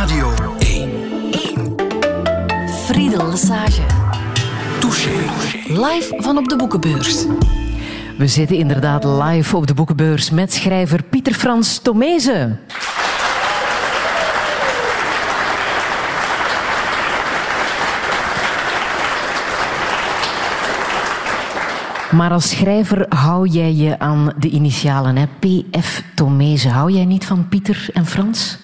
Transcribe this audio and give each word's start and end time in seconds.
Radio 0.00 0.34
1. 0.58 0.90
Friedel 2.84 3.28
Lesage. 3.28 3.82
Touché. 4.78 5.10
Live 5.66 6.14
van 6.16 6.38
op 6.38 6.48
de 6.48 6.56
boekenbeurs. 6.56 7.24
We 8.18 8.26
zitten 8.26 8.56
inderdaad 8.56 9.04
live 9.04 9.56
op 9.56 9.66
de 9.66 9.74
boekenbeurs 9.74 10.30
met 10.30 10.52
schrijver 10.52 11.02
Pieter 11.02 11.34
Frans 11.34 11.78
Tomezen. 11.78 12.60
Maar 22.10 22.30
als 22.30 22.48
schrijver 22.48 23.06
hou 23.08 23.48
jij 23.48 23.74
je 23.74 23.98
aan 23.98 24.32
de 24.38 24.48
initialen, 24.48 25.16
hè? 25.16 25.26
PF 25.38 26.02
Tomezen. 26.14 26.70
Hou 26.70 26.90
jij 26.92 27.04
niet 27.04 27.26
van 27.26 27.48
Pieter 27.48 27.88
en 27.92 28.06
Frans? 28.06 28.58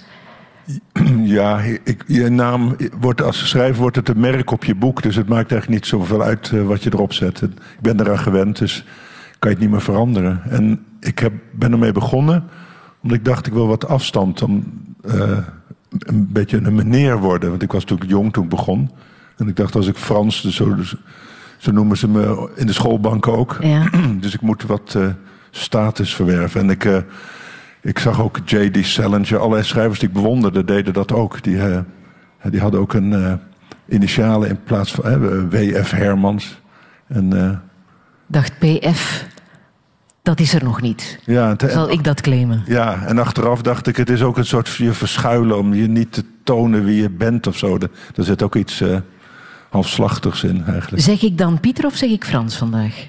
Ja, 1.25 1.61
ik, 1.85 2.05
je 2.07 2.29
naam 2.29 2.77
wordt 3.01 3.23
als 3.23 3.49
schrijver 3.49 3.81
wordt 3.81 3.97
het 3.97 4.09
een 4.09 4.21
merk 4.21 4.51
op 4.51 4.65
je 4.65 4.75
boek. 4.75 5.03
Dus 5.03 5.17
het 5.17 5.29
maakt 5.29 5.51
eigenlijk 5.51 5.81
niet 5.81 5.91
zoveel 5.91 6.23
uit 6.23 6.51
eh, 6.55 6.63
wat 6.63 6.83
je 6.83 6.91
erop 6.93 7.13
zet. 7.13 7.43
Ik 7.43 7.51
ben 7.81 8.01
eraan 8.01 8.19
gewend, 8.19 8.59
dus 8.59 8.85
kan 9.39 9.51
je 9.51 9.57
het 9.57 9.65
niet 9.65 9.71
meer 9.71 9.83
veranderen. 9.83 10.43
En 10.49 10.85
ik 11.01 11.19
heb, 11.19 11.33
ben 11.53 11.73
ermee 11.73 11.93
begonnen 11.93 12.45
omdat 13.07 13.19
ik 13.19 13.25
dacht 13.25 13.47
ik 13.47 13.53
wil 13.53 13.67
wat 13.67 13.89
afstand. 13.89 14.43
Om 14.43 14.65
uh, 15.05 15.39
een 15.99 16.29
beetje 16.33 16.57
een 16.57 16.75
meneer 16.75 17.19
worden. 17.19 17.51
Want 17.51 17.63
ik 17.63 17.73
was 17.73 17.83
natuurlijk 17.83 18.11
jong 18.11 18.33
toen 18.33 18.45
ik 18.45 18.51
begon. 18.51 18.91
En 19.37 19.49
ik 19.49 19.57
dacht 19.57 19.75
als 19.75 19.87
ik 19.87 19.97
Frans, 19.97 20.43
dus 20.43 20.57
zo, 20.57 20.75
dus, 20.75 20.95
zo 21.57 21.73
noemen 21.73 21.97
ze 21.97 22.09
me 22.09 22.51
in 22.55 22.67
de 22.67 22.73
schoolbank 22.73 23.29
ook. 23.29 23.57
Ja. 23.61 23.91
Dus 24.21 24.35
ik 24.35 24.41
moet 24.41 24.63
wat 24.63 24.95
uh, 24.97 25.07
status 25.51 26.15
verwerven. 26.15 26.61
En 26.61 26.71
ik... 26.71 26.85
Uh, 26.85 26.97
ik 27.87 27.99
zag 27.99 28.21
ook 28.21 28.41
J.D. 28.45 28.87
Salinger, 28.87 29.39
allerlei 29.39 29.65
schrijvers 29.65 29.99
die 29.99 30.09
ik 30.09 30.15
bewonderde, 30.15 30.65
deden 30.65 30.93
dat 30.93 31.13
ook. 31.13 31.43
Die, 31.43 31.55
uh, 31.55 31.79
die 32.51 32.61
hadden 32.61 32.81
ook 32.81 32.93
een 32.93 33.13
uh, 33.13 33.33
initialen 33.89 34.49
in 34.49 34.63
plaats 34.63 34.93
van 34.93 35.23
uh, 35.23 35.43
W.F. 35.51 35.91
Hermans. 35.91 36.61
En, 37.07 37.63
Dacht 38.27 38.59
P.F. 38.59 39.27
Dat 40.23 40.41
is 40.41 40.55
er 40.55 40.65
nog 40.65 40.81
niet. 40.81 41.19
Ja, 41.25 41.55
Zal 41.69 41.91
ik 41.91 42.05
dat 42.05 42.21
claimen? 42.21 42.63
Ja, 42.67 43.03
en 43.07 43.19
achteraf 43.19 43.63
dacht 43.63 43.87
ik, 43.87 43.97
het 43.97 44.11
is 44.11 44.23
ook 44.23 44.37
een 44.37 44.47
soort 44.47 44.75
je 44.75 44.93
verschuilen 44.93 45.59
om 45.59 45.75
je 45.75 45.87
niet 45.87 46.13
te 46.13 46.25
tonen 46.45 46.85
wie 46.85 47.03
je 47.03 47.11
bent 47.11 47.47
of 47.47 47.57
zo. 47.57 47.79
Er 48.15 48.25
zit 48.25 48.43
ook 48.43 48.55
iets 48.55 48.83
halfslachtigs 49.71 50.45
in 50.45 50.65
eigenlijk. 50.65 51.03
Zeg 51.03 51.23
ik 51.23 51.39
dan 51.39 51.61
Pieter 51.61 51.85
of 51.87 51.95
zeg 51.95 52.11
ik 52.11 52.25
Frans 52.25 52.57
vandaag? 52.57 53.07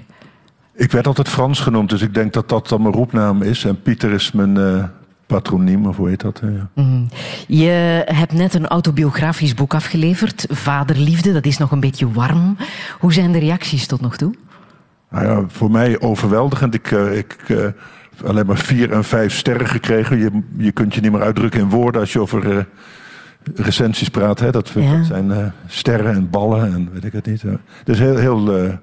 Ik 0.78 0.92
werd 0.92 1.08
altijd 1.08 1.30
Frans 1.30 1.59
genoemd, 1.59 1.89
dus 1.89 2.02
ik 2.02 2.14
denk 2.14 2.33
dat 2.33 2.50
dat 2.50 2.67
dan 2.67 2.81
mijn 2.81 2.94
roepnaam 2.94 3.42
is. 3.42 3.66
En 3.66 3.81
Pieter 3.81 4.11
is 4.11 4.31
mijn 4.31 4.58
uh, 4.58 4.83
patroniem, 5.25 5.86
of 5.86 5.97
hoe 5.97 6.09
heet 6.09 6.22
dat? 6.22 6.42
Ja. 6.44 6.70
Mm. 6.83 7.08
Je 7.47 8.03
hebt 8.06 8.33
net 8.33 8.53
een 8.53 8.67
autobiografisch 8.67 9.53
boek 9.53 9.73
afgeleverd, 9.73 10.45
Vaderliefde. 10.50 11.33
Dat 11.33 11.45
is 11.45 11.58
nog 11.58 11.72
een 11.72 11.80
beetje 11.80 12.11
warm. 12.11 12.58
Hoe 13.00 13.14
zijn 13.14 13.31
de 13.31 13.39
reacties 13.39 13.88
tot 13.88 14.02
nog 14.02 14.17
toe? 14.17 14.33
Nou 15.09 15.25
ja, 15.25 15.44
voor 15.48 15.72
mij 15.72 16.00
overweldigend. 16.00 16.73
Ik, 16.73 16.92
uh, 16.92 17.17
ik 17.17 17.38
uh, 17.48 17.66
alleen 18.25 18.45
maar 18.45 18.58
vier 18.58 18.92
en 18.92 19.03
vijf 19.03 19.33
sterren 19.33 19.67
gekregen. 19.67 20.17
Je, 20.17 20.42
je 20.58 20.72
kunt 20.72 20.94
je 20.94 21.02
niet 21.02 21.11
meer 21.11 21.22
uitdrukken 21.22 21.59
in 21.59 21.70
woorden 21.70 22.02
als 22.02 22.14
je 22.14 22.22
over 22.22 22.67
recensies 23.55 24.09
praat. 24.09 24.39
Hè? 24.39 24.52
Dat, 24.52 24.70
ja. 24.70 24.98
dat 24.98 25.05
zijn 25.05 25.53
sterren 25.67 26.14
en 26.14 26.30
ballen 26.30 26.73
en 26.73 26.89
weet 26.94 27.03
ik 27.03 27.14
het 27.14 27.25
niet. 27.25 27.44
Dus 27.83 28.00
heel... 28.00 28.17
heel 28.17 28.80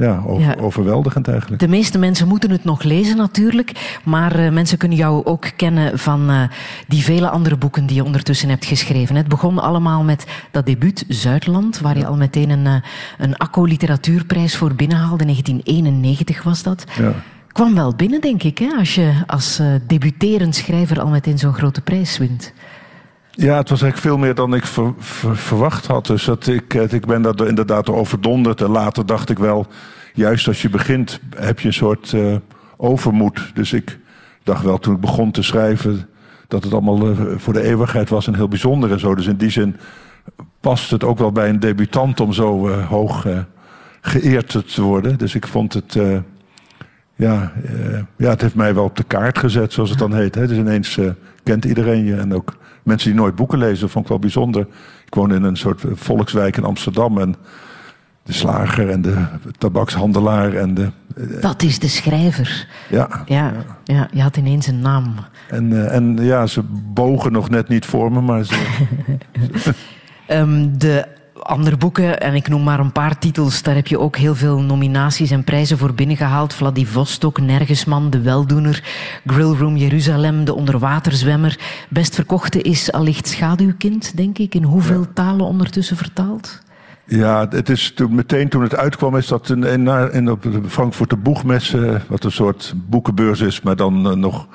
ja, 0.00 0.22
over, 0.26 0.42
ja, 0.42 0.54
overweldigend 0.60 1.28
eigenlijk. 1.28 1.60
De 1.60 1.68
meeste 1.68 1.98
mensen 1.98 2.28
moeten 2.28 2.50
het 2.50 2.64
nog 2.64 2.82
lezen 2.82 3.16
natuurlijk, 3.16 3.98
maar 4.04 4.40
uh, 4.40 4.50
mensen 4.50 4.78
kunnen 4.78 4.98
jou 4.98 5.24
ook 5.24 5.50
kennen 5.56 5.98
van 5.98 6.30
uh, 6.30 6.42
die 6.86 7.02
vele 7.02 7.28
andere 7.28 7.56
boeken 7.56 7.86
die 7.86 7.96
je 7.96 8.04
ondertussen 8.04 8.48
hebt 8.48 8.64
geschreven. 8.64 9.16
Het 9.16 9.28
begon 9.28 9.58
allemaal 9.58 10.02
met 10.02 10.26
dat 10.50 10.66
debuut 10.66 11.04
Zuidland, 11.08 11.80
waar 11.80 11.98
je 11.98 12.06
al 12.06 12.16
meteen 12.16 12.50
een, 12.50 12.66
uh, 12.66 12.74
een 13.18 13.36
ACO 13.36 13.64
literatuurprijs 13.64 14.56
voor 14.56 14.74
binnenhaalde. 14.74 15.24
1991 15.24 16.42
was 16.42 16.62
dat. 16.62 16.84
Ja. 16.98 17.12
Kwam 17.52 17.74
wel 17.74 17.94
binnen, 17.94 18.20
denk 18.20 18.42
ik, 18.42 18.58
hè, 18.58 18.68
als 18.78 18.94
je 18.94 19.12
als 19.26 19.60
debuterend 19.86 20.54
schrijver 20.54 21.00
al 21.00 21.08
meteen 21.08 21.38
zo'n 21.38 21.54
grote 21.54 21.80
prijs 21.80 22.18
wint. 22.18 22.52
Ja, 23.40 23.56
het 23.56 23.68
was 23.68 23.82
eigenlijk 23.82 24.12
veel 24.12 24.24
meer 24.24 24.34
dan 24.34 24.54
ik 24.54 24.64
ver, 24.64 24.92
ver, 24.98 25.36
verwacht 25.36 25.86
had. 25.86 26.06
Dus 26.06 26.24
dat 26.24 26.46
ik, 26.46 26.74
ik 26.74 27.06
ben 27.06 27.22
daar 27.22 27.46
inderdaad 27.46 27.88
overdonderd. 27.88 28.60
En 28.60 28.70
later 28.70 29.06
dacht 29.06 29.30
ik 29.30 29.38
wel, 29.38 29.66
juist 30.14 30.46
als 30.46 30.62
je 30.62 30.70
begint, 30.70 31.20
heb 31.36 31.60
je 31.60 31.66
een 31.66 31.74
soort 31.74 32.12
uh, 32.12 32.36
overmoed. 32.76 33.50
Dus 33.54 33.72
ik 33.72 33.98
dacht 34.42 34.64
wel 34.64 34.78
toen 34.78 34.94
ik 34.94 35.00
begon 35.00 35.30
te 35.30 35.42
schrijven 35.42 36.08
dat 36.48 36.64
het 36.64 36.72
allemaal 36.72 37.10
uh, 37.10 37.18
voor 37.36 37.52
de 37.52 37.62
eeuwigheid 37.62 38.08
was 38.08 38.26
en 38.26 38.34
heel 38.34 38.48
bijzonder 38.48 38.92
en 38.92 39.00
zo. 39.00 39.14
Dus 39.14 39.26
in 39.26 39.36
die 39.36 39.50
zin 39.50 39.76
past 40.60 40.90
het 40.90 41.04
ook 41.04 41.18
wel 41.18 41.32
bij 41.32 41.48
een 41.48 41.60
debutant 41.60 42.20
om 42.20 42.32
zo 42.32 42.68
uh, 42.68 42.88
hoog 42.88 43.26
geëerd 44.00 44.74
te 44.74 44.82
worden. 44.82 45.18
Dus 45.18 45.34
ik 45.34 45.46
vond 45.46 45.72
het. 45.72 45.98
ja, 47.14 47.52
ja, 48.16 48.30
het 48.30 48.40
heeft 48.40 48.54
mij 48.54 48.74
wel 48.74 48.84
op 48.84 48.96
de 48.96 49.04
kaart 49.04 49.38
gezet, 49.38 49.72
zoals 49.72 49.90
het 49.90 49.98
dan 49.98 50.14
heet. 50.14 50.34
Hè. 50.34 50.46
Dus 50.46 50.56
ineens 50.56 50.98
kent 51.42 51.64
iedereen 51.64 52.04
je 52.04 52.16
en 52.16 52.34
ook 52.34 52.58
mensen 52.82 53.10
die 53.10 53.20
nooit 53.20 53.34
boeken 53.34 53.58
lezen, 53.58 53.88
vond 53.88 54.04
ik 54.04 54.10
wel 54.10 54.18
bijzonder. 54.18 54.66
Ik 55.06 55.14
woon 55.14 55.34
in 55.34 55.42
een 55.42 55.56
soort 55.56 55.82
volkswijk 55.92 56.56
in 56.56 56.64
Amsterdam 56.64 57.18
en 57.18 57.36
de 58.22 58.32
slager 58.32 58.90
en 58.90 59.02
de 59.02 59.24
tabakshandelaar 59.58 60.54
en 60.54 60.74
de... 60.74 60.90
Dat 61.40 61.62
is 61.62 61.78
de 61.78 61.88
schrijver. 61.88 62.68
Ja. 62.88 63.08
Ja, 63.26 63.52
ja 63.84 64.08
je 64.12 64.22
had 64.22 64.36
ineens 64.36 64.66
een 64.66 64.80
naam. 64.80 65.14
En, 65.48 65.70
uh, 65.70 65.94
en 65.94 66.16
ja, 66.20 66.46
ze 66.46 66.62
bogen 66.94 67.32
nog 67.32 67.50
net 67.50 67.68
niet 67.68 67.86
voor 67.86 68.12
me, 68.12 68.20
maar 68.20 68.44
ze... 68.44 68.86
um, 70.28 70.78
de 70.78 71.06
andere 71.42 71.76
boeken, 71.76 72.20
en 72.20 72.34
ik 72.34 72.48
noem 72.48 72.62
maar 72.62 72.80
een 72.80 72.92
paar 72.92 73.18
titels, 73.18 73.62
daar 73.62 73.74
heb 73.74 73.86
je 73.86 73.98
ook 73.98 74.16
heel 74.16 74.34
veel 74.34 74.60
nominaties 74.60 75.30
en 75.30 75.44
prijzen 75.44 75.78
voor 75.78 75.94
binnengehaald. 75.94 76.54
Vladivostok, 76.54 77.40
Nergesman, 77.40 78.10
De 78.10 78.20
Weldoener, 78.20 78.82
Grillroom 79.26 79.76
Jeruzalem, 79.76 80.44
De 80.44 80.54
Onderwaterzwemmer. 80.54 81.58
Best 81.88 82.14
verkochte 82.14 82.62
is 82.62 82.92
allicht 82.92 83.28
Schaduwkind, 83.28 84.16
denk 84.16 84.38
ik. 84.38 84.54
In 84.54 84.62
hoeveel 84.62 85.00
ja. 85.00 85.10
talen 85.14 85.46
ondertussen 85.46 85.96
vertaald? 85.96 86.62
Ja, 87.06 87.46
het 87.50 87.68
is 87.68 87.92
toen, 87.94 88.14
meteen 88.14 88.48
toen 88.48 88.62
het 88.62 88.76
uitkwam, 88.76 89.16
is 89.16 89.26
dat 89.26 89.50
in, 89.50 89.64
in, 89.64 90.12
in 90.12 90.30
op 90.30 90.42
de 90.42 90.60
Frankfurter 90.68 91.18
Boegmes, 91.18 91.74
uh, 91.74 91.94
wat 92.08 92.24
een 92.24 92.32
soort 92.32 92.74
boekenbeurs 92.76 93.40
is, 93.40 93.60
maar 93.60 93.76
dan 93.76 94.06
uh, 94.06 94.12
nog, 94.12 94.46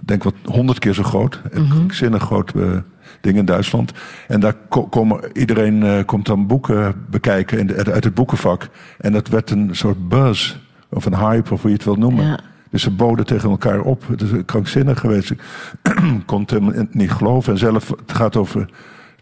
denk 0.00 0.22
wat 0.22 0.34
honderd 0.44 0.78
keer 0.78 0.94
zo 0.94 1.02
groot. 1.02 1.40
Mhm. 1.52 1.62
Mm-hmm. 1.62 1.90
Zinnig 1.90 2.22
groot 2.22 2.52
uh, 2.56 2.76
ding 3.20 3.36
in 3.36 3.44
Duitsland. 3.44 3.92
En 4.28 4.40
daar 4.40 4.54
ko 4.68 4.86
komen, 4.86 5.38
iedereen 5.38 6.04
komt 6.04 6.26
dan 6.26 6.46
boeken 6.46 7.04
bekijken 7.10 7.58
in 7.58 7.66
de, 7.66 7.92
uit 7.92 8.04
het 8.04 8.14
boekenvak. 8.14 8.68
En 8.98 9.12
dat 9.12 9.28
werd 9.28 9.50
een 9.50 9.68
soort 9.72 10.08
buzz, 10.08 10.56
of 10.88 11.04
een 11.04 11.16
hype, 11.16 11.52
of 11.52 11.60
hoe 11.60 11.70
je 11.70 11.76
het 11.76 11.84
wil 11.84 11.96
noemen. 11.96 12.26
Ja. 12.26 12.40
Dus 12.70 12.82
ze 12.82 12.90
boden 12.90 13.26
tegen 13.26 13.50
elkaar 13.50 13.80
op. 13.80 14.08
Het 14.08 14.20
is 14.20 14.30
krankzinnig 14.44 15.00
geweest. 15.00 15.30
Ik 15.30 15.40
kon 16.26 16.40
het 16.40 16.50
helemaal 16.50 16.86
niet 16.90 17.10
geloven. 17.10 17.52
En 17.52 17.58
zelf, 17.58 17.88
het 17.88 18.12
gaat 18.12 18.36
over 18.36 18.68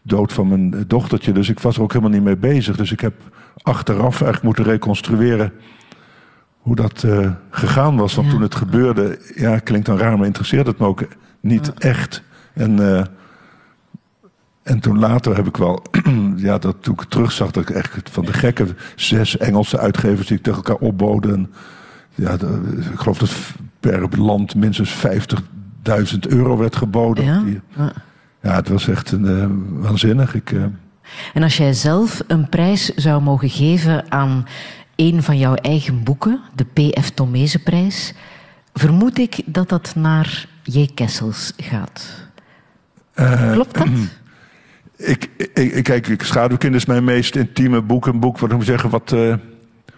dood 0.02 0.32
van 0.32 0.48
mijn 0.48 0.84
dochtertje. 0.86 1.32
Dus 1.32 1.48
ik 1.48 1.60
was 1.60 1.76
er 1.76 1.82
ook 1.82 1.92
helemaal 1.92 2.14
niet 2.14 2.24
mee 2.24 2.36
bezig. 2.36 2.76
Dus 2.76 2.92
ik 2.92 3.00
heb 3.00 3.14
achteraf 3.62 4.22
eigenlijk 4.22 4.42
moeten 4.42 4.64
reconstrueren 4.64 5.52
hoe 6.68 6.76
dat 6.76 7.02
uh, 7.06 7.30
gegaan 7.50 7.96
was. 7.96 8.14
Want 8.14 8.26
Ja. 8.26 8.32
toen 8.32 8.42
het 8.42 8.54
gebeurde, 8.54 9.18
ja, 9.34 9.58
klinkt 9.58 9.86
dan 9.86 9.98
raar, 9.98 10.16
maar 10.16 10.26
interesseerde 10.26 10.70
het 10.70 10.78
me 10.78 10.86
ook 10.86 11.02
niet 11.40 11.72
echt. 11.74 12.22
En, 12.54 12.80
uh, 12.80 13.04
en 14.62 14.80
toen 14.80 14.98
later 14.98 15.36
heb 15.36 15.46
ik 15.46 15.56
wel, 15.56 15.82
ja, 16.36 16.58
dat 16.58 16.76
toen 16.80 16.94
ik 16.94 17.02
terugzag, 17.02 17.50
dat 17.50 17.68
ik 17.68 17.76
echt 17.76 18.10
van 18.10 18.24
de 18.24 18.32
gekke 18.32 18.66
zes 18.96 19.36
Engelse 19.36 19.78
uitgevers 19.78 20.26
die 20.26 20.36
ik 20.36 20.42
tegen 20.42 20.62
elkaar 20.64 20.88
opboden. 20.88 21.34
En, 21.34 21.52
ja, 22.14 22.36
de, 22.36 22.60
ik 22.92 22.98
geloof 22.98 23.18
dat 23.18 23.30
per 23.80 24.20
land 24.20 24.54
minstens 24.54 24.94
50.000 24.94 26.18
euro 26.28 26.56
werd 26.56 26.76
geboden. 26.76 27.24
Ja? 27.24 27.40
Die- 27.42 27.60
Ja. 28.42 28.54
het 28.54 28.68
was 28.68 28.88
echt 28.88 29.12
een, 29.12 29.24
uh, 29.24 29.46
waanzinnig. 29.82 30.34
Ik, 30.34 30.54
En 31.34 31.42
als 31.42 31.56
jij 31.56 31.72
zelf 31.72 32.22
een 32.26 32.48
prijs 32.48 32.94
zou 32.94 33.22
mogen 33.22 33.48
geven 33.50 34.12
aan 34.12 34.46
een 34.98 35.22
van 35.22 35.38
jouw 35.38 35.54
eigen 35.54 36.02
boeken, 36.02 36.40
de 36.54 36.64
P.F. 36.64 37.10
Tomezenprijs, 37.10 38.14
vermoed 38.74 39.18
ik 39.18 39.40
dat 39.44 39.68
dat 39.68 39.92
naar 39.96 40.46
J. 40.62 40.86
Kessels 40.94 41.52
gaat. 41.56 42.06
uh, 43.16 43.52
Klopt 43.52 43.74
dat? 43.78 43.86
ik, 44.96 45.30
ik, 45.36 45.72
ik, 45.72 45.84
kijk, 45.84 46.06
ik- 46.08 46.22
Schaduwkind 46.22 46.74
is 46.74 46.86
mijn 46.86 47.04
meest 47.04 47.36
intieme 47.36 47.82
boek. 47.82 48.06
Een 48.06 48.20
boek 48.20 48.38
wat 48.38 48.50
ik 48.50 48.56
moet 48.56 48.64
zeggen, 48.66 48.90
wat 48.90 49.12
eh, 49.12 49.34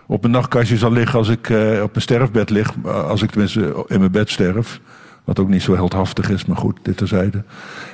op 0.06 0.20
mijn 0.20 0.32
nachtkastje 0.32 0.76
zal 0.76 0.92
liggen 0.92 1.18
als 1.18 1.28
ik 1.28 1.50
eh, 1.50 1.56
op 1.82 1.90
mijn 1.90 2.02
sterfbed 2.02 2.50
lig. 2.50 2.72
Als 2.84 3.22
ik 3.22 3.30
tenminste 3.30 3.84
in 3.88 3.98
mijn 3.98 4.12
bed 4.12 4.30
sterf. 4.30 4.80
Wat 5.24 5.38
ook 5.38 5.48
niet 5.48 5.62
zo 5.62 5.74
heldhaftig 5.74 6.30
is, 6.30 6.44
maar 6.44 6.56
goed, 6.56 6.78
dit 6.82 6.96
terzijde. 6.96 7.44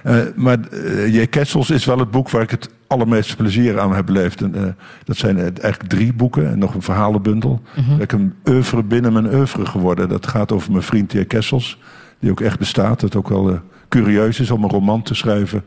Eh 0.02 0.18
maar 0.34 0.58
eh, 0.68 1.14
J. 1.14 1.26
Kessels 1.26 1.70
is 1.70 1.84
wel 1.84 1.98
het 1.98 2.10
boek 2.10 2.30
waar 2.30 2.42
ik 2.42 2.50
het 2.50 2.68
allermeeste 2.86 3.36
plezier 3.36 3.80
aan 3.80 3.94
heb 3.94 4.06
beleefd. 4.06 4.42
En, 4.42 4.54
eh, 4.54 4.72
dat 5.04 5.16
zijn 5.16 5.36
eh, 5.36 5.42
eigenlijk 5.42 5.88
drie 5.88 6.12
boeken 6.12 6.50
en 6.50 6.58
nog 6.58 6.74
een 6.74 6.82
verhalenbundel. 6.82 7.60
Mhm. 7.76 8.00
Ik 8.00 8.12
een 8.12 8.34
oeuvre 8.48 8.82
binnen 8.82 9.12
mijn 9.12 9.34
oeuvre 9.34 9.66
geworden. 9.66 10.08
Dat 10.08 10.26
gaat 10.26 10.52
over 10.52 10.70
mijn 10.70 10.82
vriend 10.82 11.12
J. 11.12 11.24
Kessels, 11.24 11.78
die 12.18 12.30
ook 12.30 12.40
echt 12.40 12.58
bestaat. 12.58 13.00
Dat 13.00 13.16
ook 13.16 13.28
wel 13.28 13.50
eh, 13.50 13.58
curieus 13.88 14.40
is 14.40 14.50
om 14.50 14.64
een 14.64 14.70
roman 14.70 15.02
te 15.02 15.14
schrijven 15.14 15.64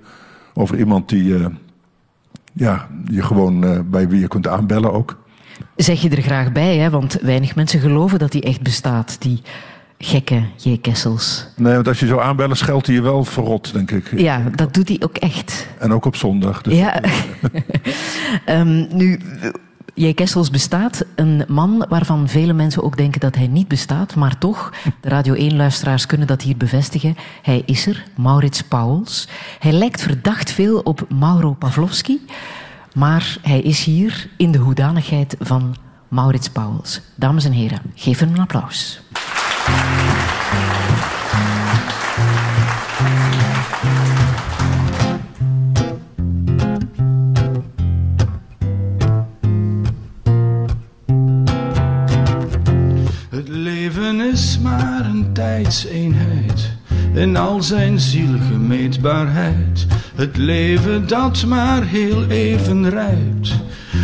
over 0.54 0.78
iemand 0.78 1.10
die 1.10 1.36
ja, 2.54 2.88
je 3.06 3.24
gewoon 3.24 3.86
bij 3.90 4.10
wie 4.10 4.20
je 4.20 4.28
kunt 4.28 4.48
aanbellen 4.48 4.94
ook. 4.94 5.18
Zeg 5.76 6.02
je 6.02 6.10
er 6.10 6.22
graag 6.22 6.52
bij, 6.52 6.78
hè? 6.78 6.90
want 6.90 7.18
weinig 7.22 7.56
mensen 7.56 7.80
geloven 7.80 8.20
dat 8.20 8.34
hij 8.34 8.44
echt 8.44 8.62
bestaat, 8.62 9.22
die 9.22 9.42
gekke 10.00 10.44
J. 10.56 10.78
Kessels. 10.78 11.48
Nee, 11.56 11.74
want 11.74 11.88
als 11.88 12.00
je 12.00 12.08
zo 12.08 12.20
aanbellen, 12.20 12.58
scheldt 12.58 12.86
hij 12.86 12.96
je 12.96 13.02
wel 13.02 13.24
verrot, 13.24 13.74
denk 13.74 13.92
ik. 13.92 14.20
Ja, 14.20 14.44
dat 14.56 14.74
doet 14.74 14.88
hij 14.88 14.98
ook 15.04 15.18
echt. 15.18 15.68
En 15.80 15.94
ook 15.94 16.06
op 16.06 16.16
zondag. 16.16 16.62
Dus 16.62 16.78
ja. 16.78 17.02
um, 18.46 18.88
nu, 18.98 19.20
J. 19.94 20.14
Kessels 20.14 20.50
bestaat. 20.50 21.06
Een 21.16 21.44
man 21.48 21.86
waarvan 21.90 22.28
vele 22.28 22.54
mensen 22.54 22.84
ook 22.84 22.98
denken 22.98 23.20
dat 23.20 23.36
hij 23.36 23.48
niet 23.48 23.68
bestaat. 23.68 24.16
Maar 24.16 24.38
toch, 24.38 24.74
de 25.02 25.10
Radio 25.10 25.52
1-luisteraars 25.52 26.06
kunnen 26.06 26.28
dat 26.28 26.42
hier 26.42 26.58
bevestigen. 26.58 27.16
Hij 27.42 27.64
is 27.66 27.88
er, 27.88 28.04
Maurits 28.16 28.62
Pauwels. 28.62 29.28
Hij 29.60 29.72
lijkt 29.72 30.02
verdacht 30.02 30.52
veel 30.52 30.80
op 30.80 31.06
Mauro 31.20 31.54
Pavlovski. 31.54 32.26
Maar 32.94 33.38
hij 33.42 33.62
is 33.62 33.84
hier 33.84 34.30
in 34.38 34.52
de 34.52 34.58
hoedanigheid 34.58 35.36
van 35.40 35.76
Maurits 36.08 36.50
Pauwels. 36.50 37.02
Dames 37.16 37.46
en 37.46 37.52
heren, 37.52 37.82
geef 37.96 38.20
hem 38.20 38.34
een 38.34 38.40
applaus. 38.40 39.02
Maar 54.64 55.06
een 55.06 55.34
tijdseenheid 55.34 56.72
in 57.14 57.38
al 57.38 57.64
zijn 57.64 58.00
zielige 58.00 58.54
meetbaarheid. 58.54 59.88
Het 60.16 60.38
leven 60.38 61.08
dat 61.08 61.46
maar 61.46 61.84
heel 61.84 62.28
even 62.28 62.90
rijpt, 62.90 63.52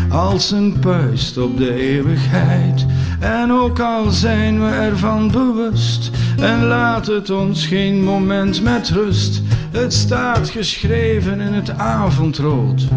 als 0.09 0.51
een 0.51 0.79
puist 0.79 1.38
op 1.38 1.57
de 1.57 1.73
eeuwigheid. 1.73 2.85
En 3.19 3.51
ook 3.51 3.79
al 3.79 4.09
zijn 4.09 4.65
we 4.65 4.71
ervan 4.71 5.31
bewust, 5.31 6.12
en 6.39 6.65
laat 6.65 7.07
het 7.07 7.29
ons 7.29 7.67
geen 7.67 8.03
moment 8.03 8.62
met 8.62 8.89
rust. 8.89 9.41
Het 9.71 9.94
staat 9.94 10.50
geschreven 10.50 11.39
in 11.39 11.53
het 11.53 11.69
avondrood. 11.77 12.88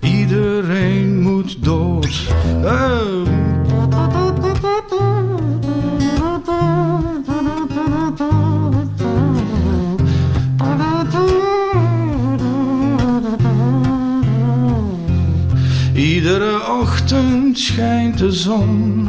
Iedereen 0.00 1.20
moet 1.20 1.64
dood. 1.64 2.26
Ochtend 16.82 17.58
schijnt 17.58 18.18
de 18.18 18.32
zon. 18.32 19.08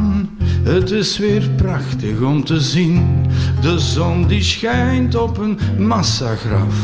Het 0.62 0.90
is 0.90 1.18
weer 1.18 1.50
prachtig 1.56 2.20
om 2.20 2.44
te 2.44 2.60
zien. 2.60 3.26
De 3.60 3.78
zon 3.78 4.26
die 4.26 4.42
schijnt 4.42 5.14
op 5.14 5.38
een 5.38 5.58
massagraf. 5.78 6.76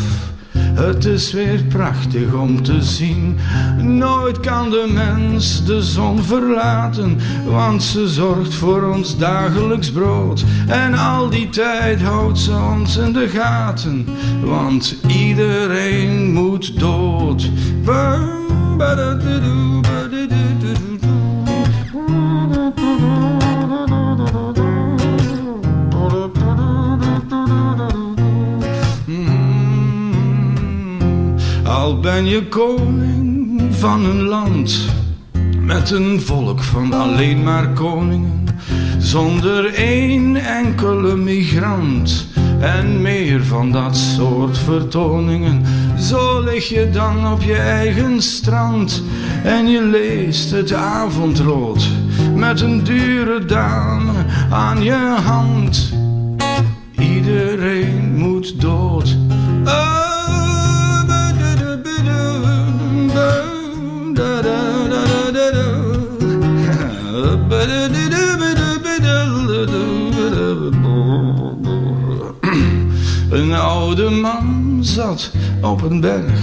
Het 0.58 1.04
is 1.04 1.32
weer 1.32 1.62
prachtig 1.62 2.32
om 2.32 2.62
te 2.62 2.82
zien. 2.82 3.38
Nooit 3.78 4.40
kan 4.40 4.70
de 4.70 4.90
mens 4.92 5.64
de 5.64 5.82
zon 5.82 6.22
verlaten, 6.22 7.18
want 7.46 7.82
ze 7.82 8.08
zorgt 8.08 8.54
voor 8.54 8.82
ons 8.82 9.18
dagelijks 9.18 9.90
brood. 9.90 10.44
En 10.66 10.94
al 10.94 11.30
die 11.30 11.48
tijd 11.48 12.02
houdt 12.02 12.38
ze 12.38 12.52
ons 12.72 12.96
in 12.96 13.12
de 13.12 13.28
gaten, 13.28 14.06
want 14.42 14.96
iedereen 15.06 16.32
moet 16.32 16.78
dood. 16.78 17.50
Al 31.90 32.00
ben 32.00 32.26
je 32.26 32.48
koning 32.48 33.62
van 33.70 34.04
een 34.04 34.22
land 34.22 34.86
met 35.60 35.90
een 35.90 36.20
volk 36.20 36.62
van 36.62 36.92
alleen 36.92 37.42
maar 37.42 37.68
koningen, 37.68 38.46
zonder 38.98 39.74
één 39.74 40.36
enkele 40.36 41.16
migrant 41.16 42.26
en 42.60 43.02
meer 43.02 43.44
van 43.44 43.72
dat 43.72 43.96
soort 43.96 44.58
vertoningen. 44.58 45.62
Zo 45.98 46.40
lig 46.40 46.68
je 46.68 46.90
dan 46.90 47.32
op 47.32 47.42
je 47.42 47.56
eigen 47.56 48.22
strand 48.22 49.02
en 49.44 49.68
je 49.68 49.82
leest 49.82 50.50
het 50.50 50.72
avondrood 50.72 51.88
met 52.34 52.60
een 52.60 52.84
dure 52.84 53.44
dame 53.44 54.12
aan 54.50 54.82
je 54.82 55.16
hand. 55.24 55.92
Iedereen 56.98 58.14
moet 58.16 58.60
dood. 58.60 59.16
Oh. 59.64 59.99
Een 73.30 73.52
oude 73.52 74.10
man 74.10 74.78
zat 74.80 75.30
op 75.60 75.82
een 75.82 76.00
berg 76.00 76.40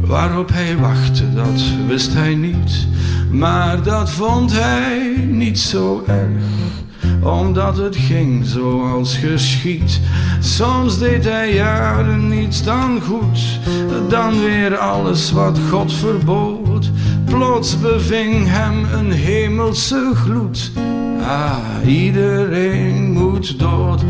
Waarop 0.00 0.50
hij 0.52 0.76
wachtte, 0.76 1.34
dat 1.34 1.62
wist 1.86 2.14
hij 2.14 2.34
niet 2.34 2.86
Maar 3.30 3.82
dat 3.82 4.10
vond 4.10 4.52
hij 4.52 5.26
niet 5.28 5.58
zo 5.58 6.04
erg 6.06 6.64
omdat 7.24 7.76
het 7.76 7.96
ging 7.96 8.46
zoals 8.46 9.16
geschiet. 9.16 10.00
Soms 10.40 10.98
deed 10.98 11.24
hij 11.24 11.54
jaren 11.54 12.28
niets 12.28 12.64
dan 12.64 13.00
goed, 13.00 13.58
dan 14.08 14.40
weer 14.40 14.76
alles 14.76 15.32
wat 15.32 15.58
God 15.70 15.92
verbood. 15.92 16.63
Plots 17.34 17.80
beving 17.80 18.46
hem 18.48 18.84
een 18.84 19.10
hemelse 19.12 20.12
gloed. 20.14 20.70
Ah, 21.20 21.56
iedereen 21.86 23.12
moet 23.12 23.58
dood. 23.58 24.04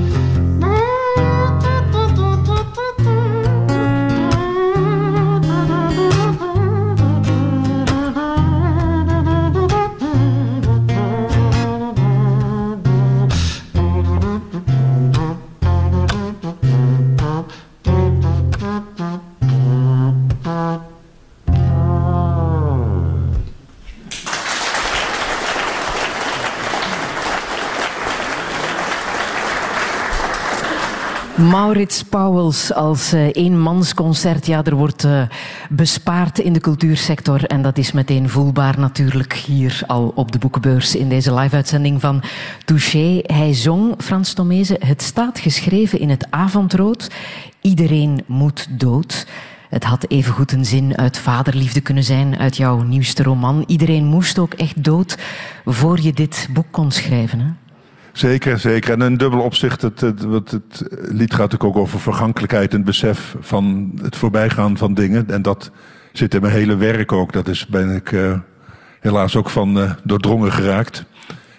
Maurits 31.55 32.03
Pauwels 32.03 32.73
als 32.73 33.15
uh, 33.15 33.29
eenmansconcert. 33.33 34.47
Ja, 34.47 34.65
er 34.65 34.75
wordt 34.75 35.05
uh, 35.05 35.23
bespaard 35.71 36.39
in 36.39 36.53
de 36.53 36.61
cultuursector. 36.61 37.45
En 37.45 37.63
dat 37.63 37.79
is 37.79 37.93
meteen 37.93 38.29
voelbaar 38.29 38.79
natuurlijk 38.79 39.33
hier 39.33 39.83
al 39.87 40.13
op 40.15 40.33
de 40.33 40.39
boekenbeurs 40.39 40.97
in 40.97 41.09
deze 41.09 41.35
live-uitzending 41.35 42.01
van 42.01 42.23
Touché. 42.65 43.21
Hij 43.23 43.53
zong, 43.53 43.95
Frans 43.99 44.33
Tomezen, 44.33 44.87
het 44.87 45.03
staat 45.03 45.39
geschreven 45.39 45.99
in 45.99 46.11
het 46.11 46.27
avondrood. 46.31 47.11
Iedereen 47.61 48.23
moet 48.27 48.67
dood. 48.71 49.27
Het 49.69 49.85
had 49.85 50.05
evengoed 50.09 50.53
een 50.53 50.65
zin 50.65 50.97
uit 50.97 51.19
vaderliefde 51.19 51.81
kunnen 51.81 52.05
zijn, 52.05 52.39
uit 52.39 52.57
jouw 52.57 52.83
nieuwste 52.83 53.23
roman. 53.23 53.65
Iedereen 53.67 54.05
moest 54.05 54.39
ook 54.39 54.55
echt 54.55 54.85
dood 54.85 55.19
voor 55.65 56.01
je 56.01 56.13
dit 56.13 56.49
boek 56.53 56.67
kon 56.71 56.91
schrijven. 56.91 57.41
Hè? 57.41 57.64
Zeker, 58.15 58.59
zeker. 58.59 58.93
En 58.93 59.03
in 59.03 59.17
dubbel 59.17 59.41
opzicht, 59.41 59.83
het, 59.83 60.01
het, 60.01 60.23
het, 60.23 60.51
het, 60.51 60.85
lied 60.91 61.31
gaat 61.31 61.51
natuurlijk 61.51 61.77
ook 61.77 61.83
over 61.83 62.01
vergankelijkheid 62.01 62.75
en 62.75 62.85
besef 62.85 63.37
van 63.41 63.93
het 64.03 64.17
voorbijgaan 64.17 64.77
van 64.77 64.95
dingen. 64.95 65.31
En 65.31 65.43
dat 65.43 65.71
zit 66.13 66.35
in 66.35 66.41
mijn 66.41 66.53
hele 66.53 66.77
werk 66.77 67.13
ook. 67.13 67.33
Dat 67.33 67.49
is, 67.49 67.67
ben 67.67 67.91
ik 67.95 68.13
uh, 68.13 68.39
helaas 69.01 69.37
ook 69.37 69.51
van 69.51 69.79
uh, 69.79 69.91
doordrongen 70.05 70.53
geraakt. 70.53 71.05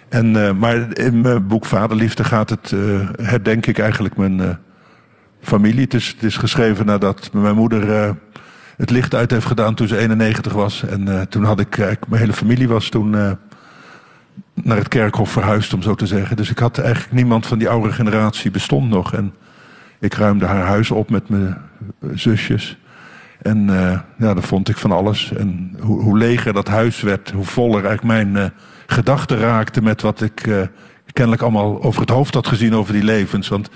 En, 0.08 0.34
uh, 0.34 0.52
maar 0.52 0.98
in 0.98 1.20
mijn 1.20 1.46
boek 1.46 1.64
Vaderliefde 1.64 2.24
gaat 2.24 2.50
het, 2.50 2.74
herdenk 3.22 3.66
ik 3.66 3.78
eigenlijk 3.78 4.16
mijn 4.16 4.58
familie. 5.40 5.82
Het 5.82 5.94
is, 5.94 6.08
het 6.08 6.22
is 6.22 6.36
geschreven 6.36 6.86
nadat 6.86 7.30
mijn 7.32 7.54
moeder 7.54 8.16
het 8.76 8.90
licht 8.90 9.14
uit 9.14 9.30
heeft 9.30 9.46
gedaan 9.46 9.74
toen 9.74 9.88
ze 9.88 9.98
91 9.98 10.52
was. 10.52 10.82
En 10.82 11.26
toen 11.28 11.44
had 11.44 11.60
ik, 11.60 11.76
mijn 11.76 12.20
hele 12.20 12.32
familie 12.32 12.68
was 12.68 12.88
toen 12.88 13.38
naar 14.54 14.76
het 14.76 14.88
kerkhof 14.88 15.30
verhuisd, 15.30 15.74
om 15.74 15.82
zo 15.82 15.94
te 15.94 16.06
zeggen. 16.06 16.36
Dus 16.36 16.50
ik 16.50 16.58
had 16.58 16.78
eigenlijk 16.78 17.12
niemand 17.12 17.46
van 17.46 17.58
die 17.58 17.68
oude 17.68 17.92
generatie 17.92 18.50
bestond 18.50 18.88
nog. 18.88 19.14
En 19.14 19.34
ik 19.98 20.14
ruimde 20.14 20.46
haar 20.46 20.64
huis 20.64 20.90
op 20.90 21.10
met 21.10 21.28
mijn 21.28 21.56
zusjes. 22.14 22.78
En 23.42 23.68
uh, 23.68 23.98
ja, 24.18 24.34
dan 24.34 24.42
vond 24.42 24.68
ik 24.68 24.76
van 24.76 24.92
alles. 24.92 25.32
En 25.32 25.76
hoe, 25.80 26.02
hoe 26.02 26.18
leger 26.18 26.52
dat 26.52 26.68
huis 26.68 27.00
werd, 27.00 27.30
hoe 27.30 27.44
voller 27.44 27.84
eigenlijk 27.84 28.02
mijn 28.02 28.44
uh, 28.44 28.44
gedachten 28.86 29.38
raakte 29.38 29.82
met 29.82 30.02
wat 30.02 30.20
ik 30.20 30.46
uh, 30.46 30.60
kennelijk 31.12 31.42
allemaal 31.42 31.82
over 31.82 32.00
het 32.00 32.10
hoofd 32.10 32.34
had 32.34 32.46
gezien 32.46 32.74
over 32.74 32.92
die 32.92 33.04
levens. 33.04 33.48
Want 33.48 33.70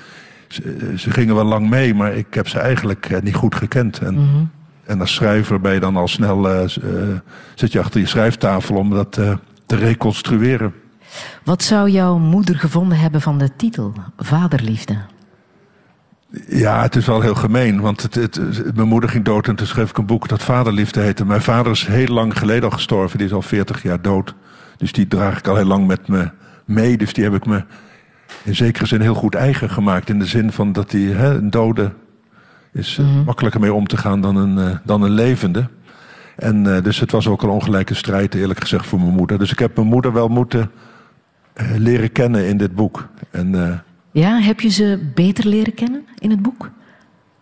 ze, 0.49 0.93
ze 0.97 1.11
gingen 1.11 1.35
wel 1.35 1.45
lang 1.45 1.69
mee, 1.69 1.95
maar 1.95 2.15
ik 2.15 2.35
heb 2.35 2.49
ze 2.49 2.59
eigenlijk 2.59 3.23
niet 3.23 3.35
goed 3.35 3.55
gekend. 3.55 3.99
En, 3.99 4.15
mm 4.15 4.29
-hmm. 4.33 4.51
en 4.85 5.01
als 5.01 5.15
schrijver 5.15 5.61
ben 5.61 5.75
je 5.75 5.81
dan 5.81 5.97
al 5.97 6.09
snel, 6.09 6.69
zit 7.55 7.73
je 7.73 7.81
achter 7.81 8.01
je 8.01 8.07
schrijftafel 8.07 8.77
om 8.77 8.91
dat 8.91 9.21
te 9.71 9.77
reconstrueren. 9.77 10.75
Wat 11.45 11.63
zou 11.63 11.91
jouw 11.91 12.19
moeder 12.19 12.59
gevonden 12.59 12.99
hebben 12.99 13.21
van 13.21 13.39
de 13.39 13.57
titel 13.57 13.93
Vaderliefde? 14.17 14.97
Ja, 16.49 16.83
het 16.83 16.97
is 16.97 17.07
wel 17.07 17.21
heel 17.21 17.35
gemeen. 17.35 17.81
Want 17.81 18.03
het, 18.03 18.15
het, 18.15 18.41
mijn 18.75 18.89
moeder 18.89 19.11
ging 19.11 19.25
dood 19.25 19.49
en 19.49 19.57
toen 19.57 19.67
schreef 19.67 19.91
ik 19.91 19.99
een 19.99 20.07
boek 20.07 20.29
dat 20.29 20.43
Vaderliefde 20.43 21.01
heette. 21.01 21.25
Mijn 21.25 21.43
vader 21.43 21.73
is 21.73 21.87
heel 21.87 22.07
lang 22.07 22.39
geleden 22.39 22.65
al 22.65 22.71
gestorven. 22.71 23.19
Die 23.19 23.27
is 23.27 23.33
al 23.33 23.43
40 23.43 23.83
jaar 23.83 24.03
dood. 24.03 24.35
Dus 24.77 24.93
die 24.93 25.09
draag 25.09 25.39
ik 25.39 25.49
al 25.49 25.57
heel 25.57 25.65
lang 25.65 25.87
met 25.87 26.09
me 26.09 26.31
mee. 26.65 26.97
Dus 26.97 27.13
die 27.13 27.25
heb 27.25 27.35
ik 27.35 27.47
me 27.47 27.65
in 28.43 28.57
zekere 28.57 28.87
zin 28.87 29.01
heel 29.01 29.15
goed 29.15 29.35
eigen 29.35 29.71
gemaakt. 29.71 30.09
In 30.09 30.19
de 30.19 30.27
zin 30.27 30.53
van 30.53 30.73
dat 30.73 30.91
die 30.91 31.13
hè, 31.13 31.35
een 31.35 31.51
dode 31.51 31.93
is 32.73 32.97
mm 32.97 33.05
-hmm. 33.07 33.25
makkelijker 33.25 33.61
mee 33.61 33.75
om 33.75 33.87
te 33.87 33.97
gaan 33.97 34.21
dan 34.21 34.37
een, 34.37 34.59
uh, 34.59 34.77
dan 34.85 35.03
een 35.03 35.11
levende. 35.11 35.69
En 36.41 36.65
uh, 36.65 36.83
dus 36.83 37.01
het 37.01 37.11
was 37.11 37.29
ook 37.29 37.43
een 37.43 37.49
ongelijke 37.49 37.95
strijd, 37.95 38.35
eerlijk 38.35 38.61
gezegd, 38.61 38.87
voor 38.87 39.01
mijn 39.01 39.15
moeder. 39.15 39.39
Dus 39.39 39.53
ik 39.53 39.59
heb 39.59 39.77
mijn 39.77 39.89
moeder 39.89 40.13
wel 40.13 40.29
moeten 40.29 40.71
uh, 41.55 41.77
leren 41.77 42.13
kennen 42.13 42.47
in 42.47 42.57
dit 42.57 42.75
boek. 42.75 43.09
En, 43.31 43.83
ja, 44.11 44.39
heb 44.39 44.61
je 44.61 44.69
ze 44.69 45.11
beter 45.15 45.47
leren 45.47 45.75
kennen 45.75 46.05
in 46.19 46.31
het 46.31 46.43
boek? 46.43 46.71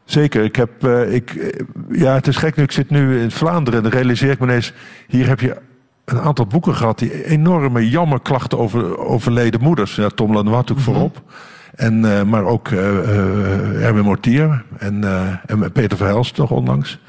Zeker. 0.04 0.44
Ik 0.44 0.56
heb, 0.56 0.86
ik, 1.10 1.54
ja, 1.90 2.14
het 2.14 2.26
is 2.26 2.36
gek 2.36 2.56
nu. 2.56 2.62
Ik 2.62 2.72
zit 2.72 2.90
nu 2.90 3.20
in 3.20 3.30
Vlaanderen 3.30 3.78
en 3.78 3.90
dan 3.90 3.98
realiseer 3.98 4.30
ik 4.30 4.38
me 4.38 4.46
ineens... 4.46 4.72
hier 5.06 5.28
heb 5.28 5.40
je 5.40 5.56
een 6.04 6.20
aantal 6.20 6.46
boeken 6.46 6.74
gehad... 6.74 6.98
die 6.98 7.24
enorme 7.24 7.88
jammerklachten 7.88 8.58
over 8.58 8.98
overleden 8.98 9.60
moeders. 9.60 9.94
Ja, 9.94 10.08
Tom 10.08 10.32
Lanois 10.32 10.56
natuurlijk 10.56 10.88
mm 10.88 10.94
-hmm. 10.94 11.02
voorop. 11.02 11.32
En, 11.74 12.28
maar 12.28 12.44
ook 12.44 12.68
Erwin 12.68 14.04
Mortier 14.04 14.64
en, 14.78 15.04
en 15.46 15.72
Peter 15.72 15.96
Verhelst 15.96 16.36
nog 16.36 16.50
onlangs. 16.50 17.00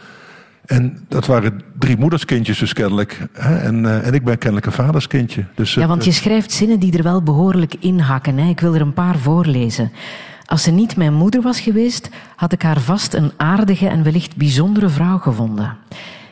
En 0.70 1.06
dat 1.08 1.26
waren 1.26 1.62
drie 1.80 1.98
moederskindjes 1.98 2.60
dus 2.60 2.74
kennelijk. 2.74 3.28
Hè? 3.34 3.58
En, 3.58 3.84
uh, 3.84 4.08
en 4.08 4.14
ik 4.14 4.24
ben 4.24 4.38
kennelijk 4.38 4.66
een 4.66 4.86
vaderskindje. 4.86 5.46
Dus, 5.56 5.74
ja, 5.74 5.88
want 5.88 6.06
je 6.06 6.12
schrijft 6.12 6.52
zinnen 6.52 6.80
die 6.80 6.98
er 6.98 7.04
wel 7.04 7.24
behoorlijk 7.24 7.76
in 7.80 8.00
hakken. 8.00 8.38
Hè? 8.38 8.50
Ik 8.50 8.60
wil 8.60 8.76
er 8.76 8.82
een 8.82 8.94
paar 8.94 9.18
voorlezen. 9.18 9.92
Als 10.46 10.64
ze 10.64 10.72
niet 10.72 10.96
mijn 10.96 11.14
moeder 11.14 11.42
was 11.42 11.60
geweest, 11.60 12.10
had 12.36 12.52
ik 12.52 12.62
haar 12.62 12.80
vast 12.80 13.14
een 13.14 13.32
aardige 13.38 13.88
en 13.88 14.04
wellicht 14.04 14.36
bijzondere 14.36 14.90
vrouw 14.90 15.18
gevonden. 15.18 15.78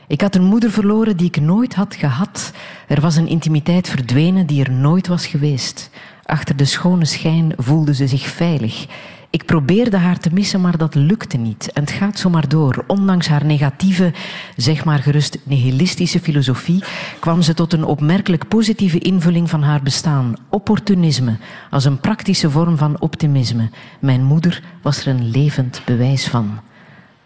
Ik 0.08 0.22
had 0.22 0.36
een 0.36 0.44
moeder 0.44 0.72
verloren 0.72 1.17
die 1.17 1.27
ik 1.27 1.41
nooit 1.41 1.75
had 1.75 1.96
gehad. 1.96 2.51
Er 2.88 3.01
was 3.01 3.15
een 3.15 3.27
intimiteit 3.27 3.89
verdwenen 3.89 4.46
die 4.46 4.63
er 4.63 4.72
nooit 4.72 5.08
was 5.08 5.25
geweest. 5.25 5.89
Achter 6.24 6.56
de 6.56 6.65
schone 6.65 7.06
schijn 7.06 7.53
voelde 7.58 7.94
ze 7.94 8.08
zich 8.08 8.27
veilig. 8.27 8.86
Ik 9.29 9.46
probeerde 9.46 9.98
haar 9.98 10.19
te 10.19 10.29
missen, 10.34 10.62
maar 10.62 10.77
dat 10.77 10.96
lukte 10.96 11.38
niet. 11.38 11.72
En 11.74 11.81
het 11.81 11.91
gaat 11.91 12.19
zomaar 12.19 12.48
door. 12.48 12.84
Ondanks 12.88 13.27
haar 13.27 13.46
negatieve, 13.46 14.13
zeg 14.55 14.86
maar 14.86 15.00
gerust 15.00 15.38
nihilistische 15.43 16.19
filosofie, 16.19 16.84
kwam 17.19 17.41
ze 17.41 17.53
tot 17.53 17.74
een 17.74 17.84
opmerkelijk 17.84 18.48
positieve 18.48 19.00
invulling 19.00 19.50
van 19.50 19.63
haar 19.63 19.81
bestaan. 19.84 20.34
Opportunisme, 20.50 21.38
als 21.69 21.86
een 21.86 22.00
praktische 22.00 22.50
vorm 22.50 22.77
van 22.77 23.00
optimisme. 23.00 23.69
Mijn 24.00 24.24
moeder 24.24 24.63
was 24.81 25.05
er 25.05 25.07
een 25.07 25.29
levend 25.29 25.81
bewijs 25.86 26.27
van. 26.27 26.60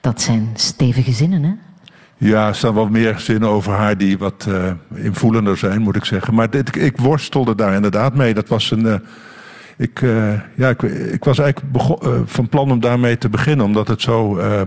Dat 0.02 0.22
zijn 0.22 0.50
stevige 0.54 1.12
zinnen, 1.12 1.44
hè? 1.44 1.54
Ja, 2.18 2.48
er 2.48 2.56
staan 2.56 2.74
wel 2.74 2.90
meer 2.90 3.20
zinnen 3.20 3.50
over 3.50 3.74
haar 3.74 3.98
die 3.98 4.18
wat 4.18 4.46
uh, 4.50 4.72
invoelender 4.94 5.58
zijn, 5.58 5.82
moet 5.82 5.96
ik 5.96 6.06
zeggen. 6.06 6.34
Maar 6.34 6.56
ik 6.72 6.98
worstelde 6.98 7.56
daar 7.56 7.74
inderdaad 7.74 8.16
mee. 8.16 8.34
Dat 8.34 8.48
was 8.48 8.72
een... 8.72 8.86
Uh, 8.86 8.96
ik, 9.78 10.02
uh, 10.02 10.34
ja, 10.56 10.70
ik, 10.70 10.82
ik, 10.82 11.24
was 11.24 11.40
eigenlijk 11.40 11.72
begon, 11.72 11.98
uh, 12.04 12.20
van 12.26 12.50
plan 12.50 12.72
om 12.72 12.80
daarmee 12.80 13.18
te 13.18 13.30
beginnen, 13.30 13.66
omdat 13.66 13.88
het 13.88 14.02
zo 14.02 14.38
uh, 14.38 14.62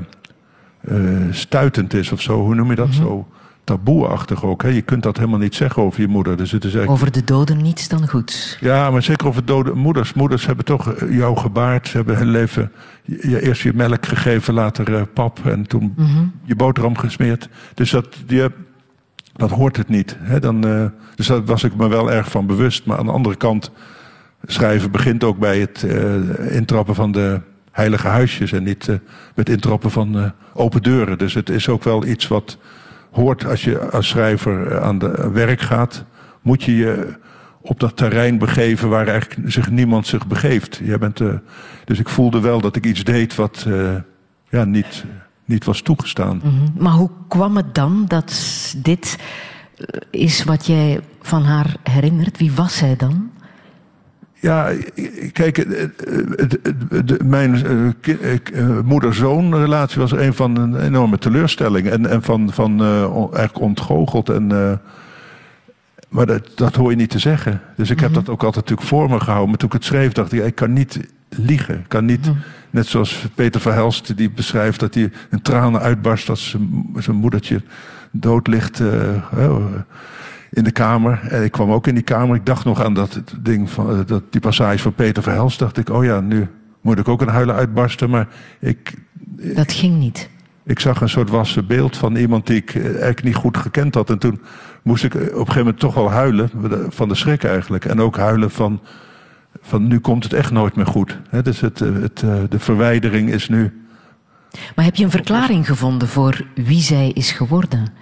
stuitend 1.31 1.95
is 1.95 2.13
of 2.13 2.21
zo. 2.21 2.41
Hoe 2.41 2.55
noem 2.55 2.71
je 2.71 2.77
dat? 2.77 2.87
Mm 2.87 2.93
-hmm. 2.93 3.03
Zo 3.03 3.29
taboeachtig 3.65 4.45
ook. 4.45 4.63
Hè? 4.63 4.69
Je 4.69 4.83
kunt 4.83 5.03
dat 5.03 5.17
helemaal 5.17 5.39
niet 5.39 5.55
zeggen 5.55 5.83
over 5.83 6.01
je 6.01 6.09
moeder. 6.09 6.37
Dus 6.37 6.51
het 6.51 6.65
is 6.65 6.75
eigenlijk... 6.75 7.03
Over 7.03 7.13
de 7.13 7.25
doden 7.25 7.63
niets 7.63 7.89
dan 7.89 8.09
goed. 8.09 8.59
Ja, 8.61 8.91
maar 8.91 9.03
zeker 9.03 9.27
over 9.27 9.45
dode 9.45 9.73
moeders. 9.75 10.13
Moeders 10.13 10.47
hebben 10.47 10.65
toch 10.65 10.95
jou 11.11 11.37
gebaard. 11.37 11.89
Ze 11.89 11.97
hebben 11.97 12.17
hun 12.17 12.31
leven 12.31 12.73
je, 13.03 13.43
eerst 13.43 13.63
je 13.63 13.73
melk 13.75 14.07
gegeven, 14.07 14.55
later 14.55 15.07
pap 15.07 15.47
en 15.47 15.67
toen 15.67 15.93
mm 15.97 16.07
-hmm. 16.07 16.33
je 16.45 16.57
boterham 16.57 16.99
gesmeerd. 16.99 17.49
Dus 17.75 17.91
dat, 17.91 18.07
die, 18.27 18.43
dat 19.33 19.51
hoort 19.51 19.77
het 19.77 19.89
niet. 19.89 20.17
Hè? 20.21 20.41
Dan, 20.41 20.61
dus 21.15 21.27
daar 21.27 21.45
was 21.45 21.65
ik 21.65 21.77
me 21.77 21.89
wel 21.89 22.13
erg 22.13 22.31
van 22.31 22.47
bewust. 22.47 22.87
Maar 22.87 22.99
aan 22.99 23.07
de 23.07 23.13
andere 23.13 23.37
kant 23.37 23.71
schrijven 24.47 24.91
begint 24.91 25.25
ook 25.25 25.39
bij 25.39 25.61
het 25.61 25.83
uh, 25.87 26.57
intrappen 26.57 26.95
van 26.95 27.13
de 27.13 27.41
heilige 27.71 28.09
huisjes 28.09 28.53
en 28.53 28.63
niet 28.63 28.89
met 29.35 29.49
intrappen 29.49 29.91
van 29.91 30.17
uh, 30.17 30.25
open 30.55 30.83
deuren. 30.83 31.19
Dus 31.19 31.35
het 31.35 31.51
is 31.51 31.69
ook 31.69 31.85
wel 31.85 32.07
iets 32.07 32.29
wat 32.29 32.59
hoort 33.11 33.47
als 33.47 33.65
je 33.65 33.91
als 33.91 34.09
schrijver 34.09 34.81
aan 34.81 34.99
de 34.99 35.31
werk 35.33 35.61
gaat. 35.61 36.05
Moet 36.43 36.63
je 36.63 36.77
je 36.77 37.15
op 37.61 37.81
dat 37.81 37.97
terrein 37.97 38.39
begeven 38.39 38.89
waar 38.89 39.07
eigenlijk 39.09 39.51
zich 39.53 39.71
niemand 39.71 40.07
zich 40.07 40.27
begeeft. 40.27 40.81
Jij 40.85 40.99
bent, 40.99 41.21
dus 41.85 41.99
ik 41.99 42.09
voelde 42.09 42.41
wel 42.41 42.61
dat 42.61 42.77
ik 42.77 42.87
iets 42.87 43.05
deed 43.05 43.35
wat 43.35 43.67
ja, 44.49 44.65
niet, 44.65 45.05
niet 45.45 45.65
was 45.65 45.81
toegestaan. 45.81 46.41
-hmm. 46.43 46.73
Maar 46.79 46.93
hoe 46.93 47.11
kwam 47.29 47.57
het 47.57 47.75
dan 47.75 48.05
dat 48.09 48.35
dit 48.77 49.19
is 50.11 50.45
wat 50.45 50.67
jij 50.67 51.01
van 51.23 51.43
haar 51.43 51.77
herinnert? 51.83 52.39
Wie 52.39 52.53
was 52.53 52.77
zij 52.77 52.97
dan? 52.97 53.31
Ja, 54.45 54.73
kijk, 55.33 55.67
mijn 57.25 57.65
moeder-zoon 58.85 59.55
relatie 59.57 60.01
was 60.01 60.13
een 60.13 60.35
van 60.35 60.57
een 60.57 60.81
enorme 60.81 61.19
teleurstelling. 61.19 61.89
En, 61.89 62.07
en 62.07 62.23
van, 62.23 62.53
van 62.53 62.83
uh, 62.83 63.03
eigenlijk 63.19 63.61
ontgoocheld. 63.61 64.29
En, 64.29 64.53
uh, 64.53 64.73
maar 66.09 66.27
dat, 66.27 66.51
dat 66.55 66.75
hoor 66.75 66.91
je 66.91 66.97
niet 66.97 67.11
te 67.11 67.19
zeggen. 67.19 67.61
Dus 67.77 67.91
ik 67.91 68.01
heb 68.01 68.09
mm 68.09 68.15
-hmm. 68.15 68.25
dat 68.25 68.35
ook 68.35 68.43
altijd 68.43 68.65
natuurlijk 68.65 68.89
voor 68.89 69.11
me 69.11 69.21
gehouden. 69.21 69.49
Maar 69.49 69.59
toen 69.59 69.69
ik 69.69 69.75
het 69.75 69.85
schreef, 69.85 70.13
dacht 70.13 70.33
ik, 70.33 70.45
ik 70.45 70.55
kan 70.55 70.73
niet 70.73 71.01
liegen. 71.29 71.79
Ik 71.79 71.89
kan 71.89 72.05
niet, 72.05 72.27
mm 72.27 72.33
-hmm. 72.33 72.43
net 72.71 72.87
zoals 72.87 73.27
Peter 73.35 73.61
Verhelst, 73.61 74.17
die 74.17 74.31
beschrijft 74.31 74.81
dat 74.81 74.95
hij 74.95 75.11
een 75.31 75.43
tranen 75.43 75.81
uitbarst 75.81 76.29
als 76.29 76.57
zijn 76.97 77.17
moedertje 77.17 77.61
dood 78.11 78.47
ligt. 78.47 78.81
Uh, 78.81 78.89
in 80.55 80.65
de 80.65 80.71
kamer. 80.71 81.21
En 81.29 81.45
ik 81.45 81.53
kwam 81.53 81.71
ook 81.73 81.87
in 81.87 81.95
die 81.95 82.05
kamer. 82.05 82.37
Ik 82.37 82.47
dacht 82.47 82.65
nog 82.65 82.83
aan 82.83 82.95
dat 82.95 83.23
ding 83.41 83.71
van 83.71 84.05
dat, 84.07 84.23
die 84.31 84.41
passage 84.41 84.79
van 84.79 84.95
Peter 84.95 85.23
Verhelst. 85.23 85.59
Dacht 85.59 85.77
ik, 85.77 85.89
oh 85.89 86.05
ja, 86.05 86.21
nu 86.21 86.49
moet 86.81 86.99
ik 86.99 87.09
ook 87.09 87.21
een 87.21 87.29
huilen 87.29 87.55
uitbarsten. 87.55 88.11
Maar 88.11 88.29
ik. 88.61 88.95
Dat 89.55 89.73
ging 89.73 89.99
niet. 89.99 90.29
Ik 90.65 90.81
zag 90.81 91.01
een 91.01 91.09
soort 91.09 91.31
wassen 91.31 91.67
beeld 91.67 91.97
van 91.97 92.17
iemand 92.17 92.47
die 92.47 92.57
ik 92.57 92.75
eigenlijk 92.75 93.23
niet 93.23 93.35
goed 93.35 93.57
gekend 93.57 93.95
had. 93.95 94.11
En 94.11 94.19
toen 94.19 94.41
moest 94.83 95.05
ik 95.05 95.15
op 95.15 95.21
een 95.21 95.29
gegeven 95.29 95.57
moment 95.57 95.79
toch 95.79 95.95
wel 95.95 96.11
huilen. 96.11 96.51
Van 96.89 97.09
de 97.09 97.15
schrik 97.15 97.45
eigenlijk. 97.45 97.85
En 97.85 98.01
ook 98.01 98.17
huilen 98.17 98.51
van. 98.51 98.81
Van 99.61 99.87
nu 99.87 99.99
komt 99.99 100.25
het 100.25 100.33
echt 100.33 100.51
nooit 100.51 100.77
meer 100.77 100.87
goed. 100.87 101.19
He, 101.29 101.43
dus 101.43 101.61
het, 101.61 101.79
het, 101.79 102.19
de 102.49 102.59
verwijdering 102.59 103.31
is 103.31 103.49
nu. 103.49 103.85
Maar 104.75 104.85
heb 104.85 104.95
je 104.95 105.05
een 105.05 105.11
verklaring 105.11 105.67
gevonden 105.67 106.09
voor 106.09 106.47
wie 106.55 106.81
zij 106.81 107.11
is 107.11 107.33
geworden? 107.33 107.93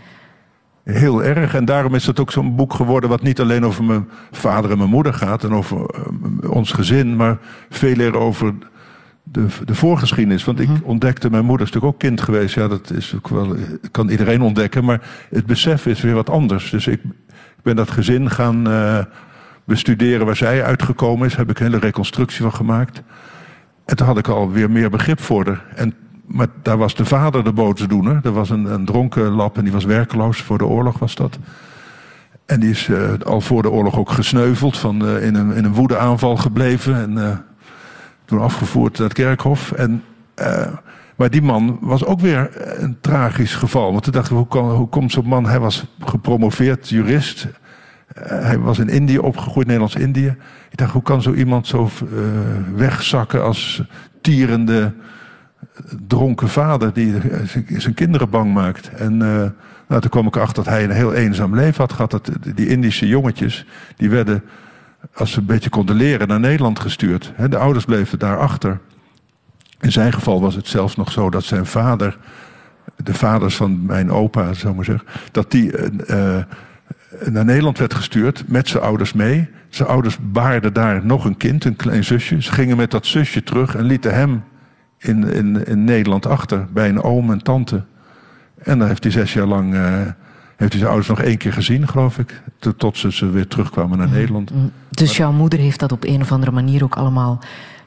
Heel 0.85 1.25
erg. 1.25 1.55
En 1.55 1.65
daarom 1.65 1.95
is 1.95 2.07
het 2.07 2.21
ook 2.21 2.33
zo'n 2.33 2.57
boek 2.57 2.75
geworden 2.75 3.11
wat 3.11 3.23
niet 3.23 3.41
alleen 3.41 3.65
over 3.65 3.85
mijn 3.85 4.09
vader 4.31 4.71
en 4.71 4.79
mijn 4.79 4.91
moeder 4.91 5.15
gaat 5.15 5.45
en 5.45 5.53
over 5.53 5.79
uh, 5.79 6.51
ons 6.51 6.73
gezin, 6.73 7.17
maar 7.17 7.39
veel 7.71 7.97
meer 7.97 8.17
over 8.17 8.55
de, 9.23 9.47
de 9.65 9.75
voorgeschiedenis. 9.75 10.45
Want 10.45 10.61
ik 10.61 10.67
-hmm. 10.67 10.81
ontdekte, 10.83 11.31
mijn 11.31 11.45
moeder 11.45 11.67
is 11.67 11.73
natuurlijk 11.73 11.95
ook 11.95 12.09
kind 12.09 12.21
geweest. 12.21 12.55
Ja, 12.55 12.69
dat 12.69 12.91
is 12.91 13.15
ook 13.17 13.29
wel, 13.29 13.57
kan 13.91 14.09
iedereen 14.09 14.43
ontdekken. 14.43 14.85
Maar 14.85 15.01
het 15.31 15.47
besef 15.47 15.87
is 15.87 16.01
weer 16.01 16.15
wat 16.15 16.31
anders. 16.31 16.71
Dus 16.71 16.87
ik, 16.87 17.01
ik 17.31 17.63
ben 17.63 17.77
dat 17.77 17.91
gezin 17.91 18.31
gaan 18.31 18.69
uh, 18.69 18.99
bestuderen 19.65 20.27
waar 20.27 20.37
zij 20.37 20.65
uitgekomen 20.65 21.27
is. 21.27 21.37
Heb 21.37 21.51
ik 21.51 21.59
een 21.59 21.67
hele 21.67 21.79
reconstructie 21.79 22.43
van 22.43 22.55
gemaakt. 22.55 23.03
En 23.85 23.97
toen 23.97 24.07
had 24.07 24.19
ik 24.19 24.29
alweer 24.29 24.71
meer 24.71 24.91
begrip 24.91 25.21
voor 25.21 25.47
haar. 25.47 25.65
En 25.75 25.95
maar 26.27 26.47
daar 26.63 26.79
was 26.79 26.95
de 26.95 27.05
vader 27.05 27.45
de 27.45 27.53
boosdoener. 27.53 28.21
Er 28.23 28.33
was 28.33 28.51
een, 28.51 28.65
een 28.65 28.85
dronken 28.85 29.31
lap 29.31 29.57
en 29.57 29.65
die 29.65 29.73
was 29.73 29.85
werkeloos. 29.85 30.41
Voor 30.41 30.59
de 30.59 30.67
oorlog 30.67 30.99
was 30.99 31.15
dat. 31.15 31.39
En 32.47 32.61
die 32.61 32.71
is 32.71 32.89
uh, 32.89 33.13
al 33.25 33.41
voor 33.41 33.63
de 33.63 33.71
oorlog 33.71 33.99
ook 33.99 34.11
gesneuveld. 34.11 34.79
Van, 34.79 35.09
uh, 35.09 35.27
in, 35.27 35.35
een, 35.35 35.53
in 35.53 35.65
een 35.65 35.75
woedeaanval 35.75 36.37
gebleven. 36.37 36.97
En 36.97 37.13
uh, 37.13 37.37
toen 38.25 38.41
afgevoerd 38.41 38.99
naar 38.99 39.07
het 39.09 39.17
kerkhof. 39.17 39.73
En, 39.73 40.03
maar 41.17 41.31
die 41.31 41.43
man 41.43 41.79
was 41.81 42.05
ook 42.05 42.21
weer 42.21 42.51
een 42.83 42.97
tragisch 43.01 43.55
geval. 43.55 43.91
Want 43.91 44.03
toen 44.03 44.13
dachten 44.13 44.33
we, 44.33 44.39
hoe, 44.39 44.49
kan, 44.49 44.71
hoe 44.71 44.89
komt 44.89 45.13
zo'n 45.13 45.27
man... 45.27 45.47
Hij 45.47 45.61
was 45.61 45.85
gepromoveerd 46.01 46.89
jurist. 46.89 47.47
hij 48.15 48.59
was 48.59 48.79
in 48.79 48.89
Indië 48.89 49.19
opgegroeid, 49.19 49.67
Nederlands-Indië. 49.67 50.37
Ik 50.71 50.79
dacht, 50.79 50.93
hoe 50.93 51.03
kan 51.03 51.23
zo 51.23 51.33
iemand 51.33 51.67
zo 51.67 51.89
wegzakken 52.75 53.45
als 53.45 53.83
tierende 54.21 54.93
dronken 56.07 56.49
vader 56.49 56.93
die 56.93 57.15
zijn 57.77 57.95
kinderen 57.95 58.31
bang 58.31 58.55
maakt. 58.55 58.89
En 58.89 59.17
nou, 59.93 60.01
toen 60.01 60.11
kwam 60.11 60.27
ik 60.27 60.37
achter 60.37 60.65
dat 60.65 60.73
hij 60.73 60.85
een 60.85 60.91
heel 60.91 61.13
eenzaam 61.13 61.55
leven 61.55 61.81
had 61.81 61.93
gehad. 61.93 62.31
Die 62.55 62.67
Indische 62.67 63.07
jongetjes, 63.09 63.67
die 63.97 64.11
werden, 64.11 64.43
als 65.15 65.33
ze 65.33 65.39
een 65.39 65.47
beetje 65.47 65.71
konden 65.71 65.97
leren, 65.97 66.29
naar 66.29 66.41
Nederland 66.41 66.81
gestuurd. 66.81 67.33
De 67.49 67.59
ouders 67.59 67.85
bleven 67.85 68.19
daar 68.19 68.39
achter. 68.39 68.81
In 69.81 69.93
zijn 69.93 70.13
geval 70.13 70.41
was 70.41 70.55
het 70.55 70.67
zelfs 70.69 70.97
nog 70.97 71.13
zo 71.13 71.31
dat 71.31 71.45
zijn 71.45 71.67
vader, 71.67 72.19
de 72.97 73.15
vaders 73.15 73.57
van 73.57 73.87
mijn 73.87 74.11
opa, 74.11 74.53
zou 74.53 74.75
maar 74.75 74.85
zeggen, 74.85 75.07
dat 75.31 75.51
die 75.51 75.73
uh, 75.73 76.39
naar 77.31 77.45
Nederland 77.45 77.79
werd 77.79 77.95
gestuurd 77.95 78.45
met 78.47 78.69
zijn 78.69 78.83
ouders 78.83 79.13
mee. 79.13 79.49
Zijn 79.69 79.89
ouders 79.89 80.19
baarden 80.21 80.73
daar 80.73 81.07
nog 81.07 81.25
een 81.25 81.37
kind, 81.37 81.65
een 81.65 81.77
klein 81.77 82.05
zusje. 82.05 82.43
Ze 82.43 82.53
gingen 82.53 82.77
met 82.77 82.91
dat 82.91 83.07
zusje 83.07 83.43
terug 83.43 83.75
en 83.75 83.85
lieten 83.85 84.15
hem 84.15 84.43
in, 85.03 85.25
in, 85.33 85.67
in 85.67 85.85
Nederland 85.85 86.27
achter 86.27 86.67
bij 86.73 86.89
een 86.89 87.03
oom 87.03 87.31
en 87.31 87.43
tante. 87.43 87.83
En 88.63 88.79
dan 88.79 88.89
heeft 88.89 89.03
hij 89.03 89.13
zes 89.13 89.33
jaar 89.33 89.47
lang. 89.47 89.75
Uh, 89.75 89.81
heeft 90.57 90.73
hij 90.73 90.81
zijn 90.81 90.87
ouders 90.87 91.09
nog 91.09 91.21
één 91.21 91.37
keer 91.37 91.53
gezien, 91.53 91.89
geloof 91.89 92.19
ik. 92.19 92.43
Tot 92.77 92.99
ze, 92.99 93.13
ze 93.13 93.31
weer 93.31 93.49
terugkwamen 93.49 93.99
naar 93.99 94.07
mm. 94.07 94.13
Nederland. 94.13 94.51
Mm. 94.55 94.71
Dus 94.91 95.17
jouw 95.17 95.33
moeder 95.33 95.59
heeft 95.59 95.81
dat 95.81 95.93
op 95.93 96.05
een 96.05 96.21
of 96.21 96.33
andere 96.33 96.53
manier 96.53 96.85
ook 96.85 96.97
allemaal 96.97 97.39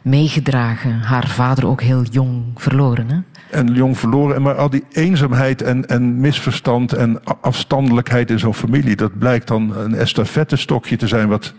meegedragen. 0.02 1.00
Haar 1.00 1.28
vader 1.28 1.68
ook 1.68 1.82
heel 1.82 2.04
jong 2.04 2.44
verloren, 2.56 3.10
hè? 3.10 3.18
En 3.52 3.74
jong 3.74 3.98
verloren. 3.98 4.42
Maar 4.42 4.56
al 4.56 4.70
die 4.70 4.84
eenzaamheid 4.92 5.62
en, 5.62 5.86
en 5.88 6.20
misverstand 6.20 6.94
en 6.94 7.24
afstandelijkheid 7.42 8.30
in 8.30 8.40
zo'n 8.40 8.54
familie... 8.54 8.96
dat 8.96 9.18
blijkt 9.18 9.48
dan 9.48 9.78
een 9.78 9.96
estafettestokje 9.96 10.96
te 10.96 11.08
zijn 11.08 11.28
wat, 11.28 11.54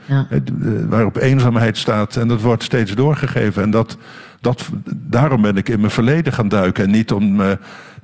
waarop 0.88 1.16
eenzaamheid 1.16 1.76
staat. 1.76 2.16
En 2.16 2.28
dat 2.28 2.40
wordt 2.40 2.62
steeds 2.62 2.94
doorgegeven. 2.94 3.62
En 3.62 3.70
dat, 3.70 3.96
dat, 4.46 4.70
daarom 4.94 5.42
ben 5.42 5.56
ik 5.56 5.68
in 5.68 5.80
mijn 5.80 5.92
verleden 5.92 6.32
gaan 6.32 6.48
duiken. 6.48 6.84
En 6.84 6.90
niet 6.90 7.12
om 7.12 7.40
uh, 7.40 7.50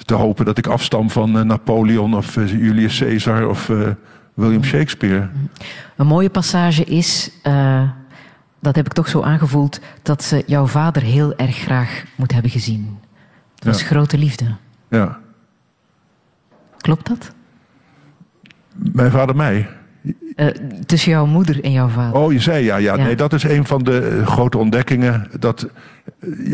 te 0.05 0.15
hopen 0.15 0.45
dat 0.45 0.59
ik 0.59 0.67
afstam 0.67 1.11
van 1.11 1.37
uh, 1.37 1.43
Napoleon 1.43 2.15
of 2.15 2.37
uh, 2.37 2.51
Julius 2.51 2.99
Caesar 2.99 3.49
of 3.49 3.71
William 4.35 4.65
Shakespeare. 4.65 5.29
Een 5.97 6.07
mooie 6.07 6.31
passage 6.31 6.85
is 6.85 7.31
dat 8.61 8.77
heb 8.77 8.87
ik 8.87 8.93
toch 8.93 9.09
zo 9.09 9.23
aangevoeld, 9.23 9.81
dat 10.03 10.23
ze 10.23 10.43
jouw 10.47 10.67
vader 10.67 11.03
heel 11.03 11.37
erg 11.37 11.57
graag 11.57 12.05
moet 12.17 12.33
hebben 12.33 12.51
gezien. 12.51 12.99
Dat 13.55 13.73
was 13.73 13.83
grote 13.83 14.19
liefde. 14.19 14.45
Ja. 14.89 15.19
Klopt 16.77 17.09
dat? 17.09 17.33
Mijn 18.75 19.11
vader 19.11 19.37
mij? 19.37 19.69
Uh, 20.37 20.47
tussen 20.87 21.11
jouw 21.11 21.27
moeder 21.27 21.65
en 21.65 21.73
jouw 21.73 21.89
vader. 21.89 22.21
Oh, 22.21 22.33
je 22.33 22.41
zei 22.41 22.65
ja, 22.65 22.77
ja, 22.77 22.97
Nee, 22.97 23.17
dat 23.17 23.33
is 23.33 23.43
een 23.43 23.67
van 23.67 23.83
de 23.83 23.99
eh, 23.99 24.27
grote 24.27 24.59
ontdekkingen. 24.59 25.29
Dat 25.39 25.63
eh, 25.63 25.71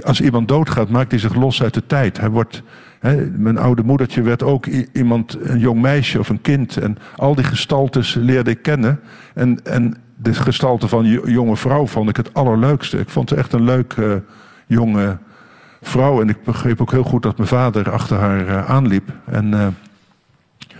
als 0.03 0.21
iemand 0.21 0.49
doodgaat, 0.49 0.89
maakt 0.89 1.11
hij 1.11 1.21
zich 1.21 1.35
los 1.35 1.63
uit 1.63 1.75
de 1.75 1.87
tijd. 1.87 2.19
Hij 2.19 2.31
wordt, 2.31 2.63
hè, 3.01 3.27
mijn 3.27 3.59
oude 3.59 3.83
moedertje 3.83 4.23
werd 4.23 4.43
ook 4.43 4.67
iemand, 4.93 5.37
een 5.41 5.59
jong 5.59 5.81
meisje 5.81 6.19
of 6.19 6.29
een 6.29 6.41
kind. 6.41 6.77
En 6.77 6.99
al 7.17 7.35
die 7.35 7.45
gestaltes 7.45 8.15
leerde 8.15 8.51
ik 8.51 8.63
kennen. 8.63 9.01
En, 9.35 9.65
en 9.65 9.97
de 10.17 10.35
gestalte 10.35 10.89
van 10.89 11.05
jonge 11.07 11.57
vrouw 11.57 11.87
vond 11.87 12.09
ik 12.09 12.17
het 12.17 12.35
allerleukste. 12.35 12.99
Ik 12.99 13.09
vond 13.09 13.29
ze 13.29 13.35
echt 13.35 13.53
een 13.53 13.65
leuke 13.65 14.23
jonge 14.67 15.19
vrouw. 15.81 16.21
En 16.21 16.29
ik 16.29 16.45
begreep 16.45 16.81
ook 16.81 16.91
heel 16.91 17.03
goed 17.03 17.23
dat 17.23 17.37
mijn 17.37 17.49
vader 17.49 17.91
achter 17.91 18.17
haar 18.17 18.47
uh, 18.47 18.71
aanliep. 18.71 19.13
En, 19.25 19.53
uh, 19.53 19.67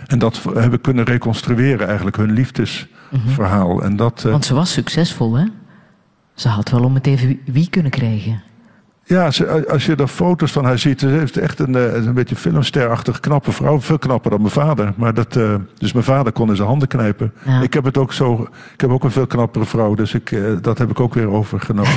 en 0.07 0.19
dat 0.19 0.43
hebben 0.43 0.69
we 0.69 0.77
kunnen 0.77 1.05
reconstrueren, 1.05 1.87
eigenlijk 1.87 2.17
hun 2.17 2.31
liefdesverhaal. 2.31 3.73
Mm 3.73 3.81
en 3.81 3.95
dat, 3.95 4.21
Want 4.21 4.45
ze 4.45 4.53
was 4.53 4.71
succesvol, 4.71 5.35
hè? 5.35 5.45
Ze 6.33 6.47
had 6.47 6.69
wel 6.69 6.83
om 6.83 6.93
het 6.93 7.07
even 7.07 7.39
wie 7.45 7.69
kunnen 7.69 7.91
krijgen. 7.91 8.41
Ja, 9.09 9.31
als 9.69 9.85
je 9.85 9.95
er 9.95 10.07
foto's 10.07 10.51
van 10.51 10.65
haar 10.65 10.79
ziet, 10.79 10.99
ze 10.99 11.07
heeft 11.07 11.37
echt 11.37 11.59
een, 11.59 11.75
eh, 11.75 11.93
een 11.93 12.13
beetje 12.13 12.35
filmsterachtig 12.35 13.19
knappe 13.19 13.51
vrouw. 13.51 13.81
Veel 13.81 13.97
knapper 13.97 14.31
dan 14.31 14.41
mijn 14.41 14.53
vader. 14.53 14.93
Maar 14.95 15.13
dat, 15.13 15.35
uh, 15.35 15.55
dus 15.77 15.93
mijn 15.93 16.05
vader 16.05 16.31
kon 16.31 16.49
in 16.49 16.55
zijn 16.55 16.67
handen 16.67 16.87
knijpen. 16.87 17.33
Ik 17.61 17.73
heb 17.73 17.83
het 17.83 17.97
ook 17.97 18.13
zo. 18.13 18.47
Ik 18.73 18.81
heb 18.81 18.89
ook 18.89 19.03
een 19.03 19.11
veel 19.11 19.27
knappere 19.27 19.65
vrouw, 19.65 19.93
dus 19.93 20.13
ik, 20.13 20.31
uh, 20.31 20.57
dat 20.61 20.77
heb 20.77 20.89
ik 20.89 20.99
ook 20.99 21.13
weer 21.13 21.29
overgenomen. 21.29 21.91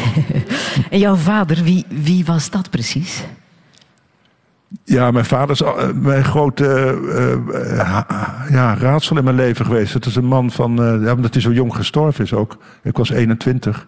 en 0.91 0.99
jouw 0.99 1.15
vader, 1.15 1.63
wie, 1.63 1.87
wie 1.89 2.25
was 2.25 2.51
dat 2.51 2.71
precies? 2.71 3.25
Ja, 4.85 5.11
mijn 5.11 5.25
vader 5.25 5.51
is 5.51 5.93
mijn 5.95 6.25
grote 6.25 6.99
ja, 8.51 8.77
raadsel 8.79 9.17
in 9.17 9.25
mijn 9.25 9.37
leven 9.37 9.65
geweest. 9.65 9.95
Het 9.95 10.07
is 10.07 10.17
een 10.17 10.25
man 10.25 10.51
van. 10.51 11.01
ja, 11.03 11.13
omdat 11.13 11.33
hij 11.33 11.43
zo 11.43 11.53
jong 11.53 11.75
gestorven 11.75 12.25
is 12.25 12.35
ook. 12.35 12.57
Ik 12.83 12.97
was 12.97 13.11
21 13.11 13.87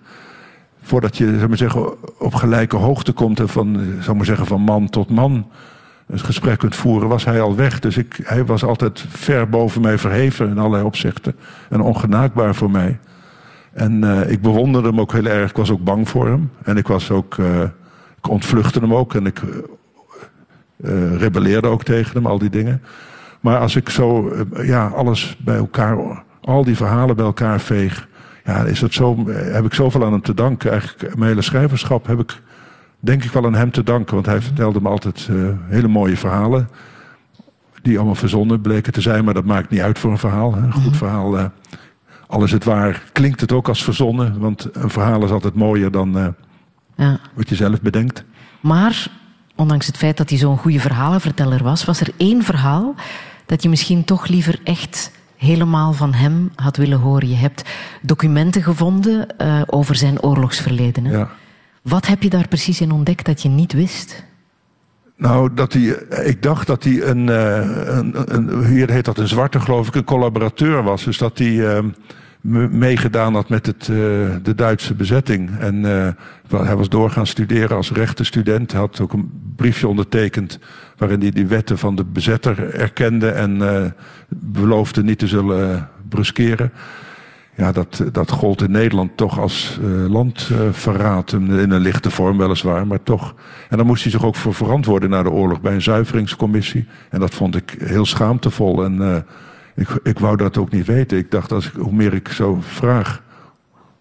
voordat 0.84 1.16
je 1.16 1.38
zeg 1.38 1.48
maar 1.48 1.56
zeggen, 1.56 1.86
op 2.18 2.34
gelijke 2.34 2.76
hoogte 2.76 3.12
komt 3.12 3.40
en 3.40 3.48
van, 3.48 3.80
zeg 4.00 4.14
maar 4.14 4.24
zeggen, 4.24 4.46
van 4.46 4.60
man 4.60 4.88
tot 4.88 5.10
man 5.10 5.46
een 6.06 6.18
gesprek 6.18 6.58
kunt 6.58 6.74
voeren, 6.74 7.08
was 7.08 7.24
hij 7.24 7.40
al 7.40 7.56
weg. 7.56 7.80
Dus 7.80 7.96
ik, 7.96 8.20
hij 8.22 8.44
was 8.44 8.64
altijd 8.64 9.04
ver 9.08 9.48
boven 9.48 9.80
mij 9.80 9.98
verheven 9.98 10.48
in 10.48 10.58
allerlei 10.58 10.84
opzichten. 10.84 11.36
En 11.70 11.80
ongenaakbaar 11.80 12.54
voor 12.54 12.70
mij. 12.70 12.98
En 13.72 14.04
uh, 14.04 14.30
ik 14.30 14.42
bewonderde 14.42 14.88
hem 14.88 15.00
ook 15.00 15.12
heel 15.12 15.24
erg. 15.24 15.50
Ik 15.50 15.56
was 15.56 15.70
ook 15.70 15.84
bang 15.84 16.08
voor 16.08 16.26
hem. 16.26 16.50
En 16.62 16.76
ik 16.76 16.86
was 16.86 17.10
ook, 17.10 17.36
uh, 17.36 17.62
ontvluchtte 18.28 18.78
hem 18.78 18.94
ook. 18.94 19.14
En 19.14 19.26
ik 19.26 19.42
rebelleerde 21.16 21.68
ook 21.68 21.82
tegen 21.82 22.14
hem, 22.14 22.26
al 22.26 22.38
die 22.38 22.50
dingen. 22.50 22.82
Maar 23.40 23.58
als 23.58 23.76
ik 23.76 23.88
zo, 23.88 24.36
ja, 24.62 24.86
alles 24.86 25.36
bij 25.44 25.56
elkaar, 25.56 26.22
al 26.40 26.64
die 26.64 26.76
verhalen 26.76 27.16
bij 27.16 27.24
elkaar 27.24 27.60
veeg 27.60 28.08
ja, 28.44 28.64
is 28.64 28.80
het 28.80 28.94
zo, 28.94 29.28
heb 29.28 29.64
ik 29.64 29.74
zoveel 29.74 30.04
aan 30.04 30.12
hem 30.12 30.22
te 30.22 30.34
danken. 30.34 30.70
Eigenlijk, 30.70 31.16
mijn 31.16 31.28
hele 31.28 31.42
schrijverschap 31.42 32.06
heb 32.06 32.20
ik 32.20 32.42
denk 33.04 33.24
ik 33.24 33.30
wel 33.30 33.46
aan 33.46 33.54
hem 33.54 33.70
te 33.70 33.82
danken. 33.82 34.14
Want 34.14 34.26
hij 34.26 34.42
vertelde 34.42 34.80
me 34.80 34.88
altijd 34.88 35.28
uh, 35.30 35.48
hele 35.68 35.88
mooie 35.88 36.16
verhalen. 36.16 36.68
Die 37.82 37.96
allemaal 37.96 38.14
verzonnen 38.14 38.60
bleken 38.60 38.92
te 38.92 39.00
zijn. 39.00 39.24
Maar 39.24 39.34
dat 39.34 39.44
maakt 39.44 39.70
niet 39.70 39.80
uit 39.80 39.98
voor 39.98 40.10
een 40.10 40.18
verhaal. 40.18 40.56
Een 40.56 40.72
goed 40.72 40.84
mhm. 40.84 40.94
verhaal, 40.94 41.38
uh, 41.38 41.44
al 42.26 42.44
is 42.44 42.52
het 42.52 42.64
waar, 42.64 43.02
klinkt 43.12 43.40
het 43.40 43.52
ook 43.52 43.68
als 43.68 43.84
verzonnen. 43.84 44.38
Want 44.38 44.68
een 44.72 44.90
verhaal 44.90 45.24
is 45.24 45.30
altijd 45.30 45.54
mooier 45.54 45.90
dan 45.90 46.18
uh, 46.18 46.26
ja. 46.96 47.20
wat 47.34 47.48
je 47.48 47.54
zelf 47.54 47.80
bedenkt. 47.80 48.24
Maar, 48.60 49.06
ondanks 49.56 49.86
het 49.86 49.96
feit 49.96 50.16
dat 50.16 50.28
hij 50.28 50.38
zo'n 50.38 50.58
goede 50.58 50.80
verhalenverteller 50.80 51.62
was... 51.62 51.84
was 51.84 52.00
er 52.00 52.10
één 52.16 52.42
verhaal 52.42 52.94
dat 53.46 53.62
je 53.62 53.68
misschien 53.68 54.04
toch 54.04 54.26
liever 54.26 54.60
echt 54.64 55.10
helemaal 55.44 55.92
van 55.92 56.14
hem 56.14 56.52
had 56.54 56.76
willen 56.76 56.98
horen. 56.98 57.28
Je 57.28 57.34
hebt 57.34 57.64
documenten 58.02 58.62
gevonden 58.62 59.26
uh, 59.38 59.62
over 59.66 59.94
zijn 59.94 60.22
oorlogsverleden. 60.22 61.04
Hè? 61.04 61.16
Ja. 61.16 61.30
Wat 61.82 62.06
heb 62.06 62.22
je 62.22 62.30
daar 62.30 62.48
precies 62.48 62.80
in 62.80 62.92
ontdekt 62.92 63.24
dat 63.24 63.42
je 63.42 63.48
niet 63.48 63.72
wist? 63.72 64.24
Nou, 65.16 65.54
dat 65.54 65.72
hij, 65.72 65.82
ik 66.24 66.42
dacht 66.42 66.66
dat 66.66 66.84
hij 66.84 67.02
een, 67.02 67.26
uh, 67.26 67.96
een, 67.96 68.34
een, 68.34 68.66
hier 68.66 68.90
heet 68.90 69.04
dat 69.04 69.18
een 69.18 69.28
zwarte 69.28 69.60
geloof 69.60 69.88
ik, 69.88 69.94
een 69.94 70.04
collaborateur 70.04 70.82
was. 70.82 71.04
Dus 71.04 71.18
dat 71.18 71.38
hij 71.38 71.48
uh, 71.48 71.78
meegedaan 72.70 73.34
had 73.34 73.48
met 73.48 73.66
het, 73.66 73.88
uh, 73.88 73.96
de 74.42 74.54
Duitse 74.54 74.94
bezetting. 74.94 75.58
En 75.58 75.82
hij 76.48 76.76
was 76.76 76.88
doorgaan 76.88 77.26
studeren 77.26 77.76
als 77.76 77.92
rechtenstudent. 77.92 78.72
Hij 78.72 78.80
had 78.80 79.00
ook 79.00 79.12
een 79.12 79.52
briefje 79.56 79.88
ondertekend 79.88 80.58
waarin 80.96 81.20
hij 81.20 81.30
die 81.30 81.46
wetten 81.46 81.78
van 81.78 81.94
de 81.94 82.04
bezetter 82.04 82.74
erkende 82.74 83.28
en 83.28 83.56
uh, 83.56 83.84
beloofde 84.28 85.02
niet 85.02 85.18
te 85.18 85.26
zullen 85.26 85.88
bruskeren. 86.08 86.72
Ja, 87.56 87.72
dat, 87.72 88.04
dat 88.12 88.30
gold 88.30 88.62
in 88.62 88.70
Nederland 88.70 89.16
toch 89.16 89.38
als 89.40 89.78
landverraad. 90.08 91.32
in 91.32 91.50
een 91.50 91.80
lichte 91.80 92.10
vorm 92.10 92.38
weliswaar, 92.38 92.86
maar 92.86 93.02
toch. 93.02 93.34
En 93.68 93.76
dan 93.76 93.86
moest 93.86 94.02
hij 94.02 94.12
zich 94.12 94.24
ook 94.24 94.36
voor 94.36 94.54
verantwoorden 94.54 95.10
na 95.10 95.22
de 95.22 95.30
oorlog 95.30 95.60
bij 95.60 95.74
een 95.74 95.82
zuiveringscommissie. 95.82 96.88
En 97.10 97.20
dat 97.20 97.34
vond 97.34 97.56
ik 97.56 97.76
heel 97.78 98.06
schaamtevol. 98.06 98.84
En 98.84 99.24
ik, 99.74 99.88
ik 100.02 100.18
wou 100.18 100.36
dat 100.36 100.58
ook 100.58 100.70
niet 100.70 100.86
weten. 100.86 101.18
Ik 101.18 101.30
dacht, 101.30 101.52
als 101.52 101.66
ik, 101.66 101.72
hoe 101.72 101.92
meer 101.92 102.14
ik 102.14 102.28
zo 102.28 102.58
vraag, 102.60 103.22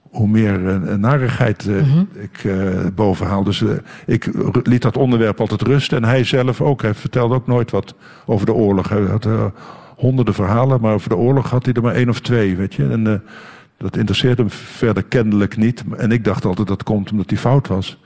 hoe 0.01 0.27
meer 0.27 0.59
uh, 0.59 0.93
narigheid 0.95 1.65
uh, 1.65 1.81
mm 1.81 1.91
-hmm. 1.91 2.07
ik 2.13 2.43
uh, 2.43 2.69
boven 2.95 3.27
haal. 3.27 3.43
Dus 3.43 3.63
ik 4.05 4.29
liet 4.63 4.81
dat 4.81 4.97
onderwerp 4.97 5.39
altijd 5.39 5.61
rusten. 5.61 5.97
En 5.97 6.03
hij 6.03 6.23
zelf 6.23 6.61
ook. 6.61 6.81
Hij 6.81 6.93
vertelde 6.93 7.35
ook 7.35 7.47
nooit 7.47 7.71
wat 7.71 7.95
over 8.25 8.45
de 8.45 8.53
oorlog. 8.53 8.89
Hij 8.89 9.01
had 9.01 9.27
honderden 9.95 10.33
verhalen, 10.33 10.81
maar 10.81 10.93
over 10.93 11.09
de 11.09 11.15
oorlog 11.15 11.49
had 11.49 11.65
hij 11.65 11.73
er 11.73 11.81
maar 11.81 11.95
één 11.95 12.09
of 12.09 12.19
twee. 12.19 12.55
Weet 12.55 12.73
je? 12.73 12.89
En 12.89 13.23
dat 13.77 13.97
interesseerde 13.97 14.41
hem 14.41 14.51
verder 14.51 15.03
kennelijk 15.03 15.57
niet. 15.57 15.83
En 15.97 16.11
ik 16.11 16.23
dacht 16.23 16.45
altijd 16.45 16.67
dat 16.67 16.83
komt 16.83 17.11
omdat 17.11 17.29
hij 17.29 17.39
fout 17.39 17.67
was. 17.67 18.01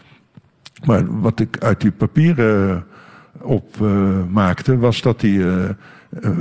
Maar 0.86 1.20
wat 1.22 1.40
ik 1.40 1.58
uit 1.60 1.82
die 1.82 1.92
papieren 1.92 2.86
opmaakte, 3.42 4.78
was 4.78 5.02
dat 5.02 5.22
hij 5.22 5.76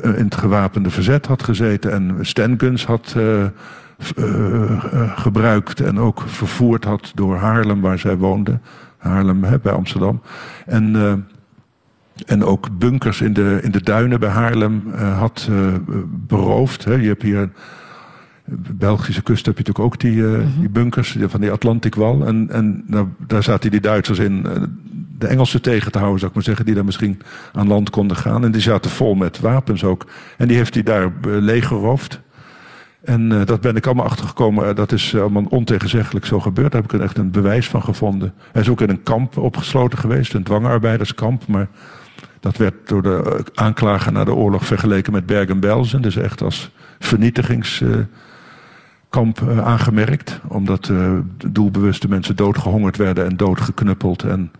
in 0.03 0.25
het 0.25 0.35
gewapende 0.35 0.91
verzet 0.91 1.27
had 1.27 1.43
gezeten 1.43 1.93
en 1.93 2.17
standguns 2.21 2.87
had 2.87 3.15
uh, 3.19 3.45
gebruikt 5.17 5.81
en 5.81 5.99
ook 5.99 6.23
vervoerd 6.27 6.85
had 6.85 7.13
door 7.15 7.37
Haarlem, 7.37 7.81
waar 7.81 7.99
zij 7.99 8.17
woonde. 8.17 8.59
Haarlem 8.97 9.45
hè, 9.45 9.59
bij 9.59 9.73
Amsterdam. 9.73 10.21
En, 10.67 10.95
uh, 10.95 11.13
en 12.27 12.45
ook 12.45 12.79
bunkers 12.79 13.21
in 13.21 13.33
de, 13.33 13.59
in 13.63 13.71
de 13.71 13.83
duinen 13.83 14.21
bij 14.21 14.29
Haarlem 14.29 14.93
had 14.95 15.51
beroofd. 16.09 16.85
Hè. 16.85 16.95
Je 16.95 17.09
hebt 17.09 17.23
hier. 17.23 17.51
De 18.45 18.75
Belgische 18.75 19.23
kust 19.23 19.47
heb 19.47 19.59
je 19.59 19.65
natuurlijk 19.65 19.95
ook 19.95 20.01
die, 20.01 20.23
mm 20.23 20.35
-hmm. 20.35 20.61
die 20.61 20.69
bunkers 20.69 21.17
van 21.21 21.41
die 21.41 21.51
Atlantikwal. 21.51 22.27
En, 22.27 22.51
en 22.51 22.85
daar, 22.87 23.05
daar 23.27 23.43
zaten 23.43 23.71
die 23.71 23.81
Duitsers 23.81 24.19
in 24.19 24.47
de 25.19 25.27
Engelsen 25.27 25.63
tegen 25.63 25.93
te 25.93 25.99
houden, 25.99 26.19
zou 26.19 26.31
ik 26.31 26.37
maar 26.37 26.47
zeggen, 26.47 26.65
die 26.65 26.75
daar 26.75 26.85
misschien 26.85 27.21
aan 27.53 27.69
land 27.69 27.91
konden 27.91 28.17
gaan. 28.17 28.45
En 28.45 28.53
die 28.53 28.63
zaten 28.63 28.91
vol 28.91 29.15
met 29.15 29.41
wapens 29.41 29.85
ook. 29.85 30.07
En 30.37 30.49
die 30.49 30.57
heeft 30.57 30.75
hij 30.75 30.83
daar 30.83 31.13
leeggeroofd. 31.23 32.21
En 33.07 33.31
uh, 33.31 33.45
dat 33.45 33.61
ben 33.61 33.77
ik 33.77 33.87
allemaal 33.87 34.05
achtergekomen. 34.05 34.77
dat 34.77 34.93
is 34.93 35.17
allemaal 35.17 35.47
ontegenzeggelijk 35.49 36.27
zo 36.27 36.41
gebeurd. 36.41 36.73
Daar 36.73 36.81
heb 36.83 36.93
ik 36.93 36.99
er 36.99 37.05
echt 37.05 37.19
een 37.19 37.31
bewijs 37.31 37.69
van 37.69 37.83
gevonden. 37.83 38.35
Hij 38.53 38.63
is 38.63 38.69
ook 38.69 38.81
in 38.81 38.89
een 38.89 39.03
kamp 39.03 39.37
opgesloten 39.37 39.99
geweest, 39.99 40.35
een 40.35 40.43
dwangarbeiderskamp. 40.43 41.47
Maar 41.47 41.69
dat 42.41 42.57
werd 42.57 42.75
door 42.85 43.03
de 43.03 43.45
aanklager 43.55 44.13
na 44.13 44.25
de 44.25 44.35
oorlog 44.35 44.67
vergeleken 44.67 45.13
met 45.13 45.27
Bergen-Belsen. 45.27 46.03
Dus 46.03 46.17
echt 46.17 46.43
als 46.43 46.71
vernietigingskamp 46.99 48.09
aangemerkt. 49.65 50.41
Omdat 50.49 50.93
doelbewuste 51.47 52.09
mensen 52.09 52.37
doodgehongerd 52.37 52.97
werden 52.97 53.27
en 53.27 53.37
doodgeknuppeld. 53.37 54.23
En 54.23 54.51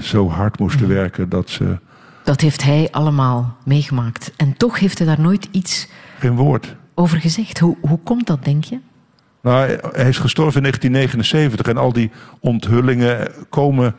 zo 0.00 0.28
hard 0.28 0.58
moesten 0.58 0.86
mhm. 0.86 0.94
werken 0.94 1.28
dat 1.28 1.50
ze. 1.50 1.78
Dat 2.24 2.40
heeft 2.40 2.62
hij 2.62 2.88
allemaal 2.90 3.56
meegemaakt. 3.64 4.32
En 4.36 4.56
toch 4.56 4.78
heeft 4.78 4.98
hij 4.98 5.06
daar 5.06 5.20
nooit 5.20 5.48
iets. 5.50 5.88
Geen 6.18 6.36
woord 6.36 6.76
over 6.94 7.18
gezegd. 7.18 7.58
Hoe, 7.58 7.76
hoe 7.80 7.98
komt 8.04 8.26
dat, 8.26 8.44
denk 8.44 8.64
je? 8.64 8.78
Nou, 9.42 9.78
hij 9.92 10.08
is 10.08 10.18
gestorven 10.18 10.56
in 10.56 10.62
1979 10.62 11.66
en 11.66 11.76
al 11.76 11.92
die 11.92 12.10
onthullingen 12.40 13.28
komen 13.48 13.94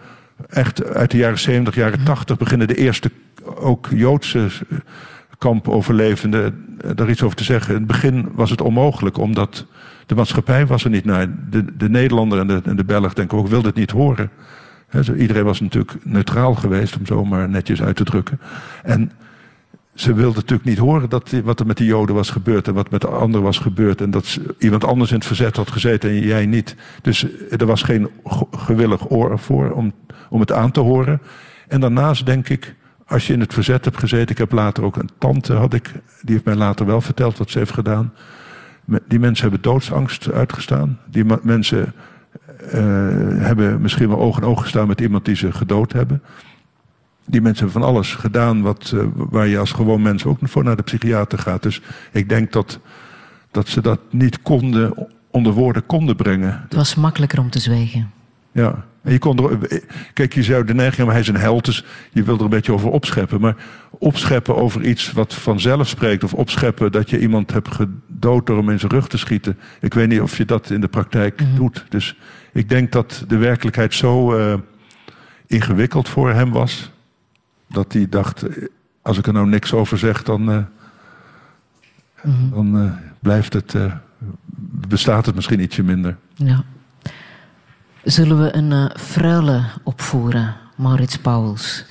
echt 0.48 0.86
uit 0.86 1.12
de 1.12 1.18
jaren 1.18 1.40
70, 1.40 1.76
jaren 1.76 2.04
80 2.04 2.38
beginnen 2.38 2.68
de 2.68 2.76
eerste 2.76 3.12
ook 3.56 3.88
Joodse 3.92 4.48
kampoverlevenden 5.38 6.66
daar 6.96 7.10
iets 7.10 7.24
over 7.24 7.38
te 7.38 7.44
zeggen. 7.44 7.74
In 7.74 7.78
het 7.78 7.88
begin 7.88 8.30
was 8.34 8.50
het 8.50 8.62
onmogelijk, 8.62 9.18
omdat 9.18 9.66
de 10.06 10.16
maatschappij 10.16 10.66
was 10.66 10.84
er 10.84 10.90
niet 10.90 11.06
naar. 11.06 11.28
De, 11.50 11.78
de 11.78 11.90
Nederlander 11.90 12.40
en 12.40 12.48
de, 12.48 12.62
en 12.64 12.76
de 12.76 12.86
Belg, 12.86 13.14
denk 13.14 13.32
ik 13.32 13.38
ook, 13.38 13.48
wilden 13.48 13.68
het 13.68 13.80
niet 13.80 13.92
horen. 13.92 14.30
Iedereen 15.18 15.44
was 15.44 15.60
natuurlijk 15.60 15.98
neutraal 16.04 16.56
geweest, 16.56 16.98
om 16.98 17.06
zo 17.06 17.26
maar 17.26 17.50
netjes 17.50 17.82
uit 17.82 17.96
te 17.96 18.04
drukken. 18.04 18.40
En 18.84 19.12
ze 19.94 20.14
wilde 20.14 20.36
natuurlijk 20.36 20.70
niet 20.70 20.78
horen 20.78 21.10
dat, 21.10 21.32
wat 21.44 21.60
er 21.60 21.66
met 21.66 21.78
de 21.78 21.86
Joden 21.86 22.16
was 22.16 22.30
gebeurd 22.30 22.68
en 22.68 22.74
wat 22.74 22.90
met 22.90 23.02
de 23.02 23.08
anderen 23.08 23.42
was 23.42 23.58
gebeurd. 23.58 24.02
En 24.02 24.12
dat 24.12 24.40
iemand 24.58 24.84
anders 24.84 25.10
in 25.10 25.16
het 25.16 25.26
verzet 25.26 25.56
had 25.56 25.72
gezeten 25.72 26.10
en 26.10 26.20
jij 26.20 26.46
niet. 26.46 26.76
Dus 27.02 27.26
er 27.58 27.66
was 27.66 27.82
geen 27.82 28.10
gewillig 28.52 29.10
oor 29.10 29.40
voor 29.40 29.72
om, 29.72 29.94
om 30.30 30.40
het 30.40 30.52
aan 30.52 30.72
te 30.72 30.80
horen. 30.80 31.22
En 31.68 31.80
daarnaast 31.80 32.26
denk 32.26 32.50
ik, 32.50 32.76
als 33.08 33.28
je 33.28 33.34
in 33.34 33.40
het 33.40 33.54
verzet 33.54 33.86
hebt 33.86 34.00
gezeten. 34.00 34.30
Ik 34.30 34.38
heb 34.38 34.52
later 34.52 34.84
ook 34.84 34.96
een 34.96 35.10
tante, 35.18 35.54
had 35.54 35.74
ik, 35.74 35.92
die 36.22 36.34
heeft 36.34 36.46
mij 36.46 36.56
later 36.56 36.86
wel 36.86 37.02
verteld 37.02 37.38
wat 37.38 37.50
ze 37.50 37.58
heeft 37.58 37.74
gedaan. 37.74 38.14
Die 39.08 39.20
mensen 39.20 39.50
hebben 39.50 39.72
doodsangst 39.72 40.32
uitgestaan. 40.32 41.00
Die 41.10 41.26
mensen 41.42 41.94
hebben 43.40 43.82
misschien 43.82 44.10
wel 44.10 44.20
oog 44.20 44.38
in 44.38 44.44
oog 44.44 44.62
gestaan 44.62 44.88
met 44.88 45.02
iemand 45.02 45.26
die 45.26 45.36
ze 45.36 45.52
gedood 45.52 45.94
hebben 45.94 46.22
die 47.28 47.42
mensen 47.42 47.64
hebben 47.66 47.82
van 47.82 47.92
alles 47.92 48.16
gedaan 48.16 48.62
wat, 48.62 48.92
uh, 48.96 49.04
waar 49.16 49.48
je 49.48 49.58
als 49.58 49.72
gewoon 49.72 50.02
mens 50.02 50.26
ook 50.26 50.38
voor 50.42 50.64
naar 50.64 50.76
de 50.76 50.84
psychiater 50.84 51.40
gaat. 51.40 51.64
Dus 51.64 51.82
ik 52.12 52.30
denk 52.30 52.52
dat, 52.52 52.80
dat 53.52 53.68
ze 53.68 53.82
dat 53.82 54.00
niet 54.10 54.42
konden, 54.42 55.08
onder 55.32 55.54
woorden 55.54 55.86
konden 55.86 56.16
brengen. 56.16 56.62
Het 56.64 56.74
was 56.74 56.96
makkelijker 56.96 57.40
om 57.40 57.50
te 57.50 57.60
zwijgen. 57.60 58.12
Ja. 58.52 58.86
En 59.04 59.12
je 59.14 59.20
kon 59.20 59.50
er, 59.50 59.82
kijk, 60.14 60.34
je 60.34 60.44
zou 60.44 60.64
de 60.64 60.74
neiging 60.74 60.96
hebben, 60.96 61.14
hij 61.14 61.24
is 61.24 61.28
een 61.28 61.38
held, 61.38 61.66
dus 61.66 61.86
je 62.12 62.24
wil 62.24 62.38
er 62.38 62.44
een 62.44 62.50
beetje 62.50 62.74
over 62.74 62.90
opscheppen. 62.90 63.42
Maar 63.42 63.56
opscheppen 63.90 64.56
over 64.56 64.84
iets 64.84 65.12
wat 65.12 65.34
vanzelf 65.34 65.88
spreekt, 65.88 66.24
of 66.24 66.34
opscheppen 66.34 66.92
dat 66.92 67.10
je 67.10 67.20
iemand 67.20 67.52
hebt 67.52 67.76
gedood 67.76 68.46
door 68.46 68.58
hem 68.58 68.70
in 68.70 68.80
zijn 68.80 68.92
rug 68.92 69.08
te 69.08 69.18
schieten. 69.18 69.58
Ik 69.82 69.94
weet 69.94 70.08
niet 70.08 70.22
of 70.22 70.38
je 70.38 70.46
dat 70.46 70.70
in 70.70 70.82
de 70.82 70.88
praktijk 70.88 71.42
mhm. 71.42 71.56
doet. 71.56 71.86
Dus 71.90 72.18
ik 72.58 72.70
denk 72.70 72.92
dat 72.92 73.24
de 73.28 73.38
werkelijkheid 73.38 73.94
zo 73.94 74.38
uh, 74.38 74.54
ingewikkeld 75.48 76.10
voor 76.10 76.32
hem 76.32 76.52
was 76.52 76.92
dat 77.68 77.94
hij 77.94 78.10
dacht, 78.10 78.44
als 79.02 79.18
ik 79.18 79.28
er 79.28 79.34
nou 79.34 79.48
niks 79.48 79.74
over 79.74 79.98
zeg, 79.98 80.24
dan, 80.24 80.50
uh, 80.50 80.64
dan 82.52 82.84
uh, 82.84 82.92
blijft 83.20 83.54
het, 83.54 83.74
uh, 83.74 83.94
bestaat 84.88 85.26
het 85.26 85.36
misschien 85.36 85.60
ietsje 85.60 85.84
minder. 85.84 86.18
Ja. 86.34 86.64
Zullen 88.04 88.44
we 88.44 88.56
een 88.56 88.92
fruile 89.00 89.64
opvoeren, 89.84 90.56
Maurits 90.76 91.18
Pauwels? 91.18 91.86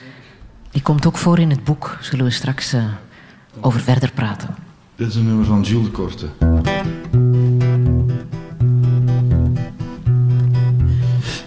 Die 0.71 0.83
komt 0.83 1.07
ook 1.07 1.17
voor 1.17 1.39
in 1.39 1.51
het 1.51 1.65
boek. 1.65 1.99
Zullen 2.01 2.25
we 2.25 2.31
straks 2.31 2.77
over 3.61 3.81
verder 3.81 4.13
praten? 4.13 4.55
Dit 4.95 5.09
is 5.09 5.15
een 5.15 5.27
nummer 5.27 5.45
van 5.45 5.63
Jules 5.63 5.85
de 5.85 5.91
Korte. 5.91 6.27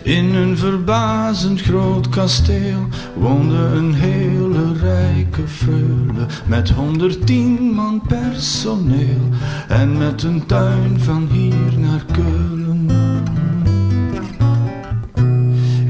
In 0.03 0.35
een 0.35 0.57
verbazend 0.57 1.61
groot 1.61 2.09
kasteel 2.09 2.87
woonde 3.15 3.57
een 3.57 3.93
hele 3.93 4.73
rijke 4.81 5.47
freule 5.47 6.25
met 6.45 6.69
110 6.69 7.73
man 7.73 8.01
personeel 8.07 9.29
en 9.67 9.97
met 9.97 10.23
een 10.23 10.45
tuin 10.45 10.99
van 10.99 11.27
hier 11.31 11.79
naar 11.79 12.05
Keulen. 12.11 12.87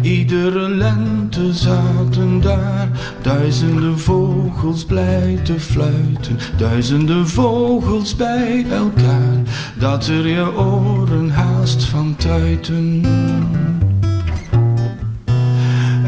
Iedere 0.01 0.69
lente 0.69 1.53
zaten 1.53 2.41
daar 2.41 2.89
duizenden 3.21 3.99
vogels 3.99 4.85
blij 4.85 5.39
te 5.43 5.59
fluiten, 5.59 6.37
duizenden 6.57 7.27
vogels 7.27 8.15
bij 8.15 8.65
elkaar, 8.71 9.41
dat 9.79 10.07
er 10.07 10.27
je 10.27 10.57
oren 10.57 11.29
haast 11.29 11.83
van 11.83 12.15
tuiten. 12.15 13.01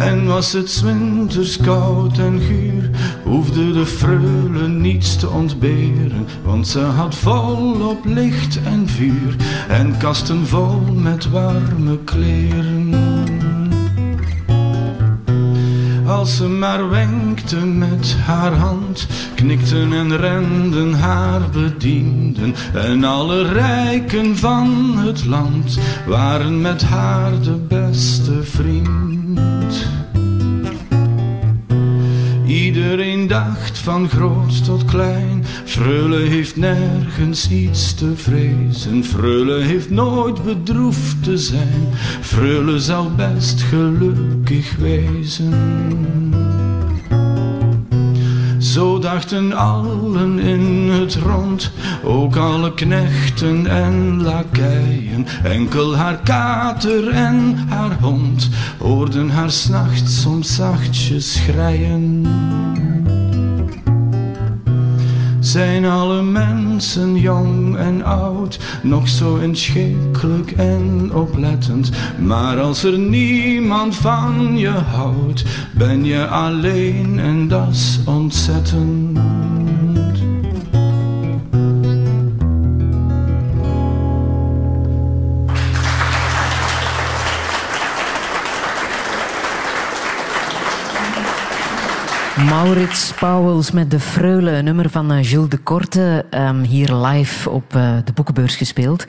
En 0.02 0.26
was 0.26 0.54
het 0.54 0.82
winters 0.82 1.58
koud 1.58 2.18
en 2.18 2.40
guur, 2.40 2.90
hoefde 3.24 3.72
de 3.72 3.86
freule 3.86 4.68
niets 4.68 5.16
te 5.16 5.30
ontberen, 5.30 6.28
want 6.44 6.68
ze 6.68 6.80
had 6.80 7.16
volop 7.16 8.06
licht 8.06 8.60
en 8.64 8.88
vuur 8.88 9.36
en 9.68 9.98
kasten 9.98 10.48
vol 10.48 10.82
met 10.94 11.30
warme 11.30 11.98
kleren. 12.04 13.01
Als 16.22 16.36
ze 16.36 16.48
maar 16.48 16.90
wenkte 16.90 17.56
met 17.56 18.16
haar 18.26 18.54
hand, 18.54 19.08
knikten 19.36 19.94
en 19.94 20.18
renden 20.18 20.94
haar 20.94 21.50
bedienden. 21.50 22.56
En 22.74 23.04
alle 23.04 23.52
rijken 23.52 24.38
van 24.38 24.98
het 24.98 25.26
land 25.26 25.80
waren 26.08 26.62
met 26.62 26.82
haar 26.84 27.42
de 27.42 27.56
beste 27.68 28.44
vriend. 28.44 30.01
Iedereen 32.74 33.28
dacht 33.28 33.78
van 33.78 34.10
groot 34.10 34.66
tot 34.66 34.86
klein. 34.86 35.46
Freule 35.66 36.18
heeft 36.18 36.56
nergens 36.56 37.50
iets 37.50 37.94
te 37.94 38.16
vrezen. 38.16 39.04
Freule 39.04 39.62
heeft 39.62 39.90
nooit 39.90 40.44
bedroefd 40.44 41.24
te 41.24 41.38
zijn. 41.38 41.88
Freule 42.22 42.80
zal 42.80 43.12
best 43.16 43.62
gelukkig 43.62 44.76
wezen. 44.76 45.54
Zo 48.58 49.00
dachten 49.00 49.54
allen 49.54 50.40
in 50.40 50.90
het 50.90 51.16
rond, 51.16 51.72
ook 52.04 52.36
alle 52.36 52.74
knechten 52.74 53.68
en 53.68 54.22
lakeien. 54.24 55.26
Enkel 55.44 55.96
haar 55.96 56.20
kater 56.24 57.10
en 57.10 57.56
haar 57.68 57.98
hond 58.02 58.50
hoorden 58.80 59.30
haar 59.30 59.52
s'nachts 59.52 60.22
soms 60.22 60.56
zachtjes 60.56 61.34
schreien. 61.34 62.26
Zijn 65.52 65.86
alle 65.86 66.22
mensen 66.22 67.16
jong 67.16 67.78
en 67.78 68.04
oud 68.04 68.60
nog 68.84 69.08
zo 69.08 69.36
inschikkelijk 69.36 70.52
en 70.52 71.10
oplettend? 71.14 71.92
Maar 72.20 72.60
als 72.60 72.84
er 72.84 73.00
niemand 73.00 73.96
van 73.96 74.58
je 74.58 74.70
houdt, 74.70 75.44
ben 75.72 76.06
je 76.06 76.28
alleen 76.28 77.20
en 77.20 77.48
dat 77.48 77.70
is 77.72 78.00
ontzettend. 78.06 79.21
Maurits 92.52 93.14
Pauwels 93.14 93.72
met 93.72 93.92
De 93.92 94.00
Freule, 94.00 94.52
een 94.52 94.64
nummer 94.64 94.90
van 94.90 95.12
uh, 95.12 95.24
Jules 95.24 95.50
de 95.50 95.58
Korte, 95.58 96.26
um, 96.32 96.62
hier 96.62 96.94
live 96.94 97.50
op 97.50 97.76
uh, 97.76 97.98
de 98.06 98.14
boekenbeurs 98.14 98.56
gespeeld. 98.56 99.06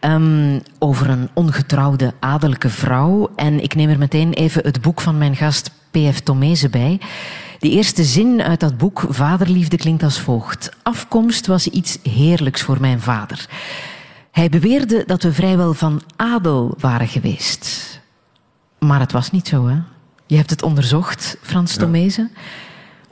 Um, 0.00 0.62
over 0.78 1.10
een 1.10 1.28
ongetrouwde 1.34 2.12
adellijke 2.20 2.68
vrouw. 2.68 3.30
En 3.36 3.62
ik 3.62 3.74
neem 3.74 3.90
er 3.90 3.98
meteen 3.98 4.32
even 4.32 4.62
het 4.64 4.80
boek 4.80 5.00
van 5.00 5.18
mijn 5.18 5.36
gast 5.36 5.70
P.F. 5.90 6.20
Tomezen 6.20 6.70
bij. 6.70 7.00
De 7.58 7.70
eerste 7.70 8.04
zin 8.04 8.42
uit 8.42 8.60
dat 8.60 8.78
boek, 8.78 9.06
Vaderliefde, 9.08 9.76
klinkt 9.76 10.02
als 10.02 10.20
volgt. 10.20 10.70
Afkomst 10.82 11.46
was 11.46 11.68
iets 11.68 11.98
heerlijks 12.02 12.62
voor 12.62 12.80
mijn 12.80 13.00
vader. 13.00 13.46
Hij 14.30 14.48
beweerde 14.48 15.02
dat 15.06 15.22
we 15.22 15.32
vrijwel 15.32 15.74
van 15.74 16.02
adel 16.16 16.74
waren 16.78 17.08
geweest. 17.08 18.00
Maar 18.78 19.00
het 19.00 19.12
was 19.12 19.30
niet 19.30 19.48
zo, 19.48 19.66
hè? 19.66 19.76
Je 20.26 20.36
hebt 20.36 20.50
het 20.50 20.62
onderzocht, 20.62 21.36
Frans 21.42 21.76
Tomezen. 21.76 22.30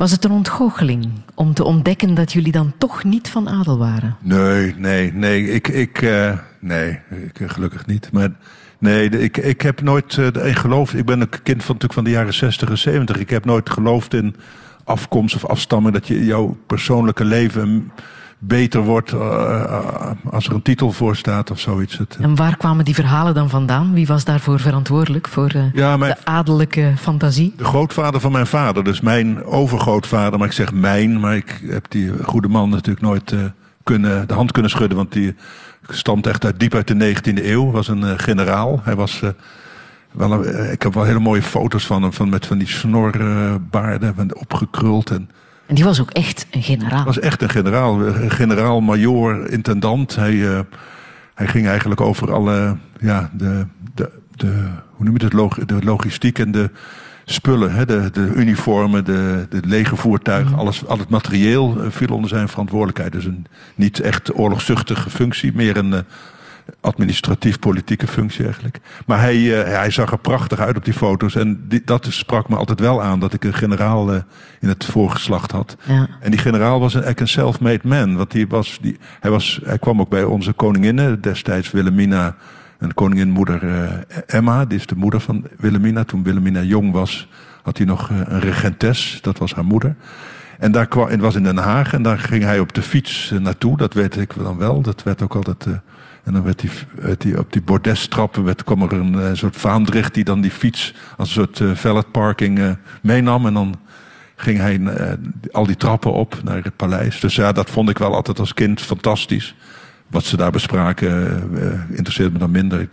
Was 0.02 0.10
het 0.10 0.24
een 0.24 0.30
ontgoocheling 0.30 1.08
om 1.34 1.54
te 1.54 1.64
ontdekken 1.64 2.14
dat 2.14 2.32
jullie 2.32 2.52
dan 2.52 2.72
toch 2.78 3.04
niet 3.04 3.28
van 3.28 3.48
adel 3.48 3.78
waren? 3.78 4.16
Nee, 4.20 4.74
nee, 4.76 5.12
nee. 5.12 5.50
Ik, 5.50 5.68
ik, 5.68 6.02
uh, 6.02 6.38
nee, 6.58 6.98
ik, 7.10 7.50
gelukkig 7.50 7.86
niet. 7.86 8.12
Maar 8.12 8.30
nee, 8.78 9.08
ik, 9.08 9.36
ik 9.36 9.60
heb 9.60 9.80
nooit 9.80 10.16
uh, 10.16 10.26
in 10.26 10.54
geloofd. 10.54 10.94
Ik 10.94 11.04
ben 11.04 11.20
een 11.20 11.28
kind 11.28 11.64
van, 11.64 11.74
natuurlijk 11.74 11.92
van 11.92 12.04
de 12.04 12.10
jaren 12.10 12.34
60 12.34 12.68
en 12.68 12.78
70. 12.78 13.18
Ik 13.18 13.30
heb 13.30 13.44
nooit 13.44 13.70
geloofd 13.70 14.14
in 14.14 14.36
afkomst 14.84 15.34
of 15.34 15.46
afstamming. 15.46 15.94
Dat 15.94 16.06
je 16.06 16.24
jouw 16.24 16.56
persoonlijke 16.66 17.24
leven 17.24 17.92
beter 18.44 18.80
wordt 18.80 19.12
uh, 19.12 20.10
als 20.30 20.46
er 20.46 20.54
een 20.54 20.62
titel 20.62 20.92
voor 20.92 21.16
staat 21.16 21.50
of 21.50 21.60
zoiets. 21.60 21.98
En 22.20 22.34
waar 22.34 22.56
kwamen 22.56 22.84
die 22.84 22.94
verhalen 22.94 23.34
dan 23.34 23.50
vandaan? 23.50 23.92
Wie 23.92 24.06
was 24.06 24.24
daarvoor 24.24 24.60
verantwoordelijk 24.60 25.28
voor 25.28 25.52
uh, 25.56 25.72
ja, 25.72 25.96
mijn, 25.96 26.14
de 26.14 26.30
adellijke 26.30 26.92
fantasie? 26.98 27.54
De 27.56 27.64
grootvader 27.64 28.20
van 28.20 28.32
mijn 28.32 28.46
vader, 28.46 28.84
dus 28.84 29.00
mijn 29.00 29.44
overgrootvader. 29.44 30.38
Maar 30.38 30.48
ik 30.48 30.54
zeg 30.54 30.72
mijn, 30.72 31.20
maar 31.20 31.36
ik 31.36 31.60
heb 31.66 31.86
die 31.88 32.12
goede 32.22 32.48
man 32.48 32.68
natuurlijk 32.68 33.00
nooit 33.00 33.34
kunnen, 33.82 34.28
de 34.28 34.34
hand 34.34 34.52
kunnen 34.52 34.70
schudden. 34.70 34.96
Want 34.96 35.12
die 35.12 35.34
stamt 35.88 36.26
echt 36.26 36.44
uit, 36.44 36.60
diep 36.60 36.74
uit 36.74 36.88
de 36.88 37.14
19e 37.14 37.44
eeuw. 37.44 37.70
Was 37.70 37.88
een 37.88 38.18
generaal. 38.18 38.80
Hij 38.82 38.94
was... 38.94 39.22
wel 40.12 40.32
een, 40.32 40.72
ik 40.72 40.82
heb 40.82 40.94
wel 40.94 41.04
hele 41.04 41.18
mooie 41.18 41.42
foto's 41.42 41.86
van 41.86 42.02
hem, 42.02 42.12
van, 42.12 42.28
met 42.28 42.46
van 42.46 42.58
die 42.58 42.68
snorbaarden, 42.68 44.36
opgekruld 44.36 45.10
en 45.10 45.30
en 45.72 45.78
die 45.78 45.86
was 45.86 46.00
ook 46.00 46.10
echt 46.10 46.46
een 46.50 46.62
generaal. 46.62 47.04
was 47.04 47.18
echt 47.18 47.42
een 47.42 47.48
generaal. 47.48 47.98
Generaal, 48.28 48.80
major, 48.80 49.50
intendant. 49.50 50.16
Hij, 50.16 50.32
uh, 50.32 50.60
hij 51.34 51.48
ging 51.48 51.66
eigenlijk 51.66 52.00
over 52.00 52.32
alle, 52.32 52.76
ja, 53.00 53.30
de, 53.32 53.66
de, 53.94 54.10
de, 54.36 54.68
hoe 54.90 55.04
noem 55.04 55.16
je 55.18 55.24
het, 55.24 55.32
log, 55.32 55.54
de 55.54 55.84
logistiek 55.84 56.38
en 56.38 56.50
de 56.50 56.70
spullen. 57.24 57.74
Hè, 57.74 57.86
de, 57.86 58.10
de 58.12 58.32
uniformen, 58.34 59.04
de, 59.04 59.46
de 59.50 59.60
legervoertuigen, 59.64 60.52
mm. 60.52 60.58
alles, 60.58 60.86
al 60.86 60.98
het 60.98 61.08
materieel 61.08 61.76
uh, 61.78 61.90
viel 61.90 62.14
onder 62.14 62.28
zijn 62.28 62.48
verantwoordelijkheid. 62.48 63.12
Dus 63.12 63.24
een 63.24 63.46
niet 63.74 64.00
echt 64.00 64.38
oorlogzuchtige 64.38 65.10
functie, 65.10 65.52
meer 65.54 65.76
een 65.76 66.04
administratief-politieke 66.80 68.06
functie 68.06 68.44
eigenlijk. 68.44 68.80
Maar 69.06 69.20
hij, 69.20 69.36
uh, 69.36 69.62
hij 69.62 69.90
zag 69.90 70.12
er 70.12 70.18
prachtig 70.18 70.58
uit 70.58 70.76
op 70.76 70.84
die 70.84 70.94
foto's. 70.94 71.34
En 71.34 71.64
die, 71.68 71.82
dat 71.84 72.06
sprak 72.10 72.48
me 72.48 72.56
altijd 72.56 72.80
wel 72.80 73.02
aan, 73.02 73.20
dat 73.20 73.32
ik 73.32 73.44
een 73.44 73.54
generaal 73.54 74.14
uh, 74.14 74.20
in 74.60 74.68
het 74.68 74.84
voorgeslacht 74.84 75.50
had. 75.50 75.76
Ja. 75.82 76.08
En 76.20 76.30
die 76.30 76.40
generaal 76.40 76.80
was 76.80 76.94
een, 76.94 77.20
een 77.20 77.28
self-made 77.28 77.88
man. 77.88 78.16
Want 78.16 78.30
die 78.30 78.48
was, 78.48 78.78
die, 78.80 78.98
hij, 79.20 79.30
was, 79.30 79.60
hij 79.64 79.78
kwam 79.78 80.00
ook 80.00 80.08
bij 80.08 80.24
onze 80.24 80.52
koninginnen, 80.52 81.20
destijds 81.20 81.70
Wilhelmina... 81.70 82.36
En 82.78 82.94
koninginmoeder 82.94 83.64
uh, 83.64 83.90
Emma, 84.26 84.64
die 84.64 84.78
is 84.78 84.86
de 84.86 84.96
moeder 84.96 85.20
van 85.20 85.46
Wilhelmina. 85.56 86.04
Toen 86.04 86.22
Wilhelmina 86.22 86.62
jong 86.62 86.92
was, 86.92 87.28
had 87.62 87.76
hij 87.76 87.86
nog 87.86 88.10
een 88.10 88.40
regentes, 88.40 89.18
dat 89.20 89.38
was 89.38 89.54
haar 89.54 89.64
moeder. 89.64 89.94
En 90.58 90.72
daar 90.72 90.86
kwam, 90.86 91.08
het 91.08 91.20
was 91.20 91.34
in 91.34 91.42
Den 91.42 91.56
Haag 91.56 91.92
en 91.92 92.02
daar 92.02 92.18
ging 92.18 92.42
hij 92.42 92.58
op 92.58 92.72
de 92.72 92.82
fiets 92.82 93.32
naartoe. 93.38 93.76
Dat 93.76 93.94
weet 93.94 94.16
ik 94.16 94.34
dan 94.36 94.58
wel. 94.58 94.80
Dat 94.80 95.02
werd 95.02 95.22
ook 95.22 95.34
altijd 95.34 95.66
en 96.24 96.32
dan 96.32 96.42
werd 96.42 96.60
die, 96.60 96.70
die 97.18 97.38
op 97.38 97.52
die 97.52 97.62
bordestrappen 97.62 98.44
werd, 98.44 98.64
kwam 98.64 98.82
er 98.82 98.92
een, 98.92 99.14
een, 99.14 99.36
soort 99.36 99.56
vaandricht 99.56 100.14
die 100.14 100.24
dan 100.24 100.40
die 100.40 100.50
fiets 100.50 100.94
als 101.16 101.28
een 101.28 101.34
soort 101.34 101.58
uh, 101.58 101.74
valet 101.74 102.10
parking 102.10 102.58
uh, 102.58 102.70
meenam. 103.02 103.46
En 103.46 103.54
dan 103.54 103.74
ging 104.36 104.58
hij 104.58 104.78
uh, 104.78 105.12
al 105.52 105.66
die 105.66 105.76
trappen 105.76 106.12
op 106.12 106.40
naar 106.44 106.62
het 106.62 106.76
paleis. 106.76 107.20
Dus 107.20 107.34
ja, 107.34 107.52
dat 107.52 107.70
vond 107.70 107.88
ik 107.88 107.98
wel 107.98 108.14
altijd 108.14 108.38
als 108.38 108.54
kind 108.54 108.80
fantastisch. 108.80 109.54
Wat 110.06 110.24
ze 110.24 110.36
daar 110.36 110.50
bespraken 110.50 111.42
interesseert 111.88 112.32
me 112.32 112.38
dan 112.38 112.50
minder. 112.50 112.80
Ik, 112.80 112.88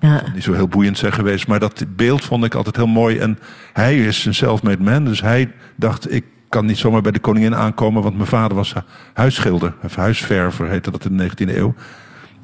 ja. 0.00 0.22
Niet 0.34 0.42
zo 0.42 0.52
heel 0.52 0.68
boeiend 0.68 0.98
zijn 0.98 1.12
geweest. 1.12 1.46
Maar 1.46 1.60
dat 1.60 1.84
beeld 1.96 2.24
vond 2.24 2.44
ik 2.44 2.54
altijd 2.54 2.76
heel 2.76 2.86
mooi. 2.86 3.18
En 3.18 3.38
hij 3.72 4.06
is 4.06 4.24
een 4.24 4.34
self-made 4.34 4.82
man. 4.82 5.04
Dus 5.04 5.20
hij 5.20 5.52
dacht, 5.74 6.12
ik 6.12 6.24
kan 6.48 6.66
niet 6.66 6.78
zomaar 6.78 7.02
bij 7.02 7.12
de 7.12 7.18
koningin 7.18 7.54
aankomen. 7.54 8.02
Want 8.02 8.16
mijn 8.16 8.28
vader 8.28 8.56
was 8.56 8.74
huisschilder. 9.14 9.74
Of 9.82 9.96
huisverver 9.96 10.68
heette 10.68 10.90
dat 10.90 11.04
in 11.04 11.16
de 11.16 11.30
19e 11.30 11.56
eeuw. 11.56 11.74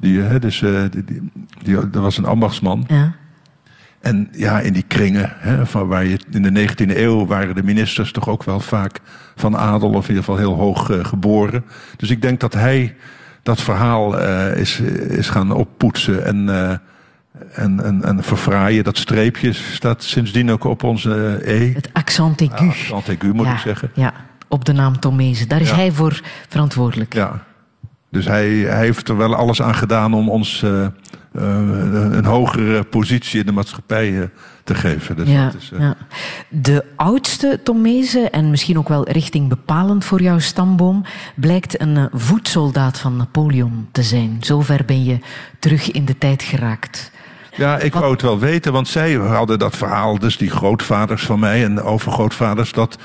Die, 0.03 0.21
hè, 0.21 0.39
dus, 0.39 0.61
uh, 0.61 0.81
die, 0.91 1.03
die, 1.03 1.31
die, 1.63 1.89
dat 1.89 2.01
was 2.01 2.17
een 2.17 2.25
ambachtsman. 2.25 2.85
Ja. 2.87 3.13
En 3.99 4.29
ja, 4.31 4.59
in 4.59 4.73
die 4.73 4.83
kringen, 4.87 5.33
hè, 5.37 5.65
van 5.65 5.87
waar 5.87 6.05
je 6.05 6.19
in 6.31 6.41
de 6.41 6.67
19e 6.69 6.97
eeuw 6.97 7.25
waren 7.25 7.55
de 7.55 7.63
ministers 7.63 8.11
toch 8.11 8.29
ook 8.29 8.43
wel 8.43 8.59
vaak 8.59 8.99
van 9.35 9.57
adel, 9.57 9.89
of 9.89 10.03
in 10.03 10.15
ieder 10.15 10.23
geval 10.23 10.37
heel 10.39 10.55
hoog 10.55 10.89
uh, 10.89 11.05
geboren. 11.05 11.65
Dus 11.97 12.09
ik 12.09 12.21
denk 12.21 12.39
dat 12.39 12.53
hij 12.53 12.95
dat 13.43 13.61
verhaal 13.61 14.19
uh, 14.19 14.57
is, 14.57 14.79
is 15.09 15.29
gaan 15.29 15.51
oppoetsen 15.51 16.25
en, 16.25 16.49
en, 17.53 17.83
en, 17.83 18.03
en 18.03 18.23
verfraaien. 18.23 18.83
Dat 18.83 18.97
streepje 18.97 19.53
staat 19.53 20.03
sindsdien 20.03 20.51
ook 20.51 20.63
op 20.63 20.83
onze 20.83 21.39
E. 21.43 21.73
Het 21.73 21.89
accent 21.93 22.41
aigu. 22.41 22.65
Ah, 22.65 22.69
accent 22.69 23.07
aigu 23.07 23.33
moet 23.33 23.47
ik 23.47 23.57
zeggen. 23.57 23.91
Ja, 23.93 24.13
op 24.47 24.65
de 24.65 24.73
naam 24.73 24.99
Tomezen. 24.99 25.47
Daar 25.47 25.61
is 25.61 25.71
hij 25.71 25.91
voor 25.91 26.21
verantwoordelijk. 26.47 27.13
Ja. 27.13 27.43
Dus 28.13 28.25
hij, 28.25 28.49
hij, 28.49 28.85
heeft 28.85 29.09
er 29.09 29.17
wel 29.17 29.35
alles 29.35 29.61
aan 29.61 29.75
gedaan 29.75 30.13
om 30.13 30.29
ons 30.29 30.61
uh, 30.61 30.71
uh, 30.71 30.87
een 32.11 32.25
hogere 32.25 32.83
positie 32.83 33.39
in 33.39 33.45
de 33.45 33.51
maatschappij 33.51 34.09
uh, 34.09 34.23
te 34.63 34.75
geven. 34.75 35.15
Dus 35.15 35.29
ja, 35.29 35.51
is, 35.57 35.71
ja. 35.77 35.95
De 36.49 36.85
oudste 36.95 37.59
Tomezen, 37.63 38.31
en 38.31 38.49
misschien 38.49 38.77
ook 38.77 38.87
wel 38.87 39.09
richting 39.09 39.49
bepalend 39.49 40.05
voor 40.05 40.21
jouw 40.21 40.39
stamboom, 40.39 41.03
blijkt 41.35 41.81
een 41.81 42.09
voetsoldaat 42.13 42.99
van 42.99 43.17
Napoleon 43.17 43.87
te 43.91 44.03
zijn. 44.03 44.37
Zover 44.39 44.85
ben 44.85 45.03
je 45.03 45.19
terug 45.59 45.91
in 45.91 46.05
de 46.05 46.17
tijd 46.17 46.43
geraakt. 46.43 47.11
Ja, 47.55 47.77
ik 47.77 47.93
Wat... 47.93 48.01
wou 48.01 48.13
het 48.13 48.21
wel 48.21 48.39
weten, 48.39 48.71
want 48.71 48.87
zij 48.87 49.13
hadden 49.13 49.59
dat 49.59 49.77
verhaal, 49.77 50.19
dus 50.19 50.37
die 50.37 50.49
grootvaders 50.49 51.25
van 51.25 51.39
mij 51.39 51.63
en 51.63 51.81
overgrootvaders, 51.81 52.71
dat 52.71 52.97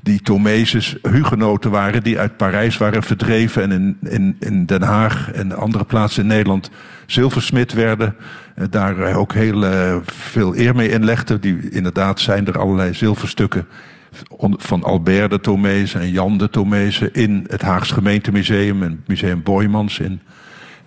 die 0.00 0.22
Tomezes 0.22 0.96
hugenoten 1.02 1.70
waren 1.70 2.02
die 2.02 2.18
uit 2.18 2.36
Parijs 2.36 2.76
waren 2.76 3.02
verdreven 3.02 3.62
en 3.62 3.70
in, 3.70 3.96
in, 4.10 4.36
in 4.40 4.66
Den 4.66 4.82
Haag 4.82 5.32
en 5.32 5.52
andere 5.52 5.84
plaatsen 5.84 6.22
in 6.22 6.28
Nederland 6.28 6.70
zilversmid 7.06 7.72
werden. 7.72 8.14
Eh, 8.54 8.64
daar 8.70 9.14
ook 9.14 9.32
heel 9.32 9.64
uh, 9.64 9.96
veel 10.04 10.56
eer 10.56 10.74
mee 10.74 10.90
inlegden. 10.90 11.40
Die, 11.40 11.70
inderdaad 11.70 12.20
zijn 12.20 12.46
er 12.46 12.58
allerlei 12.58 12.94
zilverstukken 12.94 13.66
van 14.56 14.84
Albert 14.84 15.30
de 15.30 15.40
Tomese 15.40 15.98
en 15.98 16.10
Jan 16.10 16.38
de 16.38 16.50
Tomese 16.50 17.10
in 17.12 17.46
het 17.48 17.62
Haags 17.62 17.90
Gemeentemuseum 17.90 18.82
en 18.82 19.02
Museum 19.06 19.42
Boymans 19.42 19.98
in 19.98 20.20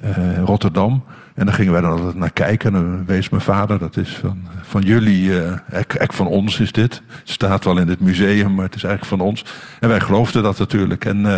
uh, 0.05 0.37
Rotterdam. 0.43 1.03
En 1.35 1.45
dan 1.45 1.53
gingen 1.53 1.71
wij 1.71 1.81
dan 1.81 1.91
altijd 1.91 2.15
naar 2.15 2.31
kijken. 2.31 2.75
En 2.75 3.05
wees 3.05 3.29
mijn 3.29 3.43
vader, 3.43 3.79
dat 3.79 3.97
is 3.97 4.15
van, 4.15 4.47
van 4.61 4.81
jullie, 4.81 5.23
uh, 5.23 5.57
eigenlijk 5.71 6.13
van 6.13 6.27
ons 6.27 6.59
is 6.59 6.71
dit. 6.71 7.01
Het 7.07 7.29
staat 7.29 7.63
wel 7.63 7.77
in 7.77 7.87
het 7.87 7.99
museum, 7.99 8.55
maar 8.55 8.65
het 8.65 8.75
is 8.75 8.83
eigenlijk 8.83 9.17
van 9.17 9.27
ons. 9.27 9.45
En 9.79 9.89
wij 9.89 9.99
geloofden 9.99 10.43
dat 10.43 10.57
natuurlijk. 10.57 11.05
En, 11.05 11.19
uh, 11.19 11.37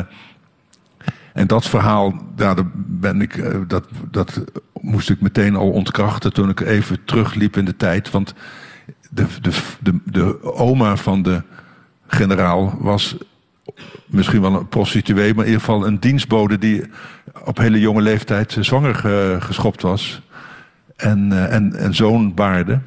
en 1.34 1.48
dat 1.48 1.66
verhaal, 1.66 2.14
daar 2.36 2.56
ben 2.76 3.22
ik, 3.22 3.38
uh, 3.38 3.56
dat, 3.68 3.88
dat 4.12 4.42
moest 4.82 5.10
ik 5.10 5.22
meteen 5.22 5.56
al 5.56 5.72
ontkrachten 5.72 6.34
toen 6.34 6.50
ik 6.50 6.60
even 6.60 7.06
terugliep 7.06 7.58
in 7.58 7.66
de 7.66 7.76
tijd. 7.76 8.12
Want 8.12 8.34
de, 9.10 9.26
de, 9.42 9.52
de, 9.80 10.00
de 10.04 10.54
oma 10.54 10.96
van 10.96 11.22
de 11.22 11.42
generaal 12.08 12.78
was 12.80 13.18
misschien 14.06 14.42
wel 14.42 14.54
een 14.54 14.68
prostituee, 14.68 15.34
maar 15.34 15.46
in 15.46 15.52
ieder 15.52 15.66
geval 15.66 15.88
een 15.88 16.00
dienstbode 16.00 16.58
die 16.58 16.84
op 17.46 17.58
hele 17.58 17.80
jonge 17.80 18.02
leeftijd 18.02 18.58
zwanger 18.60 18.96
geschopt 19.42 19.82
was. 19.82 20.22
En, 20.96 21.30
uh, 21.32 21.54
en, 21.54 21.76
en 21.76 21.96
zoon 21.96 22.34
baarde, 22.34 22.80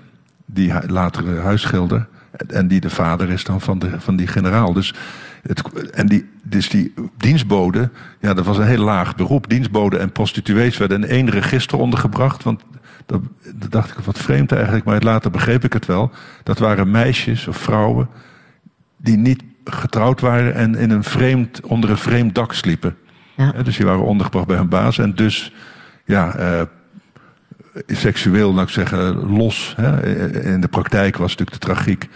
die 0.46 0.72
later 0.86 1.40
huisschilder. 1.40 2.06
En 2.48 2.68
die 2.68 2.80
de 2.80 2.90
vader 2.90 3.30
is 3.30 3.44
dan 3.44 3.60
van, 3.60 3.78
de, 3.78 4.00
van 4.00 4.16
die 4.16 4.26
generaal. 4.26 4.72
Dus, 4.72 4.94
het, 5.42 5.90
en 5.90 6.06
die, 6.06 6.28
dus 6.42 6.68
die 6.68 6.94
dienstbode, 7.16 7.90
ja, 8.20 8.34
dat 8.34 8.44
was 8.44 8.58
een 8.58 8.66
heel 8.66 8.84
laag 8.84 9.14
beroep. 9.14 9.48
Dienstbode 9.48 9.98
en 9.98 10.12
prostituees 10.12 10.76
werden 10.76 11.02
in 11.02 11.08
één 11.08 11.30
register 11.30 11.78
ondergebracht. 11.78 12.42
Want 12.42 12.62
dat, 13.06 13.20
dat 13.54 13.70
dacht 13.70 13.90
ik 13.90 14.04
wat 14.04 14.18
vreemd 14.18 14.52
eigenlijk, 14.52 14.84
maar 14.84 15.02
later 15.02 15.30
begreep 15.30 15.64
ik 15.64 15.72
het 15.72 15.86
wel. 15.86 16.10
Dat 16.42 16.58
waren 16.58 16.90
meisjes 16.90 17.48
of 17.48 17.56
vrouwen 17.56 18.08
die 18.96 19.16
niet 19.16 19.42
getrouwd 19.64 20.20
waren 20.20 20.54
en 20.54 20.74
in 20.74 20.90
een 20.90 21.04
vreemd, 21.04 21.60
onder 21.60 21.90
een 21.90 21.96
vreemd 21.96 22.34
dak 22.34 22.52
sliepen. 22.52 22.96
Ja. 23.36 23.52
dus 23.62 23.76
die 23.76 23.86
waren 23.86 24.04
ondergebracht 24.04 24.46
bij 24.46 24.56
hun 24.56 24.68
baas 24.68 24.98
en 24.98 25.14
dus 25.14 25.52
ja, 26.04 26.38
uh, 26.38 26.62
seksueel, 27.86 28.54
laat 28.54 28.66
ik 28.66 28.74
zeggen, 28.74 29.14
los. 29.36 29.74
Hè. 29.76 30.06
In 30.42 30.60
de 30.60 30.68
praktijk 30.68 31.16
was 31.16 31.30
natuurlijk 31.30 31.62
de 31.62 31.66
tragiek 31.66 32.08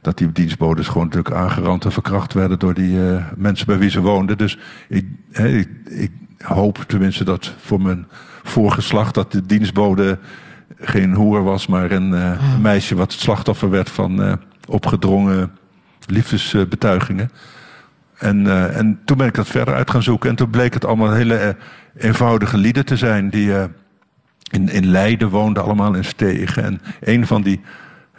dat 0.00 0.18
die 0.18 0.32
dienstbodes 0.32 0.86
gewoon 0.86 1.06
natuurlijk 1.06 1.34
aangerand 1.34 1.84
en 1.84 1.92
verkracht 1.92 2.32
werden 2.32 2.58
door 2.58 2.74
die 2.74 2.96
uh, 2.96 3.24
mensen 3.36 3.66
bij 3.66 3.78
wie 3.78 3.90
ze 3.90 4.00
woonden. 4.00 4.38
Dus 4.38 4.58
ik, 4.88 5.06
ik, 5.32 5.68
ik, 5.84 6.10
hoop 6.38 6.84
tenminste 6.86 7.24
dat 7.24 7.54
voor 7.58 7.80
mijn 7.80 8.06
voorgeslacht 8.42 9.14
dat 9.14 9.32
de 9.32 9.46
dienstbode 9.46 10.18
geen 10.80 11.14
hoer 11.14 11.42
was, 11.42 11.66
maar 11.66 11.90
een, 11.90 12.12
uh, 12.12 12.32
een 12.54 12.60
meisje 12.60 12.94
wat 12.94 13.12
het 13.12 13.20
slachtoffer 13.20 13.70
werd 13.70 13.90
van 13.90 14.38
opgedrongen 14.68 15.50
liefdesbetuigingen. 16.06 17.30
En, 18.24 18.40
uh, 18.44 18.76
en 18.76 19.00
toen 19.04 19.16
ben 19.16 19.26
ik 19.26 19.34
dat 19.34 19.48
verder 19.48 19.74
uit 19.74 19.90
gaan 19.90 20.02
zoeken. 20.02 20.30
En 20.30 20.36
toen 20.36 20.50
bleek 20.50 20.74
het 20.74 20.84
allemaal 20.84 21.12
hele 21.12 21.40
uh, 21.40 22.04
eenvoudige 22.04 22.58
lieden 22.58 22.84
te 22.84 22.96
zijn. 22.96 23.30
Die 23.30 23.46
uh, 23.46 23.64
in, 24.50 24.68
in 24.68 24.86
Leiden 24.86 25.28
woonden, 25.28 25.62
allemaal 25.62 25.94
in 25.94 26.04
stegen. 26.04 26.64
En 26.64 26.80
een 27.00 27.26
van 27.26 27.42
die 27.42 27.60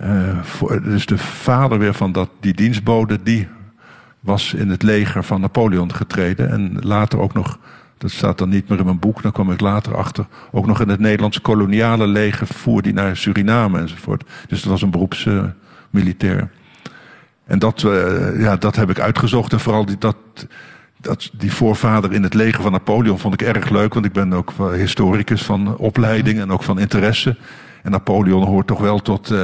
uh, 0.02 0.40
dus 0.84 1.06
de 1.06 1.18
vader 1.18 1.80
weer 1.80 1.94
van 1.94 2.12
dat, 2.12 2.30
die 2.40 2.54
dienstbode, 2.54 3.24
die 3.24 3.48
was 4.20 4.54
in 4.54 4.70
het 4.70 4.84
leger 4.84 5.24
van 5.24 5.42
Napoleon 5.42 5.94
getreden. 5.94 6.52
En 6.52 6.78
later 6.82 7.20
ook 7.20 7.34
nog, 7.34 7.60
dat 7.98 8.12
staat 8.12 8.38
dan 8.38 8.50
niet 8.50 8.70
meer 8.70 8.80
in 8.80 8.86
mijn 8.86 9.00
boek, 9.00 9.22
dan 9.22 9.32
kwam 9.32 9.52
ik 9.52 9.60
later 9.60 9.98
achter, 9.98 10.26
ook 10.52 10.66
nog 10.66 10.82
in 10.82 10.90
het 10.90 11.00
Nederlandse 11.00 11.42
koloniale 11.42 12.08
leger 12.08 12.48
voerde 12.48 12.82
die 12.82 12.94
naar 12.94 13.18
Suriname 13.18 13.80
enzovoort. 13.80 14.24
Dus 14.48 14.62
dat 14.62 14.72
was 14.72 14.82
een 14.82 14.92
beroepsmilitair. 14.92 16.50
En 17.46 17.60
dat, 17.60 17.82
uh, 17.82 18.42
ja, 18.42 18.56
dat 18.56 18.76
heb 18.76 18.90
ik 18.90 19.00
uitgezocht. 19.00 19.52
En 19.52 19.60
vooral 19.60 19.86
die, 19.86 19.98
dat, 19.98 20.16
dat, 21.02 21.30
die 21.34 21.54
voorvader 21.54 22.14
in 22.14 22.24
het 22.24 22.34
leger 22.34 22.62
van 22.62 22.72
Napoleon 22.72 23.20
vond 23.20 23.34
ik 23.34 23.42
erg 23.42 23.70
leuk, 23.70 23.94
want 23.94 24.06
ik 24.06 24.14
ben 24.14 24.34
ook 24.34 24.54
historicus 24.74 25.44
van 25.44 25.78
opleiding 25.78 26.40
en 26.40 26.52
ook 26.52 26.64
van 26.64 26.80
interesse. 26.80 27.38
En 27.84 27.92
Napoleon 27.92 28.44
hoort 28.44 28.68
toch 28.68 28.80
wel 28.80 29.00
tot 29.00 29.32
uh, 29.32 29.38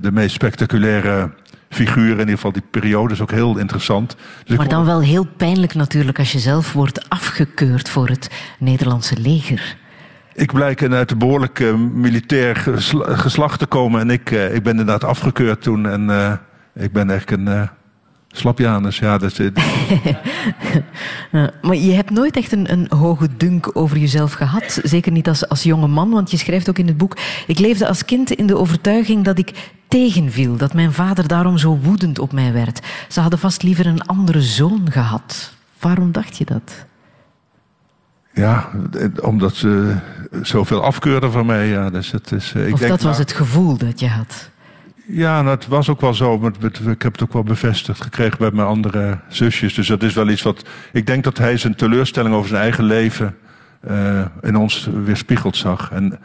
de 0.00 0.12
meest 0.12 0.34
spectaculaire 0.34 1.30
figuren. 1.68 2.12
In 2.12 2.18
ieder 2.18 2.34
geval 2.34 2.52
die 2.52 2.62
periode 2.70 3.14
is 3.14 3.20
ook 3.20 3.30
heel 3.30 3.58
interessant. 3.58 4.16
Dus 4.44 4.56
maar 4.56 4.68
dan 4.68 4.84
wel 4.84 5.00
heel 5.00 5.26
pijnlijk 5.36 5.74
natuurlijk 5.74 6.18
als 6.18 6.32
je 6.32 6.38
zelf 6.38 6.72
wordt 6.72 7.08
afgekeurd 7.08 7.88
voor 7.88 8.08
het 8.08 8.30
Nederlandse 8.58 9.20
leger. 9.20 9.76
Ik 10.34 10.52
blijk 10.52 10.82
uit 10.92 11.10
een 11.10 11.18
behoorlijk 11.18 11.58
uh, 11.58 11.74
militair 11.74 12.56
geslacht 13.00 13.58
te 13.58 13.66
komen. 13.66 14.00
En 14.00 14.10
ik, 14.10 14.30
uh, 14.30 14.54
ik 14.54 14.62
ben 14.62 14.72
inderdaad 14.72 15.04
afgekeurd 15.04 15.62
toen. 15.62 15.86
En 15.86 16.10
ik 16.76 16.92
ben 16.92 17.10
echt 17.10 17.30
een 17.30 17.68
Slapjanus, 18.36 18.98
ja. 18.98 19.18
Dat 19.18 19.38
is, 19.38 19.50
maar 21.62 21.76
je 21.76 21.92
hebt 21.92 22.10
nooit 22.10 22.36
echt 22.36 22.52
een, 22.52 22.72
een, 22.72 22.86
hoge 22.88 23.28
dunk 23.36 23.70
over 23.72 23.96
jezelf 23.96 24.32
gehad. 24.32 24.80
Zeker 24.82 25.12
niet 25.12 25.28
als, 25.28 25.48
als 25.48 25.62
jonge 25.62 25.86
man, 25.86 26.10
want 26.10 26.30
je 26.30 26.36
schrijft 26.36 26.68
ook 26.68 26.78
in 26.78 26.86
het 26.86 26.96
boek... 26.96 27.16
Ik 27.46 27.58
leefde 27.58 27.88
als 27.88 28.04
kind 28.04 28.30
in 28.30 28.46
de 28.46 28.56
overtuiging 28.56 29.24
dat 29.24 29.38
ik 29.38 29.72
tegenviel. 29.88 30.56
Dat 30.56 30.74
mijn 30.74 30.92
vader 30.92 31.28
daarom 31.28 31.58
zo 31.58 31.78
woedend 31.82 32.18
op 32.18 32.32
mij 32.32 32.52
werd. 32.52 32.80
Ze 33.08 33.20
hadden 33.20 33.38
vast 33.38 33.62
liever 33.62 33.86
een 33.86 34.06
andere 34.06 34.42
zoon 34.42 34.90
gehad. 34.90 35.54
Waarom 35.80 36.12
dacht 36.12 36.36
je 36.36 36.44
dat? 36.44 36.86
Ja, 38.34 38.70
omdat 39.22 39.54
ze 39.54 39.96
zoveel 40.42 40.82
afkeurden 40.82 41.32
van 41.32 41.46
mij. 41.46 41.66
Ja. 41.66 41.90
Dus 41.90 42.10
het 42.10 42.32
is, 42.32 42.52
ik 42.52 42.72
of 42.72 42.78
denk, 42.78 42.90
dat 42.90 43.02
was 43.02 43.02
nou- 43.02 43.16
het 43.16 43.32
gevoel 43.32 43.76
dat 43.76 44.00
je 44.00 44.08
had? 44.08 44.50
Ja, 45.08 45.44
het 45.44 45.66
was 45.66 45.88
ook 45.88 46.00
wel 46.00 46.14
zo. 46.14 46.52
Ik 46.86 47.02
heb 47.02 47.12
het 47.12 47.22
ook 47.22 47.32
wel 47.32 47.42
bevestigd 47.42 48.00
gekregen 48.00 48.38
bij 48.38 48.50
mijn 48.50 48.66
andere 48.66 49.18
zusjes. 49.28 49.74
Dus 49.74 49.86
dat 49.86 50.02
is 50.02 50.14
wel 50.14 50.28
iets 50.28 50.42
wat. 50.42 50.68
Ik 50.92 51.06
denk 51.06 51.24
dat 51.24 51.38
hij 51.38 51.56
zijn 51.56 51.74
teleurstelling 51.74 52.34
over 52.34 52.48
zijn 52.48 52.62
eigen 52.62 52.84
leven 52.84 53.36
uh, 53.88 54.24
in 54.42 54.56
ons 54.56 54.88
weerspiegeld 55.04 55.56
zag. 55.56 55.90
En, 55.90 56.18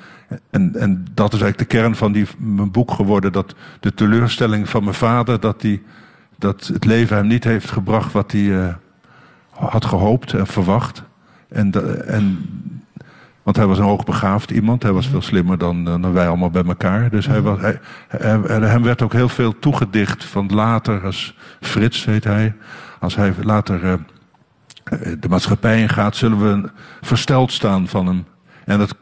en, 0.50 0.76
en 0.76 1.06
dat 1.14 1.34
is 1.34 1.42
eigenlijk 1.42 1.58
de 1.58 1.78
kern 1.78 1.96
van 1.96 2.12
die, 2.12 2.26
mijn 2.38 2.72
boek 2.72 2.92
geworden. 2.92 3.32
Dat 3.32 3.56
de 3.80 3.94
teleurstelling 3.94 4.70
van 4.70 4.84
mijn 4.84 4.96
vader, 4.96 5.40
dat, 5.40 5.62
die, 5.62 5.84
dat 6.38 6.70
het 6.74 6.86
leven 6.86 7.18
hem 7.18 7.28
niet 7.28 7.44
heeft 7.44 7.72
gebracht 7.72 8.12
wat 8.12 8.32
hij 8.32 8.42
uh, 8.42 8.74
had 9.50 9.86
gehoopt 9.86 10.34
en 10.34 10.48
verwacht. 10.48 11.04
En, 11.50 11.72
en 12.08 12.40
want 13.44 13.58
hij 13.58 13.66
was 13.66 13.78
een 13.78 13.84
hoogbegaafd 13.84 14.52
iemand. 14.52 14.84
Hij 14.84 14.92
was 14.92 15.08
veel 15.08 15.22
slimmer 15.22 15.58
dan, 15.58 15.84
dan 15.86 16.14
wij 16.14 16.28
allemaal 16.28 16.50
bij 16.50 16.64
elkaar. 16.64 17.10
Dus 17.10 17.28
hij 17.28 17.42
was, 17.42 17.60
hij, 17.60 17.80
hem 18.48 18.84
werd 18.84 19.02
ook 19.02 19.14
heel 19.14 19.30
veel 19.30 19.60
toegedicht 19.60 20.24
van 20.24 20.54
later, 20.54 21.06
als 21.06 21.38
Frits 21.60 22.06
heet 22.06 22.24
hij. 22.24 22.56
Als 23.00 23.16
hij 23.16 23.34
later 23.44 23.84
uh, 23.84 23.94
de 25.20 25.30
maatschappij 25.30 25.82
ingaat, 25.82 26.16
zullen 26.16 26.40
we 26.40 26.70
versteld 27.02 27.52
staan 27.52 27.88
van 27.88 28.08
hem. 28.08 28.26
En 28.66 28.78
dat 28.78 28.96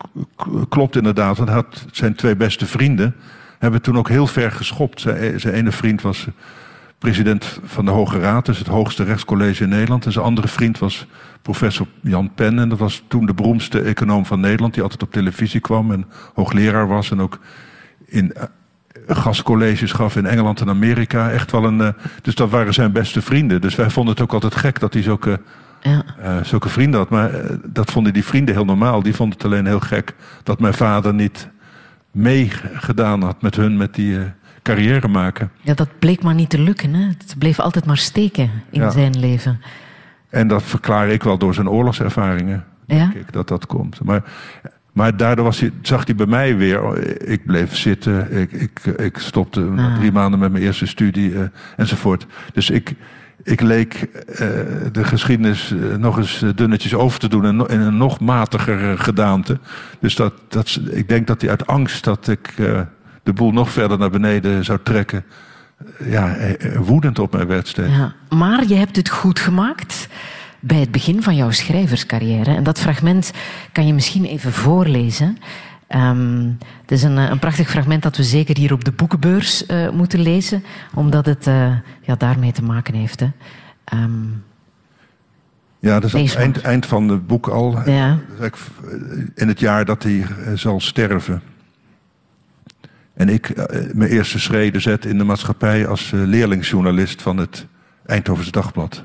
klopt 0.69 0.95
inderdaad, 0.95 1.37
want 1.37 1.49
hij 1.49 1.57
had 1.57 1.85
zijn 1.91 2.15
twee 2.15 2.35
beste 2.35 2.65
vrienden. 2.65 3.15
Hebben 3.59 3.81
toen 3.81 3.97
ook 3.97 4.09
heel 4.09 4.27
ver 4.27 4.51
geschopt. 4.51 5.01
Zijn, 5.01 5.39
zijn 5.39 5.53
ene 5.53 5.71
vriend 5.71 6.01
was 6.01 6.27
president 6.99 7.59
van 7.63 7.85
de 7.85 7.91
Hoge 7.91 8.19
Raad, 8.19 8.45
dus 8.45 8.57
het 8.57 8.67
hoogste 8.67 9.03
rechtscollege 9.03 9.63
in 9.63 9.69
Nederland. 9.69 10.05
En 10.05 10.11
zijn 10.11 10.25
andere 10.25 10.47
vriend 10.47 10.79
was 10.79 11.07
professor 11.41 11.87
Jan 12.01 12.33
Pen. 12.35 12.59
En 12.59 12.69
dat 12.69 12.79
was 12.79 13.03
toen 13.07 13.25
de 13.25 13.33
beroemdste 13.33 13.81
econoom 13.81 14.25
van 14.25 14.39
Nederland, 14.39 14.73
die 14.73 14.83
altijd 14.83 15.03
op 15.03 15.11
televisie 15.11 15.59
kwam 15.59 15.91
en 15.91 16.05
hoogleraar 16.33 16.87
was. 16.87 17.11
En 17.11 17.21
ook 17.21 17.39
in 18.05 18.33
uh, 18.37 18.43
gastcolleges 19.07 19.91
gaf 19.91 20.15
in 20.15 20.25
Engeland 20.25 20.61
en 20.61 20.69
Amerika. 20.69 21.31
Echt 21.31 21.51
wel 21.51 21.63
een. 21.63 21.79
Uh, 21.79 21.87
dus 22.21 22.35
dat 22.35 22.49
waren 22.49 22.73
zijn 22.73 22.91
beste 22.91 23.21
vrienden. 23.21 23.61
Dus 23.61 23.75
wij 23.75 23.89
vonden 23.89 24.13
het 24.13 24.23
ook 24.23 24.33
altijd 24.33 24.55
gek 24.55 24.79
dat 24.79 24.93
hij 24.93 25.01
zulke. 25.01 25.41
Ja. 25.81 26.03
Uh, 26.23 26.43
zulke 26.43 26.69
vrienden 26.69 26.99
had. 26.99 27.09
Maar 27.09 27.31
dat 27.63 27.91
vonden 27.91 28.13
die 28.13 28.25
vrienden 28.25 28.55
heel 28.55 28.65
normaal. 28.65 29.03
Die 29.03 29.15
vonden 29.15 29.37
het 29.37 29.45
alleen 29.45 29.65
heel 29.65 29.79
gek 29.79 30.15
dat 30.43 30.59
mijn 30.59 30.73
vader 30.73 31.13
niet 31.13 31.49
meegedaan 32.11 33.21
had 33.21 33.41
met 33.41 33.55
hun, 33.55 33.77
met 33.77 33.95
die 33.95 34.17
carrière 34.75 35.07
maken. 35.07 35.51
Ja, 35.61 35.73
dat 35.73 35.89
bleek 35.99 36.23
maar 36.23 36.33
niet 36.33 36.49
te 36.49 36.59
lukken. 36.59 36.93
Hè? 36.93 37.07
Het 37.07 37.35
bleef 37.37 37.59
altijd 37.59 37.85
maar 37.85 37.97
steken 37.97 38.49
in 38.69 38.91
zijn 38.91 39.19
leven. 39.19 39.61
En 40.29 40.47
dat 40.47 40.63
verklaar 40.63 41.09
ik 41.09 41.23
wel 41.23 41.37
door 41.37 41.53
zijn 41.53 41.69
oorlogservaringen. 41.69 42.65
Denk 42.85 43.13
ik, 43.13 43.31
dat 43.31 43.47
dat 43.47 43.65
komt. 43.65 44.03
Maar, 44.03 44.23
maar 44.93 45.17
daardoor 45.17 45.45
was 45.45 45.59
hij, 45.59 45.71
zag 45.81 46.05
hij 46.05 46.15
bij 46.15 46.25
mij 46.25 46.57
weer. 46.57 46.97
Ik 47.29 47.45
bleef 47.45 47.75
zitten. 47.75 48.37
Ik, 48.37 48.51
ik, 48.51 48.79
ik 48.79 49.17
stopte 49.17 49.61
ah. 49.77 49.97
drie 49.97 50.11
maanden 50.11 50.39
met 50.39 50.51
mijn 50.51 50.63
eerste 50.63 50.85
studie 50.85 51.31
uh, 51.31 51.41
enzovoort. 51.77 52.25
Dus 52.53 52.69
ik, 52.69 52.93
ik 53.43 53.61
leek 53.61 54.07
uh, 54.27 54.37
de 54.91 55.03
geschiedenis 55.03 55.71
uh, 55.71 55.95
nog 55.95 56.17
eens 56.17 56.43
dunnetjes 56.55 56.93
over 56.93 57.19
te 57.19 57.27
doen. 57.27 57.45
En 57.45 57.67
in 57.67 57.79
een 57.79 57.97
nog 57.97 58.19
matiger 58.19 58.97
gedaante. 58.97 59.59
Dus 59.99 60.15
dat, 60.15 60.33
dat, 60.47 60.79
ik 60.89 61.09
denk 61.09 61.27
dat 61.27 61.41
hij 61.41 61.49
uit 61.49 61.67
angst 61.67 62.03
dat 62.03 62.27
ik 62.27 62.53
de 63.23 63.33
boel 63.33 63.51
nog 63.51 63.69
verder 63.69 63.97
naar 63.97 64.09
beneden 64.09 64.65
zou 64.65 64.79
trekken. 64.83 65.23
Ja, 66.05 66.35
eh, 66.35 66.75
eh, 66.75 66.81
woedend 66.81 67.19
op 67.19 67.33
mij 67.33 67.47
werd 67.47 67.67
steeds. 67.67 67.95
Ja, 67.95 68.13
maar 68.29 68.67
je 68.67 68.75
hebt 68.75 68.95
het 68.95 69.09
goed 69.09 69.39
gemaakt 69.39 70.07
bij 70.59 70.79
het 70.79 70.91
begin 70.91 71.23
van 71.23 71.35
jouw 71.35 71.51
schrijverscarrière. 71.51 72.55
En 72.55 72.63
dat 72.63 72.79
fragment 72.79 73.31
kan 73.71 73.87
je 73.87 73.93
misschien 73.93 74.25
even 74.25 74.51
voorlezen. 74.51 75.37
Um, 75.95 76.57
het 76.81 76.91
is 76.91 77.03
een, 77.03 77.17
eh, 77.17 77.29
een, 77.29 77.39
prachtig 77.39 77.69
fragment 77.69 78.03
dat 78.03 78.17
we 78.17 78.23
zeker 78.23 78.57
hier 78.57 78.73
op 78.73 78.83
de 78.83 78.91
boekenbeurs 78.91 79.67
uh, 79.67 79.89
moeten 79.89 80.19
lezen, 80.19 80.63
omdat 80.93 81.25
het 81.25 81.47
uh, 81.47 81.71
ja, 82.01 82.15
daarmee 82.15 82.51
te 82.51 82.63
maken 82.63 82.93
heeft. 82.93 83.19
Hè. 83.19 83.27
Um, 83.93 84.43
ja, 85.79 85.99
dat 85.99 86.13
is 86.13 86.31
het 86.31 86.39
eind, 86.39 86.61
eind, 86.61 86.85
van 86.85 87.09
het 87.09 87.27
boek 87.27 87.47
al. 87.47 87.89
Ja. 87.89 88.19
In 89.35 89.47
het 89.47 89.59
jaar 89.59 89.85
dat 89.85 90.03
hij 90.03 90.25
zal 90.55 90.79
sterven. 90.79 91.41
En 93.19 93.29
ik 93.29 93.49
uh, 93.49 93.65
mijn 93.93 94.09
eerste 94.09 94.39
schreden 94.39 94.81
zet 94.81 95.05
in 95.05 95.17
de 95.17 95.23
maatschappij 95.23 95.87
als 95.87 96.11
uh, 96.11 96.23
leerlingsjournalist 96.25 97.21
van 97.21 97.37
het 97.37 97.67
Eindhovense 98.05 98.51
Dagblad. 98.51 99.03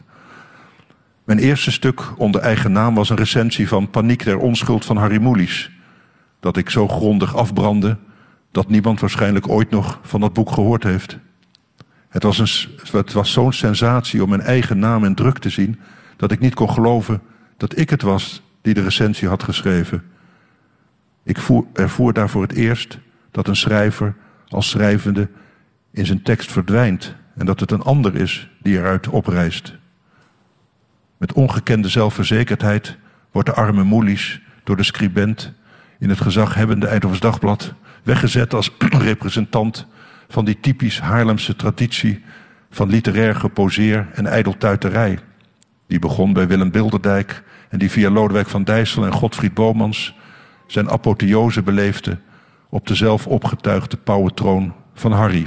Mijn 1.25 1.39
eerste 1.39 1.73
stuk 1.73 2.03
onder 2.17 2.41
eigen 2.41 2.73
naam 2.73 2.95
was 2.95 3.11
een 3.11 3.17
recensie 3.17 3.69
van 3.69 3.91
Paniek 3.91 4.25
der 4.25 4.39
Onschuld 4.39 4.85
van 4.85 4.97
Harry 4.97 5.23
Mulisch. 5.23 5.71
Dat 6.41 6.57
ik 6.57 6.71
zo 6.71 6.89
grondig 6.89 7.37
afbrandde 7.37 7.97
dat 8.51 8.69
niemand 8.69 9.01
waarschijnlijk 9.01 9.49
ooit 9.49 9.71
nog 9.71 10.01
van 10.03 10.21
dat 10.21 10.33
boek 10.33 10.51
gehoord 10.51 10.83
heeft. 10.83 11.19
Het 12.09 12.23
was, 12.23 12.39
een, 12.39 12.99
het 12.99 13.13
was 13.13 13.33
zo'n 13.33 13.53
sensatie 13.53 14.23
om 14.23 14.29
mijn 14.29 14.41
eigen 14.41 14.79
naam 14.79 15.05
in 15.05 15.15
druk 15.15 15.39
te 15.39 15.51
zien 15.51 15.81
dat 16.17 16.33
ik 16.33 16.41
niet 16.41 16.55
kon 16.55 16.71
geloven 16.71 17.21
dat 17.57 17.79
ik 17.79 17.91
het 17.91 18.03
was 18.03 18.43
die 18.63 18.75
de 18.75 18.83
recensie 18.83 19.29
had 19.29 19.43
geschreven. 19.43 20.03
Ik 21.23 21.39
voer, 21.39 21.67
ervoer 21.73 22.13
daar 22.13 22.29
voor 22.29 22.43
het 22.43 22.53
eerst 22.53 22.99
dat 23.35 23.49
een 23.49 23.57
schrijver 23.57 24.15
als 24.49 24.71
schrijvende 24.71 25.29
in 25.91 26.07
zijn 26.07 26.23
tekst 26.23 26.53
verdwijnt 26.53 27.15
en 27.37 27.47
dat 27.47 27.61
het 27.61 27.71
een 27.71 27.83
ander 27.83 28.15
is 28.15 28.51
die 28.63 28.79
eruit 28.79 29.09
oprijst. 29.09 29.75
Met 31.17 31.33
ongekende 31.33 31.89
zelfverzekerdheid 31.89 32.97
wordt 33.31 33.49
de 33.49 33.55
arme 33.55 33.85
Moelies 33.85 34.41
door 34.65 34.77
de 34.77 34.83
scribent 34.83 35.53
in 35.99 36.09
het 36.09 36.21
gezaghebbende 36.21 36.87
Eindhovens 36.87 37.21
Dagblad 37.21 37.75
weggezet 38.03 38.55
als 38.55 38.71
representant 39.11 39.87
van 40.29 40.45
die 40.45 40.61
typisch 40.61 41.01
Haarlemse 41.01 41.57
traditie 41.57 42.23
van 42.71 42.89
literair 42.89 43.35
geposeer 43.35 44.09
en 44.13 44.27
ijdeltuiterij. 44.27 45.19
Die 45.87 45.99
begon 45.99 46.33
bij 46.33 46.49
Willem 46.49 46.71
Bilderdijk 46.71 47.43
en 47.69 47.79
die 47.79 47.91
via 47.91 48.11
Lodewijk 48.11 48.49
van 48.49 48.65
Dijssel 48.65 49.05
en 49.05 49.13
Godfried 49.13 49.55
Bomans 49.55 50.15
zijn 50.67 50.91
apotheose 50.91 51.63
beleefde 51.63 52.19
op 52.75 52.87
de 52.87 52.95
zelf 52.95 53.27
opgetuigde 53.27 53.97
pauwentroon 53.97 54.75
van 54.95 55.13
Harry, 55.13 55.47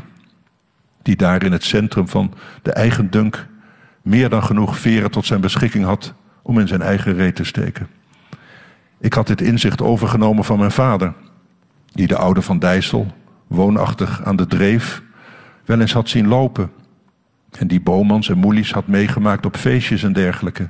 die 1.01 1.15
daar 1.15 1.43
in 1.43 1.51
het 1.51 1.63
centrum 1.63 2.07
van 2.07 2.33
de 2.61 2.71
eigen 2.71 3.09
dunk 3.09 3.47
meer 4.01 4.29
dan 4.29 4.43
genoeg 4.43 4.77
veren 4.77 5.11
tot 5.11 5.25
zijn 5.25 5.41
beschikking 5.41 5.85
had 5.85 6.13
om 6.41 6.59
in 6.59 6.67
zijn 6.67 6.81
eigen 6.81 7.13
reet 7.13 7.35
te 7.35 7.43
steken. 7.43 7.87
Ik 8.99 9.13
had 9.13 9.27
dit 9.27 9.41
inzicht 9.41 9.81
overgenomen 9.81 10.43
van 10.43 10.59
mijn 10.59 10.71
vader, 10.71 11.13
die 11.91 12.07
de 12.07 12.17
oude 12.17 12.41
van 12.41 12.59
Dijssel, 12.59 13.07
woonachtig 13.47 14.23
aan 14.23 14.35
de 14.35 14.47
dreef, 14.47 15.01
wel 15.65 15.79
eens 15.79 15.93
had 15.93 16.09
zien 16.09 16.27
lopen. 16.27 16.71
En 17.59 17.67
die 17.67 17.81
Bomans 17.81 18.29
en 18.29 18.37
Moelies 18.37 18.71
had 18.71 18.87
meegemaakt 18.87 19.45
op 19.45 19.57
feestjes 19.57 20.03
en 20.03 20.13
dergelijke. 20.13 20.69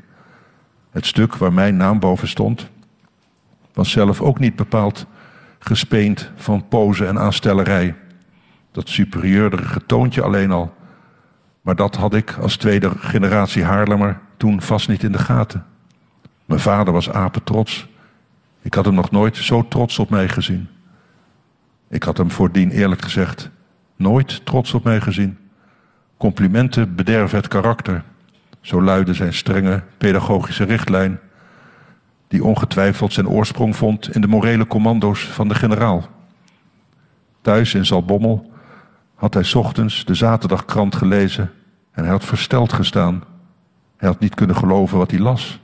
Het 0.92 1.06
stuk 1.06 1.36
waar 1.36 1.54
mijn 1.54 1.78
naam 1.78 2.00
boven 2.00 2.28
stond, 2.28 2.70
was 3.74 3.92
zelf 3.92 4.22
ook 4.22 4.40
niet 4.40 4.56
bepaald 4.56 5.08
gespeend 5.60 6.32
van 6.36 6.68
pose 6.68 7.06
en 7.06 7.20
aanstellerij. 7.20 7.96
Dat 8.72 8.90
superieurdere 8.90 9.86
toontje 9.86 10.22
alleen 10.22 10.52
al. 10.52 10.76
Maar 11.62 11.76
dat 11.76 11.96
had 11.96 12.14
ik 12.14 12.38
als 12.42 12.58
tweede 12.58 12.92
generatie 12.98 13.64
Haarlemmer 13.64 14.20
toen 14.38 14.62
vast 14.62 14.88
niet 14.88 15.04
in 15.04 15.12
de 15.12 15.20
gaten. 15.20 15.66
Mijn 16.46 16.60
vader 16.60 16.94
was 16.94 17.10
apetrots. 17.10 17.88
Ik 18.62 18.74
had 18.74 18.86
hem 18.86 18.94
nog 18.94 19.12
nooit 19.12 19.38
zo 19.38 19.68
trots 19.68 20.00
op 20.00 20.10
mij 20.10 20.30
gezien. 20.30 20.68
Ik 21.90 22.04
had 22.04 22.18
hem 22.18 22.32
voordien 22.32 22.72
eerlijk 22.72 23.02
gezegd 23.02 23.50
nooit 23.96 24.46
trots 24.46 24.74
op 24.74 24.84
mij 24.84 25.02
gezien. 25.02 25.38
Complimenten 26.18 26.96
bederven 26.96 27.38
het 27.38 27.48
karakter. 27.48 28.04
Zo 28.62 28.82
luidde 28.82 29.14
zijn 29.14 29.34
strenge 29.34 29.84
pedagogische 29.98 30.64
richtlijn, 30.64 31.20
die 32.28 32.44
ongetwijfeld 32.44 33.14
zijn 33.14 33.28
oorsprong 33.28 33.76
vond 33.76 34.16
in 34.16 34.22
de 34.22 34.28
morele 34.28 34.68
commando's 34.68 35.24
van 35.24 35.48
de 35.48 35.56
generaal. 35.56 36.08
Thuis 37.42 37.74
in 37.74 37.86
Zalbommel 37.86 38.52
had 39.16 39.34
hij 39.34 39.54
ochtends 39.54 40.06
de 40.06 40.14
zaterdagkrant 40.14 40.96
gelezen 40.96 41.52
en 41.92 42.04
hij 42.04 42.12
had 42.12 42.26
versteld 42.26 42.74
gestaan. 42.74 43.24
Hij 43.98 44.10
had 44.10 44.20
niet 44.20 44.36
kunnen 44.36 44.56
geloven 44.56 44.98
wat 44.98 45.12
hij 45.12 45.20
las. 45.20 45.60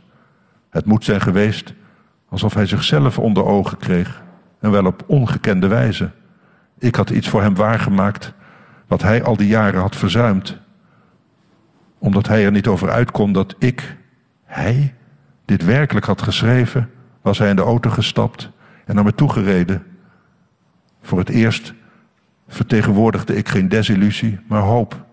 Het 0.70 0.86
moet 0.86 1.04
zijn 1.04 1.22
geweest 1.22 1.74
alsof 2.30 2.54
hij 2.54 2.66
zichzelf 2.66 3.20
onder 3.20 3.46
ogen 3.46 3.78
kreeg 3.78 4.24
en 4.60 4.72
wel 4.72 4.86
op 4.86 5.04
ongekende 5.08 5.68
wijze. 5.68 6.12
Ik 6.80 6.96
had 6.96 7.10
iets 7.10 7.30
voor 7.30 7.42
hem 7.42 7.56
waargemaakt 7.56 8.34
wat 8.88 9.02
hij 9.02 9.24
al 9.24 9.38
die 9.38 9.48
jaren 9.48 9.82
had 9.82 9.96
verzuimd. 9.96 10.58
Omdat 11.98 12.28
hij 12.28 12.46
er 12.46 12.52
niet 12.52 12.68
over 12.68 12.90
uit 12.90 13.12
kon 13.12 13.32
dat 13.32 13.56
ik, 13.60 13.98
hij, 14.44 14.96
dit 15.46 15.64
werkelijk 15.64 16.06
had 16.06 16.22
geschreven, 16.22 16.90
was 17.22 17.38
hij 17.38 17.50
in 17.50 17.56
de 17.56 17.62
auto 17.62 17.90
gestapt 17.90 18.50
en 18.86 18.96
naar 18.96 19.04
me 19.04 19.16
toegereden. 19.16 19.84
Voor 21.02 21.20
het 21.20 21.30
eerst 21.30 21.74
vertegenwoordigde 22.48 23.36
ik 23.36 23.50
geen 23.50 23.70
desillusie, 23.70 24.40
maar 24.48 24.62
hoop. 24.62 25.06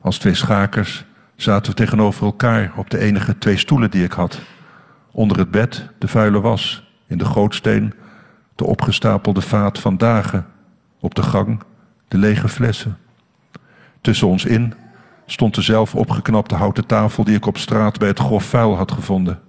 Als 0.00 0.18
twee 0.18 0.34
schakers 0.34 1.04
zaten 1.36 1.70
we 1.70 1.76
tegenover 1.76 2.24
elkaar 2.24 2.72
op 2.76 2.90
de 2.90 2.98
enige 2.98 3.38
twee 3.38 3.56
stoelen 3.56 3.90
die 3.90 4.04
ik 4.04 4.12
had. 4.12 4.40
Onder 5.10 5.38
het 5.38 5.50
bed 5.50 5.88
de 5.98 6.08
vuile 6.08 6.40
was, 6.40 6.90
in 7.06 7.18
de 7.18 7.24
gootsteen 7.24 7.94
de 8.54 8.64
opgestapelde 8.64 9.40
vaat 9.40 9.78
van 9.78 9.96
dagen, 9.96 10.46
op 11.00 11.14
de 11.14 11.22
gang 11.22 11.62
de 12.08 12.18
lege 12.18 12.48
flessen. 12.48 12.98
Tussen 14.00 14.28
ons 14.28 14.44
in 14.44 14.74
stond 15.26 15.54
de 15.54 15.62
zelf 15.62 15.94
opgeknapte 15.94 16.54
houten 16.54 16.86
tafel 16.86 17.24
die 17.24 17.36
ik 17.36 17.46
op 17.46 17.58
straat 17.58 17.98
bij 17.98 18.08
het 18.08 18.18
grof 18.18 18.44
vuil 18.44 18.76
had 18.76 18.92
gevonden. 18.92 19.40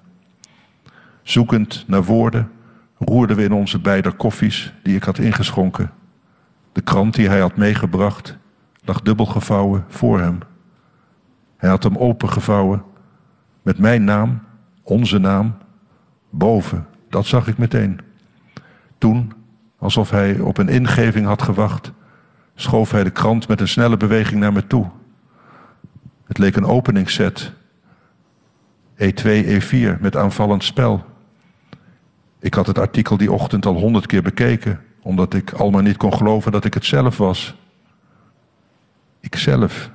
Zoekend 1.24 1.84
naar 1.88 2.04
woorden 2.04 2.52
roerden 2.98 3.38
we 3.38 3.44
in 3.44 3.54
onze 3.54 3.80
beide 3.80 4.12
koffies 4.12 4.74
die 4.84 4.96
ik 4.96 5.04
had 5.04 5.18
ingeschonken. 5.18 5.92
De 6.72 6.82
krant 6.82 7.14
die 7.14 7.28
hij 7.30 7.40
had 7.40 7.58
meegebracht 7.58 8.38
lag 8.84 9.02
dubbel 9.02 9.26
gevouwen 9.26 9.86
voor 9.88 10.20
hem. 10.20 10.40
Hij 11.58 11.70
had 11.70 11.84
hem 11.84 11.98
opengevouwen 11.98 12.84
met 13.62 13.78
mijn 13.78 14.04
naam, 14.04 14.42
onze 14.84 15.18
naam, 15.18 15.58
boven. 16.30 16.88
Dat 17.10 17.26
zag 17.26 17.48
ik 17.48 17.58
meteen. 17.58 18.00
Toen, 18.98 19.34
alsof 19.80 20.10
hij 20.10 20.40
op 20.40 20.58
een 20.58 20.70
ingeving 20.70 21.26
had 21.26 21.42
gewacht, 21.42 21.92
schoof 22.56 22.92
hij 22.92 23.04
de 23.04 23.10
krant 23.10 23.48
met 23.48 23.62
een 23.62 23.68
snelle 23.68 23.98
beweging 23.98 24.40
naar 24.40 24.54
me 24.54 24.68
toe. 24.68 24.90
Het 26.28 26.38
leek 26.38 26.56
een 26.56 26.66
openingsset. 26.66 27.52
E2, 28.98 29.46
E4 29.46 30.00
met 30.00 30.16
aanvallend 30.16 30.64
spel. 30.64 31.06
Ik 32.40 32.54
had 32.54 32.68
het 32.68 32.80
artikel 32.80 33.18
die 33.18 33.32
ochtend 33.32 33.66
al 33.66 33.76
honderd 33.76 34.06
keer 34.06 34.22
bekeken, 34.22 34.82
omdat 35.02 35.34
ik 35.34 35.52
al 35.52 35.72
maar 35.72 35.84
niet 35.84 35.98
kon 35.98 36.14
geloven 36.14 36.52
dat 36.52 36.66
ik 36.66 36.74
het 36.74 36.86
zelf 36.86 37.18
was. 37.18 37.56
Ikzelf, 39.20 39.90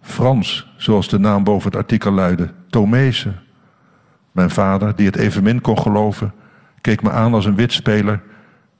Frans, 0.00 0.72
zoals 0.76 1.08
de 1.08 1.18
naam 1.18 1.44
boven 1.44 1.70
het 1.70 1.76
artikel 1.78 2.12
luidde, 2.12 2.50
Tomezen. 2.70 3.40
Mijn 4.32 4.50
vader, 4.50 4.96
die 4.96 5.06
het 5.06 5.16
evenmin 5.16 5.60
kon 5.60 5.78
geloven, 5.78 6.34
keek 6.80 7.02
me 7.02 7.10
aan 7.10 7.34
als 7.34 7.44
een 7.44 7.56
witspeler 7.56 8.22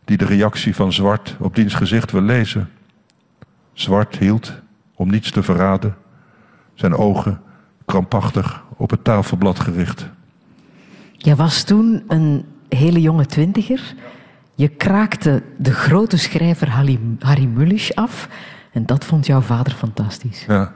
die 0.04 0.16
de 0.16 0.24
reactie 0.24 0.74
van 0.74 0.92
Zwart 0.92 1.36
op 1.38 1.54
diens 1.54 1.74
gezicht 1.74 2.10
wil 2.10 2.22
lezen. 2.22 2.70
Zwart 3.72 4.16
hield, 4.16 4.52
om 4.94 5.10
niets 5.10 5.30
te 5.30 5.42
verraden, 5.42 5.96
zijn 6.82 6.96
ogen 6.96 7.40
krampachtig 7.84 8.64
op 8.76 8.90
het 8.90 9.04
tafelblad 9.04 9.60
gericht. 9.60 10.08
Je 11.12 11.34
was 11.34 11.62
toen 11.62 12.02
een 12.08 12.44
hele 12.68 13.00
jonge 13.00 13.26
twintiger. 13.26 13.94
Je 14.54 14.68
kraakte 14.68 15.42
de 15.58 15.72
grote 15.72 16.16
schrijver 16.16 16.70
Harry, 16.70 17.00
Harry 17.18 17.44
Mulisch 17.46 17.94
af. 17.94 18.28
En 18.72 18.86
dat 18.86 19.04
vond 19.04 19.26
jouw 19.26 19.40
vader 19.40 19.72
fantastisch. 19.72 20.44
Ja. 20.48 20.72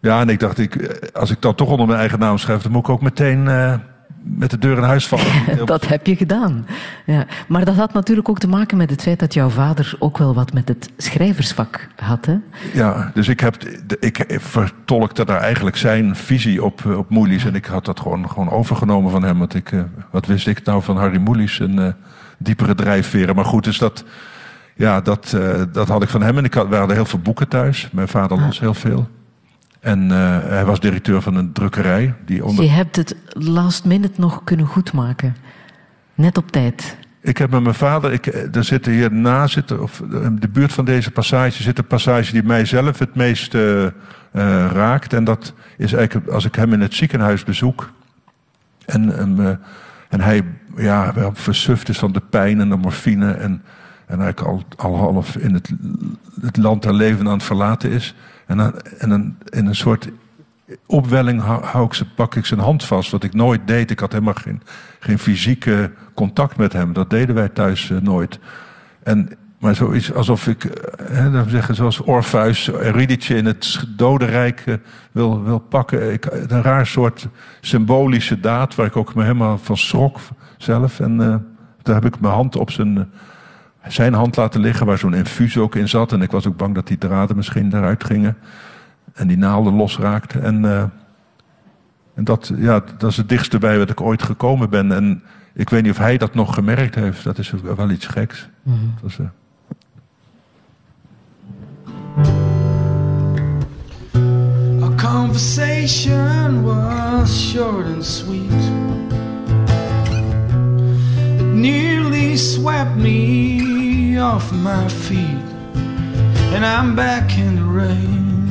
Ja, 0.00 0.20
en 0.20 0.28
ik 0.28 0.40
dacht, 0.40 0.58
ik, 0.58 1.00
als 1.12 1.30
ik 1.30 1.42
dat 1.42 1.56
toch 1.56 1.70
onder 1.70 1.86
mijn 1.86 1.98
eigen 1.98 2.18
naam 2.18 2.38
schrijf, 2.38 2.62
dan 2.62 2.72
moet 2.72 2.82
ik 2.82 2.88
ook 2.88 3.02
meteen 3.02 3.44
uh, 3.46 3.74
met 4.22 4.50
de 4.50 4.58
deur 4.58 4.76
in 4.76 4.82
huis 4.82 5.06
vallen. 5.06 5.26
dat 5.64 5.88
heb 5.88 6.06
je 6.06 6.16
gedaan. 6.16 6.66
Ja. 7.06 7.26
Maar 7.48 7.64
dat 7.64 7.74
had 7.74 7.92
natuurlijk 7.92 8.28
ook 8.28 8.38
te 8.38 8.48
maken 8.48 8.76
met 8.76 8.90
het 8.90 9.02
feit 9.02 9.18
dat 9.18 9.34
jouw 9.34 9.48
vader 9.48 9.94
ook 9.98 10.18
wel 10.18 10.34
wat 10.34 10.52
met 10.52 10.68
het 10.68 10.90
schrijversvak 10.96 11.88
had. 11.96 12.26
Hè? 12.26 12.36
Ja, 12.72 13.10
dus 13.14 13.28
ik, 13.28 13.40
heb, 13.40 13.64
ik 14.00 14.24
vertolkte 14.28 15.24
daar 15.24 15.40
eigenlijk 15.40 15.76
zijn 15.76 16.16
visie 16.16 16.64
op, 16.64 16.84
op 16.84 17.10
Moelis. 17.10 17.44
En 17.44 17.54
ik 17.54 17.66
had 17.66 17.84
dat 17.84 18.00
gewoon, 18.00 18.30
gewoon 18.30 18.50
overgenomen 18.50 19.10
van 19.10 19.22
hem. 19.22 19.38
Want 19.38 19.54
ik, 19.54 19.70
uh, 19.70 19.82
wat 20.10 20.26
wist 20.26 20.46
ik 20.46 20.64
nou 20.64 20.82
van 20.82 20.96
Harry 20.96 21.18
Moelis? 21.18 21.58
Een 21.58 21.80
uh, 21.80 21.88
diepere 22.38 22.74
drijfveren. 22.74 23.34
Maar 23.34 23.44
goed, 23.44 23.64
dus 23.64 23.78
dat, 23.78 24.04
ja, 24.74 25.00
dat, 25.00 25.32
uh, 25.34 25.62
dat 25.72 25.88
had 25.88 26.02
ik 26.02 26.08
van 26.08 26.22
hem. 26.22 26.38
En 26.38 26.44
ik 26.44 26.54
had, 26.54 26.68
we 26.68 26.76
hadden 26.76 26.96
heel 26.96 27.04
veel 27.04 27.18
boeken 27.18 27.48
thuis. 27.48 27.88
Mijn 27.92 28.08
vader 28.08 28.40
las 28.40 28.60
heel 28.60 28.74
veel. 28.74 29.08
En 29.80 30.02
uh, 30.10 30.38
hij 30.42 30.64
was 30.64 30.80
directeur 30.80 31.22
van 31.22 31.34
een 31.34 31.52
drukkerij. 31.52 32.14
Die 32.24 32.44
onder... 32.44 32.64
Je 32.64 32.70
hebt 32.70 32.96
het 32.96 33.16
last 33.28 33.84
minute 33.84 34.20
nog 34.20 34.44
kunnen 34.44 34.66
goedmaken. 34.66 35.36
Net 36.14 36.38
op 36.38 36.50
tijd. 36.50 36.96
Ik 37.20 37.38
heb 37.38 37.50
met 37.50 37.62
mijn 37.62 37.74
vader, 37.74 38.12
ik, 38.12 38.26
er 38.26 38.64
zitten 38.64 38.92
hierna, 38.92 39.46
zitten, 39.46 39.82
of 39.82 40.00
in 40.00 40.36
de 40.40 40.48
buurt 40.48 40.72
van 40.72 40.84
deze 40.84 41.10
passage 41.10 41.62
zit 41.62 41.78
een 41.78 41.86
passage 41.86 42.32
die 42.32 42.42
mijzelf 42.42 42.98
het 42.98 43.14
meest 43.14 43.54
uh, 43.54 43.82
uh, 43.82 43.90
raakt. 44.72 45.12
En 45.12 45.24
dat 45.24 45.54
is 45.76 45.92
eigenlijk 45.92 46.28
als 46.28 46.44
ik 46.44 46.54
hem 46.54 46.72
in 46.72 46.80
het 46.80 46.94
ziekenhuis 46.94 47.44
bezoek. 47.44 47.90
En, 48.86 49.20
um, 49.20 49.58
en 50.08 50.20
hij 50.20 50.44
ja, 50.76 51.12
versuft 51.32 51.88
is 51.88 51.98
van 51.98 52.12
de 52.12 52.22
pijn 52.30 52.60
en 52.60 52.68
de 52.68 52.76
morfine. 52.76 53.32
En, 53.32 53.62
en 54.06 54.20
eigenlijk 54.20 54.40
al, 54.40 54.62
al 54.76 54.96
half 54.96 55.36
in 55.36 55.54
het, 55.54 55.70
het 56.40 56.56
land 56.56 56.82
der 56.82 56.94
leven 56.94 57.26
aan 57.26 57.32
het 57.32 57.42
verlaten 57.42 57.90
is. 57.90 58.14
En, 58.50 59.08
dan, 59.08 59.36
in 59.48 59.66
een 59.66 59.74
soort 59.74 60.08
opwelling 60.86 61.42
hou, 61.42 61.86
ik 61.86 61.94
ze, 61.94 62.04
pak 62.14 62.34
ik 62.34 62.46
zijn 62.46 62.60
hand 62.60 62.84
vast. 62.84 63.10
Wat 63.10 63.24
ik 63.24 63.34
nooit 63.34 63.60
deed. 63.66 63.90
Ik 63.90 63.98
had 63.98 64.12
helemaal 64.12 64.34
geen, 64.34 64.62
geen 64.98 65.18
fysieke 65.18 65.92
contact 66.14 66.56
met 66.56 66.72
hem. 66.72 66.92
Dat 66.92 67.10
deden 67.10 67.34
wij 67.34 67.48
thuis 67.48 67.90
uh, 67.90 68.00
nooit. 68.00 68.38
En, 69.02 69.30
maar 69.58 69.74
zoiets 69.74 70.12
alsof 70.12 70.46
ik, 70.46 70.62
hè, 71.02 71.30
dan 71.30 71.48
zeggen, 71.48 71.74
zoals 71.74 72.00
Orpheus 72.00 72.70
Eurydice 72.70 73.36
in 73.36 73.46
het 73.46 73.84
dodenrijk 73.96 74.64
wil, 75.12 75.42
wil 75.42 75.58
pakken. 75.58 76.12
Ik, 76.12 76.26
een 76.30 76.62
raar 76.62 76.86
soort 76.86 77.28
symbolische 77.60 78.40
daad 78.40 78.74
waar 78.74 78.86
ik 78.86 78.96
ook 78.96 79.14
me 79.14 79.22
helemaal 79.22 79.58
van 79.58 79.76
schrok 79.76 80.18
zelf. 80.56 81.00
En 81.00 81.16
daar 81.82 81.94
heb 81.94 82.04
ik 82.04 82.20
mijn 82.20 82.34
hand 82.34 82.56
op 82.56 82.70
zijn 82.70 83.10
zijn 83.88 84.14
hand 84.14 84.36
laten 84.36 84.60
liggen, 84.60 84.86
waar 84.86 84.98
zo'n 84.98 85.14
infuus 85.14 85.56
ook 85.56 85.74
in 85.74 85.88
zat. 85.88 86.12
En 86.12 86.22
ik 86.22 86.30
was 86.30 86.46
ook 86.46 86.56
bang 86.56 86.74
dat 86.74 86.86
die 86.86 86.98
draden 86.98 87.36
misschien 87.36 87.74
eruit 87.74 88.04
gingen. 88.04 88.36
En 89.12 89.26
die 89.26 89.38
naalden 89.38 89.74
losraakten. 89.74 90.42
En, 90.42 90.62
uh, 90.62 90.82
en 92.14 92.24
dat, 92.24 92.52
ja, 92.56 92.82
dat 92.98 93.10
is 93.10 93.16
het 93.16 93.28
dichtste 93.28 93.58
bij 93.58 93.78
wat 93.78 93.90
ik 93.90 94.00
ooit 94.00 94.22
gekomen 94.22 94.70
ben. 94.70 94.92
En 94.92 95.22
ik 95.54 95.70
weet 95.70 95.82
niet 95.82 95.92
of 95.92 95.98
hij 95.98 96.16
dat 96.16 96.34
nog 96.34 96.54
gemerkt 96.54 96.94
heeft. 96.94 97.24
Dat 97.24 97.38
is 97.38 97.52
wel 97.76 97.90
iets 97.90 98.06
geks. 98.06 98.48
Was, 99.02 99.18
uh... 99.18 99.26
Our 104.82 104.94
conversation 104.94 106.62
was 106.62 107.50
short 107.50 107.86
and 107.86 108.04
sweet. 108.04 108.79
Nearly 111.52 112.36
swept 112.36 112.96
me 112.96 114.18
off 114.18 114.52
my 114.52 114.88
feet, 114.88 115.44
and 116.54 116.64
I'm 116.64 116.94
back 116.94 117.36
in 117.38 117.56
the 117.56 117.64
rain. 117.64 118.48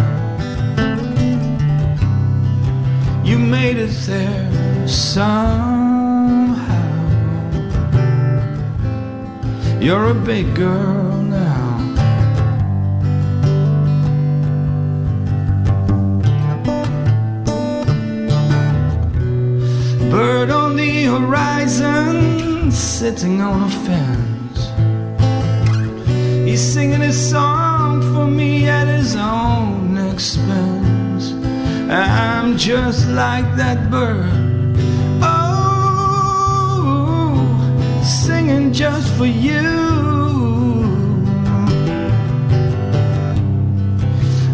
You 3.26 3.38
made 3.38 3.76
it 3.76 3.92
there 4.06 4.88
somehow. 4.88 6.52
You're 9.80 10.10
a 10.10 10.14
big 10.14 10.54
girl 10.54 11.31
horizon, 21.32 22.70
sitting 22.70 23.40
on 23.40 23.62
a 23.62 23.70
fence. 23.86 24.60
He's 26.46 26.60
singing 26.60 27.00
his 27.00 27.16
song 27.30 28.02
for 28.12 28.26
me 28.26 28.68
at 28.68 28.86
his 28.86 29.16
own 29.16 29.96
expense. 30.12 31.32
I'm 31.90 32.58
just 32.58 33.08
like 33.08 33.46
that 33.56 33.90
bird. 33.90 34.28
Oh, 35.22 35.48
singing 38.04 38.70
just 38.74 39.10
for 39.16 39.24
you. 39.24 39.70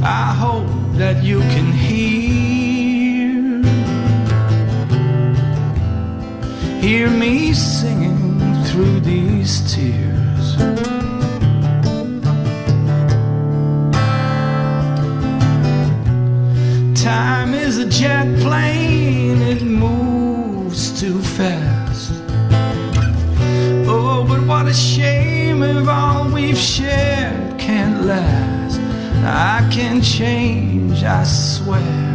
I 0.04 0.32
hope 0.42 0.68
that 0.96 1.24
you 1.24 1.40
can 1.54 1.72
hear 6.80 7.10
me 7.10 7.52
singing 7.52 8.38
through 8.64 9.00
these 9.00 9.74
tears. 9.74 10.56
Time 17.02 17.52
is 17.54 17.78
a 17.78 17.88
jet 17.88 18.26
plane, 18.40 19.42
it 19.42 19.62
moves 19.62 21.00
too 21.00 21.20
fast. 21.20 22.12
Oh, 23.90 24.24
but 24.28 24.46
what 24.46 24.66
a 24.68 24.74
shame 24.74 25.62
if 25.62 25.88
all 25.88 26.30
we've 26.30 26.56
shared 26.56 27.58
can't 27.58 28.04
last. 28.04 28.80
I 29.24 29.68
can 29.72 30.00
change, 30.00 31.02
I 31.02 31.24
swear. 31.24 32.07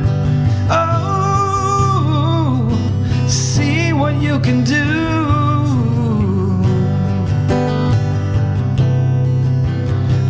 You 4.33 4.39
can 4.39 4.63
do. 4.63 4.83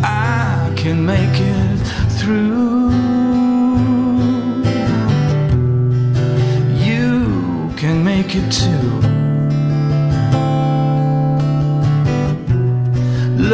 I 0.02 0.72
can 0.76 1.06
make 1.06 1.40
it 1.40 1.78
through. 2.18 2.90
You 6.88 7.72
can 7.80 8.04
make 8.04 8.30
it 8.40 8.46
too. 8.60 8.86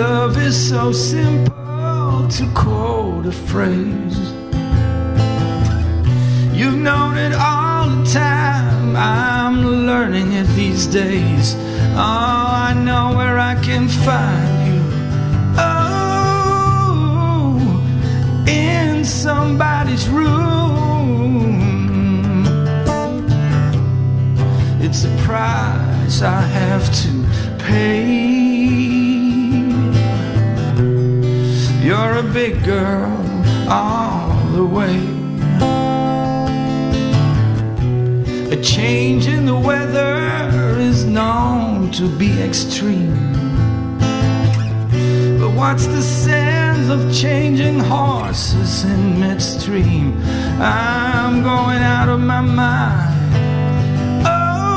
Love 0.03 0.36
is 0.36 0.57
so 0.68 0.90
simple 0.90 2.28
to 2.36 2.44
quote 2.55 3.26
a 3.26 3.32
phrase. 3.51 4.18
You've 6.53 6.80
known 6.88 7.16
it 7.16 7.34
all 7.34 7.59
these 10.71 10.87
days. 10.87 11.57
Oh, 11.97 12.49
I 12.68 12.73
know 12.75 13.16
where 13.16 13.39
I 13.39 13.55
can 13.61 13.89
find 13.89 14.66
you. 14.68 14.81
Oh, 15.59 15.99
in 18.47 19.05
somebody's 19.05 20.09
room. 20.09 20.37
It's 24.81 25.05
a 25.05 25.16
price 25.27 26.23
I 26.23 26.41
have 26.61 26.85
to 27.03 27.11
pay. 27.64 28.31
You're 31.87 32.14
a 32.18 32.23
big 32.33 32.62
girl 32.64 33.12
all 33.68 34.37
the 34.57 34.64
way. 34.64 34.99
A 38.57 38.57
change 38.62 39.27
in 39.27 39.47
the 39.47 39.57
weather 39.57 40.20
to 41.93 42.09
be 42.09 42.41
extreme. 42.41 43.32
But 45.41 45.51
what's 45.57 45.86
the 45.86 46.03
sense 46.03 46.88
of 46.88 47.12
changing 47.12 47.80
horses 47.80 48.84
in 48.84 49.18
midstream? 49.18 50.22
I'm 50.61 51.43
going 51.43 51.82
out 51.82 52.09
of 52.09 52.20
my 52.20 52.41
mind. 52.41 53.34
Oh, 54.24 54.70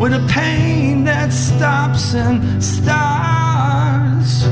with 0.00 0.12
a 0.12 0.24
pain 0.28 1.02
that 1.04 1.32
stops 1.32 2.14
and 2.14 2.62
starts 2.62 4.46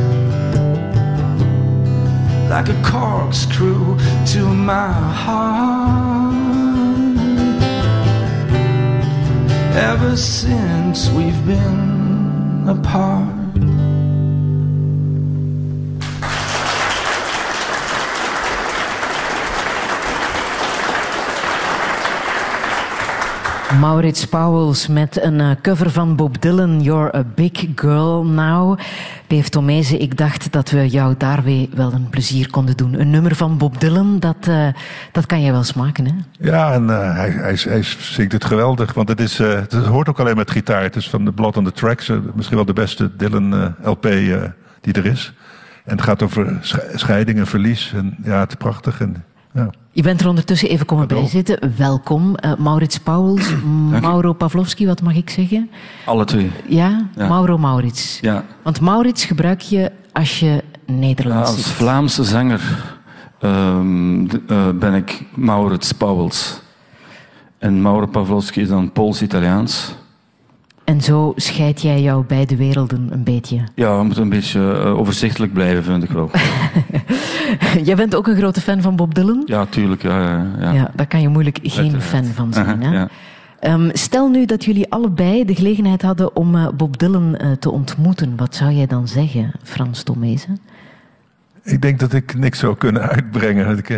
like 2.51 2.69
a 2.69 2.83
corkscrew 2.85 3.97
to 4.33 4.41
my 4.49 4.93
heart. 4.93 6.06
Ever 9.77 10.16
since 10.16 11.11
we've 11.11 11.45
been 11.45 12.64
apart. 12.66 13.37
Maurits 23.81 24.27
Pauwels 24.27 24.87
met 24.87 25.22
een 25.22 25.41
eh, 25.41 25.51
cover 25.62 25.91
van 25.91 26.16
Bob 26.16 26.41
Dylan, 26.41 26.83
You're 26.83 27.16
a 27.16 27.24
Big 27.35 27.66
Girl 27.74 28.24
Now. 28.24 28.79
P.F. 29.27 29.49
Tomezen, 29.49 30.01
ik 30.01 30.16
dacht 30.16 30.53
dat 30.53 30.70
we 30.70 30.89
jou 30.89 31.14
daar 31.18 31.43
weer 31.43 31.68
wel 31.74 31.93
een 31.93 32.09
plezier 32.11 32.51
konden 32.51 32.77
doen. 32.77 33.01
Een 33.01 33.11
nummer 33.11 33.35
van 33.35 33.59
Bob 33.59 33.81
Dylan, 33.81 34.18
dat, 34.18 34.37
eh, 34.41 34.68
dat 35.12 35.27
kan 35.27 35.41
jij 35.43 35.53
wel 35.53 35.62
smaken, 35.62 36.05
hè? 36.07 36.12
Ja, 36.39 36.72
en 36.72 36.91
eh, 36.91 37.14
hij, 37.14 37.31
hij, 37.31 37.57
hij 37.62 37.83
zingt 37.83 38.33
het 38.33 38.45
geweldig. 38.45 38.93
Want 38.95 39.09
het, 39.09 39.20
is, 39.20 39.39
eh, 39.41 39.49
het 39.53 39.72
hoort 39.72 40.09
ook 40.09 40.20
alleen 40.20 40.37
met 40.37 40.51
gitaar. 40.51 40.83
Het 40.83 40.97
is 40.97 41.09
van 41.11 41.24
de 41.24 41.33
Blood 41.33 41.57
on 41.57 41.64
the 41.64 41.72
Tracks. 41.72 42.09
eh, 42.09 42.16
misschien 42.35 42.57
wel 42.57 42.66
de 42.66 42.72
beste 42.72 43.16
Dylan-LP 43.16 44.03
die 44.81 44.93
er 44.93 45.07
is. 45.07 45.33
En 45.85 45.93
het 45.97 46.03
gaat 46.03 46.22
over 46.22 46.59
sch- 46.61 46.79
scheiding 46.95 47.39
en 47.39 47.47
verlies. 47.47 47.93
En 47.95 48.16
ja, 48.24 48.41
het 48.41 48.49
is 48.51 48.57
prachtig. 48.57 49.01
En, 49.01 49.24
ja. 49.57 49.71
Je 49.93 50.03
bent 50.03 50.21
er 50.21 50.29
ondertussen 50.29 50.69
even 50.69 50.87
komen 50.87 51.09
Hallo. 51.09 51.21
bijzitten. 51.21 51.73
Welkom, 51.77 52.35
eh, 52.37 52.55
Maurits 52.59 52.99
Pauwels, 52.99 53.49
Mauro 54.01 54.33
Pavlovski, 54.33 54.87
wat 54.87 55.03
mag 55.03 55.15
ik 55.15 55.31
zeggen? 55.31 55.71
Alle 56.05 56.25
twee. 56.25 56.51
Ja, 56.69 57.07
Ja. 57.17 57.29
Mauro 57.29 57.59
Maurits. 57.59 58.19
Ja. 58.21 58.45
Want 58.63 58.81
Maurits 58.81 59.25
gebruik 59.25 59.61
je 59.61 59.93
als 60.13 60.41
je 60.41 60.65
Nederlands 60.87 61.51
Als. 61.51 61.67
Vlaamse 61.73 62.25
zanger 62.25 62.61
ehm, 63.41 64.27
eh, 64.49 64.69
ben 64.75 64.95
ik 64.95 65.23
Maurits 65.35 65.93
Pauwels. 65.93 66.61
En 67.59 67.83
Mauro 67.83 68.07
Pavlovski 68.07 68.61
is 68.61 68.69
dan 68.69 68.93
Pools-Italiaans. 68.93 69.95
En 70.87 71.01
zo 71.01 71.32
scheid 71.37 71.82
jij 71.82 72.03
jouw 72.03 72.24
beide 72.28 72.57
werelden 72.57 73.09
een 73.12 73.24
beetje. 73.24 73.61
Ja, 73.74 73.99
we 73.99 74.05
moeten 74.05 74.22
een 74.22 74.28
beetje 74.28 74.61
eh, 74.72 74.99
overzichtelijk 74.99 75.53
blijven, 75.53 75.84
vind 75.84 76.03
ik 76.03 76.11
wel. 76.11 76.30
Jij 77.84 77.97
bent 77.97 78.14
ook 78.14 78.26
een 78.26 78.37
grote 78.37 78.61
fan 78.61 78.82
van 78.82 78.97
Bob 78.97 79.14
Dylan? 79.14 79.43
Ja, 79.47 79.64
tuurlijk. 79.66 80.03
Ja, 80.03 80.20
ja, 80.22 80.47
ja. 80.61 80.72
Ja, 80.72 80.91
daar 80.95 81.07
kan 81.07 81.20
je 81.20 81.28
moeilijk 81.28 81.59
geen 81.62 81.78
Uiteraard. 81.93 82.05
fan 82.05 82.24
van 82.24 82.53
zijn. 82.53 82.82
Hè? 82.82 82.93
ja. 82.93 83.09
Ehm, 83.61 83.89
stel 83.93 84.28
nu 84.28 84.45
dat 84.45 84.64
jullie 84.64 84.91
allebei 84.91 85.45
de 85.45 85.55
gelegenheid 85.55 86.03
hadden 86.03 86.37
om 86.37 86.55
eh, 86.55 86.68
Bob 86.76 86.99
Dylan 86.99 87.37
eh, 87.37 87.51
te 87.53 87.70
ontmoeten. 87.70 88.37
Wat 88.37 88.55
zou 88.55 88.72
jij 88.72 88.87
dan 88.87 89.09
zeggen, 89.09 89.53
Frans 89.62 90.03
Tomezen? 90.03 90.59
Ik 91.62 91.82
denk 91.82 91.99
dat 91.99 92.12
ik 92.12 92.34
niks 92.39 92.59
zou 92.59 92.76
kunnen 92.76 93.03
uitbrengen. 93.03 93.78
Ik, 93.78 93.89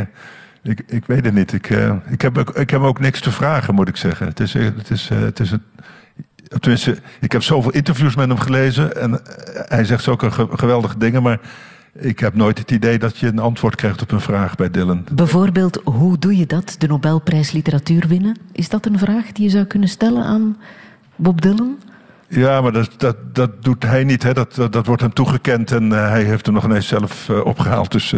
ik, 0.62 0.82
ik 0.86 1.04
weet 1.06 1.24
het 1.24 1.34
niet. 1.34 1.52
Ik, 1.52 1.70
eh, 1.70 1.92
ik, 2.10 2.20
heb, 2.20 2.38
ook- 2.38 2.56
ik 2.56 2.70
heb 2.70 2.80
ook 2.80 3.00
niks 3.00 3.20
te 3.20 3.30
vragen, 3.30 3.74
moet 3.74 3.88
ik 3.88 3.96
zeggen. 3.96 4.26
Het 4.26 4.40
is, 4.40 4.52
het 4.52 4.90
is, 4.90 5.08
het 5.08 5.40
is 5.40 5.50
een, 5.50 5.62
tenminste, 6.48 6.98
ik 7.20 7.32
heb 7.32 7.42
zoveel 7.42 7.72
interviews 7.72 8.16
met 8.16 8.28
hem 8.28 8.38
gelezen. 8.38 8.96
En 8.96 9.12
eh, 9.26 9.34
hij 9.68 9.84
zegt 9.84 10.02
zulke 10.02 10.30
ge- 10.30 10.48
geweldige 10.50 10.98
dingen. 10.98 11.22
Maar 11.22 11.40
ik 11.92 12.18
heb 12.18 12.34
nooit 12.34 12.58
het 12.58 12.70
idee 12.70 12.98
dat 12.98 13.18
je 13.18 13.26
een 13.26 13.38
antwoord 13.38 13.74
krijgt 13.74 14.02
op 14.02 14.10
een 14.12 14.20
vraag 14.20 14.54
bij 14.56 14.70
Dylan. 14.70 15.04
Bijvoorbeeld, 15.12 15.80
hoe 15.84 16.18
doe 16.18 16.36
je 16.36 16.46
dat, 16.46 16.74
de 16.78 16.86
Nobelprijs 16.86 17.52
Literatuur 17.52 18.04
winnen? 18.08 18.36
Is 18.52 18.68
dat 18.68 18.86
een 18.86 18.98
vraag 18.98 19.32
die 19.32 19.44
je 19.44 19.50
zou 19.50 19.64
kunnen 19.64 19.88
stellen 19.88 20.24
aan 20.24 20.56
Bob 21.16 21.40
Dylan? 21.42 21.76
Ja, 22.28 22.60
maar 22.60 22.72
dat, 22.72 22.90
dat, 22.96 23.16
dat 23.34 23.64
doet 23.64 23.82
hij 23.82 24.04
niet. 24.04 24.22
Hè. 24.22 24.32
Dat, 24.32 24.54
dat, 24.54 24.72
dat 24.72 24.86
wordt 24.86 25.02
hem 25.02 25.12
toegekend. 25.12 25.70
En 25.70 25.92
eh, 25.92 26.08
hij 26.08 26.22
heeft 26.22 26.46
hem 26.46 26.54
nog 26.54 26.64
ineens 26.64 26.86
zelf 26.88 27.28
eh, 27.28 27.44
opgehaald. 27.44 27.92
Dus, 27.92 28.14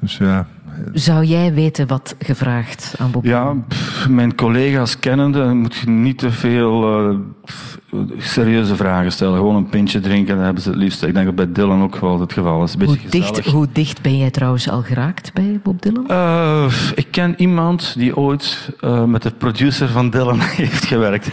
dus 0.00 0.16
ja. 0.16 0.46
Zou 0.92 1.24
jij 1.24 1.54
weten 1.54 1.86
wat 1.86 2.14
gevraagd 2.18 2.94
aan 2.98 3.10
Bob 3.10 3.24
Ja, 3.24 3.54
pff, 3.68 4.08
mijn 4.08 4.34
collega's 4.34 4.98
kennende 4.98 5.44
moet 5.54 5.74
je 5.74 5.88
niet 5.88 6.18
te 6.18 6.30
veel 6.30 6.98
eh, 6.98 7.16
pff, 7.44 7.78
serieuze 8.18 8.76
vragen 8.76 9.12
stellen. 9.12 9.36
Gewoon 9.36 9.56
een 9.56 9.68
pintje 9.68 10.00
drinken, 10.00 10.34
dat 10.34 10.44
hebben 10.44 10.62
ze 10.62 10.68
het 10.68 10.78
liefst. 10.78 11.02
Ik 11.02 11.14
denk 11.14 11.26
dat 11.26 11.34
bij 11.34 11.52
Dylan 11.52 11.82
ook 11.82 11.96
wel 11.96 12.20
het 12.20 12.32
geval 12.32 12.62
is. 12.62 12.74
Een 12.74 12.86
Hoe 12.86 12.96
dicht, 13.10 13.46
hoe 13.46 13.66
dicht 13.72 14.02
ben 14.02 14.18
jij 14.18 14.30
trouwens 14.30 14.68
al 14.68 14.82
geraakt 14.82 15.32
bij 15.32 15.60
Bob 15.62 15.82
Dylan? 15.82 16.08
Eh, 16.08 16.72
ik 16.94 17.06
ken 17.10 17.34
iemand 17.36 17.94
die 17.98 18.16
ooit 18.16 18.70
eh, 18.80 19.04
met 19.04 19.22
de 19.22 19.30
producer 19.30 19.88
van 19.88 20.10
Dylan 20.10 20.40
heeft 20.62 20.84
gewerkt. 20.84 21.28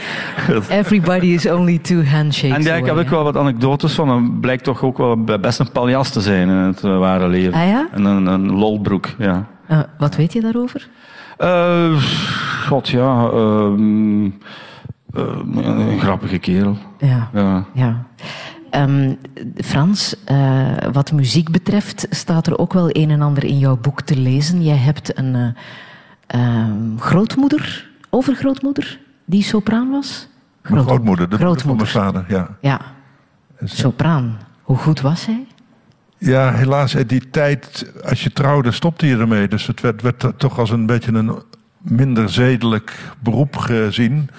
Everybody 0.69 1.25
is 1.25 1.45
only 1.45 1.77
two 1.77 2.03
handshakes 2.03 2.57
en 2.57 2.63
daar 2.63 2.75
heb 2.75 2.89
away, 2.89 3.03
ik 3.03 3.09
wel 3.09 3.23
wat 3.23 3.37
anekdotes 3.37 3.93
van. 3.93 4.09
Hij 4.09 4.31
blijkt 4.41 4.63
toch 4.63 4.83
ook 4.83 4.97
wel 4.97 5.23
best 5.23 5.59
een 5.59 5.71
paljas 5.71 6.09
te 6.09 6.21
zijn 6.21 6.49
in 6.49 6.55
het 6.55 6.81
ware 6.81 7.27
leven. 7.27 7.53
Ah 7.53 7.67
ja? 7.67 7.87
En 7.91 8.05
een, 8.05 8.25
een 8.25 8.51
lolbroek, 8.51 9.07
ja. 9.17 9.28
Eh, 9.69 9.79
wat 9.97 10.15
weet 10.15 10.33
je 10.33 10.41
daarover? 10.41 10.89
Eh, 11.37 12.03
God, 12.67 12.89
ja. 12.89 13.29
ehm, 13.29 14.25
eh, 14.25 14.31
een 15.53 15.99
grappige 15.99 16.37
kerel. 16.37 16.77
Ja. 16.97 17.29
Ja. 17.33 17.65
ja. 17.73 18.05
Ehm, 18.69 19.13
Frans, 19.55 20.23
eh, 20.25 20.67
wat 20.91 21.11
muziek 21.11 21.51
betreft 21.51 22.07
staat 22.09 22.47
er 22.47 22.57
ook 22.57 22.73
wel 22.73 22.89
een 22.91 23.09
en 23.09 23.21
ander 23.21 23.43
in 23.43 23.57
jouw 23.59 23.77
boek 23.77 24.01
te 24.01 24.17
lezen. 24.17 24.63
Jij 24.63 24.77
hebt 24.77 25.17
een 25.17 25.35
eh, 25.35 25.49
ehm, 26.27 26.97
grootmoeder, 26.97 27.89
overgrootmoeder, 28.09 28.99
die 29.25 29.43
sopraan 29.43 29.89
was? 29.89 30.27
Mijn 30.61 30.83
grootmoeder, 30.83 31.29
de 31.29 31.37
van 31.37 31.45
grootmoeder. 31.45 31.89
mijn 31.93 32.05
vader, 32.05 32.25
ja. 32.27 32.57
Ja, 32.61 32.79
sopraan. 33.63 34.37
Hoe 34.61 34.77
goed 34.77 35.01
was 35.01 35.21
zij? 35.21 35.47
Ja, 36.19 36.53
helaas, 36.53 36.91
die 36.93 37.29
tijd, 37.29 37.91
als 38.03 38.23
je 38.23 38.31
trouwde, 38.31 38.71
stopte 38.71 39.07
je 39.07 39.17
ermee. 39.17 39.47
Dus 39.47 39.67
het 39.67 39.81
werd, 39.81 40.01
werd 40.01 40.25
toch 40.37 40.59
als 40.59 40.69
een 40.69 40.85
beetje 40.85 41.11
een 41.11 41.41
minder 41.77 42.29
zedelijk 42.29 42.93
beroep 43.19 43.55
gezien. 43.55 44.29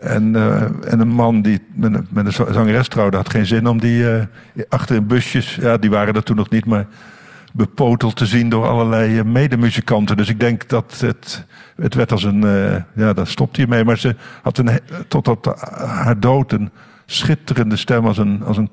En, 0.00 0.36
eh, 0.36 0.92
en 0.92 1.00
een 1.00 1.08
man 1.08 1.42
die 1.42 1.62
met 1.74 1.94
een, 2.14 2.32
zangeres 2.32 2.88
trouwde, 2.88 3.16
had 3.16 3.30
geen 3.30 3.46
zin 3.46 3.66
om 3.66 3.80
die 3.80 4.10
eh, 4.10 4.24
achter 4.68 4.96
in 4.96 5.06
busjes, 5.06 5.54
ja, 5.54 5.76
die 5.76 5.90
waren 5.90 6.14
er 6.14 6.22
toen 6.22 6.36
nog 6.36 6.50
niet, 6.50 6.66
maar 6.66 6.86
bepoteld 7.52 8.16
te 8.16 8.26
zien 8.26 8.48
door 8.48 8.68
allerlei 8.68 9.18
eh, 9.18 9.24
medemuzikanten. 9.24 10.16
Dus 10.16 10.28
ik 10.28 10.40
denk 10.40 10.68
dat 10.68 11.00
het, 11.00 11.46
het 11.76 11.94
werd 11.94 12.12
als 12.12 12.24
een, 12.24 12.40
ja, 12.94 13.12
daar 13.12 13.26
stopte 13.26 13.60
je 13.60 13.66
mee. 13.66 13.84
Maar 13.84 13.98
ze 13.98 14.16
had 14.42 14.58
een, 14.58 14.80
tot 15.08 15.28
op 15.28 15.56
haar 15.76 16.20
dood 16.20 16.52
een 16.52 16.70
schitterende 17.06 17.76
stem 17.76 18.06
als 18.06 18.18
een, 18.18 18.42
als 18.42 18.56
een 18.56 18.70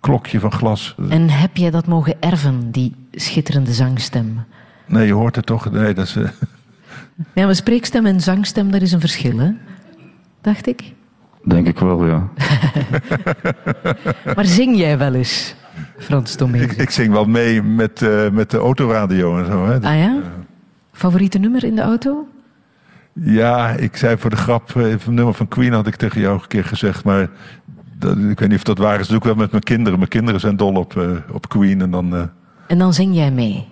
klokje 0.00 0.40
van 0.40 0.52
glas. 0.52 0.94
En 1.08 1.30
heb 1.30 1.56
jij 1.56 1.70
dat 1.70 1.86
mogen 1.86 2.16
erven, 2.20 2.70
die 2.70 2.94
schitterende 3.12 3.72
zangstem? 3.72 4.44
Nee, 4.86 5.06
je 5.06 5.12
hoort 5.12 5.36
het 5.36 5.46
toch? 5.46 5.70
Nee, 5.70 5.94
dat 5.94 6.06
is, 6.06 6.16
eh, 6.16 6.22
Ja, 7.34 7.44
maar 7.44 7.54
spreekstem 7.54 8.06
en 8.06 8.20
zangstem, 8.20 8.70
daar 8.70 8.82
is 8.82 8.92
een 8.92 9.00
verschil, 9.00 9.38
hè? 9.38 9.50
Dacht 10.40 10.66
ik. 10.66 10.92
Denk 11.44 11.66
ik 11.66 11.78
wel, 11.78 12.06
ja. 12.06 12.28
Maar 14.34 14.44
zing 14.44 14.76
jij 14.76 14.98
wel 14.98 15.14
eens, 15.14 15.54
Frans 15.98 16.34
Tomeer? 16.34 16.62
ik, 16.62 16.72
ik 16.72 16.90
zing 16.90 17.12
wel 17.12 17.24
mee 17.24 17.62
met, 17.62 18.02
eh, 18.02 18.30
met 18.30 18.50
de 18.50 18.58
autoradio 18.58 19.38
en 19.38 19.46
zo. 19.46 19.66
Hè. 19.66 19.74
Ah 19.74 19.98
ja? 19.98 20.18
Favoriete 20.92 21.38
nummer 21.38 21.64
in 21.64 21.74
de 21.74 21.82
auto? 21.82 22.28
Ja, 23.12 23.68
ik 23.70 23.96
zei 23.96 24.18
voor 24.18 24.30
de 24.30 24.36
grap, 24.36 24.76
eh, 24.76 24.90
een 24.90 25.14
nummer 25.14 25.34
van 25.34 25.48
Queen 25.48 25.72
had 25.72 25.86
ik 25.86 25.96
tegen 25.96 26.20
jou 26.20 26.34
een 26.34 26.46
keer 26.48 26.64
gezegd, 26.64 27.04
maar 27.04 27.28
dat, 28.00 28.16
ik 28.18 28.38
weet 28.38 28.48
niet 28.48 28.58
of 28.58 28.64
dat 28.64 28.78
waar 28.78 29.00
is. 29.00 29.08
Doe 29.08 29.16
ik 29.16 29.24
wel 29.24 29.34
met 29.34 29.50
mijn 29.50 29.62
kinderen. 29.62 29.98
Mijn 29.98 30.10
kinderen 30.10 30.40
zijn 30.40 30.56
dol 30.56 30.74
op, 30.74 30.96
eh, 30.96 31.10
op 31.32 31.48
Queen 31.48 31.80
en 31.80 31.90
dan, 31.90 32.14
eh, 32.16 32.22
En 32.66 32.78
dan 32.78 32.94
zing 32.94 33.14
jij 33.14 33.30
mee. 33.30 33.68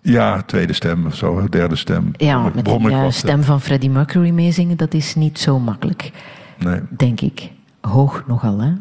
ja, 0.00 0.42
tweede 0.42 0.72
stem 0.72 1.06
of 1.06 1.14
zo, 1.14 1.48
derde 1.48 1.76
stem. 1.76 2.10
Ja, 2.16 2.50
met 2.54 2.68
wat. 2.68 3.12
stem 3.14 3.42
van 3.42 3.60
Freddie 3.60 3.90
Mercury 3.90 4.30
meezingen, 4.30 4.76
dat 4.76 4.94
is 4.94 5.14
niet 5.14 5.38
zo 5.38 5.58
makkelijk, 5.58 6.10
Nee. 6.58 6.80
denk 6.96 7.20
ik. 7.20 7.50
Hoog 7.80 8.24
nogal, 8.26 8.58
hè? 8.60 8.72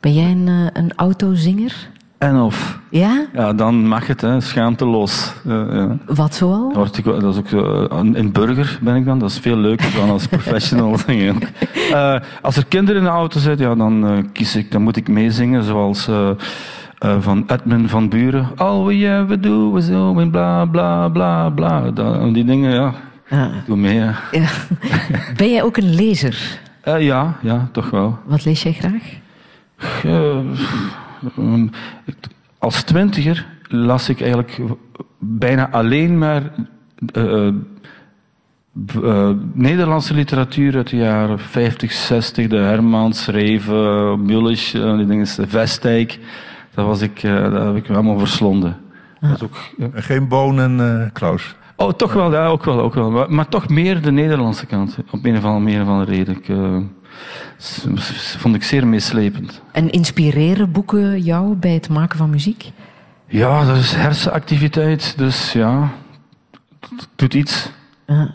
Ben 0.00 0.12
jij 0.14 0.30
een, 0.30 0.48
eh, 0.48 0.82
een 0.82 0.92
autozinger? 0.96 1.88
En 2.20 2.36
of. 2.40 2.78
Ja? 2.88 3.26
Ja, 3.32 3.52
dan 3.52 3.88
mag 3.88 4.06
het, 4.06 4.20
hè. 4.20 4.40
Schaamteloos. 4.40 5.32
Ja, 5.44 5.66
ja. 5.72 5.96
Wat 6.06 6.34
zoal? 6.34 6.72
Dat 6.72 6.98
is 7.22 7.38
ook 7.38 7.48
zo, 7.48 7.84
eh, 7.84 7.98
een 7.98 8.18
een 8.18 8.32
burger 8.32 8.78
ben 8.82 8.96
ik 8.96 9.04
dan. 9.04 9.18
Dat 9.18 9.30
is 9.30 9.38
veel 9.38 9.56
leuker 9.56 9.92
dan 9.96 10.10
als 10.10 10.26
professional. 10.26 10.98
zingen. 11.06 11.36
Eh, 11.92 12.16
als 12.42 12.56
er 12.56 12.66
kinderen 12.66 13.00
in 13.00 13.06
de 13.06 13.12
auto 13.12 13.38
zitten, 13.38 13.68
ja, 13.68 13.74
dan 13.74 14.06
eh, 14.06 14.18
kies 14.32 14.56
ik, 14.56 14.70
dan 14.72 14.82
moet 14.82 14.96
ik 14.96 15.08
meezingen, 15.08 15.62
zoals 15.64 16.08
eh, 16.08 16.30
eh, 16.98 17.16
van 17.20 17.44
Edmund 17.46 17.90
van 17.90 18.08
Buren. 18.08 18.48
All 18.56 18.84
we 18.84 18.92
ever 18.92 19.40
do 19.40 19.76
is 19.76 19.88
bla 20.30 20.64
bla 20.64 21.08
bla 21.08 21.48
bla. 21.50 21.90
Dat- 21.90 22.34
die 22.34 22.44
dingen, 22.44 22.74
ja. 22.74 22.92
Ah, 23.30 23.46
doe 23.66 23.76
mee, 23.76 23.94
ja. 23.94 24.14
Ben 25.36 25.50
jij 25.50 25.62
ook 25.62 25.76
een 25.76 25.94
lezer? 25.94 26.60
Eh, 26.80 27.00
ja, 27.00 27.36
ja, 27.40 27.68
toch 27.72 27.90
wel. 27.90 28.18
Wat 28.24 28.44
lees 28.44 28.62
jij 28.62 28.72
graag? 28.72 29.18
Eh, 31.22 31.44
ehm, 31.44 31.66
als 32.58 32.82
twintiger 32.82 33.46
las 33.68 34.08
ik 34.08 34.20
eigenlijk 34.20 34.60
bijna 35.18 35.70
alleen 35.70 36.18
maar 36.18 36.42
eh, 37.12 37.46
eh, 37.46 37.54
eh, 39.02 39.30
Nederlandse 39.52 40.14
literatuur 40.14 40.76
uit 40.76 40.90
de 40.90 40.96
jaren 40.96 41.38
50, 41.38 41.92
60. 41.92 42.46
De 42.46 42.56
Hermans, 42.56 43.26
Reven, 43.26 44.22
Mullisch, 44.22 44.74
eh, 44.74 44.96
die 44.96 45.06
dingen, 45.06 45.26
Vestijk. 45.26 46.18
Dat, 46.74 46.86
was 46.86 47.00
ik, 47.00 47.20
dat 47.22 47.52
heb 47.52 47.76
ik 47.76 47.90
allemaal 47.90 48.18
verslonden. 48.18 48.76
Dat 49.20 49.30
is 49.30 49.42
ook, 49.42 49.56
ja. 49.76 49.88
Geen 49.94 50.28
Boon 50.28 50.60
en 50.60 50.80
eh, 50.80 51.10
Klaus. 51.12 51.54
Oh, 51.76 51.92
toch 51.92 52.12
wel, 52.12 52.32
ja, 52.32 52.46
ook 52.46 52.64
wel. 52.64 52.80
Ook 52.80 52.94
wel. 52.94 53.10
Maar, 53.10 53.32
maar 53.32 53.48
toch 53.48 53.68
meer 53.68 54.02
de 54.02 54.12
Nederlandse 54.12 54.66
kant. 54.66 54.98
Op 55.10 55.24
een 55.24 55.36
of 55.36 55.44
andere, 55.44 55.64
meer 55.64 55.82
of 55.82 55.88
andere 55.88 56.10
reden. 56.10 56.36
Ik, 56.36 56.48
vond 58.38 58.54
ik 58.54 58.62
zeer 58.62 58.86
meeslepend. 58.86 59.60
En 59.72 59.90
inspireren 59.90 60.72
boeken 60.72 61.20
jou 61.20 61.54
bij 61.54 61.72
het 61.72 61.88
maken 61.88 62.18
van 62.18 62.30
muziek? 62.30 62.70
Ja, 63.26 63.64
dat 63.64 63.76
is 63.76 63.94
hersenactiviteit, 63.94 65.14
dus 65.16 65.52
ja, 65.52 65.92
het 66.80 67.08
doet 67.16 67.34
iets. 67.34 67.70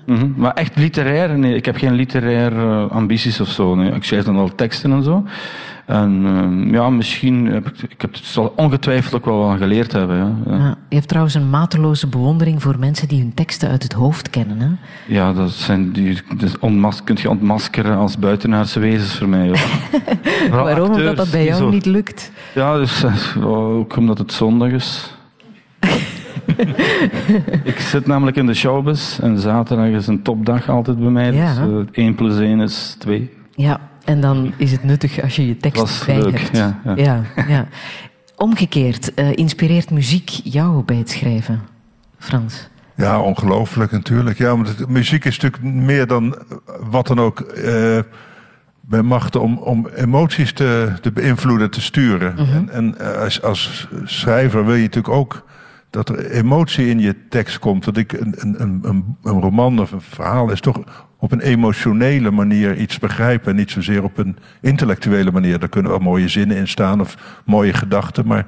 Mhm. 0.05 0.31
Maar 0.35 0.53
echt 0.53 0.75
literair, 0.75 1.37
nee, 1.37 1.55
ik 1.55 1.65
heb 1.65 1.75
geen 1.75 1.93
literaire 1.93 2.87
ambities 2.87 3.39
of 3.39 3.47
zo. 3.47 3.75
Nee. 3.75 3.91
Ik 3.91 4.03
schrijf 4.03 4.23
dan 4.23 4.35
wel 4.35 4.55
teksten 4.55 4.91
en 4.91 5.03
zo. 5.03 5.23
En 5.85 6.21
eh, 6.25 6.71
ja, 6.73 6.89
misschien 6.89 7.45
heb 7.45 7.67
ik, 7.67 7.81
ik 7.91 8.01
heb 8.01 8.13
het 8.13 8.25
zal 8.25 8.53
ongetwijfeld 8.55 9.13
ook 9.15 9.25
wel 9.25 9.37
wat 9.47 9.57
geleerd 9.57 9.91
hebben. 9.91 10.17
Ja, 10.17 10.33
ja. 10.57 10.77
Je 10.89 10.95
hebt 10.95 11.07
trouwens 11.07 11.35
een 11.35 11.49
mateloze 11.49 12.07
bewondering 12.07 12.61
voor 12.61 12.79
mensen 12.79 13.07
die 13.07 13.19
hun 13.21 13.33
teksten 13.33 13.69
uit 13.69 13.83
het 13.83 13.93
hoofd 13.93 14.29
kennen. 14.29 14.59
Hè? 14.59 14.67
ja 15.13 15.33
dat 15.33 15.51
zijn 15.51 15.91
die, 15.91 16.21
dus 16.37 16.59
onmas, 16.59 17.03
kun 17.03 17.17
je 17.21 17.29
ontmaskeren 17.29 17.97
als 17.97 18.17
buitenaardse 18.17 18.79
wezens 18.79 19.15
voor 19.15 19.29
mij. 19.29 19.49
Waarom? 20.49 20.89
Omdat 20.91 21.15
dat 21.15 21.31
bij 21.31 21.45
jou 21.45 21.57
zo- 21.57 21.69
niet 21.69 21.85
lukt. 21.85 22.31
Ja, 22.55 22.77
dus, 22.77 23.03
eh, 23.03 23.47
ook 23.47 23.97
omdat 23.97 24.17
het 24.17 24.31
zondag 24.33 24.69
is. 24.69 25.13
ik 27.63 27.79
zit 27.79 28.07
namelijk 28.07 28.37
in 28.37 28.45
de 28.45 28.53
showbiz 28.53 29.19
en 29.19 29.39
zaterdag 29.39 29.87
is 29.87 30.07
een 30.07 30.21
topdag 30.21 30.69
altijd 30.69 30.99
bij 30.99 31.09
mij. 31.09 31.31
Ja. 31.33 31.65
Dus 31.65 31.85
eh, 31.91 32.03
1 32.03 32.15
plus 32.15 32.37
1 32.39 32.59
is 32.59 32.95
2. 32.99 33.29
Ja, 33.55 33.79
en 34.05 34.21
dan 34.21 34.53
is 34.57 34.71
het 34.71 34.83
nuttig 34.83 35.21
als 35.21 35.35
je 35.35 35.47
je 35.47 35.57
tekst 35.57 35.81
Was 35.81 36.05
bij 36.05 36.21
leuk, 36.21 36.39
hebt. 36.39 36.57
ja, 36.57 36.79
ja. 36.85 36.95
ja, 36.95 37.23
ja. 37.47 37.67
Omgekeerd, 38.35 39.13
eh, 39.13 39.31
inspireert 39.35 39.89
muziek 39.91 40.29
jou 40.29 40.83
bij 40.83 40.95
het 40.95 41.09
schrijven, 41.09 41.61
Frans? 42.19 42.67
Ja, 42.95 43.19
ongelooflijk 43.21 43.91
natuurlijk. 43.91 44.37
Ja, 44.37 44.47
want 44.55 44.67
het- 44.67 44.89
muziek 44.89 45.25
is 45.25 45.39
natuurlijk 45.39 45.73
meer 45.73 46.07
dan 46.07 46.35
eh, 46.35 46.39
wat 46.89 47.07
dan 47.07 47.19
ook 47.19 47.39
eh, 47.39 47.99
bij 48.81 49.01
machten 49.01 49.41
om, 49.41 49.57
om 49.57 49.87
emoties 49.95 50.53
te, 50.53 50.93
te 51.01 51.11
beïnvloeden, 51.11 51.69
te 51.71 51.81
sturen. 51.81 52.37
En, 52.37 52.69
en 52.69 52.97
eh, 52.99 53.21
als, 53.21 53.41
als 53.41 53.87
schrijver 54.03 54.65
wil 54.65 54.75
je 54.75 54.81
natuurlijk 54.81 55.13
ook 55.13 55.45
dat 55.95 56.09
er 56.09 56.31
emotie 56.31 56.87
in 56.87 56.99
je 56.99 57.15
tekst 57.29 57.59
komt. 57.59 57.83
Dat 57.85 57.97
ik 57.97 58.13
een, 58.13 58.33
een, 58.37 58.61
een, 58.61 58.79
een- 59.23 59.39
roman 59.39 59.79
of 59.79 59.91
een 59.91 60.01
verhaal 60.01 60.51
is 60.51 60.59
toch 60.59 60.79
op 61.17 61.31
een 61.31 61.39
emotionele 61.39 62.31
manier 62.31 62.77
iets 62.77 62.99
begrijpen. 62.99 63.49
En 63.49 63.55
niet 63.55 63.71
zozeer 63.71 64.03
op 64.03 64.17
een 64.17 64.37
intellectuele 64.61 65.31
manier. 65.31 65.59
Daar 65.59 65.69
kunnen 65.69 65.91
wel 65.91 65.99
mooie 65.99 66.27
zinnen 66.27 66.57
in 66.57 66.67
staan 66.67 67.01
of 67.01 67.41
mooie 67.45 67.73
gedachten. 67.73 68.27
Maar 68.27 68.45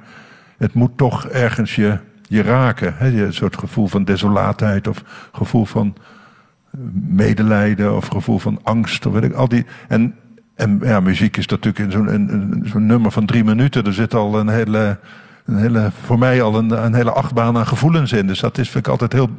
het 0.57 0.73
moet 0.73 0.97
toch 0.97 1.27
ergens 1.27 1.75
je, 1.75 1.97
je 2.27 2.41
raken. 2.41 2.93
Hè? 2.97 3.25
Een 3.25 3.33
soort 3.33 3.57
gevoel 3.57 3.87
van 3.87 4.03
desolaatheid 4.03 4.87
of 4.87 5.03
gevoel 5.31 5.65
van 5.65 5.95
medelijden 7.07 7.95
of 7.95 8.07
gevoel 8.07 8.39
van 8.39 8.59
angst. 8.63 9.05
Of 9.05 9.13
weet 9.13 9.23
ik, 9.23 9.33
al 9.33 9.47
die, 9.47 9.65
en, 9.87 10.15
en 10.55 10.79
ja, 10.83 10.99
muziek 10.99 11.37
is 11.37 11.47
natuurlijk 11.47 11.93
in 11.93 12.61
zo'n 12.69 12.85
nummer 12.85 13.11
van 13.11 13.25
drie 13.25 13.43
minuten. 13.43 13.85
Er 13.85 13.93
zit 13.93 14.13
al 14.13 14.39
een 14.39 14.47
hele, 14.49 14.99
een 15.47 15.57
hele 15.57 15.91
voor 16.03 16.19
mij 16.19 16.41
al 16.41 16.55
een, 16.55 16.83
een 16.85 16.93
hele 16.93 17.11
achtbaan 17.11 17.57
aan 17.57 17.67
gevoelens 17.67 18.11
in. 18.11 18.27
Dus 18.27 18.39
dat 18.39 18.57
is, 18.57 18.69
vind 18.69 18.85
ik 18.85 18.91
altijd 18.91 19.13
heel 19.13 19.29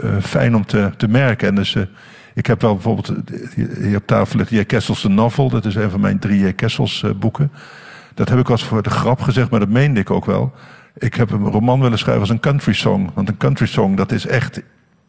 eh, 0.00 0.16
fijn 0.20 0.56
om 0.56 0.66
te, 0.66 0.90
te 0.96 1.08
merken. 1.08 1.48
En 1.48 1.54
dus, 1.54 1.74
eh, 1.74 1.82
ik 2.34 2.46
heb 2.46 2.60
wel 2.60 2.72
bijvoorbeeld, 2.72 3.08
eh, 3.08 3.64
hier 3.78 3.96
op 3.96 4.06
tafel 4.06 4.38
ligt 4.38 4.50
J. 4.50 4.64
Kessels 4.64 5.02
de 5.02 5.08
novel. 5.08 5.48
Dat 5.48 5.64
is 5.64 5.74
een 5.74 5.90
van 5.90 6.00
mijn 6.00 6.18
drie 6.18 6.46
J. 6.46 6.52
Kessels 6.52 7.04
boeken. 7.16 7.52
Dat 8.14 8.28
heb 8.28 8.38
ik 8.38 8.46
wel 8.46 8.56
eens 8.56 8.66
voor 8.66 8.82
de 8.82 8.90
grap 8.90 9.20
gezegd, 9.20 9.50
maar 9.50 9.60
dat 9.60 9.68
meende 9.68 10.00
ik 10.00 10.10
ook 10.10 10.24
wel. 10.24 10.52
Ik 10.98 11.14
heb 11.14 11.30
een 11.30 11.44
roman 11.44 11.80
willen 11.80 11.98
schrijven 11.98 12.22
als 12.22 12.30
een 12.30 12.40
country 12.40 12.72
song. 12.72 13.10
Want 13.14 13.28
een 13.28 13.36
country 13.36 13.66
song, 13.66 13.94
dat 13.94 14.12
is 14.12 14.26
echt 14.26 14.62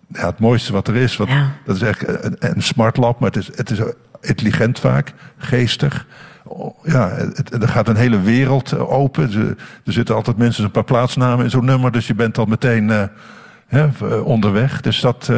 ja, 0.07 0.25
het 0.25 0.39
mooiste 0.39 0.73
wat 0.73 0.87
er 0.87 0.95
is. 0.95 1.17
Want 1.17 1.29
Ja. 1.29 1.51
Dat 1.65 1.75
is 1.75 1.81
echt 1.81 2.07
een, 2.07 2.35
een 2.39 2.61
smart 2.61 2.97
lab, 2.97 3.19
maar 3.19 3.31
het 3.31 3.37
is, 3.37 3.57
het 3.57 3.69
is 3.69 3.79
intelligent 4.21 4.79
vaak, 4.79 5.13
geestig. 5.37 6.05
Oh, 6.47 6.75
Ja, 6.83 7.09
er 7.59 7.67
gaat 7.67 7.87
een 7.87 7.95
hele 7.95 8.21
wereld 8.21 8.71
eh, 8.71 8.91
open. 8.91 9.55
Er, 9.83 9.93
zitten 9.93 10.15
altijd 10.15 10.37
mensen 10.37 10.63
een 10.63 10.71
paar 10.71 10.83
plaatsnamen 10.83 11.43
in 11.43 11.51
zo'n 11.51 11.65
nummer, 11.65 11.91
dus 11.91 12.07
je 12.07 12.15
bent 12.15 12.37
al 12.37 12.45
meteen 12.45 12.89
eh, 12.89 13.03
hè, 13.67 13.87
eh, 14.01 14.25
onderweg. 14.25 14.81
Dus 14.81 14.99
dat, 14.99 15.31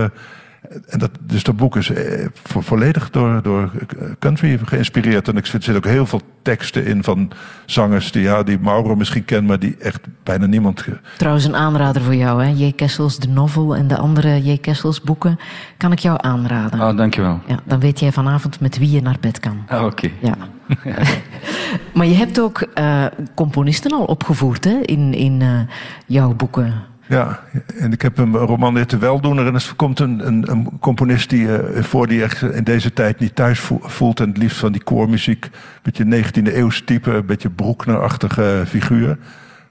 En 0.88 1.00
dat, 1.00 1.12
dus 1.22 1.44
dat 1.44 1.56
boek 1.58 1.76
is 1.76 1.90
eh, 1.90 2.28
vo- 2.44 2.62
volledig 2.62 3.10
door, 3.10 3.42
door 3.44 3.72
country 4.20 4.60
geïnspireerd. 4.66 5.28
En 5.28 5.38
ik 5.38 5.46
vind, 5.46 5.54
er 5.66 5.72
zitten 5.74 5.76
ook 5.90 5.96
heel 5.96 6.06
veel 6.06 6.22
teksten 6.42 6.86
in 6.86 7.04
van 7.04 7.32
zangers 7.66 8.12
die, 8.12 8.22
ja, 8.22 8.44
die 8.44 8.60
Mauro 8.60 8.96
misschien 8.96 9.26
kent, 9.26 9.48
maar 9.48 9.60
die 9.60 9.76
echt 9.80 10.00
bijna 10.24 10.46
niemand. 10.46 10.86
Trouwens, 11.18 11.46
een 11.46 11.56
aanrader 11.56 12.02
voor 12.02 12.16
jou, 12.16 12.44
hè? 12.44 12.50
J. 12.66 12.72
Kessels, 12.72 13.20
de 13.20 13.28
novel 13.28 13.76
en 13.76 13.88
de 13.88 13.98
andere 13.98 14.44
J. 14.44 14.58
Kessels 14.58 15.02
boeken, 15.02 15.40
kan 15.78 15.92
ik 15.92 16.00
jou 16.00 16.18
aanraden. 16.22 16.80
Ah, 16.80 16.98
dankjewel. 16.98 17.40
Ja, 17.48 17.60
dan 17.66 17.80
weet 17.80 18.00
jij 18.00 18.12
vanavond 18.12 18.60
met 18.60 18.78
wie 18.78 18.92
je 18.92 19.02
naar 19.02 19.18
bed 19.20 19.40
kan. 19.40 19.64
Ah, 19.68 19.84
oké. 19.86 20.10
Ja. 20.22 20.36
maar 21.94 22.06
je 22.06 22.16
hebt 22.16 22.40
ook 22.40 22.62
eh, 22.62 23.06
componisten 23.36 23.92
al 23.92 24.04
opgevoerd 24.06 24.64
hè, 24.64 24.80
in, 24.82 25.14
in 25.14 25.42
eh, 25.42 25.60
jouw 26.06 26.34
boeken. 26.34 26.74
Ja, 27.10 27.40
en 27.80 27.92
ik 27.92 28.02
heb 28.02 28.18
een 28.18 28.36
roman 28.36 28.74
dit 28.74 28.90
De 28.90 28.98
Weldoener. 28.98 29.48
En 29.48 29.54
er 29.54 29.74
komt 29.76 30.00
een, 30.00 30.28
een, 30.28 30.52
een 30.52 30.68
componist 30.80 31.30
die, 31.30 31.58
eh, 31.58 31.84
voor 31.84 32.08
die 32.08 32.24
echt 32.24 32.42
in 32.42 32.64
deze 32.64 32.94
tijd 32.94 33.20
niet 33.20 33.36
thuis 33.36 33.60
vo- 33.60 33.80
voelt. 33.84 34.20
En 34.20 34.28
het 34.28 34.38
liefst 34.38 34.58
van 34.58 34.72
die 34.72 34.84
koormuziek. 34.84 35.46
Een 35.46 35.52
beetje 35.84 36.04
19e 36.06 36.54
eeuws 36.56 36.82
type, 36.86 37.12
een 37.12 37.26
beetje 37.26 37.50
Broekner-achtige 37.50 38.64
figuur. 38.68 39.08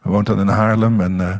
Hij 0.03 0.13
woont 0.13 0.27
dan 0.27 0.41
in 0.41 0.49
Haarlem 0.49 1.01
en 1.01 1.21
eh, 1.21 1.37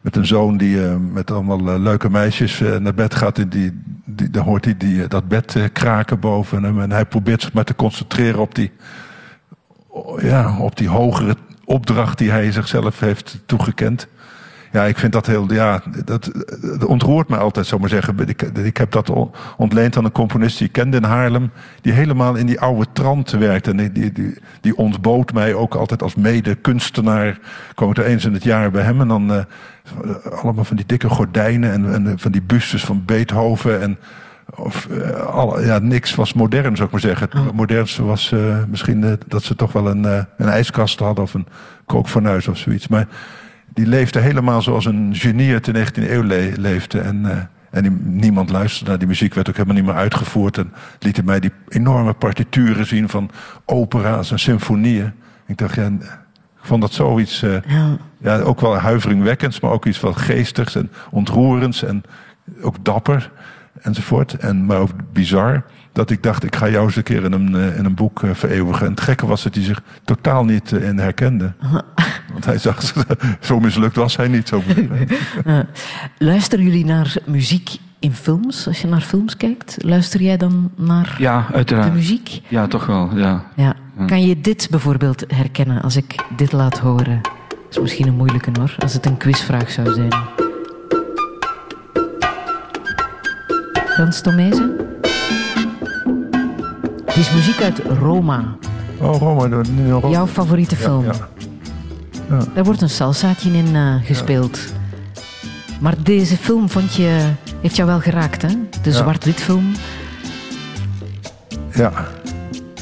met 0.00 0.16
een 0.16 0.26
zoon 0.26 0.56
die 0.56 0.86
eh, 0.88 0.94
met 1.12 1.30
allemaal 1.30 1.68
eh, 1.72 1.78
leuke 1.80 2.10
meisjes 2.10 2.60
eh, 2.60 2.76
naar 2.76 2.94
bed 2.94 3.14
gaat. 3.14 3.38
En 3.38 3.48
die, 3.48 3.82
die, 4.04 4.30
dan 4.30 4.44
hoort 4.44 4.64
hij 4.64 4.76
die, 4.76 5.02
eh, 5.02 5.08
dat 5.08 5.28
bed 5.28 5.56
eh, 5.56 5.62
kraken 5.72 6.20
boven 6.20 6.62
hem. 6.62 6.80
En 6.80 6.90
hij 6.90 7.04
probeert 7.06 7.42
zich 7.42 7.52
maar 7.52 7.64
te 7.64 7.74
concentreren 7.76 8.40
op 8.40 8.54
die, 8.54 8.70
ja, 10.20 10.58
op 10.58 10.76
die 10.76 10.88
hogere 10.88 11.36
opdracht 11.64 12.18
die 12.18 12.30
hij 12.30 12.52
zichzelf 12.52 13.00
heeft 13.00 13.42
toegekend. 13.46 14.06
Ja, 14.72 14.84
ik 14.84 14.98
vind 14.98 15.12
dat 15.12 15.26
heel. 15.26 15.52
Ja, 15.52 15.82
dat, 16.04 16.30
dat 16.60 16.84
ontroert 16.84 17.28
me 17.28 17.36
altijd, 17.36 17.66
zou 17.66 17.82
ik 17.82 17.90
maar 17.90 18.02
zeggen. 18.02 18.28
Ik, 18.28 18.42
ik 18.42 18.76
heb 18.76 18.90
dat 18.90 19.10
on- 19.10 19.30
ontleend 19.56 19.96
aan 19.96 20.04
een 20.04 20.12
componist 20.12 20.58
die 20.58 20.66
ik 20.66 20.72
kende 20.72 20.96
in 20.96 21.02
Haarlem. 21.04 21.50
Die 21.80 21.92
helemaal 21.92 22.34
in 22.34 22.46
die 22.46 22.60
oude 22.60 22.86
trant 22.92 23.30
werkte. 23.30 23.70
En 23.70 23.76
die, 23.76 24.12
die, 24.12 24.38
die, 24.60 24.76
ontbood 24.76 25.32
mij 25.32 25.54
ook 25.54 25.74
altijd 25.74 26.02
als 26.02 26.14
mede-kunstenaar. 26.14 27.38
Kwam 27.74 27.90
ik 27.90 27.96
er 27.96 28.04
eens 28.04 28.24
in 28.24 28.32
het 28.32 28.44
jaar 28.44 28.70
bij 28.70 28.82
hem. 28.82 29.00
En 29.00 29.08
dan 29.08 29.32
eh, 29.32 29.44
allemaal 30.42 30.64
van 30.64 30.76
die 30.76 30.86
dikke 30.86 31.08
gordijnen. 31.08 31.92
En, 31.92 32.18
van 32.18 32.32
die 32.32 32.42
bustes 32.42 32.84
van 32.84 33.02
Beethoven. 33.04 33.80
En 33.80 33.98
of, 34.54 34.86
eh, 34.86 35.66
ja, 35.66 35.78
niks 35.78 36.14
was 36.14 36.32
modern, 36.32 36.76
zou 36.76 36.86
ik 36.86 36.92
maar 36.92 37.00
zeggen. 37.00 37.28
Het 37.32 37.52
modernste 37.52 38.04
was 38.04 38.32
eh, 38.32 38.56
misschien 38.68 39.18
dat 39.26 39.42
ze 39.42 39.56
toch 39.56 39.72
wel 39.72 39.86
een, 39.88 40.04
een 40.04 40.48
ijskast 40.48 40.98
hadden 40.98 41.24
of 41.24 41.34
een 41.34 41.46
kookfornuis 41.86 42.48
of 42.48 42.56
zoiets. 42.58 42.88
Maar 42.88 43.06
die 43.74 43.86
leefde 43.86 44.20
helemaal 44.20 44.62
zoals 44.62 44.84
een 44.84 45.10
genie 45.14 45.52
uit 45.52 45.64
de 45.64 45.72
19e 45.72 46.12
eeuw 46.12 46.22
le- 46.22 46.52
leefde. 46.56 47.00
En, 47.00 47.30
eh, 47.30 47.36
en 47.70 47.82
die- 47.82 47.98
niemand 48.02 48.50
luisterde 48.50 48.90
naar 48.90 48.98
die 48.98 49.08
muziek, 49.08 49.34
werd 49.34 49.48
ook 49.48 49.54
helemaal 49.56 49.76
niet 49.76 49.84
meer 49.84 49.94
uitgevoerd. 49.94 50.58
En 50.58 50.72
liet 50.98 51.16
hij 51.16 51.24
mij 51.24 51.40
die 51.40 51.50
enorme 51.68 52.12
partituren 52.12 52.86
zien 52.86 53.08
van 53.08 53.30
opera's 53.64 54.30
en 54.30 54.38
symfonieën. 54.38 55.12
Ik 55.46 55.56
dacht, 55.58 55.74
ja, 55.74 55.86
ik 55.86 56.68
vond 56.68 56.80
dat 56.80 56.92
zoiets, 56.92 57.42
eh, 57.42 57.56
Ja. 57.66 57.96
ja, 58.18 58.38
ook 58.38 58.60
wel 58.60 58.76
huiveringwekkends, 58.76 59.60
maar 59.60 59.70
ook 59.70 59.86
iets 59.86 60.00
wat 60.00 60.16
geestigs 60.16 60.74
en 60.74 60.90
ontroerends 61.10 61.82
en 61.84 62.02
ook 62.60 62.84
dapper 62.84 63.30
enzovoort. 63.82 64.34
En, 64.34 64.66
maar 64.66 64.78
ook 64.78 64.90
bizar. 65.12 65.64
Dat 65.92 66.10
ik 66.10 66.22
dacht, 66.22 66.44
ik 66.44 66.56
ga 66.56 66.68
jou 66.68 66.84
eens 66.86 66.96
een 66.96 67.02
keer 67.02 67.24
in 67.24 67.32
een, 67.32 67.54
eh, 67.54 67.76
in 67.78 67.84
een 67.84 67.94
boek 67.94 68.22
eh, 68.22 68.30
vereeuwigen. 68.34 68.84
En 68.86 68.90
het 68.92 69.00
gekke 69.00 69.26
was 69.26 69.42
dat 69.42 69.54
hij 69.54 69.64
zich 69.64 69.82
totaal 70.04 70.44
niet 70.44 70.72
eh, 70.72 70.88
in 70.88 70.98
herkende. 70.98 71.52
Want 72.32 72.44
hij 72.44 72.58
zag, 72.58 72.82
zo 73.40 73.60
mislukt 73.60 73.96
was 73.96 74.16
hij 74.16 74.28
niet. 74.28 74.48
Zo. 74.48 74.62
Luisteren 76.18 76.64
jullie 76.64 76.84
naar 76.84 77.14
muziek 77.26 77.70
in 77.98 78.12
films? 78.14 78.66
Als 78.66 78.80
je 78.80 78.88
naar 78.88 79.00
films 79.00 79.36
kijkt, 79.36 79.76
luister 79.78 80.22
jij 80.22 80.36
dan 80.36 80.70
naar 80.76 81.14
Ja, 81.18 81.44
de 81.48 81.54
uiteraard. 81.54 81.94
muziek? 81.94 82.40
Ja, 82.48 82.66
toch 82.66 82.86
wel. 82.86 83.10
Ja. 83.16 83.44
Ja. 83.56 83.74
Kan 84.06 84.26
je 84.26 84.40
dit 84.40 84.68
bijvoorbeeld 84.70 85.24
herkennen 85.28 85.82
als 85.82 85.96
ik 85.96 86.14
dit 86.36 86.52
laat 86.52 86.78
horen? 86.78 87.20
Dat 87.22 87.70
is 87.70 87.78
misschien 87.80 88.06
een 88.06 88.14
moeilijke 88.16 88.50
hoor, 88.52 88.74
als 88.78 88.92
het 88.94 89.06
een 89.06 89.16
quizvraag 89.16 89.70
zou 89.70 89.92
zijn. 89.94 90.12
Frans 93.86 94.20
Tomezen? 94.20 94.76
Het 97.12 97.16
is 97.16 97.32
muziek 97.32 97.62
uit 97.62 97.78
Roma, 97.98 98.56
Oh, 99.00 99.16
Roma. 99.18 99.46
de- 99.62 100.08
jouw 100.10 100.26
favoriete 100.26 100.74
Ja, 100.74 100.80
film. 100.80 101.04
ja. 101.04 101.12
Daar 102.54 102.64
wordt 102.64 102.80
een 102.80 102.90
salsaatje 102.90 103.52
in 103.52 103.76
eh, 103.76 103.94
gespeeld. 104.04 104.58
Maar 105.80 105.94
deze 106.02 106.36
film 106.36 106.68
vond 106.70 106.94
je, 106.94 107.28
heeft 107.60 107.76
jou 107.76 107.88
wel 107.88 108.00
geraakt, 108.00 108.42
hè? 108.42 108.48
De 108.82 108.90
Ja. 108.90 108.96
zwart-wit 108.96 109.40
film. 109.40 109.72
Ja. 111.74 111.92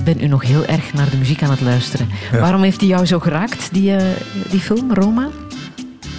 Ben 0.05 0.22
u 0.22 0.26
nog 0.26 0.43
heel 0.43 0.64
erg 0.64 0.93
naar 0.93 1.11
de 1.11 1.16
muziek 1.16 1.43
aan 1.43 1.51
het 1.51 1.61
luisteren. 1.61 2.09
Ja. 2.33 2.39
Waarom 2.41 2.62
heeft 2.62 2.78
die 2.81 2.89
jou 2.89 3.07
zo 3.07 3.18
geraakt, 3.18 3.68
die, 3.72 3.97
eh, 3.97 4.05
die 4.51 4.61
film, 4.61 4.95
Roma? 4.95 5.28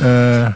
Eh, 0.01 0.47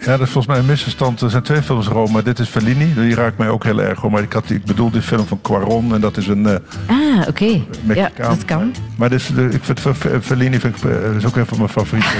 ja, 0.00 0.16
dat 0.16 0.20
is 0.26 0.32
volgens 0.32 0.46
mij 0.46 0.58
een 0.58 0.66
misverstand. 0.66 1.20
Er 1.20 1.30
zijn 1.30 1.42
twee 1.42 1.62
films 1.62 1.86
Roma. 1.86 2.22
Dit 2.22 2.38
is 2.38 2.48
Fellini. 2.48 2.94
Die 2.94 3.14
raakt 3.14 3.38
mij 3.38 3.48
ook 3.48 3.64
heel 3.64 3.80
erg. 3.82 4.00
hoor. 4.00 4.10
Maar 4.10 4.22
ik, 4.22 4.32
had, 4.32 4.50
ik 4.50 4.64
bedoel 4.64 4.90
die 4.90 5.02
film 5.02 5.26
van 5.26 5.40
Quaron. 5.40 5.94
En 5.94 6.00
dat 6.00 6.16
is 6.16 6.26
een... 6.26 6.46
eh, 6.46 6.54
Ah, 6.86 7.28
oké. 7.28 7.60
Ja, 7.94 8.10
dat 8.16 8.44
kan. 8.44 8.74
Maar 8.96 9.08
de, 9.08 9.48
ik 9.50 9.64
vind 9.64 9.80
Fe- 9.80 9.94
Fe- 9.94 10.20
Fellini 10.22 10.60
vind 10.60 10.76
ik, 10.76 10.84
eh, 10.90 11.16
is 11.16 11.26
ook 11.26 11.36
een 11.36 11.46
van 11.46 11.58
mijn 11.58 11.70
favorieten. 11.70 12.18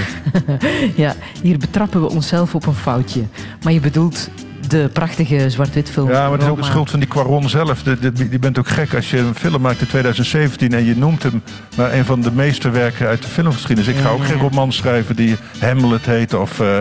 Ja, 0.97 1.15
hier 1.43 1.59
betrappen 1.59 2.01
we 2.01 2.11
onszelf 2.11 2.55
op 2.55 2.67
een 2.67 2.75
foutje. 2.75 3.23
Maar 3.63 3.73
je 3.73 3.81
bedoelt 3.81 4.31
de 4.69 4.91
prachtige 4.93 5.51
zwart-wit 5.51 5.91
film. 5.91 6.09
Ja, 6.11 6.23
maar 6.23 6.33
het 6.33 6.43
is 6.43 6.49
ook 6.49 6.57
de 6.57 6.65
schuld 6.65 6.91
van 6.91 7.01
die 7.01 7.09
Quaron 7.09 7.49
zelf. 7.49 7.83
De, 7.83 7.99
de, 7.99 8.13
die 8.13 8.39
bent 8.39 8.59
ook 8.59 8.69
gek 8.69 8.95
als 8.95 9.11
je 9.11 9.19
een 9.19 9.35
film 9.35 9.61
maakt 9.61 9.81
in 9.81 9.87
2017 9.87 10.73
en 10.73 10.85
je 10.85 10.97
noemt 10.97 11.23
hem 11.23 11.43
maar 11.77 11.93
een 11.93 12.05
van 12.05 12.21
de 12.21 12.33
meesterwerken 12.33 13.07
uit 13.07 13.23
de 13.23 13.29
filmgeschiedenis. 13.29 13.95
Ik 13.95 14.01
ga 14.01 14.09
ook 14.09 14.25
geen 14.25 14.37
ja. 14.37 14.43
roman 14.43 14.73
schrijven 14.73 15.17
die 15.17 15.37
Hamlet 15.61 16.07
heet 16.07 16.35
of, 16.35 16.61
eh, 16.61 16.79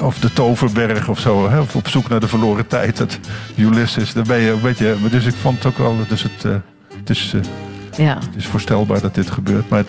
of 0.00 0.18
De 0.18 0.32
Toverberg 0.32 1.08
of 1.08 1.20
zo. 1.20 1.50
Hè? 1.50 1.60
Of 1.60 1.76
Op 1.76 1.88
zoek 1.88 2.08
naar 2.08 2.20
de 2.20 2.28
verloren 2.28 2.66
tijd. 2.66 2.98
Het 2.98 3.20
Ulysses. 3.56 4.12
Daar 4.12 4.24
ben 4.24 4.40
je 4.40 4.50
een 4.50 4.60
beetje. 4.60 4.96
Dus 5.10 5.26
ik 5.26 5.34
vond 5.34 5.56
het 5.56 5.66
ook 5.66 5.78
wel. 5.78 5.96
Dus 6.08 6.22
het, 6.22 6.44
eh, 6.44 6.52
het, 6.98 7.10
is, 7.10 7.34
eh, 7.34 8.04
Ja, 8.06 8.14
het 8.14 8.36
is 8.36 8.46
voorstelbaar 8.46 9.00
dat 9.00 9.14
dit 9.14 9.30
gebeurt. 9.30 9.68
Maar, 9.68 9.84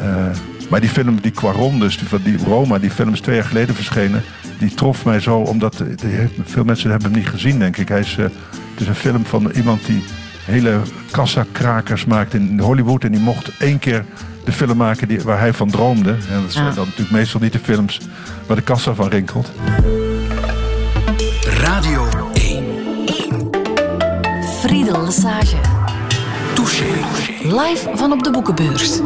eh, 0.00 0.26
maar 0.70 0.80
die 0.80 0.90
film, 0.90 1.20
die 1.20 1.30
Quaron, 1.30 1.80
dus 1.80 1.98
die, 1.98 2.22
die 2.22 2.44
Roma, 2.44 2.78
die 2.78 2.90
film 2.90 3.12
is 3.12 3.20
twee 3.20 3.36
jaar 3.36 3.44
geleden 3.44 3.74
verschenen. 3.74 4.22
Die 4.58 4.74
trof 4.74 5.04
mij 5.04 5.20
zo, 5.20 5.38
omdat 5.38 5.84
veel 6.44 6.64
mensen 6.64 6.90
hebben 6.90 7.10
hem 7.10 7.18
niet 7.18 7.28
gezien, 7.28 7.58
denk 7.58 7.76
ik. 7.76 7.88
Hij 7.88 8.00
is, 8.00 8.16
het 8.16 8.80
is 8.80 8.86
een 8.86 8.94
film 8.94 9.24
van 9.24 9.50
iemand 9.50 9.86
die 9.86 10.04
hele 10.44 10.80
kassakrakers 11.10 12.04
maakt 12.04 12.34
in 12.34 12.58
Hollywood. 12.58 13.04
En 13.04 13.12
die 13.12 13.20
mocht 13.20 13.56
één 13.58 13.78
keer 13.78 14.04
de 14.44 14.52
film 14.52 14.76
maken 14.76 15.08
die, 15.08 15.20
waar 15.20 15.38
hij 15.38 15.52
van 15.52 15.70
droomde. 15.70 16.10
En 16.10 16.42
dat 16.42 16.52
zijn 16.52 16.66
Ah. 16.66 16.74
dan 16.74 16.84
natuurlijk 16.84 17.10
meestal 17.10 17.40
niet 17.40 17.52
de 17.52 17.58
films 17.58 18.00
waar 18.46 18.56
de 18.56 18.62
kassa 18.62 18.94
van 18.94 19.08
rinkelt. 19.08 19.50
Radio 21.60 22.08
1. 22.34 22.64
Friedel 24.60 25.04
Lesage. 25.04 25.56
Touché. 26.54 26.84
Live 27.42 27.90
van 27.94 28.12
op 28.12 28.22
de 28.22 28.30
boekenbeurs. 28.30 29.00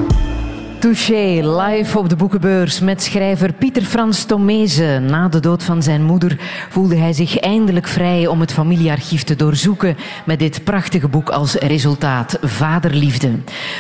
Touché, 0.79 1.41
live 1.43 1.99
op 1.99 2.09
de 2.09 2.17
boekenbeurs 2.17 2.81
met 2.81 3.03
schrijver 3.03 3.53
Pieter 3.53 3.83
Frans 3.83 4.25
Tomezen. 4.25 5.05
Na 5.05 5.29
de 5.29 5.41
dood 5.41 5.63
van 5.63 5.83
zijn 5.83 6.03
moeder 6.03 6.39
voelde 6.69 6.97
hij 6.97 7.13
zich 7.13 7.39
eindelijk 7.39 7.87
vrij 7.87 8.27
om 8.27 8.41
het 8.41 8.53
familiearchief 8.53 9.23
te 9.23 9.37
doorzoeken 9.37 9.97
met 10.25 10.39
dit 10.39 10.65
prachtige 10.65 11.09
boek 11.09 11.29
als 11.29 11.55
resultaat, 11.55 12.39
Vaderliefde. 12.43 13.31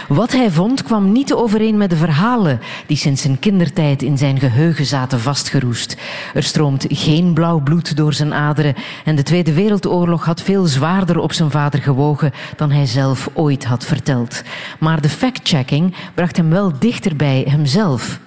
Wat 0.09 0.33
hij 0.33 0.51
vond 0.51 0.83
kwam 0.83 1.13
niet 1.13 1.35
overeen 1.35 1.77
met 1.77 1.91
de 1.91 1.97
verhalen 1.97 2.61
die 2.87 2.97
sinds 2.97 3.23
zijn 3.23 3.39
kindertijd 3.39 4.03
in 4.03 4.19
zijn 4.19 4.39
geheugen 4.39 4.87
zaten 4.87 5.21
vastgeroest. 5.21 5.97
Er 6.35 6.43
stroomt 6.43 6.87
geen 6.89 7.33
blauw 7.33 7.61
bloed 7.61 7.97
door 7.97 8.13
zijn 8.13 8.35
aderen 8.35 8.75
en 9.05 9.17
de 9.17 9.23
Tweede 9.23 9.53
Wereldoorlog 9.53 10.25
had 10.25 10.43
veel 10.43 10.67
zwaarder 10.67 11.19
op 11.19 11.33
zijn 11.33 11.51
vader 11.51 11.83
gewogen 11.83 12.33
dan 12.57 12.71
hij 12.71 12.87
zelf 12.87 13.29
ooit 13.33 13.65
had 13.65 13.85
verteld. 13.85 14.43
Maar 14.79 15.01
de 15.01 15.09
fact-checking 15.09 15.95
bracht 16.15 16.37
hem 16.37 16.51
wel 16.51 16.73
dichter 16.97 17.17
bij 17.17 17.47
hemzelf. 17.49 18.21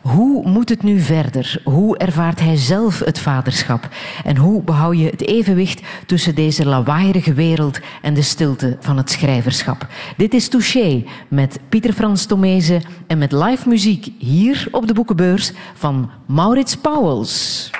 Hoe 0.00 0.48
moet 0.48 0.68
het 0.68 0.82
nu 0.82 1.00
verder? 1.00 1.60
Hoe 1.64 1.98
ervaart 1.98 2.40
hij 2.40 2.56
zelf 2.56 2.98
het 2.98 3.18
vaderschap? 3.18 3.88
En 4.24 4.36
hoe 4.36 4.62
behoud 4.62 4.98
je 4.98 5.04
het 5.04 5.26
evenwicht 5.26 5.82
tussen 6.06 6.34
deze 6.34 6.66
lawaaierige 6.66 7.32
wereld 7.32 7.80
en 8.02 8.14
de 8.14 8.22
stilte 8.22 8.76
van 8.80 8.96
het 8.96 9.10
schrijverschap? 9.10 9.86
Dit 10.16 10.34
is 10.34 10.48
Touché 10.48 11.04
met 11.28 11.60
Pieter 11.68 11.92
Frans 11.92 12.26
Tomezen 12.26 12.82
en 13.06 13.18
met 13.18 13.32
live 13.32 13.68
muziek 13.68 14.08
hier 14.18 14.68
op 14.70 14.86
de 14.86 14.94
boekenbeurs 14.94 15.52
van 15.74 16.10
Maurits 16.26 16.76
Pauwels. 16.76 17.70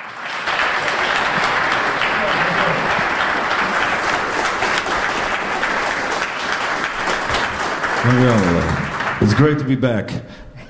It's 9.20 9.34
great 9.34 9.58
to 9.58 9.64
be 9.64 9.76
back. 9.76 10.10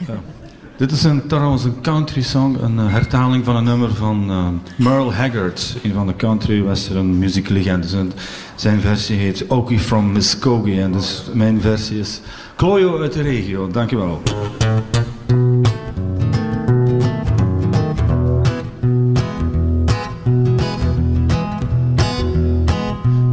Uh, 0.09 0.14
Dit 0.78 0.92
is 0.92 1.05
een, 1.05 1.26
trouwens 1.26 1.64
een 1.64 1.80
country 1.80 2.22
song, 2.22 2.57
een 2.61 2.78
uh, 2.78 2.92
hertaling 2.92 3.44
van 3.44 3.57
een 3.57 3.64
nummer 3.64 3.94
van 3.94 4.30
uh, 4.30 4.46
Merle 4.76 5.12
Haggard, 5.12 5.76
een 5.82 5.92
van 5.92 6.07
de 6.07 6.16
country 6.16 6.62
western 6.62 7.18
muzieklegendes. 7.18 7.92
En 7.92 8.12
zijn 8.55 8.80
versie 8.80 9.16
heet 9.16 9.46
Okie 9.46 9.78
from 9.78 10.12
Muskogee 10.12 10.80
en 10.80 10.92
dus 10.92 11.22
mijn 11.32 11.61
versie 11.61 11.99
is 11.99 12.20
Klojo 12.57 13.01
uit 13.01 13.12
de 13.12 13.22
regio. 13.22 13.68
Dankjewel. 13.68 14.22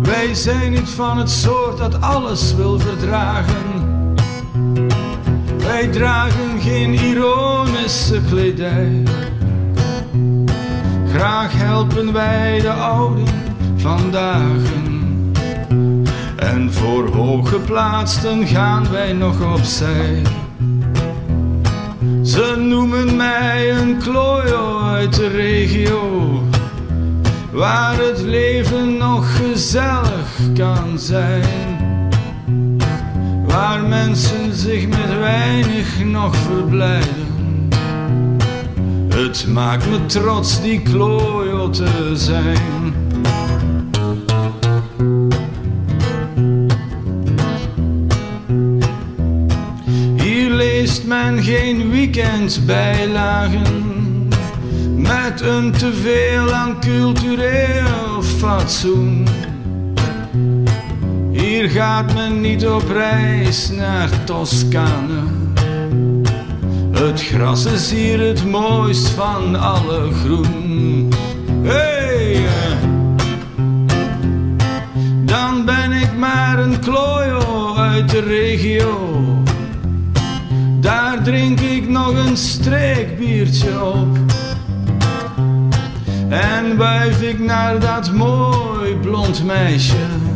Wij 0.01 0.33
zijn 0.33 0.71
niet 0.71 0.89
van 0.89 1.17
het 1.17 1.29
soort 1.29 1.77
dat 1.77 2.01
alles 2.01 2.55
wil 2.55 2.79
verdragen. 2.79 3.74
Wij 5.65 5.87
dragen 5.87 6.61
geen 6.61 6.93
ironische 6.93 8.21
kledij. 8.29 9.03
Graag 11.13 11.51
helpen 11.53 12.13
wij 12.13 12.59
de 12.59 12.71
ouden 12.71 13.27
vandaag. 13.75 14.61
En 16.35 16.73
voor 16.73 17.09
hooggeplaatsten 17.09 18.47
gaan 18.47 18.91
wij 18.91 19.13
nog 19.13 19.53
opzij. 19.53 20.21
Ze 22.23 22.55
noemen 22.57 23.15
mij 23.15 23.77
een 23.77 23.97
klojo 23.97 24.79
uit 24.79 25.15
de 25.15 25.27
regio, 25.27 26.41
waar 27.51 27.97
het 27.97 28.21
leven 28.21 28.97
nog 28.97 29.37
gezellig 29.37 30.53
kan 30.53 30.99
zijn 30.99 31.64
waar 33.55 33.83
mensen 33.83 34.53
zich 34.53 34.87
met 34.87 35.19
weinig 35.19 36.05
nog 36.05 36.35
verblijden. 36.35 37.27
Het 39.09 39.47
maakt 39.47 39.89
me 39.89 40.05
trots 40.05 40.61
die 40.61 40.81
klojo 40.81 41.69
te 41.69 42.11
zijn. 42.13 42.93
Hier 50.15 50.49
leest 50.49 51.05
men 51.05 51.43
geen 51.43 51.89
weekendbijlagen 51.89 53.83
met 54.95 55.41
een 55.41 55.71
teveel 55.71 56.53
aan 56.53 56.79
cultureel 56.79 58.21
fatsoen. 58.37 59.27
Hier 61.45 61.69
gaat 61.69 62.13
men 62.13 62.41
niet 62.41 62.67
op 62.67 62.89
reis 62.89 63.69
naar 63.69 64.23
Toscane. 64.23 65.23
Het 66.91 67.21
gras 67.21 67.65
is 67.65 67.91
hier 67.91 68.19
het 68.19 68.45
mooist 68.45 69.09
van 69.09 69.55
alle 69.55 70.11
groen. 70.23 71.09
Hey! 71.63 72.45
Dan 75.25 75.65
ben 75.65 75.91
ik 75.91 76.17
maar 76.17 76.59
een 76.59 76.79
klojo 76.79 77.75
uit 77.75 78.09
de 78.09 78.19
regio. 78.19 79.23
Daar 80.79 81.23
drink 81.23 81.59
ik 81.59 81.89
nog 81.89 82.27
een 82.27 82.37
streekbiertje 82.37 83.83
op. 83.83 84.17
En 86.29 86.77
wuif 86.77 87.21
ik 87.21 87.39
naar 87.39 87.79
dat 87.79 88.11
mooi 88.11 88.95
blond 88.95 89.43
meisje 89.43 90.33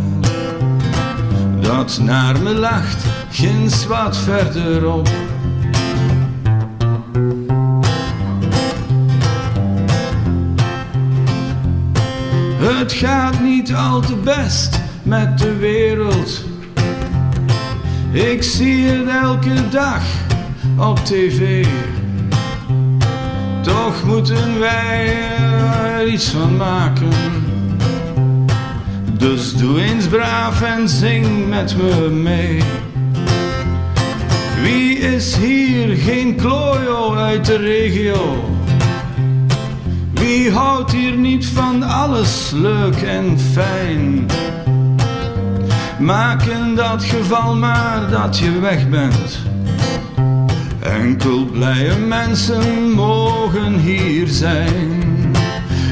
dat 1.76 2.00
naar 2.02 2.40
me 2.42 2.54
lacht, 2.54 3.06
ginds 3.32 3.86
wat 3.86 4.18
verderop. 4.18 5.10
Het 12.58 12.94
gaat 12.94 13.42
niet 13.42 13.74
al 13.74 14.00
te 14.00 14.16
best 14.16 14.80
met 15.04 15.38
de 15.38 15.56
wereld. 15.56 16.44
Ik 18.12 18.44
zie 18.44 18.86
het 18.86 19.08
elke 19.08 19.70
dag 19.70 20.04
op 20.78 21.00
tv. 21.00 21.66
Toch 23.62 24.04
moeten 24.04 24.60
wij 24.60 25.18
er 25.98 26.08
iets 26.08 26.30
van 26.30 26.58
maken. 26.58 27.49
Dus 29.20 29.54
doe 29.54 29.82
eens 29.82 30.06
braaf 30.08 30.62
en 30.62 30.90
zing 30.90 31.48
met 31.48 31.76
me 31.78 32.10
mee. 32.10 32.62
Wie 34.62 34.98
is 34.98 35.36
hier 35.36 35.96
geen 35.98 36.36
klojo 36.36 37.14
uit 37.16 37.46
de 37.46 37.58
regio? 37.58 38.44
Wie 40.12 40.52
houdt 40.52 40.92
hier 40.92 41.16
niet 41.16 41.46
van 41.46 41.84
alles 41.84 42.52
leuk 42.54 43.02
en 43.02 43.40
fijn? 43.40 44.26
Maak 46.00 46.42
in 46.44 46.76
dat 46.76 47.04
geval 47.04 47.56
maar 47.56 48.10
dat 48.10 48.38
je 48.38 48.60
weg 48.60 48.90
bent. 48.90 49.40
Enkel 50.80 51.46
blije 51.46 51.96
mensen 51.96 52.92
mogen 52.92 53.74
hier 53.80 54.28
zijn. 54.28 55.04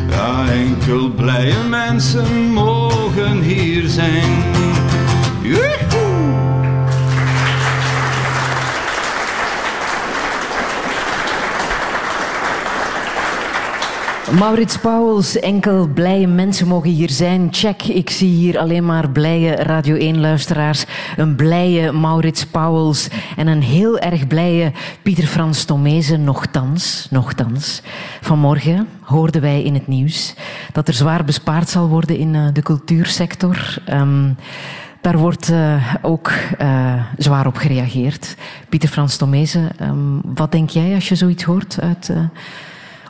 Ja, 0.09 0.45
enkel 0.51 1.09
blije 1.09 1.63
mensen 1.69 2.51
mogen 2.53 3.06
hier 3.41 3.89
zijn. 3.89 4.56
Maurits 14.31 14.77
Pauwels, 14.77 15.39
enkel 15.39 15.87
blije 15.87 16.27
mensen 16.27 16.67
mogen 16.67 16.89
hier 16.89 17.09
zijn. 17.09 17.47
Check, 17.51 17.83
ik 17.83 18.09
zie 18.09 18.29
hier 18.29 18.57
alleen 18.57 18.85
maar 18.85 19.09
blije 19.09 19.55
Radio 19.55 20.13
1-luisteraars. 20.13 20.85
Een 21.17 21.35
blije 21.35 21.91
Maurits 21.91 22.45
Pauwels 22.45 23.07
en 23.35 23.47
een 23.47 23.61
heel 23.61 23.99
erg 23.99 24.27
blije 24.27 24.71
Pieter 25.01 25.27
Frans 25.27 25.63
Tomezen, 25.63 26.23
nochtans, 26.23 27.07
nochtans. 27.09 27.81
Vanmorgen 28.21 28.87
hoorden 29.01 29.41
wij 29.41 29.63
in 29.63 29.73
het 29.73 29.87
nieuws 29.87 30.33
dat 30.71 30.87
er 30.87 30.93
zwaar 30.93 31.23
bespaard 31.23 31.69
zal 31.69 31.87
worden 31.87 32.17
in 32.17 32.33
uh, 32.33 32.47
de 32.53 32.61
cultuursector. 32.61 33.77
Um, 33.89 34.35
daar 35.01 35.17
wordt 35.17 35.49
uh, 35.49 35.95
ook 36.01 36.31
uh, 36.61 36.93
zwaar 37.17 37.47
op 37.47 37.55
gereageerd. 37.55 38.35
Pieter 38.69 38.89
Frans 38.89 39.17
Tomezen, 39.17 39.69
um, 39.81 40.21
wat 40.23 40.51
denk 40.51 40.69
jij 40.69 40.93
als 40.93 41.09
je 41.09 41.15
zoiets 41.15 41.43
hoort 41.43 41.77
uit 41.81 42.11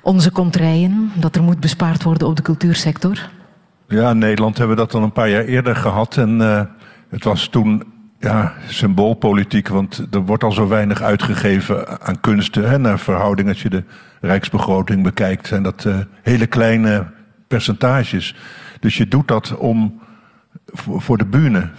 onze 0.07 0.31
contraien, 0.31 1.11
dat 1.15 1.35
er 1.35 1.43
moet 1.43 1.59
bespaard 1.59 2.03
worden 2.03 2.27
op 2.27 2.35
de 2.35 2.41
cultuursector? 2.41 3.29
Ja, 3.87 4.09
in 4.09 4.17
Nederland 4.17 4.57
hebben 4.57 4.75
we 4.75 4.81
dat 4.81 4.93
al 4.93 5.03
een 5.03 5.11
paar 5.11 5.29
jaar 5.29 5.43
eerder 5.43 5.75
gehad. 5.75 6.17
En 6.17 6.39
uh, 6.39 6.61
het 7.09 7.23
was 7.23 7.47
toen 7.47 7.83
ja, 8.19 8.53
symboolpolitiek, 8.67 9.67
want 9.67 10.07
er 10.11 10.19
wordt 10.19 10.43
al 10.43 10.51
zo 10.51 10.67
weinig 10.67 11.01
uitgegeven 11.01 12.01
aan 12.01 12.19
kunsten. 12.19 12.69
Hè, 12.69 12.77
naar 12.77 12.99
verhouding, 12.99 13.47
als 13.49 13.61
je 13.61 13.69
de 13.69 13.83
rijksbegroting 14.21 15.03
bekijkt, 15.03 15.47
zijn 15.47 15.63
dat 15.63 15.83
uh, 15.87 15.95
hele 16.21 16.47
kleine 16.47 17.07
percentages. 17.47 18.35
Dus 18.79 18.97
je 18.97 19.07
doet 19.07 19.27
dat 19.27 19.57
om 19.57 20.01
voor 20.73 21.17
de 21.17 21.25
bühne. 21.25 21.69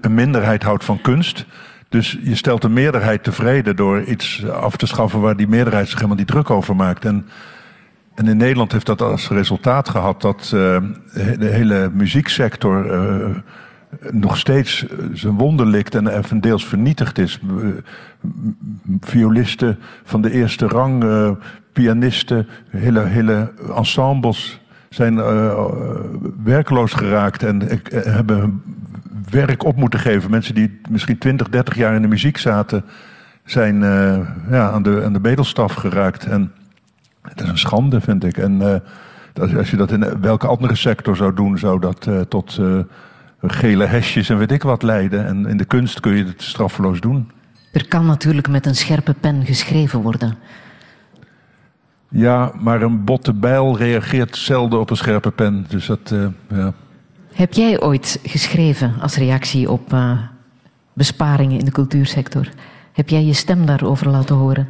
Een 0.00 0.14
minderheid 0.14 0.62
houdt 0.62 0.84
van 0.84 1.00
kunst. 1.00 1.46
Dus 1.88 2.18
je 2.22 2.34
stelt 2.34 2.64
een 2.64 2.72
meerderheid 2.72 3.24
tevreden 3.24 3.76
door 3.76 4.02
iets 4.02 4.48
af 4.48 4.76
te 4.76 4.86
schaffen 4.86 5.20
waar 5.20 5.36
die 5.36 5.48
meerderheid 5.48 5.86
zich 5.86 5.96
helemaal 5.96 6.16
niet 6.16 6.26
druk 6.26 6.50
over 6.50 6.76
maakt. 6.76 7.04
En, 7.04 7.26
en 8.14 8.28
in 8.28 8.36
Nederland 8.36 8.72
heeft 8.72 8.86
dat 8.86 9.02
als 9.02 9.28
resultaat 9.28 9.88
gehad 9.88 10.20
dat 10.20 10.52
uh, 10.54 10.76
de 11.38 11.46
hele 11.46 11.90
muzieksector 11.94 12.92
uh, 12.92 13.36
nog 14.10 14.36
steeds 14.36 14.86
zijn 15.12 15.36
wonden 15.36 15.66
likt 15.66 15.94
en 15.94 16.06
even 16.06 16.40
deels 16.40 16.66
vernietigd 16.66 17.18
is. 17.18 17.40
Violisten 19.00 19.78
van 20.04 20.22
de 20.22 20.30
eerste 20.30 20.66
rang, 20.66 21.04
pianisten, 21.72 22.48
hele, 22.68 23.00
hele 23.00 23.52
ensembles 23.76 24.60
zijn 24.88 25.14
werkloos 26.44 26.92
geraakt 26.92 27.42
en 27.42 27.62
hebben 27.92 28.62
werk 29.30 29.64
op 29.64 29.76
moeten 29.76 30.00
geven. 30.00 30.30
Mensen 30.30 30.54
die 30.54 30.80
misschien 30.90 31.18
20, 31.18 31.48
30 31.48 31.76
jaar 31.76 31.94
in 31.94 32.02
de 32.02 32.08
muziek 32.08 32.38
zaten, 32.38 32.84
zijn 33.44 33.74
uh, 33.82 34.18
ja, 34.50 34.70
aan, 34.70 34.82
de, 34.82 35.02
aan 35.04 35.12
de 35.12 35.20
bedelstaf 35.20 35.74
geraakt. 35.74 36.26
En 36.26 36.52
het 37.22 37.40
is 37.40 37.48
een 37.48 37.58
schande, 37.58 38.00
vind 38.00 38.24
ik. 38.24 38.36
En 38.36 38.52
uh, 38.52 38.74
dat, 39.32 39.56
als 39.56 39.70
je 39.70 39.76
dat 39.76 39.92
in 39.92 40.20
welke 40.20 40.46
andere 40.46 40.74
sector 40.74 41.16
zou 41.16 41.34
doen, 41.34 41.58
zou 41.58 41.80
dat 41.80 42.06
uh, 42.06 42.20
tot 42.20 42.60
gele 43.42 43.84
hesjes 43.84 44.28
en 44.28 44.38
weet 44.38 44.52
ik 44.52 44.62
wat 44.62 44.82
leiden. 44.82 45.26
En 45.26 45.46
in 45.46 45.56
de 45.56 45.64
kunst 45.64 46.00
kun 46.00 46.16
je 46.16 46.24
het 46.24 46.42
straffeloos 46.42 47.00
doen. 47.00 47.30
Er 47.72 47.88
kan 47.88 48.06
natuurlijk 48.06 48.48
met 48.48 48.66
een 48.66 48.76
scherpe 48.76 49.14
pen 49.20 49.44
geschreven 49.44 50.00
worden. 50.00 50.34
Ja, 52.08 52.52
maar 52.60 52.82
een 52.82 53.04
botte 53.04 53.32
bijl 53.32 53.76
reageert 53.76 54.36
zelden 54.36 54.80
op 54.80 54.90
een 54.90 54.96
scherpe 54.96 55.30
pen. 55.30 55.66
Dus 55.68 55.86
dat, 55.86 56.14
ja. 56.48 56.72
Heb 57.36 57.52
jij 57.52 57.80
ooit 57.80 58.20
geschreven 58.22 58.94
als 59.00 59.16
reactie 59.16 59.70
op 59.70 59.92
uh, 59.92 60.18
besparingen 60.92 61.58
in 61.58 61.64
de 61.64 61.70
cultuursector? 61.70 62.48
Heb 62.92 63.08
jij 63.08 63.24
je 63.24 63.32
stem 63.32 63.66
daarover 63.66 64.08
laten 64.08 64.36
horen? 64.36 64.68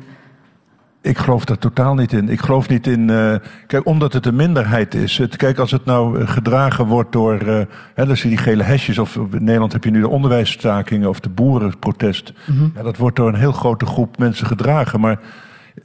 Ik 1.00 1.18
geloof 1.18 1.44
daar 1.44 1.58
totaal 1.58 1.94
niet 1.94 2.12
in. 2.12 2.28
Ik 2.28 2.40
geloof 2.40 2.68
niet 2.68 2.86
in. 2.86 3.08
Uh, 3.08 3.34
kijk, 3.66 3.86
omdat 3.86 4.12
het 4.12 4.26
een 4.26 4.36
minderheid 4.36 4.94
is. 4.94 5.18
Het, 5.18 5.36
kijk, 5.36 5.58
als 5.58 5.70
het 5.70 5.84
nou 5.84 6.20
eh, 6.20 6.28
gedragen 6.28 6.86
wordt 6.86 7.12
door. 7.12 7.42
Uh, 7.42 7.60
hè, 7.94 8.02
je 8.02 8.28
die 8.28 8.36
gele 8.36 8.62
hesjes. 8.62 8.98
Of 8.98 9.16
in 9.16 9.44
Nederland 9.44 9.72
heb 9.72 9.84
je 9.84 9.90
nu 9.90 10.00
de 10.00 10.08
onderwijsstakingen 10.08 11.08
of 11.08 11.20
de 11.20 11.28
boerenprotest. 11.28 12.32
Mhm. 12.46 12.68
ja, 12.74 12.82
dat 12.82 12.96
wordt 12.96 13.16
door 13.16 13.28
een 13.28 13.34
heel 13.34 13.52
grote 13.52 13.86
groep 13.86 14.18
mensen 14.18 14.46
gedragen. 14.46 15.00
Maar 15.00 15.20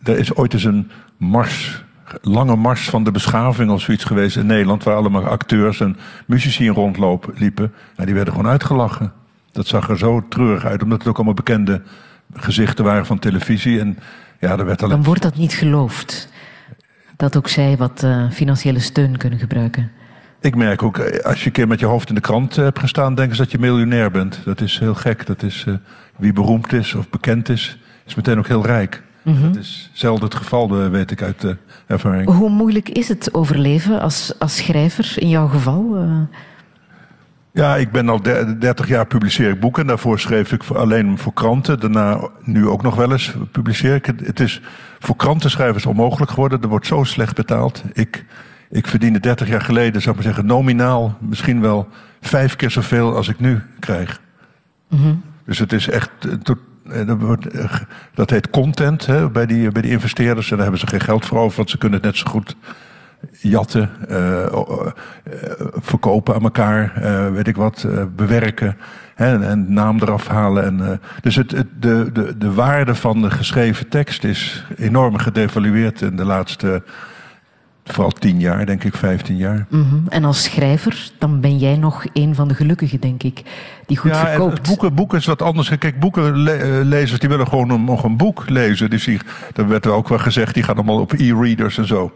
er 0.03 0.17
is 0.17 0.36
ooit 0.36 0.53
eens 0.53 0.63
een 0.63 0.91
mars. 1.17 1.84
Lange 2.22 2.55
mars 2.55 2.89
van 2.89 3.03
de 3.03 3.12
beschaving 3.12 3.72
of 3.72 3.82
zoiets 3.82 4.03
geweest 4.03 4.38
in 4.38 4.45
Nederland. 4.45 4.84
Waar 4.84 4.95
allemaal 4.95 5.26
acteurs 5.26 5.80
en 5.80 5.97
muzici 6.26 6.66
in 6.66 6.74
rondlopen 6.74 7.34
liepen. 7.38 7.74
Nou, 7.93 8.05
die 8.05 8.16
werden 8.16 8.34
gewoon 8.34 8.51
uitgelachen. 8.51 9.14
Dat 9.51 9.68
zag 9.68 9.89
er 9.89 9.97
zo 9.97 10.28
treurig 10.30 10.66
uit, 10.66 10.84
omdat 10.84 10.99
het 10.99 11.07
ook 11.07 11.16
allemaal 11.16 11.34
bekende 11.34 11.82
gezichten 12.34 12.86
waren 12.86 13.05
van 13.05 13.20
televisie. 13.20 13.80
En 13.80 13.97
ja, 14.39 14.57
er 14.57 14.66
werd 14.66 14.84
alleen... 14.84 14.95
Dan 14.95 15.03
wordt 15.03 15.22
dat 15.22 15.38
niet 15.38 15.53
geloofd. 15.53 16.30
Dat 17.16 17.38
ook 17.38 17.47
zij 17.47 17.78
wat 17.78 18.03
uh, 18.03 18.32
financiële 18.32 18.80
steun 18.80 19.18
kunnen 19.18 19.39
gebruiken. 19.39 19.91
Ik 20.41 20.55
merk 20.55 20.84
ook, 20.84 20.97
eh, 20.97 21.26
als 21.26 21.39
je 21.39 21.45
een 21.45 21.51
keer 21.51 21.68
met 21.68 21.80
je 21.80 21.86
hoofd 21.86 22.09
in 22.09 22.16
de 22.16 22.22
krant 22.22 22.55
hebt 22.55 22.80
gestaan, 22.80 23.16
denken 23.16 23.36
ze 23.36 23.41
dat 23.41 23.51
je 23.51 23.59
miljonair 23.59 24.12
bent. 24.12 24.39
Dat 24.45 24.62
is 24.62 24.80
heel 24.80 24.95
gek. 24.95 25.26
Dat 25.26 25.43
is, 25.43 25.66
uh, 25.68 25.76
wie 26.18 26.34
beroemd 26.34 26.74
is 26.74 26.93
of 26.93 27.09
bekend 27.09 27.49
is, 27.49 27.78
is 28.05 28.16
meteen 28.16 28.38
ook 28.38 28.47
heel 28.47 28.66
rijk. 28.66 29.03
Mm 29.22 29.36
-hmm. 29.36 29.53
Dat 29.53 29.61
is 29.61 29.89
zelden 29.93 30.24
het 30.24 30.36
geval, 30.36 30.89
weet 30.89 31.11
ik 31.11 31.22
uit 31.22 31.55
ervaring. 31.88 32.30
Hoe 32.30 32.49
moeilijk 32.49 32.89
is 32.89 33.07
het 33.07 33.34
overleven 33.34 34.01
als, 34.01 34.34
als 34.39 34.55
schrijver 34.55 35.13
in 35.15 35.30
jouw 35.30 35.47
geval? 35.47 35.97
Uh... 35.97 36.22
Ja, 37.53 37.76
ik 37.76 37.91
ben 37.91 38.09
al 38.09 38.22
30 38.22 38.88
jaar 38.88 39.05
publiceer 39.05 39.49
ik 39.49 39.59
boeken. 39.59 39.88
Daarvoor 39.88 40.19
schreef 40.19 40.51
ik 40.51 40.63
alleen 40.63 41.17
voor 41.17 41.34
kranten. 41.34 41.80
Daarna 41.80 42.30
nu 42.43 42.67
ook 42.67 42.82
nog 42.82 42.95
wel 42.95 43.11
eens 43.11 43.34
publiceer 43.51 43.95
ik. 43.95 44.05
Het 44.05 44.39
is 44.39 44.61
voor 44.99 45.15
krantenschrijvers 45.15 45.86
onmogelijk 45.86 46.32
geworden. 46.32 46.61
Er 46.61 46.67
wordt 46.67 46.88
zo 46.88 47.03
slecht 47.03 47.36
betaald. 47.36 47.84
Ik, 47.93 48.26
ik 48.69 48.88
verdiende 48.88 49.19
30 49.19 49.47
jaar 49.47 49.61
geleden, 49.61 50.01
zou 50.01 50.15
ik 50.15 50.24
maar 50.24 50.34
zeggen, 50.34 50.45
nominaal 50.45 51.17
misschien 51.19 51.61
wel 51.61 51.88
vijf 52.22 52.55
keer 52.55 52.72
zoveel 52.72 53.15
als 53.15 53.28
ik 53.28 53.39
nu 53.39 53.61
krijg. 53.80 54.22
Mm 54.88 54.99
-hmm. 54.99 55.22
Dus 55.45 55.59
het 55.59 55.74
is 55.74 55.89
echt. 55.89 56.09
Dat 58.14 58.30
heet 58.30 58.50
content 58.50 59.06
hè, 59.06 59.30
bij, 59.30 59.46
die, 59.46 59.72
bij 59.72 59.82
die 59.82 59.92
investeerders. 59.92 60.46
En 60.46 60.56
daar 60.56 60.64
hebben 60.64 60.80
ze 60.80 60.88
geen 60.88 61.02
geld 61.02 61.26
voor 61.26 61.39
over, 61.39 61.58
want 61.58 61.70
ze 61.70 61.78
kunnen 61.78 61.98
het 61.98 62.08
net 62.08 62.18
zo 62.18 62.30
goed 62.30 62.56
jatten, 63.32 63.89
uh, 64.10 64.88
verkopen 65.76 66.36
aan 66.36 66.44
elkaar, 66.44 66.94
weet 67.34 67.48
ik 67.48 67.56
wat, 67.56 67.88
bewerken 68.16 68.78
hè, 69.16 69.46
en 69.46 69.74
naam 69.74 70.00
eraf 70.02 70.28
halen. 70.28 70.64
En, 70.64 71.02
dus 71.22 71.36
het, 71.36 71.52
het, 71.52 71.68
de, 71.80 72.10
de, 72.14 72.38
de 72.38 72.54
waarde 72.54 72.96
van 72.96 73.22
de 73.22 73.32
geschreven 73.32 73.88
tekst 73.89 74.24
is 74.24 74.66
enorm 74.78 75.18
gedevalueerd 75.18 76.02
in 76.02 76.16
de 76.16 76.26
laatste, 76.26 76.84
vooral 77.94 78.12
tien 78.12 78.39
jaar, 78.39 78.66
denk 78.66 78.84
ik, 78.84 78.96
vijftien 78.96 79.38
jaar. 79.38 79.66
Mm 79.70 79.86
-hmm. 79.89 80.04
En 80.08 80.24
als 80.24 80.44
schrijver, 80.44 81.12
dan 81.18 81.39
ben 81.39 81.58
jij 81.58 81.78
nog 81.78 82.06
een 82.14 82.36
van 82.36 82.48
de 82.48 82.54
gelukkigen, 82.54 83.00
denk 83.00 83.24
ik, 83.24 83.42
die 83.86 83.98
goed 83.98 84.12
ja, 84.12 84.26
verkoopt. 84.26 84.68
Boeken, 84.68 84.94
boeken 84.94 85.18
is 85.18 85.26
wat 85.26 85.42
anders. 85.42 85.78
Kijk, 85.78 86.00
boekenlezers 86.00 87.20
die 87.20 87.30
willen 87.30 87.48
gewoon 87.48 87.70
een, 87.70 87.84
nog 87.84 88.04
een 88.04 88.18
boek 88.18 88.50
lezen. 88.50 88.89
Dus 88.89 89.04
die, 89.04 89.20
er 89.56 89.68
werd 89.68 89.88
ook 89.88 90.08
wel 90.08 90.20
gezegd, 90.20 90.54
die 90.54 90.64
gaan 90.64 90.76
allemaal 90.76 91.00
op 91.00 91.12
e-readers 91.12 91.78
en 91.78 91.88
zo. 91.88 92.12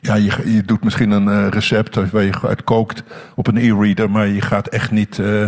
Ja, 0.00 0.14
je, 0.14 0.32
je 0.44 0.62
doet 0.62 0.84
misschien 0.84 1.10
een 1.10 1.26
uh, 1.26 1.48
recept 1.48 2.10
waar 2.10 2.22
je 2.22 2.40
uit 2.42 2.64
kookt 2.64 3.02
op 3.34 3.46
een 3.46 3.56
e-reader, 3.56 4.10
maar 4.10 4.26
je 4.26 4.40
gaat 4.40 4.66
echt 4.66 4.90
niet 4.90 5.18
uh, 5.18 5.46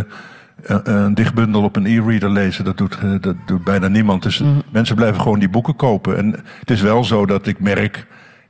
een 0.83 1.13
dichtbundel 1.13 1.63
op 1.63 1.75
een 1.75 1.85
e-reader 1.85 2.29
lezen. 2.29 2.65
Dat 2.65 2.77
doet, 2.77 2.97
dat 3.21 3.35
doet 3.45 3.63
bijna 3.63 3.87
niemand. 3.87 4.23
Dus 4.23 4.39
mm. 4.39 4.61
mensen 4.71 4.95
blijven 4.95 5.21
gewoon 5.21 5.39
die 5.39 5.49
boeken 5.49 5.75
kopen. 5.75 6.17
En 6.17 6.43
het 6.59 6.71
is 6.71 6.81
wel 6.81 7.03
zo 7.03 7.25
dat 7.25 7.47
ik 7.47 7.59
merk, 7.59 8.05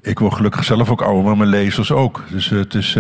ik 0.06 0.20
word 0.20 0.34
gelukkig 0.34 0.64
zelf 0.64 0.90
ook 0.90 1.02
ouder, 1.02 1.24
maar 1.24 1.38
mijn 1.38 1.50
lezers 1.50 1.92
ook. 1.92 2.24
Dus 2.30 2.50
het 2.50 2.74
is, 2.74 2.98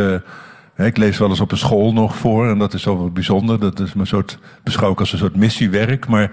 ik 0.77 0.97
lees 0.97 1.17
wel 1.17 1.29
eens 1.29 1.39
op 1.39 1.51
een 1.51 1.57
school 1.57 1.93
nog 1.93 2.15
voor 2.15 2.49
en 2.49 2.57
dat 2.57 2.73
is 2.73 2.83
wel 2.83 2.97
wat 2.97 3.13
bijzonder. 3.13 3.59
Dat 3.59 3.79
is 3.79 3.93
mijn 3.93 4.07
soort, 4.07 4.37
beschouw 4.63 4.91
ik 4.91 4.99
als 4.99 5.11
een 5.11 5.17
soort 5.17 5.35
missiewerk, 5.35 6.07
maar 6.07 6.31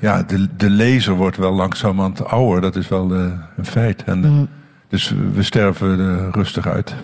ja, 0.00 0.22
de, 0.22 0.48
de 0.56 0.70
lezer 0.70 1.14
wordt 1.14 1.36
wel 1.36 1.52
langzamerhand 1.52 2.24
ouder. 2.24 2.60
Dat 2.60 2.76
is 2.76 2.88
wel 2.88 3.12
een 3.12 3.66
feit. 3.66 4.04
En, 4.04 4.18
mm. 4.18 4.48
Dus 4.88 5.14
we 5.32 5.42
sterven 5.42 5.98
er 5.98 6.30
rustig 6.30 6.66
uit. 6.66 6.94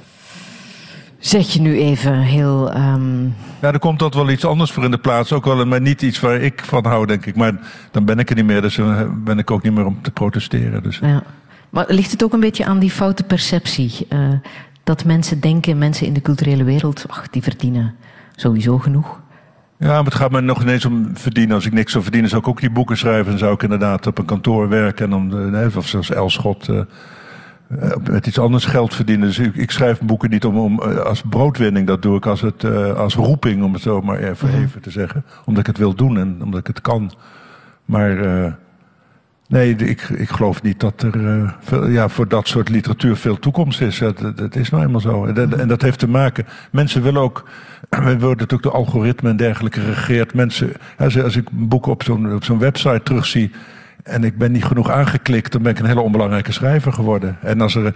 Zeg 1.18 1.49
je 1.53 1.61
nu 1.61 1.78
even 1.78 2.18
heel. 2.18 2.76
Um... 2.76 3.34
Ja, 3.61 3.72
er 3.72 3.78
komt 3.78 4.03
altijd 4.03 4.24
wel 4.24 4.32
iets 4.32 4.44
anders 4.44 4.72
voor 4.72 4.84
in 4.84 4.90
de 4.90 4.99
plaats. 4.99 5.32
Ook 5.32 5.44
wel, 5.44 5.66
maar 5.66 5.80
niet 5.80 6.03
iets 6.03 6.20
waar 6.20 6.40
ik 6.40 6.62
van 6.64 6.86
hou, 6.86 7.07
denk 7.07 7.26
ik. 7.26 7.36
Maar 7.36 7.53
dan 7.90 8.05
ben 8.05 8.18
ik 8.18 8.30
er 8.30 8.36
niet 8.36 8.44
meer. 8.44 8.62
Dus 8.62 8.74
dan 8.74 9.24
ben 9.24 9.38
ik 9.38 9.51
ook 9.51 9.62
niet 9.62 9.72
meer 9.72 9.86
om 9.86 9.99
te 10.03 10.11
protesteren. 10.11 10.82
Dus. 10.82 10.99
Ja. 10.99 11.22
Maar 11.70 11.84
ligt 11.88 12.10
het 12.10 12.24
ook 12.24 12.32
een 12.32 12.40
beetje 12.40 12.64
aan 12.64 12.78
die 12.78 12.90
foute 12.90 13.22
perceptie? 13.24 14.06
Uh, 14.12 14.28
dat 14.84 15.04
mensen 15.04 15.40
denken, 15.40 15.78
mensen 15.78 16.06
in 16.06 16.12
de 16.12 16.20
culturele 16.20 16.64
wereld, 16.64 17.04
ach, 17.08 17.28
die 17.30 17.42
verdienen 17.42 17.94
sowieso 18.36 18.78
genoeg. 18.78 19.20
Ja, 19.78 19.88
maar 19.88 20.04
het 20.04 20.14
gaat 20.14 20.30
me 20.30 20.40
nog 20.40 20.62
ineens 20.62 20.84
om 20.84 21.10
verdienen. 21.16 21.54
Als 21.54 21.66
ik 21.66 21.72
niks 21.72 21.92
zou 21.92 22.02
verdienen, 22.02 22.30
zou 22.30 22.42
ik 22.42 22.48
ook 22.48 22.60
die 22.60 22.70
boeken 22.70 22.96
schrijven. 22.96 23.26
Dan 23.30 23.38
zou 23.38 23.54
ik 23.54 23.62
inderdaad 23.62 24.06
op 24.06 24.18
een 24.18 24.24
kantoor 24.24 24.68
werken. 24.68 25.04
En 25.04 25.10
dan, 25.10 25.50
nee, 25.50 25.76
of 25.76 25.86
zoals 25.88 26.10
Elschot. 26.10 26.68
Uh, 26.68 26.80
met 28.10 28.26
iets 28.26 28.38
anders 28.38 28.64
geld 28.64 28.94
verdienen. 28.94 29.26
Dus 29.26 29.38
ik, 29.38 29.54
ik 29.54 29.70
schrijf 29.70 30.00
boeken 30.00 30.30
niet 30.30 30.44
om, 30.44 30.58
om, 30.58 30.80
als 30.80 31.22
broodwinning. 31.28 31.86
Dat 31.86 32.02
doe 32.02 32.16
ik 32.16 32.26
als, 32.26 32.40
het, 32.40 32.62
uh, 32.62 32.92
als 32.92 33.14
roeping, 33.14 33.62
om 33.62 33.72
het 33.72 33.82
zo 33.82 34.00
maar 34.00 34.18
even, 34.18 34.48
Mhm. 34.48 34.62
even 34.62 34.80
te 34.80 34.90
zeggen. 34.90 35.24
Omdat 35.44 35.60
ik 35.60 35.66
het 35.66 35.78
wil 35.78 35.94
doen 35.94 36.18
en 36.18 36.42
omdat 36.42 36.60
ik 36.60 36.66
het 36.66 36.80
kan. 36.80 37.12
Maar 37.84 38.10
nee, 39.49 39.74
ik, 39.76 40.03
ik 40.03 40.28
geloof 40.28 40.62
niet 40.62 40.80
dat 40.80 41.03
er 41.03 41.55
veel, 41.61 41.86
ja, 41.88 42.09
voor 42.09 42.28
dat 42.28 42.49
soort 42.49 42.68
literatuur 42.68 43.16
veel 43.16 43.38
toekomst 43.38 43.80
is. 43.80 43.99
Dat, 43.99 44.32
dat 44.36 44.57
is 44.57 44.70
nou 44.70 44.84
eenmaal 44.84 45.01
zo. 45.01 45.24
En 45.24 45.68
dat, 45.68 45.82
heeft 45.82 45.99
te 45.99 46.09
maken. 46.09 46.47
Mensen 46.70 47.03
willen 47.03 47.22
ook. 47.22 47.49
We 47.88 47.99
worden 47.99 48.20
natuurlijk 48.20 48.62
door 48.62 48.72
algoritmen 48.72 49.30
en 49.30 49.36
dergelijke 49.36 49.80
geregeerd. 49.80 50.34
Mensen, 50.34 50.72
als, 50.99 51.22
als 51.22 51.36
ik 51.36 51.49
boeken 51.51 51.92
op 51.92 52.03
zo'n 52.03 52.34
op 52.34 52.44
zo'n 52.44 52.59
website 52.59 53.03
terugzie 53.03 53.51
en 54.03 54.24
ik 54.24 54.38
ben 54.38 54.53
niet 54.53 54.64
genoeg 54.64 54.90
aangeklikt, 54.90 55.53
dan 55.53 55.62
ben 55.62 55.72
ik 55.72 55.78
een 55.78 55.86
hele 55.86 56.01
onbelangrijke 56.01 56.53
schrijver 56.53 56.92
geworden. 56.92 57.36
En 57.40 57.61
als 57.61 57.74
er 57.74 57.94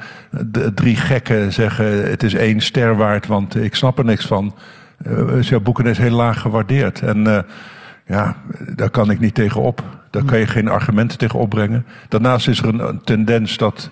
drie 0.75 0.97
gekken 0.97 1.53
zeggen: 1.53 2.11
het 2.11 2.23
is 2.23 2.35
één 2.35 2.61
ster 2.61 2.97
waard, 2.97 3.27
want 3.27 3.57
ik 3.57 3.75
snap 3.75 3.99
er 3.99 4.05
niks 4.05 4.27
van, 4.27 4.55
uh, 5.07 5.37
is 5.37 5.49
jouw 5.49 5.61
boek 5.61 5.83
heel 5.83 6.11
laag 6.11 6.41
gewaardeerd. 6.41 7.03
En 7.03 7.45
ja, 8.11 8.37
daar 8.75 8.91
kan 8.91 9.11
ik 9.11 9.21
niet 9.21 9.35
tegen 9.35 9.61
op. 9.61 9.83
Daar 10.11 10.25
kan 10.25 10.39
je 10.39 10.47
geen 10.47 10.69
argumenten 10.69 11.19
tegen 11.19 11.39
opbrengen. 11.39 11.87
Daarnaast 12.09 12.49
is 12.49 12.59
er 12.59 12.81
een, 12.81 13.01
tendens 13.05 13.57
dat 13.57 13.91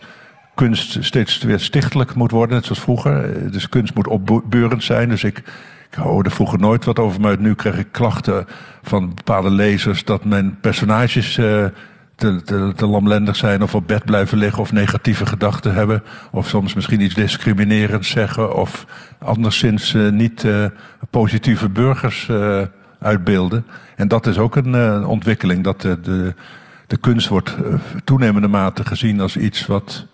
kunst 0.54 1.04
steeds 1.04 1.42
weer 1.42 1.60
stichtelijk 1.60 2.14
moet 2.14 2.30
worden, 2.30 2.56
net 2.56 2.64
zoals 2.64 2.80
vroeger. 2.80 3.50
Dus 3.50 3.68
kunst 3.68 3.94
moet 3.94 4.08
opbeurend 4.08 4.84
zijn. 4.84 5.08
Dus 5.08 5.24
ik. 5.24 5.42
Ik 5.90 5.94
hoorde 5.94 6.30
vroeger 6.30 6.58
nooit 6.58 6.84
wat 6.84 6.98
over, 6.98 7.20
maar 7.20 7.38
nu 7.38 7.54
krijg 7.54 7.78
ik 7.78 7.86
klachten 7.90 8.46
van 8.82 9.14
bepaalde 9.14 9.50
lezers 9.50 10.04
dat 10.04 10.24
mijn 10.24 10.60
personages 10.60 11.36
uh, 11.36 11.64
te, 12.14 12.42
te, 12.42 12.72
te 12.76 12.86
lamlendig 12.86 13.36
zijn 13.36 13.62
of 13.62 13.74
op 13.74 13.86
bed 13.86 14.04
blijven 14.04 14.38
liggen 14.38 14.62
of 14.62 14.72
negatieve 14.72 15.26
gedachten 15.26 15.74
hebben. 15.74 16.02
Of 16.30 16.48
soms 16.48 16.74
misschien 16.74 17.00
iets 17.00 17.14
discriminerends 17.14 18.10
zeggen 18.10 18.54
of 18.54 18.86
anderszins 19.18 19.94
uh, 19.94 20.10
niet 20.10 20.44
uh, 20.44 20.64
positieve 21.10 21.68
burgers 21.68 22.28
uitbeelden. 22.98 23.66
En 23.96 24.08
dat 24.08 24.26
is 24.26 24.38
ook 24.38 24.56
een 24.56 24.74
uh, 24.74 25.08
ontwikkeling, 25.08 25.64
dat 25.64 25.80
de, 25.80 26.00
de, 26.00 26.34
de 26.86 26.96
kunst 26.96 27.28
wordt 27.28 27.56
uh, 27.64 27.74
toenemende 28.04 28.48
mate 28.48 28.84
gezien 28.84 29.20
als 29.20 29.36
iets 29.36 29.66
wat 29.66 30.06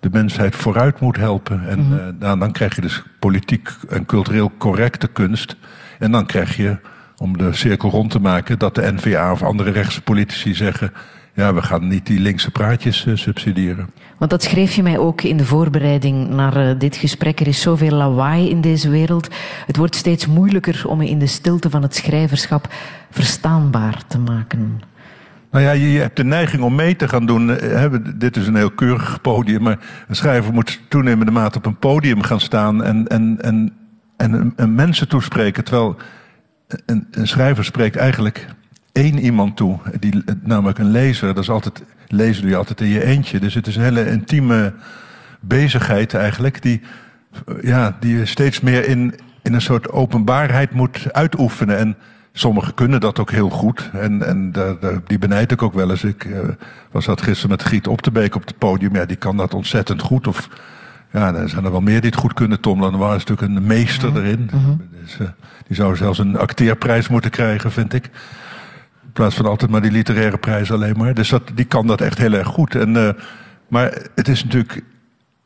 de 0.00 0.08
mensheid 0.12 0.56
vooruit 0.56 1.00
moet 1.00 1.16
helpen. 1.16 1.68
En 1.68 1.86
uh, 1.90 1.96
dan, 2.18 2.38
dan 2.38 2.52
krijg 2.52 2.74
je 2.74 2.80
dus 2.80 3.02
politiek 3.18 3.70
en 3.88 4.06
cultureel 4.06 4.52
correcte 4.58 5.08
kunst. 5.08 5.56
En 5.98 6.12
dan 6.12 6.26
krijg 6.26 6.56
je, 6.56 6.76
om 7.16 7.38
de 7.38 7.52
cirkel 7.52 7.90
rond 7.90 8.10
te 8.10 8.20
maken, 8.20 8.58
dat 8.58 8.74
de 8.74 8.92
NVA 8.92 9.32
of 9.32 9.42
andere 9.42 9.70
rechtse 9.70 10.02
politici 10.02 10.54
zeggen. 10.54 10.92
Ja, 11.38 11.54
we 11.54 11.62
gaan 11.62 11.88
niet 11.88 12.06
die 12.06 12.20
linkse 12.20 12.50
praatjes 12.50 13.06
uh, 13.06 13.16
subsidiëren. 13.16 13.90
Want 14.16 14.30
dat 14.30 14.42
schreef 14.42 14.74
je 14.74 14.82
mij 14.82 14.98
ook 14.98 15.22
in 15.22 15.36
de 15.36 15.44
voorbereiding 15.44 16.28
naar 16.28 16.56
uh, 16.56 16.78
dit 16.78 16.96
gesprek. 16.96 17.40
Er 17.40 17.46
is 17.46 17.60
zoveel 17.60 17.90
lawaai 17.90 18.50
in 18.50 18.60
deze 18.60 18.90
wereld. 18.90 19.28
Het 19.66 19.76
wordt 19.76 19.94
steeds 19.94 20.26
moeilijker 20.26 20.82
om 20.86 21.00
in 21.00 21.18
de 21.18 21.26
stilte 21.26 21.70
van 21.70 21.82
het 21.82 21.94
schrijverschap 21.94 22.74
verstaanbaar 23.10 24.02
te 24.06 24.18
maken. 24.18 24.80
Nou 25.50 25.64
ja, 25.64 25.70
je, 25.70 25.92
je 25.92 25.98
hebt 25.98 26.16
de 26.16 26.24
neiging 26.24 26.62
om 26.62 26.74
mee 26.74 26.96
te 26.96 27.08
gaan 27.08 27.26
doen. 27.26 27.48
He, 27.48 28.16
dit 28.16 28.36
is 28.36 28.46
een 28.46 28.56
heel 28.56 28.70
keurig 28.70 29.20
podium, 29.20 29.62
maar 29.62 29.78
een 30.08 30.16
schrijver 30.16 30.52
moet 30.52 30.80
toenemende 30.88 31.32
mate 31.32 31.58
op 31.58 31.66
een 31.66 31.78
podium 31.78 32.22
gaan 32.22 32.40
staan 32.40 32.84
en, 32.84 33.06
en, 33.06 33.38
en, 34.16 34.52
en 34.56 34.74
mensen 34.74 35.08
toespreken. 35.08 35.64
Terwijl 35.64 35.96
een, 36.86 37.06
een 37.10 37.28
schrijver 37.28 37.64
spreekt 37.64 37.96
eigenlijk 37.96 38.56
één 38.98 39.18
iemand 39.18 39.56
toe, 39.56 39.78
die, 40.00 40.24
namelijk 40.42 40.78
een 40.78 40.90
lezer. 40.90 41.34
Dat 41.34 41.42
is 41.42 41.50
altijd, 41.50 41.82
lezen 42.06 42.42
doe 42.42 42.50
je 42.50 42.56
altijd 42.56 42.80
in 42.80 42.88
je 42.88 43.04
eentje. 43.04 43.40
Dus 43.40 43.54
het 43.54 43.66
is 43.66 43.76
een 43.76 43.82
hele 43.82 44.10
intieme 44.10 44.72
bezigheid 45.40 46.14
eigenlijk, 46.14 46.62
die, 46.62 46.80
ja, 47.62 47.96
die 48.00 48.16
je 48.16 48.26
steeds 48.26 48.60
meer 48.60 48.88
in, 48.88 49.14
in 49.42 49.54
een 49.54 49.60
soort 49.60 49.90
openbaarheid 49.90 50.72
moet 50.72 51.12
uitoefenen. 51.12 51.78
En 51.78 51.96
Sommigen 52.38 52.74
kunnen 52.74 53.00
dat 53.00 53.18
ook 53.18 53.30
heel 53.30 53.50
goed. 53.50 53.90
En, 53.92 54.26
en 54.26 54.52
die 55.06 55.18
benijd 55.18 55.52
ik 55.52 55.62
ook 55.62 55.74
wel 55.74 55.90
eens. 55.90 56.04
Ik 56.04 56.24
uh, 56.24 56.38
was 56.90 57.04
dat 57.04 57.22
gisteren 57.22 57.50
met 57.50 57.64
Giet 57.64 57.86
Op 57.86 58.02
de 58.02 58.10
Beek 58.10 58.34
op 58.34 58.46
het 58.46 58.58
podium. 58.58 58.94
Ja, 58.94 59.04
die 59.04 59.16
kan 59.16 59.36
dat 59.36 59.54
ontzettend 59.54 60.02
goed. 60.02 60.26
Of 60.26 60.48
ja, 61.12 61.34
er 61.34 61.48
zijn 61.48 61.64
er 61.64 61.70
wel 61.70 61.80
meer 61.80 62.00
die 62.00 62.10
het 62.10 62.18
goed 62.18 62.32
kunnen. 62.32 62.60
Tom 62.60 62.80
Lanois 62.80 63.16
is 63.16 63.24
natuurlijk 63.24 63.56
een 63.58 63.66
meester 63.66 64.16
erin. 64.16 64.50
Dus, 65.02 65.18
uh, 65.20 65.28
die 65.66 65.76
zou 65.76 65.96
zelfs 65.96 66.18
een 66.18 66.38
acteerprijs 66.38 67.08
moeten 67.08 67.30
krijgen, 67.30 67.72
vind 67.72 67.92
ik. 67.92 68.10
Plaats 69.18 69.34
van 69.34 69.46
altijd 69.46 69.70
maar 69.70 69.80
die 69.80 69.90
literaire 69.90 70.38
prijs 70.38 70.72
alleen 70.72 70.96
maar. 70.96 71.14
Dus 71.14 71.28
dat, 71.28 71.42
die 71.54 71.64
kan 71.64 71.86
dat 71.86 72.00
echt 72.00 72.18
heel 72.18 72.32
erg 72.32 72.46
goed. 72.46 72.74
En, 72.74 72.96
uh, 72.96 73.08
maar 73.68 73.98
het 74.14 74.28
is 74.28 74.44
natuurlijk 74.44 74.82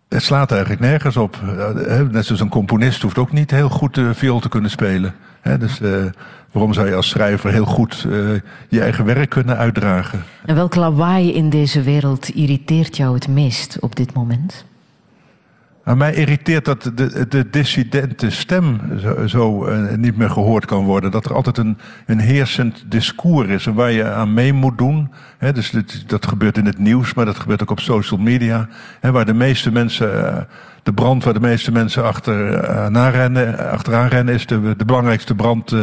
het 0.09 0.23
slaat 0.23 0.51
eigenlijk 0.51 0.81
nergens 0.81 1.16
op. 1.16 1.41
Net 2.11 2.25
zoals 2.25 2.41
een 2.41 2.49
componist 2.49 3.03
hoeft 3.03 3.18
ook 3.18 3.33
niet 3.33 3.51
heel 3.51 3.68
goed 3.68 3.95
de 3.95 4.14
viool 4.14 4.41
te 4.41 4.49
kunnen 4.49 4.70
spelen. 4.70 5.14
Dus 5.59 5.81
waarom 6.51 6.73
zou 6.73 6.89
je 6.89 6.95
als 6.95 7.09
schrijver 7.09 7.53
heel 7.53 7.64
goed 7.64 8.07
je 8.68 8.81
eigen 8.81 9.05
werk 9.05 9.31
kunnen 9.31 9.57
uitdragen? 9.57 10.25
En 10.45 10.55
welk 10.55 10.75
lawaai 10.75 11.33
in 11.35 11.51
deze 11.51 11.83
wereld 11.83 12.29
irriteert 12.29 12.97
jou 12.97 13.14
het 13.14 13.29
meest 13.29 13.79
op 13.81 13.97
dit 13.97 14.14
moment? 14.14 14.64
Aan 15.85 15.99
mij 15.99 16.14
irriteert 16.14 16.64
dat 16.64 16.91
de, 16.95 17.26
de 17.28 17.51
dissidente 17.51 18.30
stem 18.30 18.80
zo, 18.99 19.26
zo 19.26 19.68
uh, 19.68 19.95
niet 19.97 20.16
meer 20.16 20.30
gehoord 20.30 20.64
kan 20.64 20.85
worden. 20.85 21.11
Dat 21.11 21.24
er 21.24 21.35
altijd 21.35 21.59
een, 21.59 21.78
een 22.07 22.18
heersend 22.18 22.85
discours 22.89 23.49
is 23.49 23.66
en 23.66 23.74
waar 23.74 23.91
je 23.91 24.11
aan 24.11 24.35
mee 24.35 24.53
moet 24.53 24.78
doen. 24.78 25.11
Dus 25.53 25.72
dat 26.07 26.26
gebeurt 26.26 26.59
in 26.59 26.66
het 26.66 26.78
nieuws, 26.78 27.14
maar 27.14 27.24
dat 27.24 27.39
gebeurt 27.39 27.62
ook 27.62 27.70
op 27.70 27.80
social 27.80 28.20
media. 28.20 28.68
Waar 29.01 29.24
de 29.24 29.35
meeste 29.35 29.72
mensen, 29.72 30.14
uh, 30.14 30.37
de 30.83 30.93
brand 30.93 31.24
waar 31.24 31.35
de 31.35 31.41
meeste 31.41 31.72
mensen 31.72 32.05
achter, 32.05 32.66
achteraan 33.57 34.09
rennen, 34.09 34.35
is 34.35 34.47
de, 34.47 34.74
de 34.76 34.85
belangrijkste 34.85 35.35
brand 35.35 35.74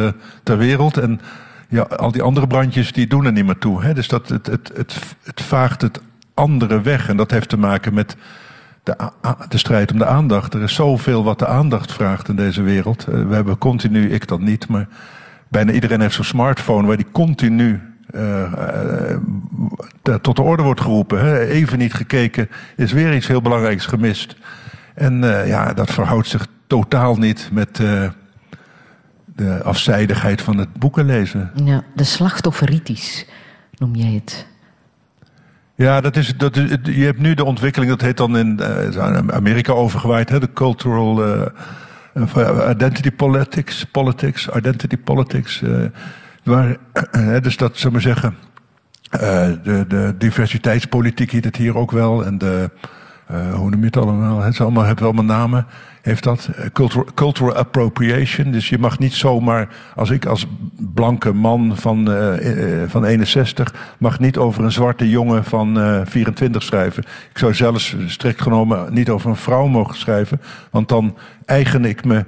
ter 0.42 0.58
wereld. 0.58 0.96
En 0.96 1.20
ja, 1.68 1.82
al 1.82 2.12
die 2.12 2.22
andere 2.22 2.46
brandjes 2.46 2.92
die 2.92 3.06
doen 3.06 3.24
er 3.24 3.32
niet 3.32 3.46
meer 3.46 3.58
toe. 3.58 3.92
Dus 3.92 4.08
dat, 4.08 4.28
het, 4.28 4.46
het, 4.46 4.72
het 5.24 5.40
vaagt 5.42 5.82
het 5.82 6.00
andere 6.34 6.80
weg. 6.80 7.08
En 7.08 7.16
dat 7.16 7.30
heeft 7.30 7.48
te 7.48 7.58
maken 7.58 7.94
met 7.94 8.16
de, 9.48 9.58
strijd 9.58 9.92
om 9.92 9.98
de 9.98 10.06
aandacht. 10.06 10.54
Er 10.54 10.62
is 10.62 10.74
zoveel 10.74 11.24
wat 11.24 11.38
de 11.38 11.46
aandacht 11.46 11.92
vraagt 11.92 12.28
in 12.28 12.36
deze 12.36 12.62
wereld. 12.62 13.06
Uh, 13.08 13.28
we 13.28 13.34
hebben 13.34 13.58
continu, 13.58 14.10
ik 14.10 14.28
dan 14.28 14.44
niet, 14.44 14.68
maar 14.68 14.88
bijna 15.48 15.72
iedereen 15.72 16.00
heeft 16.00 16.14
zo'n 16.14 16.24
smartphone 16.24 16.86
waar 16.86 16.96
die 16.96 17.10
continu 17.12 17.80
uh, 18.14 18.52
uh, 20.02 20.14
tot 20.14 20.36
de 20.36 20.42
orde 20.42 20.62
wordt 20.62 20.80
geroepen. 20.80 21.40
Even 21.40 21.78
niet 21.78 21.94
gekeken, 21.94 22.48
is 22.76 22.92
weer 22.92 23.14
iets 23.14 23.26
heel 23.26 23.42
belangrijks 23.42 23.86
gemist. 23.86 24.36
En 24.94 25.18
ja, 25.46 25.72
dat 25.72 25.90
verhoudt 25.90 26.28
zich 26.28 26.46
totaal 26.66 27.16
niet 27.16 27.48
met 27.52 27.76
de 29.36 29.62
afzijdigheid 29.62 30.42
van 30.42 30.56
het 30.56 30.72
boeken 30.72 31.04
lezen. 31.04 31.50
Ja, 31.64 31.82
de 31.94 32.04
slachtofferitisch 32.04 33.26
noem 33.78 33.94
jij 33.94 34.12
het. 34.12 34.46
Ja, 35.80 36.00
dat 36.00 36.16
is, 36.16 36.36
dat 36.36 36.54
je 36.82 37.04
hebt 37.04 37.18
nu 37.18 37.34
de 37.34 37.44
ontwikkeling, 37.44 37.90
dat 37.90 38.00
heet 38.00 38.16
dan 38.16 38.38
in 38.38 38.60
uh, 38.60 39.16
Amerika 39.26 39.72
overgewaaid, 39.72 40.28
hè, 40.28 40.40
de 40.40 40.52
cultural 40.52 41.26
uh, 41.26 42.70
identity 42.70 43.10
politics, 43.10 43.84
politics, 43.84 44.48
identity 44.56 44.96
politics. 44.96 45.62
Waar, 46.42 46.76
dus 47.42 47.56
dat, 47.56 47.78
zullen 47.78 47.96
we 47.96 48.02
zeggen, 48.02 48.34
de, 49.62 49.84
de 49.88 50.14
diversiteitspolitiek 50.18 51.30
heet 51.30 51.44
het 51.44 51.56
hier 51.56 51.76
ook 51.76 51.90
wel. 51.90 52.24
En 52.24 52.38
de, 52.38 52.70
hoe 53.54 53.70
noem 53.70 53.80
je 53.80 53.86
het 53.86 53.96
allemaal? 53.96 54.40
Het 54.40 54.60
allemaal, 54.60 54.84
hebben 54.84 55.04
allemaal 55.04 55.24
namen 55.24 55.66
heeft 56.02 56.24
dat. 56.24 56.50
Eh, 56.56 56.66
cultural, 57.14 57.54
appropriation. 57.54 58.50
Dus 58.50 58.68
je 58.68 58.78
mag 58.78 58.98
niet 58.98 59.12
zomaar, 59.12 59.68
als 59.94 60.10
ik 60.10 60.26
als 60.26 60.46
blanke 60.78 61.32
man 61.32 61.76
van, 61.76 62.10
uh, 62.10 62.82
van 62.86 63.04
61, 63.04 63.74
mag 63.98 64.18
niet 64.18 64.36
over 64.36 64.64
een 64.64 64.72
zwarte 64.72 65.08
jongen 65.08 65.44
van 65.44 65.78
uh, 65.78 66.00
24 66.04 66.62
schrijven. 66.62 67.02
Ik 67.30 67.38
zou 67.38 67.54
zelfs 67.54 67.96
strikt 68.06 68.42
genomen 68.42 68.92
niet 68.92 69.08
over 69.08 69.30
een 69.30 69.36
vrouw 69.36 69.66
mogen 69.66 69.96
schrijven. 69.96 70.40
Want 70.70 70.88
dan 70.88 71.16
eigen 71.44 71.84
ik 71.84 72.04
me 72.04 72.24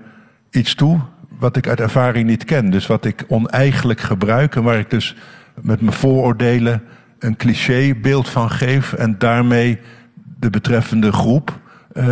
iets 0.50 0.74
toe 0.74 1.00
wat 1.38 1.56
ik 1.56 1.68
uit 1.68 1.80
ervaring 1.80 2.26
niet 2.26 2.44
ken. 2.44 2.70
Dus 2.70 2.86
wat 2.86 3.04
ik 3.04 3.24
oneigenlijk 3.28 4.00
gebruik 4.00 4.56
en 4.56 4.62
waar 4.62 4.78
ik 4.78 4.90
dus 4.90 5.16
met 5.60 5.80
mijn 5.80 5.96
vooroordelen 5.96 6.82
een 7.18 7.36
clichébeeld 7.36 8.28
van 8.28 8.50
geef 8.50 8.92
en 8.92 9.18
daarmee 9.18 9.78
de 10.42 10.50
betreffende 10.50 11.12
groep 11.12 11.58
uh, 11.92 12.04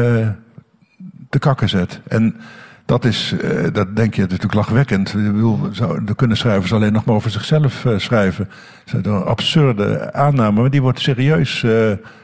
te 1.28 1.38
kakken 1.38 1.68
zet. 1.68 2.00
En 2.08 2.36
dat 2.84 3.04
is, 3.04 3.34
uh, 3.42 3.66
dat 3.72 3.96
denk 3.96 4.14
je 4.14 4.20
natuurlijk 4.20 4.54
lachwekkend. 4.54 5.12
De 5.12 6.14
kunnen 6.16 6.36
schrijvers 6.36 6.72
alleen 6.72 6.92
nog 6.92 7.04
maar 7.04 7.14
over 7.14 7.30
zichzelf 7.30 7.84
uh, 7.84 7.98
schrijven. 7.98 8.48
Dat 8.84 9.06
is 9.06 9.10
een 9.10 9.22
absurde 9.22 10.12
aanname, 10.12 10.60
maar 10.60 10.70
die 10.70 10.82
wordt 10.82 11.00
serieus 11.00 11.64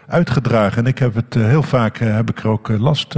uitgedragen. 0.06 0.78
En 0.78 0.86
ik 0.86 0.98
heb 0.98 1.14
het 1.14 1.34
heel 1.34 1.62
vaak, 1.62 1.98
heb 1.98 2.30
ik 2.30 2.38
er 2.38 2.48
ook 2.48 2.68
last, 2.68 3.14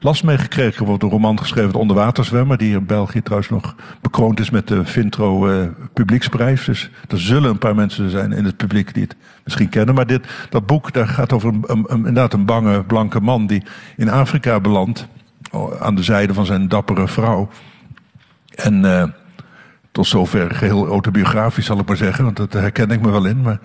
last 0.00 0.24
mee 0.24 0.38
gekregen. 0.38 0.80
Er 0.80 0.86
wordt 0.86 1.02
een 1.02 1.10
roman 1.10 1.38
geschreven, 1.38 1.72
De 1.72 1.78
Onderwaterzwemmer, 1.78 2.58
die 2.58 2.76
in 2.76 2.86
België 2.86 3.22
trouwens 3.22 3.50
nog 3.50 3.74
bekroond 4.00 4.40
is 4.40 4.50
met 4.50 4.68
de 4.68 4.84
Vintro 4.84 5.48
Publieksprijs. 5.92 6.64
Dus 6.64 6.90
er 7.08 7.20
zullen 7.20 7.50
een 7.50 7.58
paar 7.58 7.74
mensen 7.74 8.10
zijn 8.10 8.32
in 8.32 8.44
het 8.44 8.56
publiek 8.56 8.94
die 8.94 9.02
het 9.02 9.16
misschien 9.44 9.68
kennen. 9.68 9.94
Maar 9.94 10.06
dit, 10.06 10.26
dat 10.48 10.66
boek 10.66 10.92
daar 10.92 11.08
gaat 11.08 11.32
over 11.32 11.48
een, 11.48 11.64
een, 11.66 11.84
een, 11.88 11.96
inderdaad 11.96 12.32
een 12.32 12.44
bange 12.44 12.84
blanke 12.84 13.20
man 13.20 13.46
die 13.46 13.62
in 13.96 14.10
Afrika 14.10 14.60
belandt. 14.60 15.08
Aan 15.80 15.94
de 15.94 16.02
zijde 16.02 16.34
van 16.34 16.46
zijn 16.46 16.68
dappere 16.68 17.08
vrouw. 17.08 17.48
En 18.54 18.84
uh, 18.84 19.04
tot 19.92 20.06
zover 20.06 20.54
geheel 20.54 20.86
autobiografisch 20.86 21.66
zal 21.66 21.78
ik 21.78 21.86
maar 21.86 21.96
zeggen. 21.96 22.24
Want 22.24 22.36
dat 22.36 22.52
herken 22.52 22.90
ik 22.90 23.00
me 23.00 23.10
wel 23.10 23.24
in. 23.24 23.40
Maar 23.40 23.60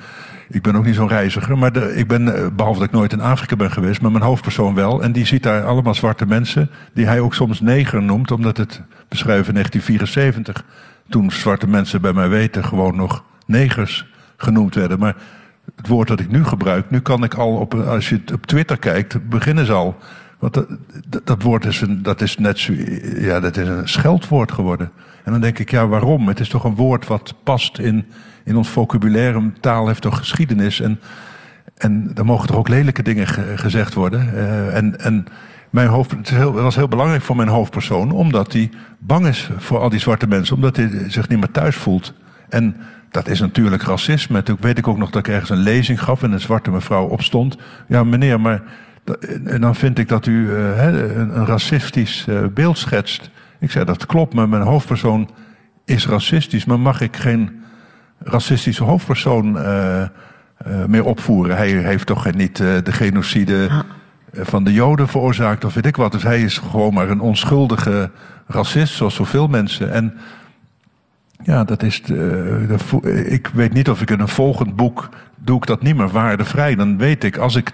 ik 0.49 0.61
ben 0.61 0.75
ook 0.75 0.85
niet 0.85 0.95
zo'n 0.95 1.07
reiziger. 1.07 1.57
Maar 1.57 1.75
ik 1.75 2.07
ben, 2.07 2.35
eh, 2.35 2.47
behalve 2.55 2.79
dat 2.79 2.87
ik 2.87 2.93
nooit 2.93 3.13
in 3.13 3.21
Afrika 3.21 3.55
ben 3.55 3.71
geweest, 3.71 4.01
maar 4.01 4.11
mijn 4.11 4.23
hoofdpersoon 4.23 4.75
wel. 4.75 5.03
En 5.03 5.11
die 5.11 5.25
ziet 5.25 5.43
daar 5.43 5.63
allemaal 5.63 5.93
zwarte 5.93 6.25
mensen. 6.25 6.69
Die 6.93 7.05
hij 7.05 7.19
ook 7.19 7.33
soms 7.33 7.61
neger 7.61 8.01
noemt. 8.03 8.31
Omdat 8.31 8.57
het 8.57 8.81
beschrijven 9.07 9.47
in 9.47 9.53
1974. 9.53 10.65
Toen 11.09 11.31
zwarte 11.31 11.67
mensen 11.67 12.01
bij 12.01 12.13
mij 12.13 12.29
weten 12.29 12.65
gewoon 12.65 12.95
nog 12.95 13.23
negers 13.45 14.07
genoemd 14.37 14.75
werden. 14.75 14.99
Maar 14.99 15.15
het 15.75 15.87
woord 15.87 16.07
dat 16.07 16.19
ik 16.19 16.31
nu 16.31 16.43
gebruik, 16.43 16.89
nu 16.89 16.99
kan 16.99 17.23
ik 17.23 17.33
al 17.33 17.55
op, 17.55 17.73
als 17.73 18.09
je 18.09 18.21
op 18.33 18.45
Twitter 18.45 18.77
kijkt, 18.77 19.29
beginnen 19.29 19.65
ze 19.65 19.71
al. 19.71 19.97
Want 20.39 20.53
dat, 21.07 21.27
dat, 21.27 21.41
woord 21.41 21.65
is, 21.65 21.81
een, 21.81 22.03
dat 22.03 22.21
is 22.21 22.37
net 22.37 22.61
ja, 23.17 23.39
dat 23.39 23.57
is 23.57 23.67
een 23.67 23.87
scheldwoord 23.87 24.51
geworden. 24.51 24.91
En 25.23 25.31
dan 25.31 25.41
denk 25.41 25.59
ik, 25.59 25.71
ja, 25.71 25.87
waarom? 25.87 26.27
Het 26.27 26.39
is 26.39 26.49
toch 26.49 26.63
een 26.63 26.75
woord 26.75 27.07
wat 27.07 27.33
past 27.43 27.79
in, 27.79 28.05
in 28.45 28.55
ons 28.55 28.69
vocabulaire. 28.69 29.51
Taal 29.59 29.87
heeft 29.87 30.01
toch 30.01 30.17
geschiedenis. 30.17 30.81
En, 30.81 30.99
en 31.77 32.11
er 32.15 32.25
mogen 32.25 32.47
toch 32.47 32.57
ook 32.57 32.69
lelijke 32.69 33.03
dingen 33.03 33.27
ge, 33.27 33.53
gezegd 33.55 33.93
worden. 33.93 34.29
Uh, 34.33 34.75
en, 34.75 34.99
en 34.99 35.25
mijn 35.69 35.87
hoofd, 35.87 36.11
het, 36.11 36.29
heel, 36.29 36.51
was 36.51 36.75
heel 36.75 36.87
belangrijk 36.87 37.21
voor 37.21 37.35
mijn 37.35 37.47
hoofdpersoon, 37.47 38.11
omdat 38.11 38.53
hij 38.53 38.69
bang 38.99 39.27
is 39.27 39.49
voor 39.57 39.79
al 39.79 39.89
die 39.89 39.99
zwarte 39.99 40.27
mensen, 40.27 40.55
omdat 40.55 40.75
hij 40.75 40.89
zich 41.07 41.29
niet 41.29 41.39
meer 41.39 41.51
thuis 41.51 41.75
voelt. 41.75 42.13
En 42.49 42.75
dat 43.11 43.27
is 43.27 43.39
natuurlijk 43.39 43.83
racisme. 43.83 44.43
Toen 44.43 44.57
weet 44.59 44.77
ik 44.77 44.87
ook 44.87 44.97
nog 44.97 45.09
dat 45.09 45.27
ik 45.27 45.33
ergens 45.33 45.49
een 45.49 45.57
lezing 45.57 46.03
gaf 46.03 46.23
en 46.23 46.31
een 46.31 46.39
zwarte 46.39 46.71
mevrouw 46.71 47.05
opstond. 47.05 47.57
Ja, 47.87 48.03
meneer, 48.03 48.41
maar. 48.41 48.61
En 49.45 49.61
dan 49.61 49.75
vind 49.75 49.99
ik 49.99 50.07
dat 50.07 50.25
u 50.25 50.49
uh, 50.49 50.83
een, 50.83 51.45
racistisch 51.45 52.25
uh, 52.29 52.45
beeld 52.53 52.77
schetst. 52.77 53.29
Ik 53.59 53.71
zei 53.71 53.85
dat 53.85 54.05
klopt, 54.05 54.33
maar 54.33 54.49
mijn 54.49 54.61
hoofdpersoon 54.61 55.29
is 55.85 56.07
racistisch. 56.07 56.65
Maar 56.65 56.79
mag 56.79 57.01
ik 57.01 57.15
geen 57.15 57.63
racistische 58.25 58.83
hoofdpersoon 58.83 59.55
uh, 59.55 60.03
meer 60.87 61.05
opvoeren? 61.05 61.57
Hij 61.57 61.69
heeft 61.69 62.05
toch 62.05 62.33
niet 62.33 62.57
de 62.57 62.91
genocide 62.91 63.67
ah. 63.69 63.79
van 64.45 64.63
de 64.63 64.73
Joden 64.73 65.07
veroorzaakt 65.07 65.65
of 65.65 65.73
weet 65.73 65.85
ik 65.85 65.95
wat. 65.95 66.11
Dus 66.11 66.23
hij 66.23 66.41
is 66.41 66.57
gewoon 66.57 66.93
maar 66.93 67.09
een 67.09 67.21
onschuldige 67.21 68.11
racist, 68.47 68.93
zoals 68.93 69.15
zoveel 69.15 69.47
mensen. 69.47 69.91
En 69.91 70.17
ja, 71.43 71.63
dat 71.63 71.83
is. 71.83 72.03
De, 72.03 72.65
de, 72.67 73.25
ik 73.25 73.47
weet 73.47 73.73
niet 73.73 73.89
of 73.89 74.01
ik 74.01 74.09
in 74.09 74.19
een 74.19 74.27
volgend 74.27 74.75
boek. 74.75 75.09
doe 75.35 75.57
ik 75.57 75.65
dat 75.65 75.81
niet 75.81 75.95
meer 75.95 76.09
waardevrij. 76.09 76.75
Dan 76.75 76.97
weet 76.97 77.23
ik, 77.23 77.37
als 77.37 77.55
ik 77.55 77.71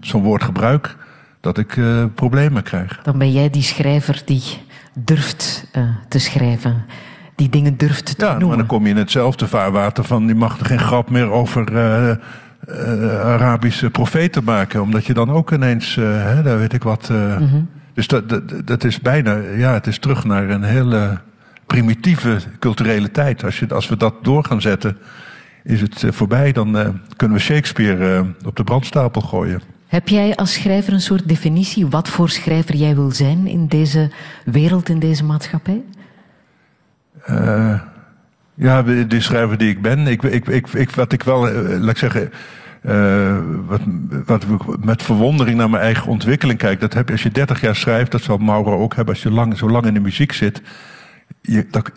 zo'n 0.00 0.22
woord 0.22 0.42
gebruik. 0.42 0.96
dat 1.40 1.58
ik 1.58 1.76
uh, 1.76 2.04
problemen 2.14 2.62
krijg. 2.62 3.00
Dan 3.02 3.18
ben 3.18 3.32
jij 3.32 3.50
die 3.50 3.62
schrijver 3.62 4.22
die 4.24 4.42
durft 4.94 5.66
uh, 5.76 5.82
te 6.08 6.18
schrijven. 6.18 6.84
Die 7.34 7.48
dingen 7.48 7.76
durft 7.76 8.18
te 8.18 8.24
ja, 8.24 8.30
noemen. 8.30 8.48
maar 8.48 8.56
dan 8.56 8.66
kom 8.66 8.84
je 8.84 8.90
in 8.90 8.96
hetzelfde 8.96 9.46
vaarwater 9.46 10.04
van. 10.04 10.26
je 10.26 10.34
mag 10.34 10.58
er 10.58 10.66
geen 10.66 10.78
grap 10.78 11.10
meer 11.10 11.30
over. 11.30 11.72
Uh, 11.72 12.16
Arabische 13.24 13.90
profeten 13.90 14.44
maken. 14.44 14.82
Omdat 14.82 15.04
je 15.04 15.14
dan 15.14 15.30
ook 15.30 15.52
ineens. 15.52 15.94
hè, 15.94 16.42
daar 16.42 16.58
weet 16.58 16.72
ik 16.72 16.82
wat. 16.82 17.08
Mm 17.08 17.36
-hmm. 17.36 17.68
Dus 17.94 18.06
dat, 18.06 18.28
dat, 18.28 18.42
dat 18.64 18.84
is 18.84 19.00
bijna. 19.00 19.36
ja, 19.56 19.72
het 19.72 19.86
is 19.86 19.98
terug 19.98 20.24
naar 20.24 20.50
een 20.50 20.62
hele 20.62 21.20
primitieve 21.66 22.38
culturele 22.58 23.10
tijd. 23.10 23.44
Als, 23.44 23.58
je, 23.58 23.68
als 23.68 23.88
we 23.88 23.96
dat 23.96 24.14
door 24.22 24.44
gaan 24.44 24.60
zetten, 24.60 24.96
is 25.64 25.80
het 25.80 26.04
voorbij. 26.08 26.52
Dan 26.52 27.00
kunnen 27.16 27.36
we 27.36 27.42
Shakespeare 27.42 28.26
op 28.44 28.56
de 28.56 28.64
brandstapel 28.64 29.20
gooien. 29.20 29.60
Heb 29.92 30.08
jij 30.08 30.36
als 30.36 30.52
schrijver 30.52 30.92
een 30.92 31.00
soort 31.00 31.28
definitie 31.28 31.86
wat 31.86 32.08
voor 32.08 32.30
schrijver 32.30 32.74
jij 32.74 32.94
wil 32.94 33.10
zijn 33.10 33.46
in 33.46 33.66
deze 33.66 34.10
wereld, 34.44 34.88
in 34.88 34.98
deze 34.98 35.24
maatschappij? 35.24 35.82
Ja, 38.54 38.82
de 38.82 39.20
schrijver 39.20 39.58
die 39.58 39.70
ik 39.70 39.82
ben. 39.82 40.06
Ik, 40.06 40.22
ik, 40.22 40.46
ik, 40.72 40.90
wat 40.90 41.12
ik 41.12 41.22
wel, 41.22 41.48
eh, 41.48 41.78
laat 41.80 41.90
ik 41.90 41.96
zeggen, 41.96 42.32
wat, 43.66 43.80
wat 44.26 44.44
met 44.84 45.02
verwondering 45.02 45.56
naar 45.56 45.70
mijn 45.70 45.82
eigen 45.82 46.06
ontwikkeling 46.06 46.58
kijk. 46.58 46.80
Dat 46.80 46.94
heb 46.94 47.06
je 47.06 47.12
als 47.12 47.22
je 47.22 47.30
30 47.30 47.60
jaar 47.60 47.76
schrijft, 47.76 48.10
dat 48.10 48.22
zal 48.22 48.36
Mauro 48.36 48.78
ook 48.78 48.94
hebben 48.94 49.14
als 49.14 49.22
je 49.22 49.30
lang, 49.30 49.58
zo 49.58 49.68
lang 49.68 49.86
in 49.86 49.94
de 49.94 50.00
muziek 50.00 50.32
zit. 50.32 50.62
Je, 51.40 51.66
dat, 51.70 51.90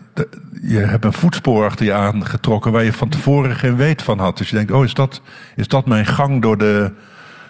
je 0.62 0.78
hebt 0.78 1.04
een 1.04 1.12
voetspoor 1.12 1.64
achter 1.64 1.86
je 1.86 1.92
aangetrokken 1.92 2.72
waar 2.72 2.84
je 2.84 2.92
van 2.92 3.08
tevoren 3.08 3.56
geen 3.56 3.76
weet 3.76 4.02
van 4.02 4.18
had. 4.18 4.38
Dus 4.38 4.50
je 4.50 4.56
denkt, 4.56 4.72
oh, 4.72 4.84
is 4.84 4.94
dat, 4.94 5.20
is 5.56 5.68
dat 5.68 5.86
mijn 5.86 6.06
gang 6.06 6.42
door 6.42 6.58
de, 6.58 6.92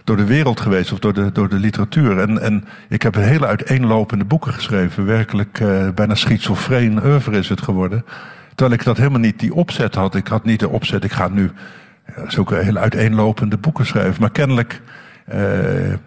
door 0.06 0.16
de 0.16 0.24
wereld 0.24 0.60
geweest 0.60 0.92
of 0.92 0.98
door 0.98 1.12
de, 1.12 1.32
door 1.32 1.48
de 1.48 1.58
literatuur? 1.58 2.18
En, 2.18 2.42
en 2.42 2.64
ik 2.88 3.02
heb 3.02 3.14
hele 3.14 3.46
uiteenlopende 3.46 4.24
boeken 4.24 4.52
geschreven. 4.52 5.06
Werkelijk 5.06 5.60
uh, 5.60 5.88
bijna 5.94 6.14
schizofreen 6.14 7.04
oeuvre 7.04 7.38
is 7.38 7.48
het 7.48 7.62
geworden. 7.62 8.04
Terwijl 8.54 8.78
ik 8.78 8.84
dat 8.84 8.96
helemaal 8.96 9.20
niet 9.20 9.40
die 9.40 9.54
opzet 9.54 9.94
had. 9.94 10.14
Ik 10.14 10.26
had 10.26 10.44
niet 10.44 10.60
de 10.60 10.68
opzet, 10.68 11.04
ik 11.04 11.12
ga 11.12 11.28
nu 11.28 11.50
ja, 12.16 12.30
zulke 12.30 12.54
hele 12.54 12.78
uiteenlopende 12.78 13.56
boeken 13.56 13.86
schrijven. 13.86 14.20
Maar 14.20 14.30
kennelijk 14.30 14.80
uh, 15.34 15.40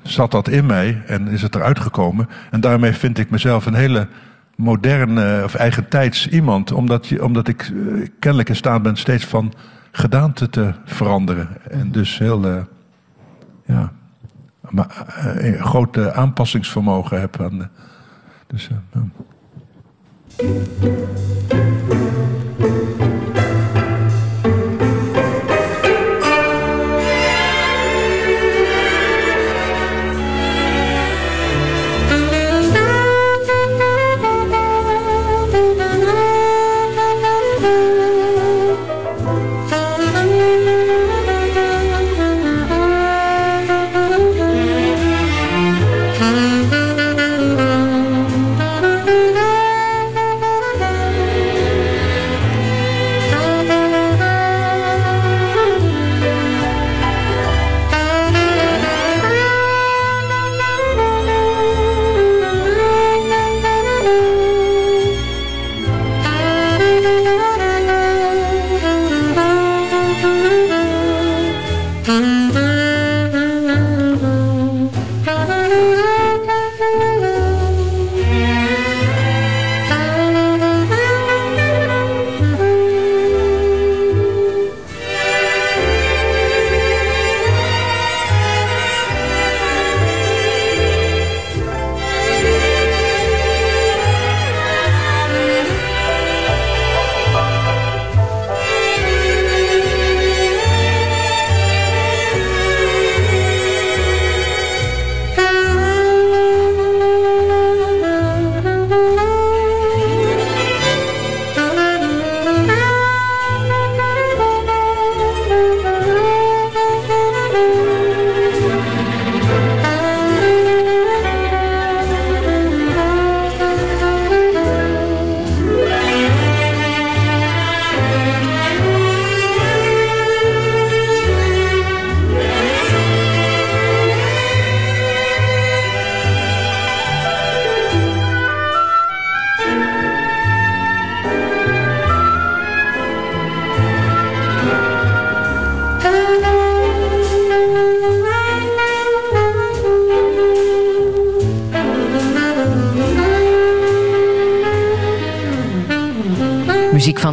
zat 0.01 0.31
dat 0.31 0.47
in 0.47 0.65
mij 0.65 1.01
en 1.05 1.27
is 1.27 1.41
het 1.41 1.55
eruit 1.55 1.79
gekomen. 1.79 2.29
En 2.51 2.61
daarmee 2.61 2.91
vind 2.91 3.17
ik 3.17 3.29
mezelf 3.29 3.65
een 3.65 3.73
hele 3.73 4.07
moderne 4.55 5.41
of 5.43 5.55
eigentijds 5.55 6.27
iemand. 6.27 6.71
Omdat, 6.71 7.07
je, 7.07 7.23
omdat 7.23 7.47
ik 7.47 7.71
kennelijk 8.19 8.49
in 8.49 8.55
staat 8.55 8.81
ben 8.81 8.95
steeds 8.95 9.25
van 9.25 9.53
gedaante 9.91 10.49
te 10.49 10.73
veranderen. 10.85 11.47
En 11.69 11.91
dus 11.91 12.17
heel, 12.17 12.67
ja, 13.69 13.91
maar, 14.69 15.05
een 15.37 15.59
groot 15.59 15.97
aanpassingsvermogen 15.97 17.19
heb. 17.19 17.41
Aan 17.41 17.57
de, 17.57 17.67
dus, 18.47 18.69
Muziek 20.37 21.09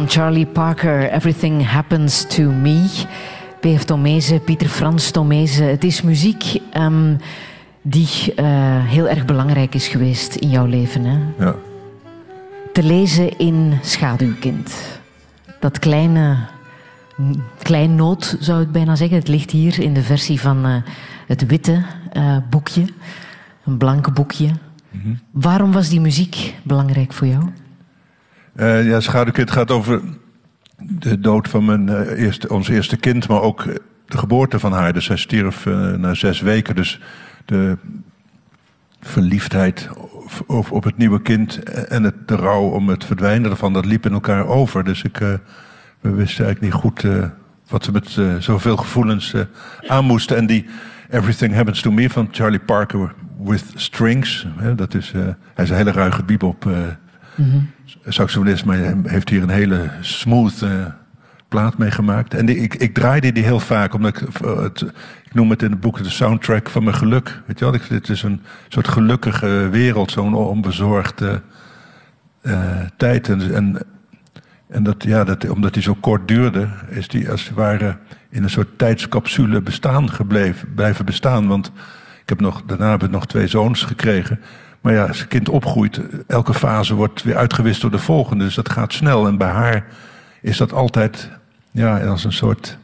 van 0.07 0.23
Charlie 0.23 0.45
Parker, 0.45 1.11
Everything 1.11 1.65
Happens 1.65 2.25
to 2.27 2.51
Me. 2.51 2.87
P.F. 3.59 3.83
Tomeze, 3.83 4.39
Pieter 4.39 4.69
Frans 4.69 5.11
Tomeze. 5.11 5.63
Het 5.63 5.83
is 5.83 6.01
muziek 6.01 6.61
um, 6.77 7.17
die 7.81 8.07
uh, 8.35 8.45
heel 8.85 9.07
erg 9.07 9.25
belangrijk 9.25 9.75
is 9.75 9.87
geweest 9.87 10.35
in 10.35 10.49
jouw 10.49 10.65
leven. 10.65 11.03
Hè? 11.03 11.45
Ja. 11.45 11.55
Te 12.73 12.83
lezen 12.83 13.37
in 13.37 13.79
Schaduwkind. 13.81 14.99
Dat 15.59 15.79
kleine, 15.79 16.37
klein 17.61 17.95
noot 17.95 18.37
zou 18.39 18.61
ik 18.61 18.71
bijna 18.71 18.95
zeggen. 18.95 19.17
Het 19.17 19.27
ligt 19.27 19.51
hier 19.51 19.79
in 19.79 19.93
de 19.93 20.03
versie 20.03 20.39
van 20.39 20.65
uh, 20.65 20.75
het 21.27 21.45
witte 21.45 21.83
uh, 22.13 22.37
boekje. 22.49 22.85
Een 23.65 23.77
blanke 23.77 24.11
boekje. 24.11 24.47
Mm 24.91 25.01
-hmm. 25.01 25.19
Waarom 25.31 25.71
was 25.71 25.89
die 25.89 26.01
muziek 26.01 26.55
belangrijk 26.63 27.13
voor 27.13 27.27
jou? 27.27 27.43
Uh, 28.59 28.87
ja, 28.87 28.99
Schaduwkind 28.99 29.51
gaat 29.51 29.71
over 29.71 30.01
de 30.77 31.19
dood 31.19 31.47
van 31.47 31.65
mijn, 31.65 31.87
uh, 31.87 32.23
eerste, 32.23 32.49
ons 32.49 32.67
eerste 32.67 32.97
kind, 32.97 33.27
maar 33.27 33.41
ook 33.41 33.63
de 34.05 34.17
geboorte 34.17 34.59
van 34.59 34.73
haar. 34.73 34.93
Dus 34.93 35.05
zij 35.05 35.17
stierf 35.17 35.65
uh, 35.65 35.91
na 35.91 36.13
zes 36.13 36.41
weken. 36.41 36.75
Dus 36.75 37.01
de 37.45 37.77
verliefdheid 39.01 39.89
op, 40.47 40.71
op 40.71 40.83
het 40.83 40.97
nieuwe 40.97 41.21
kind 41.21 41.63
en 41.63 42.03
het, 42.03 42.27
de 42.27 42.35
rouw 42.35 42.69
om 42.69 42.89
het 42.89 43.05
verdwijnen 43.05 43.51
ervan, 43.51 43.73
dat 43.73 43.85
liep 43.85 44.05
in 44.05 44.13
elkaar 44.13 44.45
over. 44.45 44.83
Dus 44.83 45.03
ik, 45.03 45.17
we 45.17 45.39
wisten 46.01 46.45
eigenlijk 46.45 46.61
niet 46.61 46.73
goed 46.73 47.05
wat 47.67 47.85
we 47.85 47.91
met 47.91 48.17
zoveel 48.43 48.77
gevoelens 48.77 49.33
aan 49.87 50.05
moesten. 50.05 50.37
En 50.37 50.45
die 50.45 50.65
Everything 51.09 51.53
Happens 51.53 51.81
to 51.81 51.91
Me 51.91 52.09
van 52.09 52.27
Charlie 52.31 52.59
Parker 52.59 53.13
with 53.43 53.65
Strings, 53.75 54.47
dat 54.75 54.93
is, 54.93 55.11
hij 55.53 55.63
is 55.63 55.69
een 55.69 55.75
hele 55.75 55.91
ruige 55.91 56.23
bebop. 56.23 56.67
Saxofonist, 57.35 57.76
hij 58.65 58.95
heeft 59.03 59.29
hier 59.29 59.43
een 59.43 59.49
hele 59.49 59.89
smooth 60.01 60.61
uh, 60.61 60.85
plaat 61.47 61.77
mee 61.77 61.91
gemaakt. 61.91 62.33
En 62.33 62.49
ik, 62.49 62.75
ik 62.75 62.93
draaide 62.93 63.31
die 63.31 63.43
heel 63.43 63.59
vaak, 63.59 63.93
omdat 63.93 64.17
ik, 64.17 64.27
het, 64.43 64.81
ik 65.25 65.33
noem 65.33 65.49
het 65.49 65.61
in 65.61 65.71
het 65.71 65.79
boek 65.79 66.03
de 66.03 66.09
soundtrack 66.09 66.69
van 66.69 66.83
mijn 66.83 66.95
geluk. 66.95 67.41
Weet 67.45 67.59
je 67.59 67.71
wel, 67.71 67.79
dit 67.89 68.09
is 68.09 68.23
een 68.23 68.41
soort 68.67 68.87
gelukkige 68.87 69.67
wereld, 69.71 70.11
zo'n 70.11 70.33
onbezorgde 70.33 71.41
uh, 72.41 72.81
tijd. 72.97 73.29
En, 73.29 73.85
en, 74.69 74.83
dat, 74.83 75.03
ja, 75.03 75.23
dat, 75.23 75.49
omdat 75.49 75.73
die 75.73 75.83
zo 75.83 75.93
kort 75.93 76.27
duurde, 76.27 76.67
is 76.89 77.07
die 77.07 77.31
als 77.31 77.47
het 77.47 77.55
ware 77.55 77.97
in 78.29 78.43
een 78.43 78.49
soort 78.49 78.77
tijdscapsule 78.77 79.61
bestaan 79.61 80.11
gebleven, 80.11 80.73
blijven 80.73 81.05
bestaan. 81.05 81.47
Want 81.47 81.71
ik 82.21 82.29
heb 82.29 82.39
nog, 82.39 82.63
daarna 82.65 82.89
heb 82.89 83.03
ik 83.03 83.11
nog 83.11 83.25
twee 83.25 83.47
zoons 83.47 83.83
gekregen. 83.83 84.39
Maar 84.81 84.93
ja, 84.93 85.05
als 85.05 85.21
een 85.21 85.27
kind 85.27 85.49
opgroeit, 85.49 86.01
elke 86.27 86.53
fase 86.53 86.95
wordt 86.95 87.23
weer 87.23 87.37
uitgewist 87.37 87.81
door 87.81 87.91
de 87.91 87.99
volgende. 87.99 88.43
Dus 88.43 88.55
dat 88.55 88.69
gaat 88.69 88.93
snel. 88.93 89.27
En 89.27 89.37
bij 89.37 89.49
haar 89.49 89.85
is 90.41 90.57
dat 90.57 90.73
altijd 90.73 91.31
ja, 91.71 92.05
als 92.05 92.23
een 92.23 92.33
soort. 92.33 92.77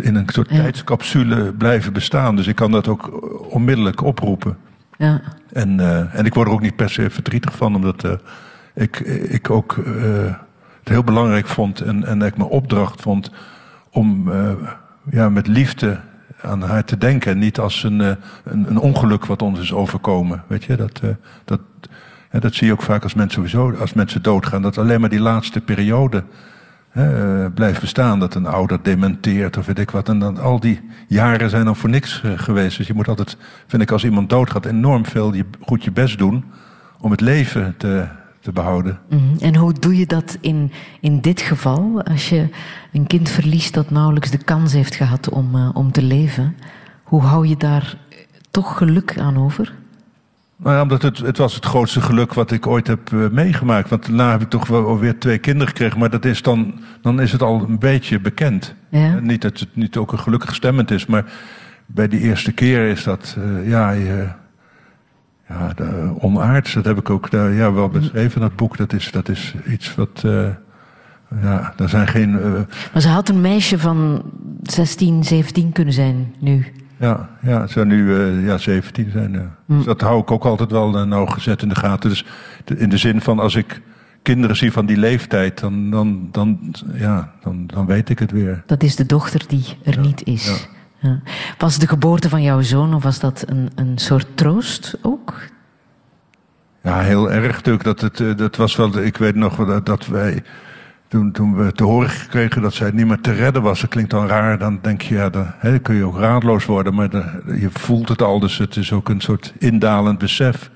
in 0.00 0.14
een 0.14 0.28
soort 0.28 0.50
ja. 0.50 0.56
tijdscapsule 0.56 1.52
blijven 1.52 1.92
bestaan. 1.92 2.36
Dus 2.36 2.46
ik 2.46 2.56
kan 2.56 2.70
dat 2.70 2.88
ook 2.88 3.32
onmiddellijk 3.52 4.02
oproepen. 4.02 4.56
Ja. 4.98 5.20
En, 5.52 5.78
uh, 5.78 6.14
en 6.14 6.24
ik 6.24 6.34
word 6.34 6.48
er 6.48 6.54
ook 6.54 6.60
niet 6.60 6.76
per 6.76 6.90
se 6.90 7.10
verdrietig 7.10 7.56
van, 7.56 7.74
omdat 7.74 8.04
uh, 8.04 8.12
ik, 8.74 9.00
ik 9.28 9.50
ook 9.50 9.76
uh, 9.76 10.34
het 10.78 10.88
heel 10.88 11.04
belangrijk 11.04 11.46
vond 11.46 11.80
en, 11.80 12.04
en 12.04 12.22
ik 12.22 12.36
mijn 12.36 12.50
opdracht 12.50 13.02
vond 13.02 13.30
om 13.94 14.32
eh, 14.32 14.52
ja, 15.10 15.28
met 15.28 15.46
liefde 15.46 16.00
aan 16.44 16.62
haar 16.62 16.84
te 16.84 16.98
denken. 16.98 17.30
En 17.30 17.38
niet 17.38 17.58
als 17.58 17.82
een, 17.82 18.00
eh, 18.00 18.10
een, 18.44 18.66
een, 18.68 18.78
ongeluk 18.78 19.26
wat 19.26 19.42
ons 19.42 19.60
is 19.60 19.72
overkomen. 19.72 20.44
Weet 20.46 20.64
je, 20.64 20.76
dat, 20.76 21.00
uh, 21.04 21.10
dat, 21.44 21.60
dat 22.30 22.54
zie 22.54 22.66
je 22.66 22.72
ook 22.72 22.82
vaak 22.82 23.02
als 23.02 23.14
mensen 23.14 23.34
sowieso, 23.34 23.80
als 23.80 23.92
mensen 23.92 24.22
doodgaan. 24.22 24.62
Dat 24.62 24.78
alleen 24.78 25.00
maar 25.00 25.10
die 25.10 25.20
laatste 25.20 25.60
periode 25.60 26.24
hè, 26.90 27.50
blijft 27.50 27.80
bestaan. 27.80 28.18
Dat 28.18 28.34
een 28.34 28.46
ouder 28.46 28.82
dementeert 28.82 29.56
of 29.56 29.66
weet 29.66 29.78
ik 29.78 29.90
wat. 29.90 30.08
En 30.08 30.18
dan 30.18 30.38
al 30.38 30.60
die 30.60 30.80
jaren 31.08 31.50
zijn 31.50 31.64
dan 31.64 31.76
voor 31.76 31.90
niks 31.90 32.22
geweest. 32.36 32.76
Dus 32.76 32.86
je 32.86 32.94
moet 32.94 33.08
altijd, 33.08 33.36
vind 33.66 33.82
ik, 33.82 33.90
als 33.90 34.04
iemand 34.04 34.30
doodgaat, 34.30 34.66
enorm 34.66 35.06
veel 35.06 35.32
je, 35.32 35.44
goed 35.60 35.84
je 35.84 35.92
best 35.92 36.18
doen 36.18 36.44
om 36.98 37.10
het 37.10 37.20
leven 37.20 37.74
te, 37.76 38.06
te 38.44 38.52
behouden. 38.52 38.98
Mhm. 39.08 39.20
En 39.40 39.56
hoe 39.56 39.72
doe 39.72 39.96
je 39.96 40.06
dat 40.06 40.38
in, 40.40 40.72
in 41.00 41.20
dit 41.20 41.40
geval? 41.40 42.02
Als 42.02 42.28
je 42.28 42.48
een 42.92 43.06
kind 43.06 43.28
verliest 43.28 43.74
dat 43.74 43.90
nauwelijks 43.90 44.30
de 44.30 44.44
kans 44.44 44.72
heeft 44.72 44.94
gehad 44.94 45.28
om, 45.28 45.56
uh, 45.56 45.70
om 45.74 45.92
te 45.92 46.02
leven. 46.02 46.56
Hoe 47.02 47.22
hou 47.22 47.46
je 47.46 47.56
daar 47.56 47.96
toch 48.50 48.76
geluk 48.76 49.18
aan 49.18 49.36
over? 49.36 49.74
Nou 50.56 50.76
ja, 50.76 50.82
omdat 50.82 51.02
het, 51.02 51.18
het 51.18 51.38
was 51.38 51.54
het 51.54 51.64
grootste 51.64 52.00
geluk 52.00 52.34
wat 52.34 52.50
ik 52.50 52.66
ooit 52.66 52.86
heb 52.86 53.10
uh, 53.10 53.28
meegemaakt. 53.28 53.90
Want 53.90 54.06
daarna 54.06 54.30
heb 54.30 54.40
ik 54.40 54.50
toch 54.50 54.66
wel 54.66 54.98
weer 54.98 55.18
twee 55.18 55.38
kinderen 55.38 55.68
gekregen. 55.68 55.98
Maar 55.98 56.10
dat 56.10 56.24
is 56.24 56.42
dan, 56.42 56.80
dan 57.02 57.20
is 57.20 57.32
het 57.32 57.42
al 57.42 57.64
een 57.68 57.78
beetje 57.78 58.20
bekend. 58.20 58.74
Ja. 58.88 59.18
Niet 59.18 59.42
dat 59.42 59.60
het 59.60 59.76
niet 59.76 59.96
ook 59.96 60.12
een 60.12 60.18
gelukkig 60.18 60.54
stemmend 60.54 60.90
is. 60.90 61.06
Maar 61.06 61.24
bij 61.86 62.08
die 62.08 62.20
eerste 62.20 62.52
keer 62.52 62.88
is 62.88 63.04
dat, 63.04 63.36
uh, 63.38 63.68
ja... 63.68 63.90
Je, 63.90 64.28
ja, 65.48 65.72
de 65.74 66.14
onaards, 66.18 66.72
dat 66.72 66.84
heb 66.84 66.98
ik 66.98 67.10
ook 67.10 67.32
uh, 67.32 67.58
ja, 67.58 67.72
wel 67.72 67.88
beschreven 67.88 68.34
in 68.34 68.48
dat 68.48 68.56
boek. 68.56 68.76
Dat 68.76 68.92
is, 68.92 69.10
dat 69.10 69.28
is 69.28 69.54
iets 69.66 69.94
wat. 69.94 70.22
Uh, 70.26 70.48
ja, 71.42 71.72
er 71.76 71.88
zijn 71.88 72.06
geen. 72.06 72.30
Uh, 72.30 72.52
maar 72.92 73.02
ze 73.02 73.08
had 73.08 73.28
een 73.28 73.40
meisje 73.40 73.78
van 73.78 74.22
16, 74.62 75.24
17 75.24 75.72
kunnen 75.72 75.94
zijn 75.94 76.34
nu. 76.40 76.66
Ja, 76.96 77.28
ja 77.42 77.60
het 77.60 77.70
zou 77.70 77.86
nu 77.86 78.14
ja, 78.44 78.58
17 78.58 79.10
zijn. 79.10 79.32
Ja. 79.32 79.56
Mm. 79.64 79.76
Dus 79.76 79.86
dat 79.86 80.00
hou 80.00 80.20
ik 80.20 80.30
ook 80.30 80.44
altijd 80.44 80.70
wel 80.70 81.06
nauwgezet 81.06 81.62
in 81.62 81.68
de 81.68 81.74
gaten. 81.74 82.10
Dus 82.10 82.24
in 82.76 82.88
de 82.88 82.96
zin 82.96 83.20
van 83.20 83.38
als 83.38 83.54
ik 83.54 83.80
kinderen 84.22 84.56
zie 84.56 84.72
van 84.72 84.86
die 84.86 84.96
leeftijd, 84.96 85.60
dan, 85.60 85.90
dan, 85.90 86.28
dan, 86.30 86.74
ja, 86.94 87.32
dan, 87.42 87.66
dan 87.66 87.86
weet 87.86 88.08
ik 88.08 88.18
het 88.18 88.30
weer. 88.30 88.62
Dat 88.66 88.82
is 88.82 88.96
de 88.96 89.06
dochter 89.06 89.44
die 89.48 89.64
er 89.84 89.94
ja, 89.94 90.00
niet 90.00 90.26
is. 90.26 90.68
Was 91.58 91.78
de 91.78 91.88
geboorte 91.88 92.28
van 92.28 92.42
jouw 92.42 92.60
zoon, 92.60 92.94
of 92.94 93.02
was 93.02 93.18
dat 93.18 93.44
een, 93.46 93.70
een 93.74 93.98
soort 93.98 94.26
troost 94.36 94.98
ook? 95.02 95.34
Ja, 96.82 97.00
heel 97.00 97.30
erg 97.30 97.54
natuurlijk. 97.54 97.84
Dat, 97.84 98.00
het, 98.00 98.38
dat 98.38 98.56
was 98.56 98.76
wel, 98.76 98.98
ik 98.98 99.16
weet 99.16 99.34
nog 99.34 99.66
dat, 99.66 99.86
dat 99.86 100.06
wij, 100.06 100.42
toen, 101.08 101.32
toen 101.32 101.56
we 101.56 101.72
te 101.72 101.84
horen 101.84 102.10
kregen 102.28 102.62
dat 102.62 102.74
zij 102.74 102.90
niet 102.90 103.06
meer 103.06 103.20
te 103.20 103.32
redden 103.32 103.62
was, 103.62 103.80
dat 103.80 103.90
klinkt 103.90 104.10
dan 104.10 104.26
raar, 104.26 104.58
dan 104.58 104.78
denk 104.82 105.02
je, 105.02 105.14
ja, 105.14 105.30
dan, 105.30 105.52
kun 105.82 105.94
je 105.94 106.04
ook 106.04 106.18
raadloos 106.18 106.64
worden, 106.64 106.94
maar 106.94 107.10
je 107.46 107.68
voelt 107.72 108.08
het 108.08 108.22
al, 108.22 108.40
dus 108.40 108.58
het 108.58 108.76
is 108.76 108.92
ook 108.92 109.08
een 109.08 109.20
soort 109.20 109.52
indalend 109.58 110.18
besef. 110.18 110.70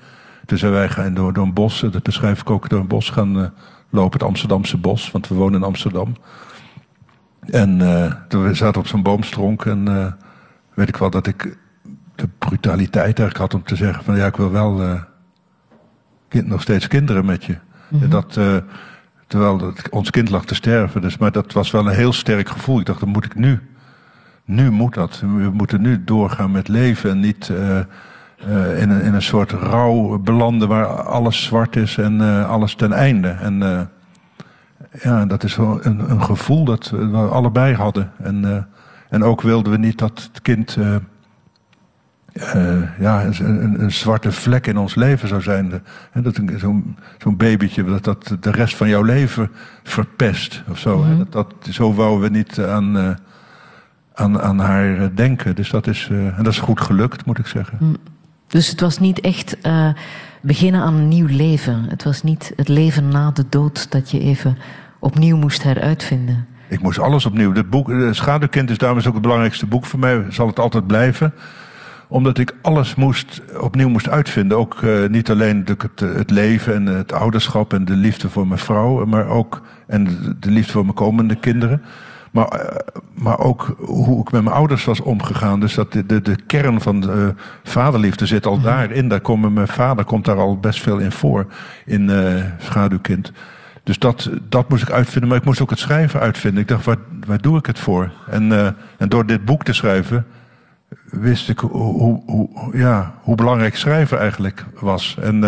Toen 0.45 0.71
wij 0.71 0.89
gaan 0.89 1.13
door, 1.13 1.33
door 1.33 1.45
een 1.45 1.53
bos, 1.53 1.79
dat 1.79 2.03
beschrijf 2.03 2.41
ik 2.41 2.49
ook, 2.49 2.69
door 2.69 2.79
een 2.79 2.87
bos 2.87 3.09
gaan 3.09 3.37
uh, 3.37 3.45
lopen, 3.89 4.19
het 4.19 4.27
Amsterdamse 4.27 4.77
bos, 4.77 5.11
want 5.11 5.27
we 5.27 5.35
wonen 5.35 5.59
in 5.59 5.65
Amsterdam. 5.65 6.15
En 7.51 7.79
uh, 7.79 8.13
toen 8.27 8.43
we 8.43 8.53
zaten 8.53 8.81
op 8.81 8.87
zo'n 8.87 9.03
boomstronk 9.03 9.65
en 9.65 9.89
uh, 9.89 10.05
weet 10.73 10.87
ik 10.87 10.97
wel 10.97 11.09
dat 11.09 11.27
ik 11.27 11.57
de 12.15 12.27
brutaliteit 12.39 13.19
eigenlijk 13.19 13.37
had 13.37 13.53
om 13.53 13.63
te 13.63 13.75
zeggen 13.75 14.03
van 14.03 14.17
ja, 14.17 14.25
ik 14.25 14.35
wil 14.35 14.51
wel 14.51 14.81
uh, 14.81 15.01
kind, 16.27 16.47
nog 16.47 16.61
steeds 16.61 16.87
kinderen 16.87 17.25
met 17.25 17.43
je. 17.43 17.57
Mhm. 17.87 18.03
En 18.03 18.09
dat, 18.09 18.39
terwijl 19.27 19.57
dat, 19.57 19.89
ons 19.89 20.09
kind 20.09 20.29
lag 20.29 20.45
te 20.45 20.55
sterven. 20.55 21.01
Dus, 21.01 21.17
maar 21.17 21.31
dat 21.31 21.53
was 21.53 21.71
wel 21.71 21.87
een 21.87 21.95
heel 21.95 22.13
sterk 22.13 22.49
gevoel. 22.49 22.79
Ik 22.79 22.85
dacht, 22.85 22.99
dan 22.99 23.09
moet 23.09 23.25
ik 23.25 23.35
nu. 23.35 23.59
Nu 24.45 24.71
moet 24.71 24.93
dat. 24.93 25.19
We 25.19 25.49
moeten 25.53 25.81
nu 25.81 26.03
doorgaan 26.03 26.51
met 26.51 26.67
leven 26.67 27.09
en 27.09 27.19
niet 27.19 27.49
in, 28.77 28.89
een, 28.89 29.01
in 29.01 29.13
een 29.13 29.21
soort 29.21 29.51
rouw 29.51 30.19
belanden 30.19 30.67
waar 30.67 30.85
alles 31.03 31.43
zwart 31.43 31.75
is 31.75 31.97
en 31.97 32.45
alles 32.47 32.75
ten 32.75 32.91
einde. 32.91 33.27
En 33.27 33.89
ja, 34.91 35.25
dat 35.25 35.43
is 35.43 35.55
wel 35.55 35.85
een, 35.85 36.11
een 36.11 36.23
gevoel 36.23 36.63
dat 36.63 36.89
we 36.89 37.17
allebei 37.17 37.75
hadden. 37.75 38.11
En, 38.17 38.43
uh, 38.43 38.57
en 39.09 39.23
ook 39.23 39.41
wilden 39.41 39.71
we 39.71 39.77
niet 39.77 39.97
dat 39.97 40.29
het 40.31 40.41
kind 40.41 40.75
uh, 40.75 40.95
uh, 42.33 42.99
ja, 42.99 43.25
een, 43.25 43.81
een, 43.81 43.91
zwarte 43.91 44.31
vlek 44.31 44.67
in 44.67 44.77
ons 44.77 44.95
leven 44.95 45.27
zou 45.27 45.41
zijn. 45.41 45.83
Dat 46.13 46.39
zo'n 46.57 46.97
zo'n 47.17 47.37
babytje 47.37 47.83
dat, 47.83 48.03
dat 48.03 48.37
de 48.39 48.51
rest 48.51 48.75
van 48.75 48.89
jouw 48.89 49.03
leven 49.03 49.51
verpest 49.83 50.63
of 50.69 50.79
zo. 50.79 50.97
Mhm. 50.97 51.17
Dat, 51.17 51.31
dat, 51.31 51.53
zo 51.69 51.93
wouden 51.93 52.31
we 52.31 52.37
niet 52.37 52.59
aan, 52.59 53.17
aan, 54.13 54.41
aan 54.41 54.59
haar 54.59 55.15
denken. 55.15 55.55
Dus 55.55 55.69
dat 55.69 55.87
is, 55.87 56.07
en 56.09 56.43
dat 56.43 56.53
is 56.53 56.59
goed 56.59 56.81
gelukt, 56.81 57.25
moet 57.25 57.39
ik 57.39 57.47
zeggen. 57.47 57.77
Mm. 57.81 57.95
Dus 58.47 58.67
het 58.67 58.79
was 58.79 58.99
niet 58.99 59.19
echt 59.19 59.57
beginnen 60.41 60.81
aan 60.81 60.93
een 60.93 61.07
nieuw 61.07 61.27
leven. 61.29 61.85
Het 61.89 62.03
was 62.03 62.23
niet 62.23 62.53
het 62.55 62.67
leven 62.67 63.07
na 63.07 63.31
de 63.31 63.45
dood 63.49 63.91
dat 63.91 64.11
je 64.11 64.19
even 64.19 64.57
opnieuw 64.99 65.37
moest 65.37 65.63
heruitvinden. 65.63 66.47
Ik 66.69 66.81
moest 66.81 66.99
alles 66.99 67.25
opnieuw. 67.25 67.53
Het 67.53 67.69
boek, 67.69 67.91
Schaduwkind 68.11 68.69
is 68.69 68.77
daarom 68.77 68.97
ook 68.97 69.13
het 69.13 69.21
belangrijkste 69.21 69.65
boek 69.65 69.85
voor 69.85 69.99
mij. 69.99 70.25
Zal 70.29 70.47
het 70.47 70.59
altijd 70.59 70.87
blijven. 70.87 71.33
Omdat 72.07 72.37
ik 72.37 72.55
alles 72.61 72.95
moest, 72.95 73.41
opnieuw 73.59 73.89
moest 73.89 74.09
uitvinden. 74.09 74.57
Ook 74.57 74.81
uh, 74.81 75.07
niet 75.07 75.29
alleen 75.29 75.65
het, 75.65 75.99
het, 75.99 76.29
leven 76.29 76.73
en 76.75 76.85
het 76.85 77.13
ouderschap 77.13 77.73
en 77.73 77.85
de 77.85 77.93
liefde 77.95 78.29
voor 78.29 78.47
mijn 78.47 78.59
vrouw. 78.59 79.05
Maar 79.05 79.27
ook 79.27 79.61
en 79.87 80.03
de 80.39 80.51
liefde 80.51 80.71
voor 80.71 80.83
mijn 80.83 80.95
komende 80.95 81.35
kinderen. 81.35 81.81
Maar, 82.31 82.59
uh, 82.59 82.75
maar 83.13 83.39
ook 83.39 83.75
hoe 83.77 84.21
ik 84.21 84.31
met 84.31 84.43
mijn 84.43 84.55
ouders 84.55 84.85
was 84.85 85.01
omgegaan. 85.01 85.59
Dus 85.59 85.73
dat 85.73 85.91
de, 85.91 86.05
de, 86.05 86.21
de 86.21 86.35
kern 86.47 86.81
van 86.81 86.99
de 86.99 87.07
uh, 87.07 87.43
vaderliefde 87.63 88.25
zit 88.25 88.45
al 88.45 88.61
daarin. 88.61 89.07
Daar 89.07 89.21
komt 89.21 89.53
mijn 89.53 89.67
vader 89.67 90.05
komt 90.05 90.25
daar 90.25 90.37
al 90.37 90.59
best 90.59 90.81
veel 90.81 90.97
in 90.97 91.11
voor. 91.11 91.45
In 91.85 92.09
uh, 92.09 92.43
Schaduwkind. 92.57 93.31
Dus 93.83 93.99
dat, 93.99 94.29
dat 94.49 94.69
moest 94.69 94.83
ik 94.83 94.91
uitvinden. 94.91 95.29
Maar 95.29 95.37
ik 95.37 95.45
moest 95.45 95.61
ook 95.61 95.69
het 95.69 95.79
schrijven 95.79 96.19
uitvinden. 96.19 96.61
Ik 96.61 96.67
dacht, 96.67 96.85
waar, 96.85 96.97
waar 97.27 97.41
doe 97.41 97.57
ik 97.57 97.65
het 97.65 97.79
voor? 97.79 98.11
En, 98.29 98.75
en 98.97 99.09
door 99.09 99.25
dit 99.25 99.45
boek 99.45 99.63
te 99.63 99.73
schrijven 99.73 100.25
wist 101.03 101.49
ik 101.49 101.59
hoe, 101.59 102.21
hoe, 102.25 102.77
ja, 102.77 103.13
hoe 103.21 103.35
belangrijk 103.35 103.75
schrijven 103.75 104.19
eigenlijk 104.19 104.65
was. 104.79 105.17
En, 105.21 105.43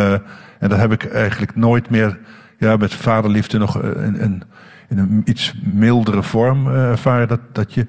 en 0.60 0.70
dat 0.70 0.80
heb 0.80 0.92
ik 0.92 1.06
eigenlijk 1.06 1.56
nooit 1.56 1.90
meer 1.90 2.20
ja, 2.58 2.78
met 2.78 2.94
vaderliefde 2.94 3.58
nog 3.58 3.84
een, 3.84 4.24
een 4.24 4.44
in 4.92 4.98
een 4.98 5.22
iets 5.26 5.54
mildere 5.74 6.24
vorm 6.24 6.68
uh, 6.68 6.90
ervaren 6.90 7.28
dat, 7.28 7.40
dat 7.52 7.74
je 7.74 7.86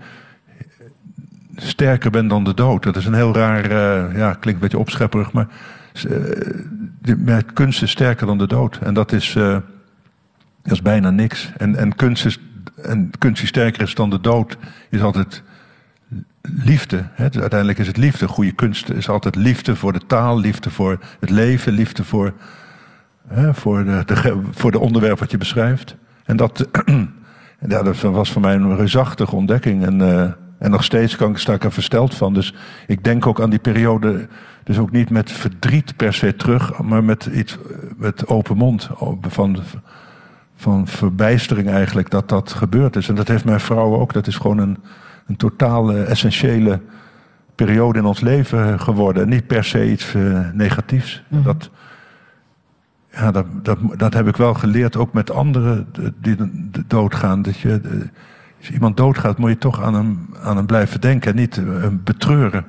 sterker 1.57 2.11
bent 2.11 2.31
dan 2.31 2.45
de 2.45 2.55
dood. 2.55 2.83
Dat 2.83 2.97
is 2.97 3.07
een 3.07 3.15
heel 3.15 3.35
raar, 3.35 3.65
uh, 3.65 4.17
ja, 4.17 4.33
klinkt 4.33 4.45
een 4.45 4.59
beetje 4.59 4.79
opschepperig, 4.79 5.33
maar 5.33 5.47
uh, 7.07 7.37
kunst 7.53 7.83
is 7.83 7.91
sterker 7.91 8.27
dan 8.27 8.39
de 8.39 8.47
dood. 8.47 8.79
En 8.79 8.95
dat 8.95 9.13
is, 9.13 9.33
dat 10.63 10.73
is 10.73 10.83
bijna 10.83 11.11
niks. 11.11 11.53
En, 11.57 11.77
en, 11.77 11.95
kunst 11.95 12.27
is, 12.27 12.39
en 12.83 13.11
kunst 13.19 13.39
die 13.39 13.49
sterker 13.49 13.83
is 13.83 13.95
dan 13.95 14.11
de 14.11 14.21
dood, 14.21 14.57
is 14.91 15.03
altijd 15.03 15.43
liefde. 16.43 17.05
Hè? 17.13 17.23
Uiteindelijk 17.23 17.79
is 17.79 17.87
het 17.87 17.97
liefde. 17.97 18.29
Goede 18.29 18.53
kunst 18.53 18.91
is 18.91 19.09
altijd 19.09 19.37
liefde 19.37 19.77
voor 19.77 19.93
de 19.93 20.07
taal, 20.07 20.41
liefde 20.41 20.71
voor 20.71 20.99
het 21.21 21.31
leven, 21.31 21.73
liefde 21.73 22.05
voor, 22.05 22.33
hè, 23.29 23.55
voor, 23.55 23.85
de, 23.85 24.41
voor 24.51 24.71
de 24.71 24.79
onderwerp 24.79 25.19
wat 25.19 25.31
je 25.31 25.39
beschrijft. 25.39 25.97
En 26.25 26.37
dat, 26.37 26.69
ja, 27.69 27.83
dat 27.83 28.01
was 28.01 28.33
voor 28.33 28.41
mij 28.41 28.55
een 28.55 28.77
reusachtige 28.77 29.37
ontdekking. 29.37 29.85
En, 29.85 30.01
uh, 30.01 30.23
en 30.59 30.71
nog 30.71 30.85
steeds 30.85 31.17
kan 31.17 31.31
ik, 31.31 31.39
sta 31.39 31.53
ik 31.53 31.65
er 31.65 31.73
versteld 31.73 32.15
van. 32.15 32.35
Dus 32.35 32.55
ik 32.87 33.05
denk 33.05 33.27
ook 33.27 33.41
aan 33.41 33.51
die 33.51 33.59
periode, 33.59 34.29
dus 34.65 34.79
ook 34.79 34.91
niet 34.91 35.11
met 35.11 35.33
verdriet 35.33 35.97
per 35.97 36.15
se 36.15 36.37
terug, 36.37 36.83
maar 36.83 37.05
met 37.05 37.27
iets 37.27 37.59
met 37.97 38.27
open 38.27 38.57
mond. 38.57 38.91
Van, 39.21 39.59
van 40.57 40.87
verbijstering 40.87 41.69
eigenlijk 41.69 42.11
dat 42.11 42.29
dat 42.29 42.53
gebeurd 42.53 42.97
is. 42.97 43.09
En 43.09 43.15
dat 43.15 43.29
heeft 43.29 43.45
mijn 43.45 43.61
vrouw 43.61 43.95
ook. 43.95 44.13
Dat 44.13 44.27
is 44.27 44.37
gewoon 44.37 44.59
een, 44.59 44.79
een 45.27 45.37
totaal 45.37 45.93
uh, 45.93 46.11
essentiële 46.11 46.81
periode 47.55 47.99
in 47.99 48.05
ons 48.05 48.21
leven 48.21 48.81
geworden. 48.81 49.29
Niet 49.29 49.47
per 49.47 49.65
se 49.65 49.91
iets 49.91 50.15
uh, 50.15 50.49
negatiefs. 50.53 51.23
Mhm. 51.29 51.43
Dat, 51.43 51.71
ja, 53.13 53.31
dat, 53.31 53.47
dat, 53.65 53.79
dat 53.97 54.15
heb 54.15 54.27
ik 54.29 54.37
wel 54.37 54.55
geleerd, 54.55 54.97
ook 54.97 55.13
met 55.13 55.31
anderen 55.31 55.87
die 56.21 56.37
doodgaan. 56.87 57.43
Dat 57.43 57.59
je, 57.59 57.81
als 58.59 58.71
iemand 58.71 58.97
doodgaat, 58.97 59.39
moet 59.39 59.51
je 59.51 59.59
toch 59.59 59.83
aan 59.83 59.95
hem, 59.95 60.29
aan 60.43 60.57
hem 60.57 60.67
blijven 60.67 61.01
denken 61.01 61.31
en 61.31 61.37
niet 61.37 61.57
hem 61.57 62.01
betreuren. 62.05 62.65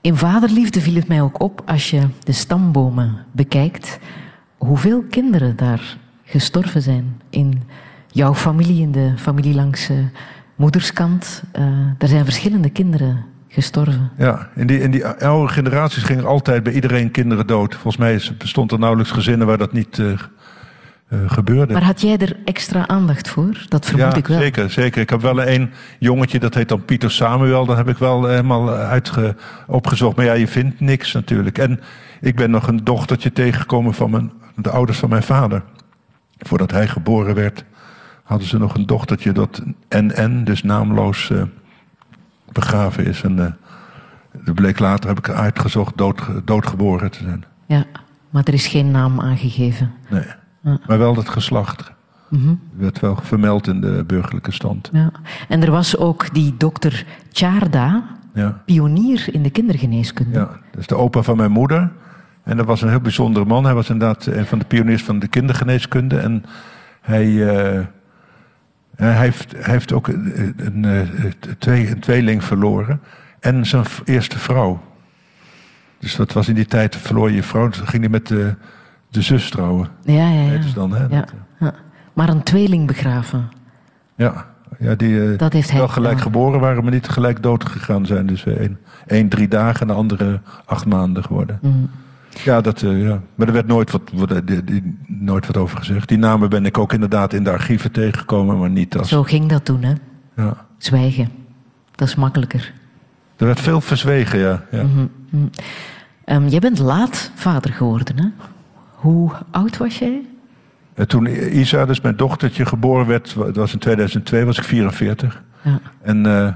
In 0.00 0.16
vaderliefde 0.16 0.80
viel 0.80 0.94
het 0.94 1.08
mij 1.08 1.22
ook 1.22 1.40
op, 1.40 1.62
als 1.66 1.90
je 1.90 2.08
de 2.24 2.32
stambomen 2.32 3.24
bekijkt, 3.32 3.98
hoeveel 4.56 5.04
kinderen 5.10 5.56
daar 5.56 5.96
gestorven 6.24 6.82
zijn. 6.82 7.20
In 7.30 7.62
jouw 8.06 8.34
familie, 8.34 8.82
in 8.82 8.92
de 8.92 9.12
familie 9.16 9.54
langs 9.54 9.90
uh, 9.90 9.98
moederskant. 10.56 11.42
Uh, 11.58 11.64
er 11.98 12.08
zijn 12.08 12.24
verschillende 12.24 12.70
kinderen 12.70 13.24
gestorven. 13.52 14.10
Ja, 14.18 14.48
in 14.54 14.66
die, 14.66 14.80
in 14.80 14.90
die 14.90 15.06
oude 15.06 15.52
generaties 15.52 16.02
gingen 16.02 16.24
altijd 16.24 16.62
bij 16.62 16.72
iedereen 16.72 17.10
kinderen 17.10 17.46
dood. 17.46 17.74
Volgens 17.74 17.96
mij 17.96 18.20
bestond 18.38 18.72
er 18.72 18.78
nauwelijks 18.78 19.12
gezinnen 19.12 19.46
waar 19.46 19.58
dat 19.58 19.72
niet 19.72 19.98
uh, 19.98 20.12
eh, 21.10 21.18
gebeurde. 21.26 21.72
Maar 21.72 21.84
had 21.84 22.00
jij 22.00 22.16
er 22.18 22.36
extra 22.44 22.88
aandacht 22.88 23.28
voor? 23.28 23.64
Dat 23.68 23.86
vermoed 23.86 24.12
ja, 24.12 24.18
ik 24.18 24.26
wel. 24.26 24.38
zeker, 24.38 24.70
zeker. 24.70 25.00
Ik 25.00 25.10
heb 25.10 25.20
wel 25.20 25.46
een 25.46 25.70
jongetje, 25.98 26.38
dat 26.38 26.54
heet 26.54 26.68
dan 26.68 26.84
Pieter 26.84 27.10
Samuel. 27.10 27.66
Dat 27.66 27.76
heb 27.76 27.88
ik 27.88 27.98
wel 27.98 28.26
helemaal 28.26 28.70
uitge, 28.70 29.36
opgezocht. 29.66 30.16
Maar 30.16 30.24
ja, 30.24 30.32
je 30.32 30.48
vindt 30.48 30.80
niks 30.80 31.12
natuurlijk. 31.12 31.58
En 31.58 31.80
ik 32.20 32.36
ben 32.36 32.50
nog 32.50 32.68
een 32.68 32.84
dochtertje 32.84 33.32
tegengekomen 33.32 33.94
van 33.94 34.10
mijn, 34.10 34.32
de 34.56 34.70
ouders 34.70 34.98
van 34.98 35.08
mijn 35.08 35.22
vader. 35.22 35.62
Voordat 36.38 36.70
hij 36.70 36.88
geboren 36.88 37.34
werd, 37.34 37.64
hadden 38.22 38.48
ze 38.48 38.58
nog 38.58 38.74
een 38.74 38.86
dochtertje 38.86 39.32
dat 39.32 39.62
NN, 39.88 40.40
dus 40.44 40.62
naamloos, 40.62 41.28
uh, 41.32 41.42
begraven 42.52 43.06
is. 43.06 43.22
En 43.22 43.36
uh, 43.38 43.46
dat 44.44 44.54
bleek 44.54 44.78
later, 44.78 45.08
heb 45.08 45.18
ik 45.18 45.28
uitgezocht, 45.28 45.96
dood, 45.96 46.22
doodgeboren 46.44 47.10
te 47.10 47.18
zijn. 47.22 47.44
Ja, 47.66 47.84
maar 48.30 48.44
er 48.44 48.54
is 48.54 48.66
geen 48.66 48.90
naam 48.90 49.20
aangegeven. 49.20 49.92
Nee, 50.10 50.24
ja. 50.62 50.78
maar 50.86 50.98
wel 50.98 51.16
het 51.16 51.28
geslacht. 51.28 51.92
Mm 52.28 52.42
-hmm. 52.42 52.60
werd 52.76 53.00
wel 53.00 53.16
vermeld 53.22 53.66
in 53.66 53.80
de 53.80 54.04
burgerlijke 54.06 54.52
stand. 54.52 54.88
Ja. 54.92 55.10
En 55.48 55.62
er 55.62 55.70
was 55.70 55.96
ook 55.96 56.34
die 56.34 56.54
dokter 56.56 57.06
Tjaarda, 57.28 58.04
ja. 58.34 58.62
pionier 58.64 59.28
in 59.32 59.42
de 59.42 59.50
kindergeneeskunde. 59.50 60.38
Ja, 60.38 60.46
dat 60.70 60.80
is 60.80 60.86
de 60.86 60.96
opa 60.96 61.22
van 61.22 61.36
mijn 61.36 61.50
moeder. 61.50 61.92
En 62.42 62.56
dat 62.56 62.66
was 62.66 62.82
een 62.82 62.88
heel 62.88 63.00
bijzondere 63.00 63.44
man. 63.44 63.64
Hij 63.64 63.74
was 63.74 63.90
inderdaad 63.90 64.26
een 64.26 64.46
van 64.46 64.58
de 64.58 64.64
pioniers 64.64 65.02
van 65.02 65.18
de 65.18 65.28
kindergeneeskunde. 65.28 66.18
En 66.18 66.44
hij, 67.00 67.26
uh, 67.26 67.80
hij, 69.06 69.24
heeft, 69.24 69.52
hij 69.56 69.72
heeft 69.72 69.92
ook 69.92 70.08
een, 70.08 70.54
een, 70.56 70.84
een, 70.84 71.34
twee, 71.58 71.90
een 71.90 72.00
tweeling 72.00 72.44
verloren. 72.44 73.00
En 73.40 73.66
zijn 73.66 73.84
eerste 74.04 74.38
vrouw. 74.38 74.80
Dus 75.98 76.16
dat 76.16 76.32
was 76.32 76.48
in 76.48 76.54
die 76.54 76.66
tijd, 76.66 76.96
verloor 76.96 77.30
je 77.30 77.42
vrouw. 77.42 77.68
Toen 77.68 77.86
ging 77.86 78.02
hij 78.02 78.10
met 78.10 78.26
de, 78.26 78.54
de 79.10 79.22
zus 79.22 79.50
trouwen. 79.50 79.88
Ja, 80.02 80.28
ja, 80.28 80.50
ja. 80.52 80.58
Dus 80.58 80.74
dan, 80.74 80.92
hè, 80.92 81.02
ja, 81.02 81.08
dat, 81.08 81.32
ja. 81.58 81.74
Maar 82.12 82.28
een 82.28 82.42
tweeling 82.42 82.86
begraven. 82.86 83.48
Ja, 84.14 84.46
ja 84.78 84.94
die 84.94 85.36
dat 85.36 85.52
heeft 85.52 85.72
wel 85.72 85.80
hij 85.80 85.88
gelijk 85.88 86.18
gedaan. 86.18 86.32
geboren 86.32 86.60
waren, 86.60 86.82
maar 86.82 86.92
niet 86.92 87.08
gelijk 87.08 87.42
dood 87.42 87.64
gegaan 87.64 88.06
zijn. 88.06 88.26
Dus 88.26 88.46
één, 88.46 88.78
één 89.06 89.28
drie 89.28 89.48
dagen 89.48 89.80
en 89.80 89.86
de 89.86 89.92
andere 89.92 90.40
acht 90.64 90.86
maanden 90.86 91.24
geworden. 91.24 91.58
Mm. 91.62 91.90
Ja, 92.44 92.60
dat, 92.60 92.82
uh, 92.82 93.02
ja, 93.02 93.22
maar 93.34 93.46
er 93.46 93.52
werd 93.52 93.66
nooit 93.66 93.90
wat, 93.90 94.02
die, 94.44 94.64
die, 94.64 94.98
nooit 95.06 95.46
wat 95.46 95.56
over 95.56 95.78
gezegd. 95.78 96.08
Die 96.08 96.18
namen 96.18 96.50
ben 96.50 96.66
ik 96.66 96.78
ook 96.78 96.92
inderdaad 96.92 97.32
in 97.32 97.44
de 97.44 97.50
archieven 97.50 97.92
tegengekomen, 97.92 98.58
maar 98.58 98.70
niet 98.70 98.96
als... 98.96 99.08
Zo 99.08 99.22
ging 99.22 99.48
dat 99.48 99.64
toen, 99.64 99.82
hè? 99.82 99.92
Ja. 100.36 100.66
Zwijgen. 100.78 101.28
Dat 101.94 102.08
is 102.08 102.14
makkelijker. 102.14 102.72
Er 103.36 103.46
werd 103.46 103.60
veel 103.60 103.80
verzwegen, 103.80 104.38
ja. 104.38 104.64
ja. 104.70 104.82
Mm 104.82 105.10
-hmm. 105.30 105.50
um, 106.24 106.48
jij 106.48 106.60
bent 106.60 106.78
laat 106.78 107.30
vader 107.34 107.72
geworden, 107.72 108.18
hè? 108.18 108.28
Hoe 108.94 109.32
oud 109.50 109.76
was 109.76 109.98
jij? 109.98 110.22
En 110.94 111.08
toen 111.08 111.26
Isa, 111.58 111.86
dus 111.86 112.00
mijn 112.00 112.16
dochtertje, 112.16 112.66
geboren 112.66 113.06
werd, 113.06 113.34
dat 113.34 113.56
was 113.56 113.72
in 113.72 113.78
2002, 113.78 114.44
was 114.44 114.58
ik 114.58 114.64
44. 114.64 115.42
Ja. 115.62 115.80
En, 116.02 116.26
uh, 116.26 116.48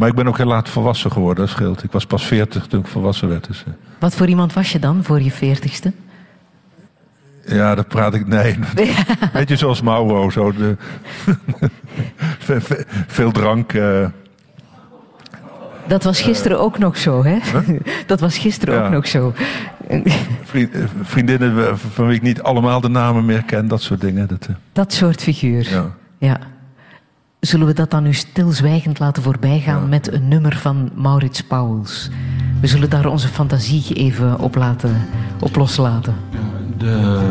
maar 0.00 0.08
ik 0.08 0.14
ben 0.14 0.28
ook 0.28 0.36
heel 0.36 0.46
laat 0.46 0.68
volwassen 0.68 1.12
geworden, 1.12 1.44
dat 1.44 1.54
scheelt. 1.54 1.82
Ik 1.84 1.92
was 1.92 2.06
pas 2.06 2.26
40 2.26 2.66
toen 2.66 2.80
ik 2.80 2.86
volwassen 2.86 3.28
werd. 3.28 3.46
Dus, 3.46 3.64
uh. 3.68 3.74
Wat 3.98 4.14
voor 4.14 4.26
iemand 4.28 4.52
was 4.52 4.72
je 4.72 4.78
dan 4.78 5.04
voor 5.04 5.20
je 5.22 5.30
veertigste? 5.30 5.92
Ja, 7.46 7.74
dat 7.74 7.88
praat 7.88 8.14
ik. 8.14 8.26
Nee. 8.26 8.58
Weet 9.32 9.48
je, 9.48 9.56
zoals 9.56 9.82
Mauro. 9.82 10.30
Zo 10.30 10.52
de, 10.52 10.76
veel 13.06 13.30
drank. 13.30 13.72
Uh, 13.72 14.06
dat 15.86 16.04
was 16.04 16.20
gisteren 16.20 16.60
ook 16.60 16.78
nog 16.78 16.96
zo, 16.96 17.24
hè? 17.24 17.38
Huh? 17.52 17.80
Dat 18.06 18.20
was 18.20 18.38
gisteren 18.38 18.74
Ja. 18.74 18.86
ook 18.86 18.92
nog 18.92 19.06
zo. 19.06 19.32
vriend, 20.42 20.70
vriendinnen 21.02 21.78
van 21.78 22.06
wie 22.06 22.16
ik 22.16 22.22
niet 22.22 22.42
allemaal 22.42 22.80
de 22.80 22.88
namen 22.88 23.24
meer 23.24 23.42
ken, 23.44 23.68
dat 23.68 23.82
soort 23.82 24.00
dingen. 24.00 24.28
Dat, 24.28 24.48
Dat 24.72 24.92
soort 24.92 25.22
figuur. 25.22 25.70
ja. 25.70 25.90
Ja. 26.18 26.38
Zullen 27.40 27.66
we 27.66 27.72
dat 27.72 27.90
dan 27.90 28.02
nu 28.02 28.14
stilzwijgend 28.14 28.98
laten 28.98 29.22
voorbijgaan 29.22 29.80
Ja. 29.80 29.86
met 29.86 30.12
een 30.12 30.28
nummer 30.28 30.56
van 30.56 30.90
Maurits 30.94 31.42
Pauwels? 31.42 32.08
We 32.60 32.66
zullen 32.66 32.90
daar 32.90 33.06
onze 33.06 33.28
fantasie 33.28 33.94
even 33.94 34.38
op, 34.40 34.54
laten, 34.54 35.06
op 35.40 35.56
loslaten. 35.56 36.14
De, 36.78 37.28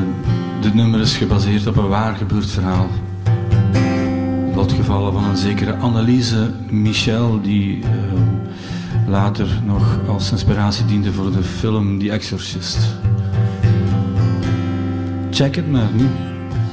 dit 0.61 0.73
nummer 0.73 0.99
is 0.99 1.17
gebaseerd 1.17 1.67
op 1.67 1.77
een 1.77 1.87
waar 1.87 2.15
gebeurd 2.15 2.49
verhaal. 2.51 2.87
Lotgevallen 4.55 5.13
van 5.13 5.23
een 5.23 5.37
zekere 5.37 5.75
Anneliese 5.75 6.51
Michel, 6.69 7.41
die 7.41 7.83
eh, 7.83 7.89
later 9.07 9.47
nog 9.65 9.97
als 10.07 10.31
inspiratie 10.31 10.85
diende 10.85 11.13
voor 11.13 11.31
de 11.31 11.43
film 11.43 11.99
The 11.99 12.11
Exorcist. 12.11 12.77
Check 15.31 15.55
het 15.55 15.71
maar 15.71 15.89
nu, 15.93 16.07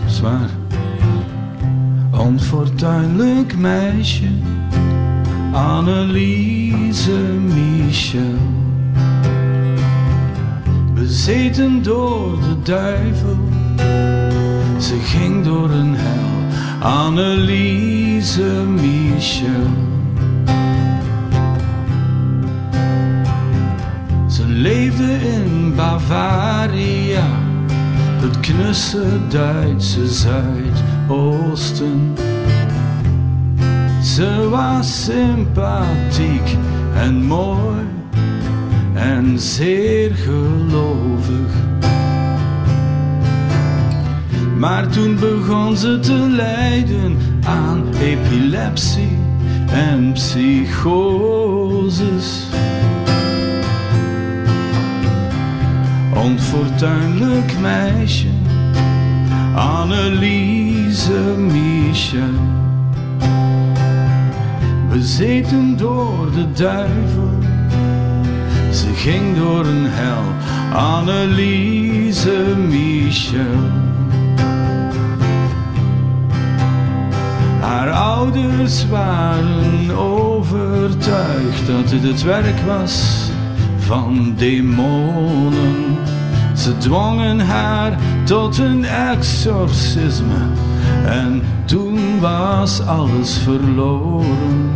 zwaar. 0.07 0.49
Onfortuinlijk 2.19 3.57
meisje, 3.57 4.29
Anneliese 5.53 7.19
Michel. 7.55 8.39
Bezeten 10.95 11.83
door 11.83 12.39
de 12.41 12.63
duivel, 12.63 13.39
ze 14.79 14.99
ging 14.99 15.45
door 15.45 15.71
een 15.71 15.95
hel. 15.95 16.37
Anneliese 16.81 18.65
Michel. 18.81 19.71
Ze 24.29 24.47
leefde 24.47 25.13
in 25.13 25.75
Bavaria, 25.75 27.27
het 28.21 28.41
knusse 28.41 29.05
Duitse 29.29 30.07
Zuidoosten. 31.07 32.15
Ze 34.03 34.49
was 34.51 35.05
sympathiek 35.05 36.57
en 36.95 37.25
mooi 37.25 37.85
en 38.95 39.39
zeer 39.39 40.15
gelovig. 40.15 41.55
Maar 44.59 44.89
toen 44.89 45.19
begon 45.21 45.77
ze 45.77 45.99
te 46.01 46.27
lijden 46.31 47.19
aan 47.45 47.85
epilepsie 48.01 49.19
en 49.73 50.13
psychoses. 50.13 51.27
Onfortuinlijk 56.15 57.53
meisje, 57.61 58.29
Anneliese 60.97 61.37
Michel. 61.37 62.35
Bezeten 64.91 65.77
door 65.77 66.31
de 66.35 66.53
duivel, 66.53 67.39
ze 68.73 68.87
ging 68.95 69.37
door 69.37 69.67
een 69.67 69.87
hel, 69.87 70.23
Anneliese 70.79 72.55
Michel. 72.69 73.71
Haar 77.61 77.91
ouders 77.91 78.89
waren 78.89 79.97
overtuigd 79.97 81.67
dat 81.67 81.91
het 81.91 82.03
het 82.03 82.23
werk 82.23 82.61
was 82.67 83.29
van 83.79 84.35
demonen. 84.37 85.99
Ze 86.55 86.79
dwongen 86.79 87.41
haar 87.41 87.99
tot 88.25 88.59
een 88.59 88.85
exorcisme 88.85 90.66
en 91.07 91.43
toen 91.65 92.21
was 92.21 92.81
alles 92.81 93.39
verloren. 93.39 94.75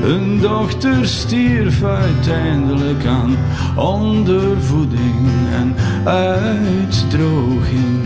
Hun 0.00 0.40
dochter 0.40 1.06
stierf 1.06 1.82
uiteindelijk 1.82 3.06
aan 3.06 3.36
ondervoeding 3.76 5.28
en 5.52 5.74
uitdroging. 6.04 8.02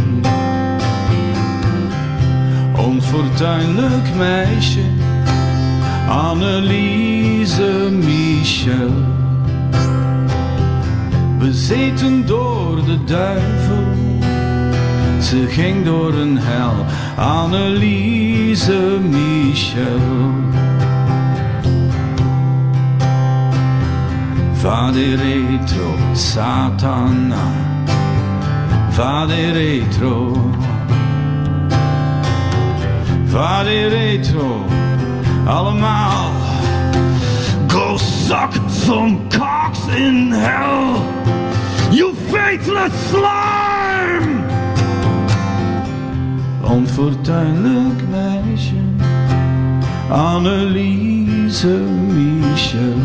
Onfortuinlijk 2.76 4.14
meisje, 4.16 4.84
Anneliese 6.08 7.88
Michel. 7.90 8.90
Bezeten 11.38 12.26
door 12.26 12.84
de 12.84 13.04
duivel, 13.04 13.97
ze 15.20 15.46
ging 15.48 15.84
door 15.84 16.14
een 16.14 16.38
hel, 16.38 16.86
Anneliese 17.16 18.98
Michel. 19.00 20.00
Vade 24.52 25.14
retro, 25.16 25.94
Satana, 26.12 27.52
vade 28.90 29.50
retro. 29.50 30.32
Vade 33.24 33.86
retro, 33.86 34.64
allemaal. 35.46 36.30
Go 37.68 37.96
suck 37.96 38.52
some 38.68 39.18
cocks 39.28 39.86
in 39.96 40.32
hell. 40.32 41.00
You 41.90 42.14
faithless 42.30 42.92
slime! 43.10 44.27
Onfortuinlijk 46.70 48.02
meisje, 48.10 48.74
Anneliese 50.10 51.80
Michel. 52.12 52.96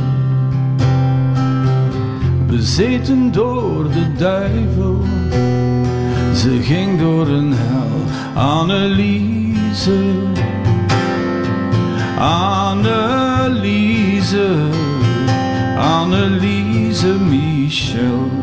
Bezeten 2.48 3.32
door 3.32 3.92
de 3.92 4.14
duivel, 4.18 5.02
ze 6.36 6.60
ging 6.62 7.00
door 7.00 7.28
een 7.28 7.54
hel. 7.54 7.92
Anneliese, 8.44 10.00
Anneliese, 12.20 13.68
Anneliese 15.78 17.16
Michel. 17.30 18.43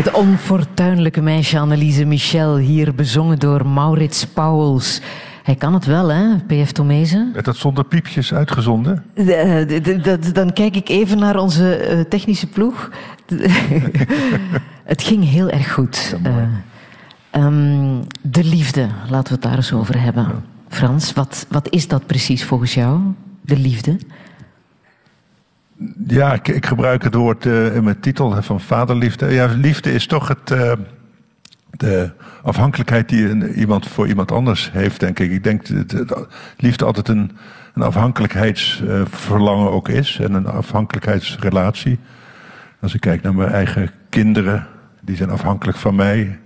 Het 0.00 0.12
onfortuinlijke 0.12 1.20
meisje 1.20 1.58
Anneliese 1.58 2.04
Michel, 2.04 2.56
hier 2.56 2.94
bezongen 2.94 3.38
door 3.38 3.66
Maurits 3.66 4.26
Pauwels. 4.26 5.00
Hij 5.42 5.54
kan 5.54 5.74
het 5.74 5.84
wel, 5.84 6.08
hè, 6.08 6.36
P.F. 6.46 6.72
Tomezen? 6.72 7.30
Werd 7.32 7.44
dat 7.44 7.56
zonder 7.56 7.84
piepjes 7.84 8.34
uitgezonden? 8.34 9.04
Dan 10.32 10.52
kijk 10.52 10.76
ik 10.76 10.88
even 10.88 11.18
naar 11.18 11.36
onze 11.38 11.74
eh, 11.76 12.00
technische 12.00 12.46
ploeg. 12.46 12.90
het 14.92 15.02
ging 15.02 15.28
heel 15.28 15.50
erg 15.50 15.72
goed. 15.72 16.16
Eh, 16.22 16.36
ehm, 17.30 18.02
de 18.22 18.44
liefde, 18.44 18.86
laten 19.08 19.28
we 19.28 19.32
het 19.32 19.42
daar 19.42 19.56
eens 19.56 19.72
over 19.72 20.00
hebben. 20.00 20.26
Frans, 20.68 21.12
wat, 21.12 21.46
wat 21.48 21.70
is 21.70 21.88
dat 21.88 22.06
precies 22.06 22.44
volgens 22.44 22.74
jou, 22.74 23.00
de 23.40 23.58
liefde? 23.58 23.96
Ja, 26.06 26.32
ik, 26.32 26.48
ik 26.48 26.66
gebruik 26.66 27.02
het 27.02 27.14
woord 27.14 27.46
eh, 27.46 27.74
in 27.76 27.84
mijn 27.84 28.00
titel 28.00 28.42
van 28.42 28.60
vaderliefde. 28.60 29.32
Ja, 29.32 29.46
liefde 29.46 29.92
is 29.92 30.06
toch 30.06 30.28
het, 30.28 30.50
eh, 30.50 30.72
de 31.70 32.10
afhankelijkheid 32.42 33.08
die 33.08 33.54
iemand 33.54 33.88
voor 33.88 34.08
iemand 34.08 34.32
anders 34.32 34.70
heeft, 34.72 35.00
denk 35.00 35.18
ik. 35.18 35.30
Ik 35.30 35.44
denk 35.44 35.88
dat 36.08 36.28
liefde 36.56 36.84
altijd 36.84 37.08
een, 37.08 37.36
een 37.74 37.82
afhankelijkheidsverlangen 37.82 39.70
ook 39.70 39.88
is 39.88 40.18
en 40.18 40.34
een 40.34 40.46
afhankelijkheidsrelatie. 40.46 41.98
Als 42.80 42.94
ik 42.94 43.00
kijk 43.00 43.22
naar 43.22 43.34
mijn 43.34 43.50
eigen 43.50 43.90
kinderen, 44.08 44.66
die 45.00 45.16
zijn 45.16 45.30
afhankelijk 45.30 45.78
van 45.78 45.94
mij. 45.94 46.38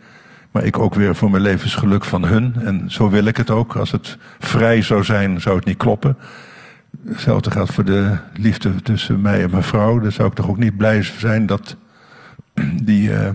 Maar 0.51 0.65
ik 0.65 0.79
ook 0.79 0.95
weer 0.95 1.17
voor 1.17 1.31
mijn 1.31 1.43
levensgeluk 1.43 2.05
van 2.05 2.25
hun. 2.25 2.55
En 2.61 2.85
zo 2.87 3.11
wil 3.11 3.25
ik 3.25 3.37
het 3.37 3.51
ook. 3.51 3.77
Als 3.77 3.91
het 3.91 4.19
vrij 4.39 4.83
zou 4.83 5.05
zijn, 5.05 5.41
zou 5.41 5.57
het 5.57 5.65
niet 5.65 5.77
kloppen. 5.77 6.17
Hetzelfde 7.09 7.51
geldt 7.51 7.73
voor 7.73 7.85
de 7.85 8.17
liefde 8.35 8.75
tussen 8.83 9.21
mij 9.21 9.43
en 9.43 9.51
mijn 9.51 9.63
vrouw. 9.63 9.99
Dan 9.99 10.13
zou 10.13 10.29
ik 10.29 10.35
toch 10.35 10.49
ook 10.49 10.59
niet 10.59 10.77
blij 10.77 11.03
zijn 11.03 11.47
dat, 11.47 11.77
die, 12.83 13.15
eh, 13.15 13.31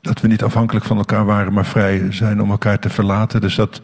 dat 0.00 0.20
we 0.20 0.28
niet 0.28 0.42
afhankelijk 0.42 0.84
van 0.84 0.96
elkaar 0.96 1.24
waren, 1.24 1.52
maar 1.52 1.66
vrij 1.66 2.06
zijn 2.12 2.42
om 2.42 2.50
elkaar 2.50 2.78
te 2.78 2.90
verlaten. 2.90 3.40
Dus, 3.40 3.54
dat, 3.54 3.82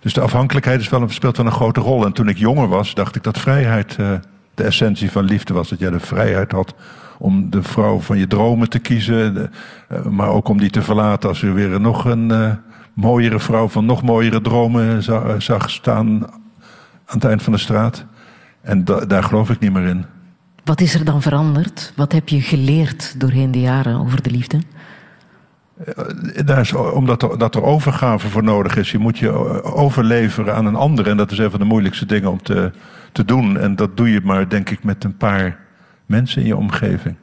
dus 0.00 0.12
de 0.12 0.20
afhankelijkheid 0.20 0.80
is 0.80 0.88
wel, 0.88 1.02
een- 1.02 1.10
speelt 1.10 1.36
wel 1.36 1.46
een 1.46 1.52
grote 1.52 1.80
rol. 1.80 2.04
En 2.04 2.12
toen 2.12 2.28
ik 2.28 2.38
jonger 2.38 2.68
was, 2.68 2.94
dacht 2.94 3.16
ik 3.16 3.22
dat 3.22 3.38
vrijheid 3.38 3.96
eh, 3.98 4.12
de 4.54 4.62
essentie 4.62 5.10
van 5.10 5.24
liefde 5.24 5.54
was. 5.54 5.68
Dat 5.68 5.78
jij 5.78 5.90
de 5.90 6.00
vrijheid 6.00 6.52
had 6.52 6.74
om 7.18 7.50
de 7.50 7.62
vrouw 7.62 8.00
van 8.00 8.18
je 8.18 8.26
dromen 8.26 8.68
te 8.68 8.78
kiezen. 8.78 9.50
eh, 9.88 10.04
maar 10.04 10.28
ook 10.28 10.48
om 10.48 10.58
die 10.58 10.70
te 10.70 10.82
verlaten 10.82 11.28
als 11.28 11.42
er 11.42 11.54
weer 11.54 11.80
nog 11.80 12.04
een 12.04 12.58
mooiere 12.94 13.40
vrouw 13.40 13.68
van 13.68 13.86
nog 13.86 14.02
mooiere 14.02 14.40
dromen 14.40 15.02
za- 15.02 15.40
zag 15.40 15.70
staan 15.70 16.26
aan 17.12 17.18
het 17.18 17.24
eind 17.28 17.42
van 17.42 17.52
de 17.52 17.58
straat. 17.58 18.04
En 18.60 18.84
da- 18.84 19.04
daar 19.04 19.22
geloof 19.24 19.50
ik 19.50 19.58
niet 19.58 19.72
meer 19.72 19.86
in. 19.86 20.04
Wat 20.64 20.80
is 20.80 20.94
er 20.94 21.04
dan 21.04 21.22
veranderd? 21.22 21.92
Wat 21.96 22.12
heb 22.12 22.28
je 22.28 22.40
geleerd 22.40 23.20
doorheen 23.20 23.50
de 23.50 23.60
jaren 23.60 23.96
over 24.00 24.22
de 24.22 24.30
liefde? 24.30 24.60
Daar 26.44 26.60
is, 26.60 26.72
omdat 26.72 27.22
er, 27.22 27.38
dat 27.38 27.54
er 27.54 27.62
overgave 27.62 28.28
voor 28.28 28.42
nodig 28.44 28.76
is. 28.76 28.90
Je 28.90 28.98
moet 28.98 29.18
je 29.18 29.30
overleveren 29.62 30.54
aan 30.54 30.66
een 30.66 30.74
ander. 30.74 31.08
En 31.08 31.16
dat 31.16 31.30
is 31.30 31.38
een 31.38 31.50
van 31.50 31.60
de 31.60 31.66
moeilijkste 31.66 32.06
dingen 32.06 32.30
om 32.30 32.42
te, 32.42 32.72
te 33.12 33.24
doen. 33.24 33.58
En 33.58 33.76
dat 33.76 33.96
doe 33.96 34.10
je 34.10 34.20
maar, 34.24 34.48
denk 34.48 34.70
ik, 34.70 34.84
met 34.84 35.04
een 35.04 35.16
paar 35.16 35.58
mensen 36.06 36.40
in 36.40 36.46
je 36.46 36.56
omgeving. 36.56 37.16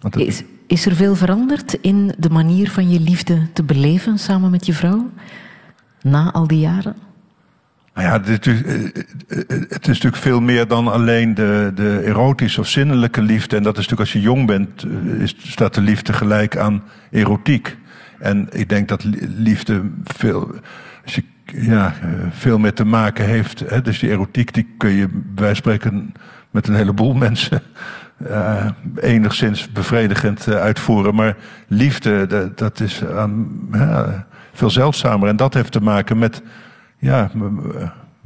Het- 0.00 0.16
Is, 0.16 0.42
is 0.66 0.86
er 0.86 0.94
veel 0.94 1.14
veranderd 1.16 1.72
in 1.80 2.14
de 2.18 2.30
manier 2.30 2.70
van 2.70 2.90
je 2.90 3.00
liefde 3.00 3.52
te 3.52 3.62
beleven 3.62 4.18
samen 4.18 4.50
met 4.50 4.66
je 4.66 4.72
vrouw? 4.74 5.08
Na 6.02 6.32
al 6.32 6.46
die 6.46 6.60
jaren? 6.60 6.96
Nou 7.98 8.10
ja, 8.10 8.20
is, 8.30 8.62
eh, 8.62 8.84
eh, 8.84 8.90
het 9.68 9.80
is 9.80 9.86
natuurlijk 9.86 10.22
veel 10.22 10.40
meer 10.40 10.66
dan 10.66 10.88
alleen 10.88 11.34
de, 11.34 11.72
de 11.74 12.02
erotische 12.04 12.60
of 12.60 12.68
zinnelijke 12.68 13.22
liefde. 13.22 13.56
En 13.56 13.62
dat 13.62 13.78
is 13.78 13.88
natuurlijk 13.88 14.00
als 14.00 14.12
je 14.12 14.20
jong 14.20 14.46
bent, 14.46 14.82
eh, 14.82 15.20
is, 15.20 15.34
staat 15.38 15.74
de 15.74 15.80
liefde 15.80 16.12
gelijk 16.12 16.56
aan 16.56 16.82
erotiek. 17.10 17.76
En 18.18 18.48
ik 18.52 18.68
denk 18.68 18.88
dat 18.88 19.04
li- 19.04 19.34
liefde 19.36 19.82
veel, 20.04 20.54
ja, 21.44 21.94
eh, 22.02 22.08
veel 22.30 22.58
meer 22.58 22.72
te 22.72 22.84
maken 22.84 23.24
heeft. 23.24 23.60
Hè? 23.68 23.82
Dus 23.82 23.98
die 23.98 24.10
erotiek 24.10 24.54
die 24.54 24.74
kun 24.76 24.90
je 24.90 25.08
van 25.36 25.56
spreken 25.56 26.12
met 26.50 26.68
een 26.68 26.74
heleboel 26.74 27.14
mensen 27.28 27.62
eh, 28.28 28.66
enigszins 29.00 29.72
bevredigend 29.72 30.46
eh, 30.46 30.54
uitvoeren. 30.54 31.14
Maar 31.14 31.36
liefde, 31.66 32.26
dat, 32.54 32.80
is 32.80 33.02
ja, 33.72 34.26
veel 34.52 34.70
zeldzamer. 34.70 35.28
En 35.28 35.36
dat 35.36 35.54
heeft 35.54 35.72
te 35.72 35.82
maken 35.82 36.18
met 36.18 36.42
ja, 36.98 37.30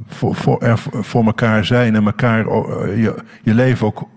voor, 0.07 0.35
voor, 0.35 0.61
er 0.61 0.77
voor 0.91 1.25
elkaar 1.25 1.65
zijn 1.65 1.95
en 1.95 2.05
elkaar 2.05 2.47
eh, 2.47 3.01
je, 3.03 3.15
je 3.43 3.53
leven 3.53 3.87
ook 3.87 4.07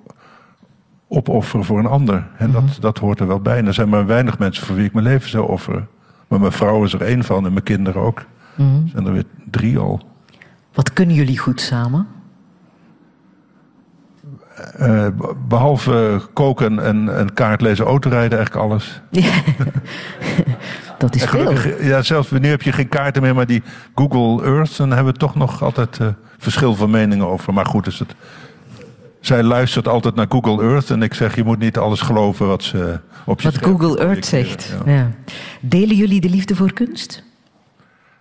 opofferen 1.08 1.64
voor 1.64 1.78
een 1.78 1.86
ander. 1.86 2.26
En 2.38 2.52
dat, 2.52 2.76
dat 2.80 2.98
hoort 2.98 3.20
er 3.20 3.26
wel 3.26 3.40
bij. 3.40 3.58
En 3.58 3.66
er 3.66 3.74
zijn 3.74 3.88
maar 3.88 4.06
weinig 4.06 4.38
mensen 4.38 4.66
voor 4.66 4.76
wie 4.76 4.84
ik 4.84 4.92
mijn 4.92 5.06
leven 5.06 5.30
zou 5.30 5.48
offeren. 5.48 5.88
Maar 6.28 6.40
mijn 6.40 6.52
vrouw 6.52 6.84
is 6.84 6.92
er 6.92 7.02
één 7.02 7.24
van 7.24 7.46
en 7.46 7.52
mijn 7.52 7.64
kinderen 7.64 8.02
ook. 8.02 8.24
Er 8.56 8.64
zijn 8.92 9.06
er 9.06 9.12
weer 9.12 9.24
drie 9.50 9.78
al. 9.78 10.00
Wat 10.74 10.92
kunnen 10.92 11.14
jullie 11.14 11.38
goed 11.38 11.60
samen? 11.60 12.06
Eh, 14.76 15.06
behalve 15.48 16.20
koken 16.32 16.78
en, 16.78 17.16
en 17.16 17.34
kaart 17.34 17.60
lezen, 17.60 17.84
autorijden, 17.84 18.38
eigenlijk 18.38 18.66
alles. 18.66 19.00
Dat 20.98 21.14
is 21.14 21.24
veel. 21.24 21.52
ja, 21.80 22.02
zelfs 22.02 22.30
nu 22.30 22.48
heb 22.48 22.62
je 22.62 22.72
geen 22.72 22.88
kaarten 22.88 23.22
meer, 23.22 23.34
maar 23.34 23.46
die 23.46 23.62
Google 23.94 24.44
Earth, 24.46 24.76
dan 24.76 24.92
hebben 24.92 25.12
we 25.12 25.18
toch 25.18 25.34
nog 25.34 25.62
altijd 25.62 25.98
eh, 26.00 26.06
verschil 26.38 26.74
van 26.74 26.90
meningen 26.90 27.26
over. 27.26 27.52
Maar 27.52 27.66
goed, 27.66 27.86
is 27.86 27.98
het. 27.98 28.14
Zij 29.20 29.42
luistert 29.42 29.88
altijd 29.88 30.14
naar 30.14 30.26
Google 30.28 30.62
Earth 30.62 30.90
en 30.90 31.02
ik 31.02 31.14
zeg, 31.14 31.36
je 31.36 31.44
moet 31.44 31.58
niet 31.58 31.78
alles 31.78 32.00
geloven 32.00 32.46
wat 32.46 32.62
ze 32.62 33.00
op 33.24 33.40
je 33.40 33.50
Wat 33.50 33.64
Google 33.64 33.98
Earth 33.98 34.26
zegt. 34.26 34.74
Ja. 34.84 34.92
Ja. 34.92 35.10
Delen 35.60 35.96
jullie 35.96 36.20
de 36.20 36.28
liefde 36.28 36.56
voor 36.56 36.72
kunst? 36.72 37.24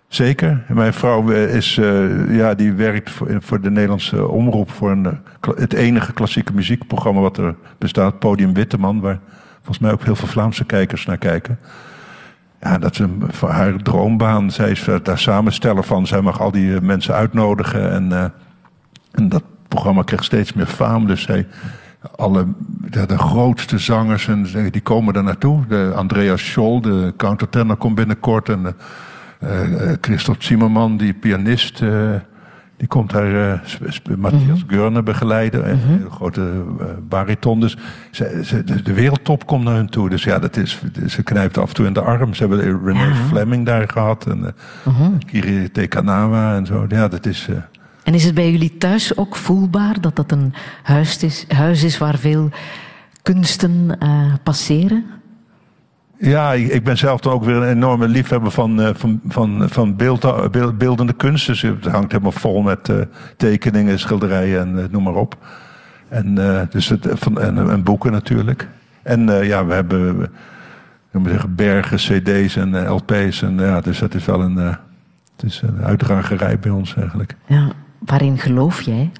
Zeker. 0.08 0.64
Mijn 0.68 0.92
vrouw 0.92 1.30
eh, 1.30 1.54
is, 1.54 1.78
eh, 1.78 2.36
ja, 2.36 2.54
die 2.54 2.72
werkt 2.72 3.10
voor, 3.40 3.60
de 3.60 3.70
Nederlandse 3.70 4.28
omroep 4.28 4.70
voor 4.70 4.90
een, 4.90 5.06
eh, 5.06 5.50
het 5.56 5.72
enige 5.72 6.12
klassieke 6.12 6.52
muziekprogramma 6.52 7.20
wat 7.20 7.36
er 7.36 7.54
bestaat, 7.78 8.18
Podium 8.18 8.54
Witteman, 8.54 9.00
waar 9.00 9.18
volgens 9.54 9.78
mij 9.78 9.92
ook 9.92 10.04
heel 10.04 10.16
veel 10.16 10.28
Vlaamse 10.28 10.64
kijkers 10.64 11.06
naar 11.06 11.18
kijken. 11.18 11.58
Ja, 12.60 12.78
dat 12.78 12.92
is 12.92 12.98
een, 12.98 13.22
voor 13.28 13.50
haar 13.50 13.76
droombaan. 13.76 14.50
Zij 14.50 14.70
is 14.70 14.88
eh, 14.88 14.96
daar 15.02 15.18
samensteller 15.18 15.84
van. 15.84 16.06
Zij 16.06 16.20
mag 16.20 16.40
al 16.40 16.50
die 16.50 16.74
eh, 16.74 16.80
mensen 16.80 17.14
uitnodigen. 17.14 17.90
En, 17.90 18.12
eh, 18.12 18.24
en 19.10 19.28
dat 19.28 19.42
programma 19.68 20.02
krijgt 20.02 20.24
steeds 20.24 20.52
meer 20.52 20.66
faam. 20.66 21.06
Dus 21.06 21.22
zij, 21.22 21.46
alle, 22.16 22.46
de, 23.06 23.18
grootste 23.18 23.78
zangers 23.78 24.28
en, 24.28 24.70
die 24.70 24.80
komen 24.80 25.14
daar 25.14 25.22
naartoe. 25.22 25.66
De 25.66 25.92
Andreas 25.96 26.50
Scholl, 26.50 26.80
de 26.80 27.14
countertenor, 27.16 27.76
komt 27.76 27.94
binnenkort. 27.94 28.48
En 28.48 28.76
eh, 29.38 29.60
Christophe 30.00 30.44
Zimmerman, 30.44 30.96
die 30.96 31.14
pianist, 31.14 31.82
die 32.76 32.88
komt 32.88 33.10
daar 33.10 33.52
eh, 33.52 34.16
Matthias 34.18 34.64
Görne 34.66 35.02
begeleiden. 35.02 35.70
Een 35.70 35.78
hele 35.78 36.10
grote 36.10 36.64
eh, 36.80 36.86
bariton. 37.08 37.60
Dus 37.60 37.76
ze, 38.10 38.40
ze- 38.44 38.82
de, 38.82 38.92
wereldtop 38.92 39.46
komt 39.46 39.64
naar 39.64 39.74
hun 39.74 39.88
toe. 39.88 40.08
Dus 40.08 40.24
ja, 40.24 40.38
dat 40.38 40.56
is, 40.56 40.82
ze 41.08 41.22
knijpt 41.22 41.58
af 41.58 41.68
en 41.68 41.74
toe 41.74 41.86
in 41.86 41.92
de 41.92 42.00
arm. 42.00 42.34
Ze 42.34 42.46
hebben 42.46 42.84
René 42.84 43.04
Ja. 43.06 43.14
Fleming 43.14 43.66
daar 43.66 43.88
gehad. 43.88 44.26
En 44.26 44.54
uh, 44.86 45.06
Kiri 45.26 45.70
Tekanawa 45.70 46.56
en 46.56 46.66
zo. 46.66 46.84
Ja, 46.88 47.08
dat 47.08 47.26
is... 47.26 47.48
En 48.02 48.14
is 48.14 48.24
het 48.24 48.34
bij 48.34 48.50
jullie 48.50 48.76
thuis 48.78 49.16
ook 49.16 49.36
voelbaar 49.36 50.00
dat 50.00 50.16
dat 50.16 50.32
een 50.32 50.54
huis 50.82 51.22
is, 51.22 51.44
huis 51.48 51.82
is 51.82 51.98
waar 51.98 52.18
veel 52.18 52.50
kunsten 53.22 53.98
passeren? 54.42 55.04
Ja, 56.18 56.52
ik, 56.52 56.84
ben 56.84 56.98
zelf 56.98 57.20
dan 57.20 57.32
ook 57.32 57.44
weer 57.44 57.54
een 57.54 57.68
enorme 57.68 58.08
liefhebber 58.08 58.50
van, 58.50 58.80
eh, 58.82 58.90
van, 58.94 59.20
van, 59.28 59.68
van 59.68 59.96
beeld, 59.96 60.24
eh, 60.24 60.48
beeld- 60.48 60.78
beeldende 60.78 61.12
kunst. 61.12 61.46
Dus 61.46 61.62
het 61.62 61.86
hangt 61.86 62.12
helemaal 62.12 62.32
vol 62.32 62.62
met 62.62 62.88
eh, 62.88 62.96
tekeningen, 63.36 63.98
schilderijen 63.98 64.60
en 64.78 64.88
noem 64.90 65.02
maar 65.02 65.14
op. 65.14 65.36
En, 66.08 66.34
dus 66.70 66.88
het, 66.88 67.08
van, 67.12 67.40
en, 67.40 67.70
en 67.70 67.82
boeken 67.82 68.12
natuurlijk. 68.12 68.68
En 69.02 69.44
ja, 69.44 69.66
we 69.66 69.74
hebben 69.74 70.30
moet 71.12 71.28
zeggen, 71.28 71.54
bergen, 71.54 71.96
cd's 71.96 72.56
en 72.56 72.90
lp's. 72.90 73.42
En, 73.42 73.58
ja, 73.58 73.80
dus 73.80 73.98
dat 73.98 74.14
is 74.14 74.24
wel 74.24 74.40
een, 74.40 74.56
het 74.56 75.42
is 75.44 75.62
een 75.62 75.84
uitdragerij 75.84 76.58
bij 76.58 76.70
ons 76.70 76.96
eigenlijk. 76.96 77.36
Ja. 77.46 77.68
Waarin 77.98 78.38
geloof 78.38 78.80
jij? 78.80 79.10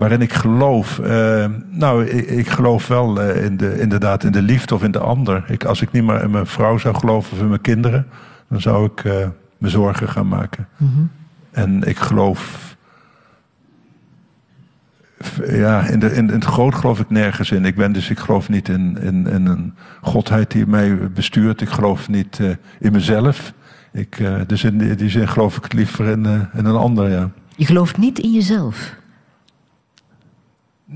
Waarin 0.00 0.20
ik 0.20 0.32
geloof. 0.32 0.98
eh, 0.98 1.46
nou, 1.70 2.06
ik, 2.06 2.26
ik 2.26 2.48
geloof 2.48 2.86
wel 2.86 3.20
eh, 3.20 3.44
in 3.44 3.56
de, 3.56 3.80
inderdaad 3.80 4.24
in 4.24 4.32
de 4.32 4.42
liefde 4.42 4.74
of 4.74 4.82
in 4.82 4.90
de 4.90 4.98
ander. 4.98 5.44
Ik, 5.48 5.64
als 5.64 5.82
ik 5.82 5.92
niet 5.92 6.04
meer 6.04 6.22
in 6.22 6.30
mijn 6.30 6.46
vrouw 6.46 6.78
zou 6.78 6.94
geloven 6.94 7.32
of 7.32 7.40
in 7.40 7.48
mijn 7.48 7.60
kinderen, 7.60 8.06
dan 8.48 8.60
zou 8.60 8.84
ik 8.84 9.04
eh, 9.04 9.28
me 9.58 9.68
zorgen 9.68 10.08
gaan 10.08 10.28
maken. 10.28 10.68
En 11.50 11.82
ik 11.82 11.98
geloof. 11.98 12.76
Ja, 15.46 15.86
in, 15.86 15.98
de, 15.98 16.12
in, 16.12 16.28
in 16.28 16.34
het 16.34 16.44
groot 16.44 16.74
geloof 16.74 17.00
ik 17.00 17.10
nergens 17.10 17.50
in. 17.50 17.64
Ik 17.64 17.76
ben 17.76 17.92
dus, 17.92 18.10
ik 18.10 18.18
geloof 18.18 18.48
niet 18.48 18.68
in, 18.68 18.98
in, 19.00 19.26
in 19.26 19.46
een 19.46 19.74
godheid 20.00 20.50
die 20.50 20.66
mij 20.66 21.10
bestuurt. 21.10 21.60
Ik 21.60 21.68
geloof 21.68 22.08
niet 22.08 22.40
in 22.78 22.92
mezelf. 22.92 23.52
Ik, 23.92 24.18
dus 24.46 24.64
in 24.64 24.78
die, 24.78 24.94
die 24.94 25.10
zin 25.10 25.28
geloof 25.28 25.56
ik 25.56 25.72
liever 25.72 26.06
in, 26.06 26.26
in 26.54 26.64
een 26.64 26.76
ander, 26.76 27.10
ja. 27.10 27.30
Je 27.56 27.66
gelooft 27.66 27.96
niet 27.98 28.18
in 28.18 28.32
jezelf. 28.32 28.98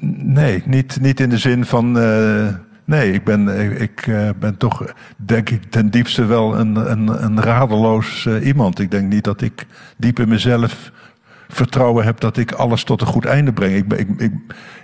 Nee, 0.00 0.62
niet, 0.66 1.00
niet 1.00 1.20
in 1.20 1.28
de 1.28 1.38
zin 1.38 1.64
van. 1.64 1.98
eh, 1.98 2.46
nee, 2.84 3.12
ik 3.12 3.24
ben, 3.24 3.48
ik, 3.80 4.06
eh, 4.06 4.28
ben 4.38 4.56
toch, 4.56 4.94
denk 5.16 5.50
ik, 5.50 5.64
ten 5.64 5.90
diepste 5.90 6.24
wel 6.24 6.58
een, 6.58 6.90
een, 6.90 7.24
een 7.24 7.40
radeloos 7.40 8.26
eh, 8.26 8.46
iemand. 8.46 8.78
Ik 8.78 8.90
denk 8.90 9.12
niet 9.12 9.24
dat 9.24 9.40
ik 9.40 9.66
diep 9.96 10.18
in 10.18 10.28
mezelf 10.28 10.92
vertrouwen 11.48 12.04
heb 12.04 12.20
dat 12.20 12.36
ik 12.36 12.52
alles 12.52 12.84
tot 12.84 13.00
een 13.00 13.06
goed 13.06 13.24
einde 13.24 13.52
breng. 13.52 13.74
Ik, 13.74 13.92
ik, 14.16 14.32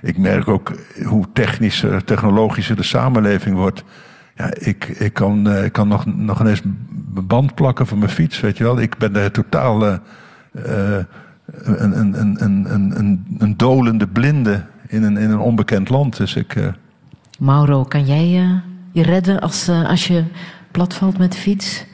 ik, 0.02 0.18
merk 0.18 0.48
ook 0.48 0.72
hoe 1.04 1.26
technischer, 1.32 2.04
technologischer 2.04 2.76
de 2.76 2.82
samenleving 2.82 3.56
wordt. 3.56 3.84
Ja, 4.34 4.50
ik, 4.58 4.84
ik 4.84 5.12
kan, 5.12 5.50
ik 5.54 5.72
kan 5.72 5.88
nog, 5.88 6.06
nog 6.06 6.40
ineens 6.40 6.62
band 7.24 7.54
plakken 7.54 7.86
van 7.86 7.98
mijn 7.98 8.10
fiets, 8.10 8.40
weet 8.40 8.56
je 8.56 8.64
wel. 8.64 8.80
Ik 8.80 8.96
ben 8.98 9.32
totaal 9.32 9.86
eh, 9.86 9.96
een, 11.52 11.98
een, 11.98 12.20
een, 12.20 12.44
een, 12.44 12.74
een, 12.74 12.98
een, 12.98 13.26
een 13.38 13.56
dolende 13.56 14.08
blinde 14.08 14.64
in 14.90 15.02
een, 15.02 15.16
in 15.16 15.30
een 15.30 15.38
onbekend 15.38 15.88
land. 15.88 16.16
Dus 16.16 16.36
ik, 16.36 16.54
eh, 16.54 16.66
Mauro, 17.40 17.84
kan 17.84 18.04
jij 18.04 18.38
eh, 18.40 18.50
je 18.92 19.02
redden 19.02 19.40
als, 19.40 19.68
eh, 19.68 19.88
als 19.88 20.06
je 20.06 20.24
platvalt 20.70 21.18
met 21.18 21.32
de 21.32 21.38
fiets? 21.38 21.84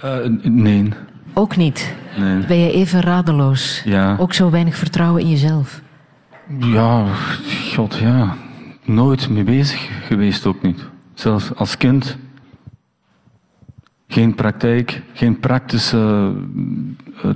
Eh, 0.00 0.16
nee. 0.42 0.88
Ook 1.34 1.56
niet. 1.56 1.94
nee. 2.18 2.46
Ben 2.46 2.56
je 2.56 2.72
even 2.72 3.00
radeloos? 3.00 3.82
Ja. 3.84 4.16
Ook 4.18 4.32
zo 4.32 4.50
weinig 4.50 4.76
vertrouwen 4.76 5.22
in 5.22 5.30
jezelf? 5.30 5.80
Ja, 6.58 7.06
god 7.74 7.94
ja. 7.94 8.34
Nooit 8.84 9.28
mee 9.28 9.44
bezig 9.44 10.06
geweest 10.06 10.46
ook 10.46 10.62
niet. 10.62 10.84
Zelfs 11.14 11.54
als 11.54 11.76
kind. 11.76 12.16
Geen 14.08 14.34
praktijk, 14.34 15.02
geen 15.12 15.40
praktische 15.40 16.32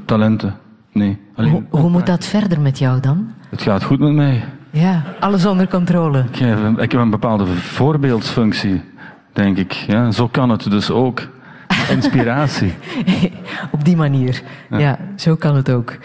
talenten. 0.04 0.56
Nee. 0.92 1.18
Alleen 1.34 1.50
Hoe, 1.50 1.64
hoe 1.70 1.90
moet 1.90 2.06
dat 2.06 2.24
verder 2.24 2.60
met 2.60 2.78
jou 2.78 3.00
dan? 3.00 3.32
Het 3.50 3.62
gaat 3.62 3.82
goed 3.82 3.98
met 3.98 4.12
mij. 4.12 4.44
Ja, 4.74 5.02
alles 5.20 5.46
onder 5.46 5.68
controle. 5.68 6.24
Ik 6.32 6.36
heb, 6.38 6.58
een- 6.58 6.78
ik 6.78 6.92
heb 6.92 7.00
een 7.00 7.10
bepaalde 7.10 7.46
voorbeeldsfunctie, 7.46 8.82
denk 9.32 9.56
ik. 9.56 9.72
Ja, 9.72 10.10
zo 10.10 10.28
kan 10.28 10.50
het 10.50 10.70
dus 10.70 10.90
ook. 10.90 11.20
Inspiratie. 11.90 12.74
Op 13.72 13.84
die 13.84 13.96
manier. 13.96 14.42
Ja, 14.70 14.98
zo 15.16 15.34
kan 15.36 15.56
het 15.56 15.70
ook. 15.70 15.96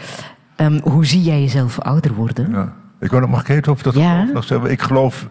Ehm, 0.55 0.79
hoe 0.83 1.05
zie 1.05 1.21
jij 1.21 1.39
jezelf 1.41 1.79
ouder 1.79 2.13
worden? 2.13 2.51
ja. 2.51 2.73
ik 2.99 3.09
wou 3.09 3.21
nog, 3.21 3.31
mag 3.31 3.41
ik 3.41 3.49
even 3.49 3.71
over 3.71 3.83
dat 3.83 3.93
Ja. 3.95 4.19
geloof 4.19 4.33
nog 4.33 4.43
zeggen? 4.43 4.71
Ik 4.71 4.81
geloof, 4.81 5.27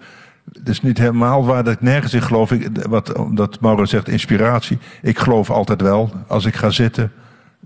het 0.53 0.69
is 0.69 0.83
niet 0.83 0.99
helemaal 0.99 1.45
waar 1.45 1.65
dat 1.65 1.73
ik 1.73 1.81
nergens 1.81 2.15
in 2.15 2.23
geloof. 2.23 2.53
Ik, 2.53 2.69
wat, 2.89 3.13
omdat 3.19 3.61
Mauro 3.61 3.85
zegt, 3.85 4.09
inspiratie. 4.09 4.79
Ik 5.03 5.19
geloof 5.19 5.51
altijd 5.51 5.81
wel, 5.81 6.11
als 6.27 6.45
ik 6.45 6.57
ga 6.57 6.71
zitten, 6.71 7.13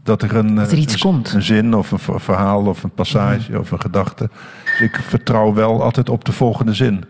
dat 0.02 0.22
er 0.22 0.36
een, 0.36 0.54
Dat 0.54 0.72
er 0.72 0.78
iets 0.78 0.94
een, 0.94 1.00
komt. 1.00 1.32
een 1.32 1.42
zin 1.42 1.74
of 1.74 1.90
een 1.90 1.98
ver- 1.98 2.20
verhaal 2.20 2.62
of 2.66 2.82
een 2.82 2.90
passage 2.94 3.58
of 3.58 3.70
een 3.70 3.80
gedachte. 3.80 4.30
Dus 4.78 4.80
ik 4.80 4.96
vertrouw 4.96 5.54
wel 5.54 5.82
altijd 5.82 6.08
op 6.08 6.24
de 6.24 6.32
volgende 6.32 6.74
zin. 6.74 7.04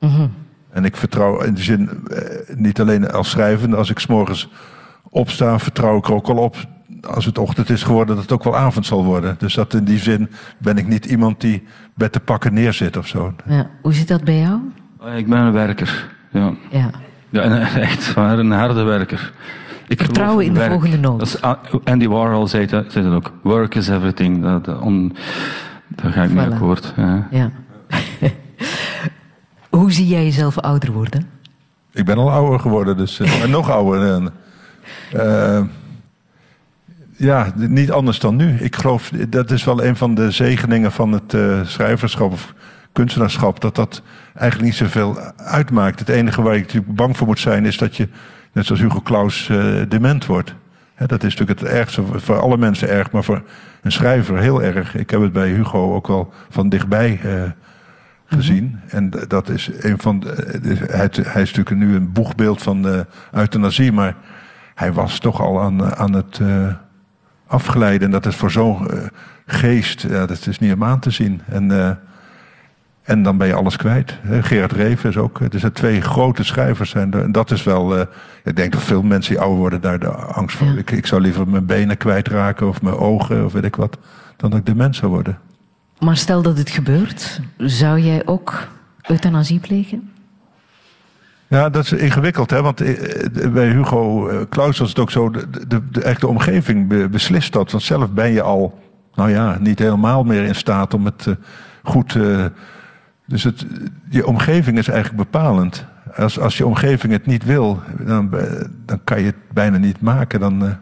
Mhm. 0.00 0.26
En 0.70 0.84
ik 0.84 0.96
vertrouw 0.96 1.40
in 1.42 1.54
die 1.54 1.64
zin 1.64 1.88
eh, 2.08 2.56
niet 2.56 2.80
alleen 2.80 3.10
als 3.10 3.30
schrijvende. 3.30 3.76
Als 3.76 3.90
ik 3.90 3.98
s'morgens 3.98 4.50
opsta, 5.10 5.58
vertrouw 5.58 5.96
ik 5.98 6.06
er 6.06 6.14
ook 6.14 6.28
al 6.28 6.36
op. 6.36 6.56
Als 7.08 7.24
het 7.24 7.38
ochtend 7.38 7.70
is 7.70 7.82
geworden, 7.82 8.14
dat 8.14 8.24
het 8.24 8.32
ook 8.32 8.44
wel 8.44 8.56
avond 8.56 8.86
zal 8.86 9.04
worden. 9.04 9.34
Dus 9.38 9.54
dat 9.54 9.74
in 9.74 9.84
die 9.84 9.98
zin 9.98 10.30
ben 10.58 10.76
ik 10.78 10.86
niet 10.86 11.04
iemand 11.04 11.40
die 11.40 11.62
bij 11.94 12.08
te 12.08 12.20
pakken 12.20 12.54
neerzit 12.54 12.96
of 12.96 13.06
zo. 13.06 13.34
Ja, 13.46 13.66
hoe 13.82 13.92
zit 13.94 14.08
dat 14.08 14.24
bij 14.24 14.38
jou? 14.38 14.60
Eh, 15.04 15.16
Ik 15.16 15.28
ben 15.28 15.38
een 15.38 15.52
werker. 15.52 16.06
Ja. 16.30 16.52
Ja. 16.70 16.90
Ja, 17.30 17.42
en 17.42 17.62
echt 17.80 18.14
waar, 18.14 18.38
een 18.38 18.50
harde 18.50 18.82
werker. 18.82 19.32
Ik 19.88 20.00
Vertrouwen 20.00 20.44
in 20.44 20.52
de 20.52 20.58
werk. 20.58 20.70
volgende 20.70 20.98
noot. 20.98 21.18
Dat 21.18 21.28
is, 21.28 21.44
A- 21.44 21.58
Andy 21.84 22.06
Warhol 22.08 22.48
zei 22.48 22.66
dat, 22.66 22.92
zei 22.92 23.04
dat 23.04 23.14
ook. 23.14 23.32
Work 23.42 23.74
is 23.74 23.88
everything. 23.88 24.42
Dat, 24.42 24.64
dat 24.64 24.80
on, 24.80 25.16
daar 25.88 26.12
ga 26.12 26.22
ik 26.22 26.30
mee 26.30 26.46
Voilà. 26.46 26.52
akkoord. 26.52 26.92
Ja. 26.96 27.28
ja. 27.30 27.50
hoe 29.70 29.92
zie 29.92 30.06
jij 30.06 30.24
jezelf 30.24 30.58
ouder 30.58 30.92
worden? 30.92 31.28
Ik 31.92 32.04
ben 32.04 32.18
al 32.18 32.30
ouder 32.30 32.60
geworden, 32.60 32.96
dus 32.96 33.20
eh, 33.20 33.38
maar 33.38 33.48
nog 33.48 33.70
ouder. 33.70 34.14
En, 34.14 34.32
eh, 35.12 35.62
ja, 37.16 37.52
niet 37.56 37.90
anders 37.90 38.18
dan 38.18 38.36
nu. 38.36 38.54
Ik 38.58 38.76
geloof, 38.76 39.10
dat 39.28 39.50
is 39.50 39.64
wel 39.64 39.84
een 39.84 39.96
van 39.96 40.14
de 40.14 40.30
zegeningen 40.30 40.92
van 40.92 41.12
het 41.12 41.34
eh, 41.34 41.64
schrijverschap 41.64 42.32
of 42.32 42.54
kunstenaarschap, 42.92 43.60
dat 43.60 43.74
dat 43.74 44.02
eigenlijk 44.34 44.70
niet 44.70 44.78
zoveel 44.78 45.18
uitmaakt. 45.36 45.98
Het 45.98 46.08
enige 46.08 46.42
waar 46.42 46.54
ik 46.54 46.62
natuurlijk 46.62 46.94
bang 46.94 47.16
voor 47.16 47.26
moet 47.26 47.38
zijn, 47.38 47.64
is 47.64 47.78
dat 47.78 47.96
je, 47.96 48.08
net 48.52 48.66
zoals 48.66 48.80
Hugo 48.80 49.00
Claus, 49.00 49.48
eh, 49.48 49.74
dement 49.88 50.26
wordt. 50.26 50.54
Dat 50.98 51.24
is 51.24 51.34
natuurlijk 51.36 51.60
het 51.60 51.68
ergste, 51.68 52.02
voor 52.14 52.40
alle 52.40 52.56
mensen 52.56 52.88
erg, 52.88 53.10
maar 53.10 53.24
voor 53.24 53.42
een 53.82 53.92
schrijver 53.92 54.38
heel 54.38 54.62
erg. 54.62 54.94
Ik 54.94 55.10
heb 55.10 55.20
het 55.20 55.32
bij 55.32 55.48
Hugo 55.48 55.94
ook 55.94 56.06
wel 56.06 56.32
van 56.48 56.68
dichtbij 56.68 57.20
eh, 57.22 57.42
gezien. 58.26 58.80
En 58.88 59.10
d- 59.10 59.30
dat 59.30 59.48
is 59.48 59.70
een 59.80 59.98
van. 59.98 60.20
De, 60.20 60.30
eh, 60.32 60.88
hij, 60.88 61.08
hij 61.22 61.42
is 61.42 61.52
natuurlijk 61.52 61.76
nu 61.76 61.94
een 61.94 62.12
boegbeeld 62.12 62.62
van 62.62 62.82
de 62.82 63.06
euthanasie, 63.32 63.92
maar 63.92 64.14
hij 64.74 64.92
was 64.92 65.18
toch 65.18 65.40
al 65.40 65.60
aan, 65.60 65.96
aan 65.96 66.12
het 66.12 66.38
eh, 66.42 66.66
afgeleiden. 67.46 68.06
En 68.06 68.10
dat 68.12 68.26
is 68.26 68.36
voor 68.36 68.50
zo'n 68.50 68.90
eh, 68.90 68.98
geest, 69.46 70.00
ja, 70.02 70.26
dat 70.26 70.46
is 70.46 70.58
niet 70.58 70.72
om 70.72 70.84
aan 70.84 70.98
te 71.00 71.10
zien. 71.10 71.40
En, 71.48 71.70
eh, 71.70 71.90
en 73.06 73.22
dan 73.22 73.36
ben 73.36 73.46
je 73.46 73.54
alles 73.54 73.76
kwijt. 73.76 74.18
Gerard 74.40 74.72
Reven 74.72 75.08
is 75.10 75.16
ook. 75.16 75.50
Dus 75.50 75.62
er 75.62 75.72
twee 75.72 76.00
grote 76.00 76.44
schrijvers 76.44 76.90
zijn. 76.90 77.12
er. 77.12 77.22
En 77.22 77.32
dat 77.32 77.50
is 77.50 77.62
wel. 77.64 77.96
eh, 77.96 78.06
ik 78.44 78.56
denk 78.56 78.72
dat 78.72 78.82
veel 78.82 79.02
mensen 79.02 79.32
die 79.32 79.40
ouder 79.40 79.58
worden 79.58 79.80
daar 79.80 79.98
de 79.98 80.08
angst 80.10 80.56
voor. 80.56 80.66
Ja. 80.66 80.76
Ik, 80.78 80.90
ik 80.90 81.06
zou 81.06 81.20
liever 81.20 81.48
mijn 81.48 81.66
benen 81.66 81.96
kwijtraken 81.96 82.68
of 82.68 82.82
mijn 82.82 82.94
ogen 82.96 83.44
of 83.44 83.52
weet 83.52 83.64
ik 83.64 83.76
wat. 83.76 83.98
dan 84.36 84.50
dat 84.50 84.58
ik 84.58 84.66
dement 84.66 84.96
zou 84.96 85.10
worden. 85.12 85.38
Maar 85.98 86.16
stel 86.16 86.42
dat 86.42 86.58
het 86.58 86.70
gebeurt, 86.70 87.40
zou 87.58 88.00
jij 88.00 88.22
ook 88.26 88.68
euthanasie 89.02 89.58
plegen? 89.58 90.10
Ja, 91.48 91.68
dat 91.70 91.84
is 91.84 91.92
ingewikkeld, 91.92 92.50
hè? 92.50 92.62
Want 92.62 92.80
eh, 92.80 93.24
eh, 93.44 93.52
bij 93.52 93.68
Hugo 93.68 94.30
Claus 94.50 94.78
was 94.78 94.88
het 94.88 94.98
ook 94.98 95.10
zo, 95.10 95.30
de, 95.30 95.46
de, 95.68 95.90
de 95.90 96.02
echte 96.02 96.26
omgeving 96.26 96.88
be- 96.88 97.08
beslist 97.08 97.52
dat. 97.52 97.70
Want 97.70 97.82
zelf 97.82 98.10
ben 98.12 98.32
je 98.32 98.42
al, 98.42 98.78
nou 99.14 99.30
ja, 99.30 99.56
niet 99.60 99.78
helemaal 99.78 100.24
meer 100.24 100.44
in 100.44 100.54
staat 100.54 100.94
om 100.94 101.04
het 101.04 101.26
goed. 101.82 102.14
eh, 102.16 102.44
dus 103.26 103.42
het, 103.44 103.66
je 104.08 104.26
omgeving 104.26 104.78
is 104.78 104.88
eigenlijk 104.88 105.30
bepalend. 105.30 105.84
Als, 106.16 106.38
als 106.38 106.56
je 106.56 106.66
omgeving 106.66 107.12
het 107.12 107.26
niet 107.26 107.44
wil, 107.44 107.82
dan, 108.00 108.28
be- 108.28 108.70
dan 108.84 109.00
kan 109.04 109.18
je 109.20 109.26
het 109.26 109.52
bijna 109.52 109.76
niet 109.78 110.00
maken 110.00 110.40
dan, 110.40 110.66
eh, 110.66 110.72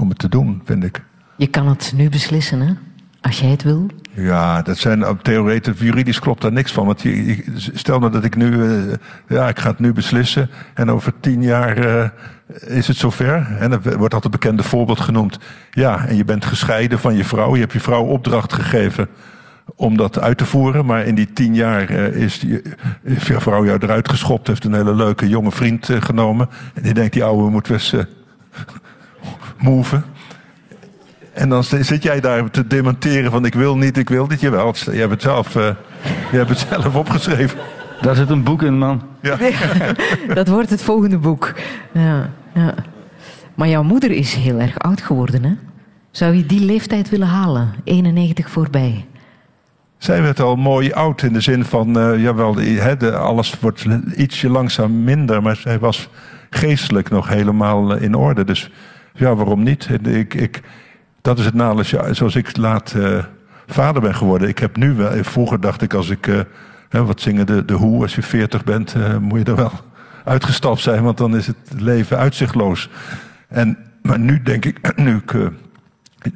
om 0.00 0.08
het 0.08 0.18
te 0.18 0.28
doen, 0.28 0.62
vind 0.64 0.84
ik. 0.84 1.02
Je 1.36 1.46
kan 1.46 1.68
het 1.68 1.92
nu 1.96 2.08
beslissen, 2.08 2.60
hè? 2.60 2.72
Als 3.20 3.40
jij 3.40 3.50
het 3.50 3.62
wil. 3.62 3.86
Ja, 4.12 4.62
dat 4.62 4.78
zijn 4.78 4.98
uh, 4.98 5.10
theoretisch, 5.22 5.78
juridisch 5.80 6.18
klopt 6.18 6.42
daar 6.42 6.52
niks 6.52 6.72
van. 6.72 6.86
Want 6.86 7.02
je, 7.02 7.26
je- 7.26 7.44
stel 7.74 7.98
nou 7.98 8.12
dat 8.12 8.24
ik 8.24 8.36
nu, 8.36 8.62
eh, 8.64 8.94
ja, 9.28 9.48
ik 9.48 9.58
ga 9.58 9.70
het 9.70 9.78
nu 9.78 9.92
beslissen. 9.92 10.50
En 10.74 10.90
over 10.90 11.12
tien 11.20 11.42
jaar 11.42 11.76
eh, 11.76 12.08
is 12.76 12.86
het 12.88 12.96
zover. 12.96 13.56
En 13.58 13.72
er 13.72 13.80
wordt 13.98 14.14
altijd 14.14 14.24
een 14.24 14.30
bekende 14.40 14.62
voorbeeld 14.62 15.00
genoemd. 15.00 15.38
Ja, 15.70 16.06
en 16.06 16.16
je 16.16 16.24
bent 16.24 16.44
gescheiden 16.44 16.98
van 16.98 17.16
je 17.16 17.24
vrouw. 17.24 17.54
Je 17.54 17.60
hebt 17.60 17.72
je 17.72 17.80
vrouw 17.80 18.04
opdracht 18.04 18.52
gegeven 18.52 19.08
om 19.76 19.96
dat 19.96 20.20
uit 20.20 20.38
te 20.38 20.46
voeren. 20.46 20.86
Maar 20.86 21.06
in 21.06 21.14
die 21.14 21.32
tien 21.32 21.54
jaar 21.54 21.88
eh, 21.88 22.06
is, 22.06 22.38
die, 22.38 22.62
is 23.02 23.26
je 23.26 23.40
vrouw 23.40 23.64
jou 23.64 23.78
eruit 23.82 24.08
geschopt. 24.08 24.46
Heeft 24.46 24.64
een 24.64 24.74
hele 24.74 24.94
leuke 24.94 25.28
jonge 25.28 25.52
vriend 25.52 25.88
eh, 25.88 26.00
genomen. 26.00 26.48
En 26.74 26.82
die 26.82 26.94
denkt, 26.94 27.12
die 27.12 27.24
ouwe 27.24 27.50
moet 27.50 27.70
eh 27.70 28.00
move. 29.58 30.02
En 31.32 31.48
dan 31.48 31.64
zit 31.64 32.02
jij 32.02 32.20
daar 32.20 32.50
te 32.50 32.66
dementeren 32.66 33.30
van 33.30 33.44
ik 33.44 33.54
wil 33.54 33.76
niet, 33.76 33.96
ik 33.96 34.08
wil 34.08 34.26
niet. 34.26 34.40
Jawel, 34.40 34.74
je 34.84 34.90
hebt 34.90 35.10
het 35.10 35.22
zelf, 35.22 35.56
eh, 35.56 35.70
je 36.30 36.36
hebt 36.36 36.48
het 36.48 36.66
zelf 36.70 36.94
opgeschreven. 36.94 37.58
Daar 38.00 38.14
zit 38.14 38.30
een 38.30 38.42
boek 38.42 38.62
in, 38.62 38.78
man. 38.78 39.02
Ja. 39.22 39.36
Dat 40.34 40.48
wordt 40.48 40.70
het 40.70 40.82
volgende 40.82 41.18
boek. 41.18 41.54
Ja, 41.92 42.30
ja. 42.54 42.74
Maar 43.54 43.68
jouw 43.68 43.82
moeder 43.82 44.10
is 44.10 44.34
heel 44.34 44.58
erg 44.60 44.78
oud 44.78 45.00
geworden, 45.00 45.44
hè? 45.44 45.52
Zou 46.10 46.34
je 46.34 46.46
die 46.46 46.60
leeftijd 46.60 47.08
willen 47.08 47.26
halen? 47.26 47.74
91 47.84 48.50
voorbij. 48.50 49.06
Zij 49.98 50.22
werd 50.22 50.40
al 50.40 50.56
mooi 50.56 50.92
oud 50.92 51.22
in 51.22 51.32
de 51.32 51.40
zin 51.40 51.64
van, 51.64 51.98
eh, 51.98 52.22
jawel, 52.22 52.52
de- 52.54 53.16
alles 53.16 53.60
wordt 53.60 53.86
ietsje 54.16 54.48
langzaam 54.50 55.04
minder, 55.04 55.42
maar 55.42 55.56
zij 55.56 55.78
was 55.78 56.08
geestelijk 56.50 57.10
nog 57.10 57.28
helemaal 57.28 57.94
eh, 57.94 58.02
in 58.02 58.14
orde. 58.14 58.44
Dus 58.44 58.70
ja, 59.14 59.34
waarom 59.34 59.62
niet? 59.62 59.88
Ik, 60.06 60.34
ik, 60.34 60.60
dat 61.22 61.38
is 61.38 61.44
het 61.44 61.54
nadeel, 61.54 62.14
zoals 62.14 62.34
ik 62.36 62.56
laat 62.56 62.92
eh, 62.92 63.24
vader 63.66 64.02
ben 64.02 64.14
geworden. 64.14 64.48
Ik 64.48 64.58
heb 64.58 64.76
nu 64.76 64.94
wel, 64.94 65.24
vroeger 65.24 65.60
dacht 65.60 65.82
ik 65.82 65.94
als 65.94 66.10
ik, 66.10 66.46
wat 66.90 67.20
zingen 67.20 67.46
de, 67.46 67.64
de 67.64 67.74
hoe, 67.74 68.02
als 68.02 68.14
je 68.14 68.22
veertig 68.22 68.64
bent, 68.64 68.94
moet 69.20 69.38
je 69.38 69.44
er 69.44 69.56
wel 69.56 69.72
uitgestapt 70.24 70.80
zijn, 70.80 71.02
want 71.02 71.18
dan 71.18 71.36
is 71.36 71.46
het 71.46 71.56
leven 71.76 72.18
uitzichtloos. 72.18 72.90
En, 73.48 73.78
maar 74.02 74.18
nu 74.18 74.42
denk 74.42 74.64
ik, 74.64 74.92
nu 74.96 75.16
ik 75.16 75.34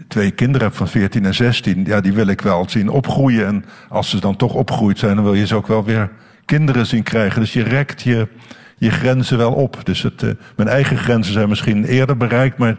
twee 0.08 0.30
kinderen 0.30 0.66
heb 0.66 0.76
van 0.76 0.88
14 0.88 1.24
en 1.24 1.34
16, 1.34 1.84
ja, 1.84 2.00
die 2.00 2.12
wil 2.12 2.26
ik 2.26 2.40
wel 2.40 2.68
zien 2.68 2.88
opgroeien. 2.88 3.46
En 3.46 3.64
als 3.88 4.10
ze 4.10 4.20
dan 4.20 4.36
toch 4.36 4.54
opgegroeid 4.54 4.98
zijn, 4.98 5.14
dan 5.14 5.24
wil 5.24 5.34
je 5.34 5.46
ze 5.46 5.54
ook 5.54 5.66
wel 5.66 5.84
weer 5.84 6.10
kinderen 6.44 6.86
zien 6.86 7.02
krijgen. 7.02 7.40
Dus 7.40 7.52
je 7.52 7.62
rekt 7.62 8.02
je, 8.02 8.28
je 8.76 8.90
grenzen 8.90 9.38
wel 9.38 9.52
op. 9.52 9.80
Dus 9.84 10.02
het, 10.02 10.22
eh, 10.22 10.30
mijn 10.56 10.68
eigen 10.68 10.96
grenzen 10.96 11.32
zijn 11.32 11.48
misschien 11.48 11.84
eerder 11.84 12.16
bereikt, 12.16 12.58
maar 12.58 12.76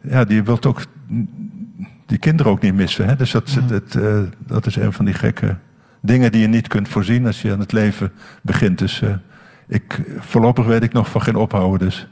ja, 0.00 0.24
die 0.24 0.42
wilt 0.42 0.66
ook 0.66 0.80
die 2.06 2.18
kinderen 2.18 2.52
ook 2.52 2.60
niet 2.60 2.74
missen. 2.74 3.06
Hè? 3.06 3.16
Dus 3.16 3.30
dat, 3.30 3.58
dat, 3.68 3.94
eh, 3.94 4.18
dat 4.38 4.66
is 4.66 4.76
een 4.76 4.92
van 4.92 5.04
die 5.04 5.14
gekke 5.14 5.56
dingen 6.00 6.32
die 6.32 6.40
je 6.40 6.48
niet 6.48 6.68
kunt 6.68 6.88
voorzien 6.88 7.26
als 7.26 7.42
je 7.42 7.52
aan 7.52 7.60
het 7.60 7.72
leven 7.72 8.12
begint. 8.42 8.78
Dus 8.78 9.02
eh, 9.02 9.14
ik, 9.68 10.00
voorlopig 10.18 10.66
weet 10.66 10.82
ik 10.82 10.92
nog 10.92 11.10
van 11.10 11.22
geen 11.22 11.36
ophouden. 11.36 11.78
Dus. 11.88 12.06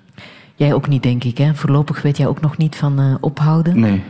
Jij 0.54 0.74
ook 0.74 0.88
niet, 0.88 1.02
denk 1.02 1.24
ik. 1.24 1.38
Hè? 1.38 1.54
Voorlopig 1.54 2.02
weet 2.02 2.16
jij 2.16 2.26
ook 2.26 2.40
nog 2.40 2.56
niet 2.56 2.76
van 2.76 2.98
eh, 2.98 3.14
ophouden. 3.20 3.80
Nee. 3.80 4.02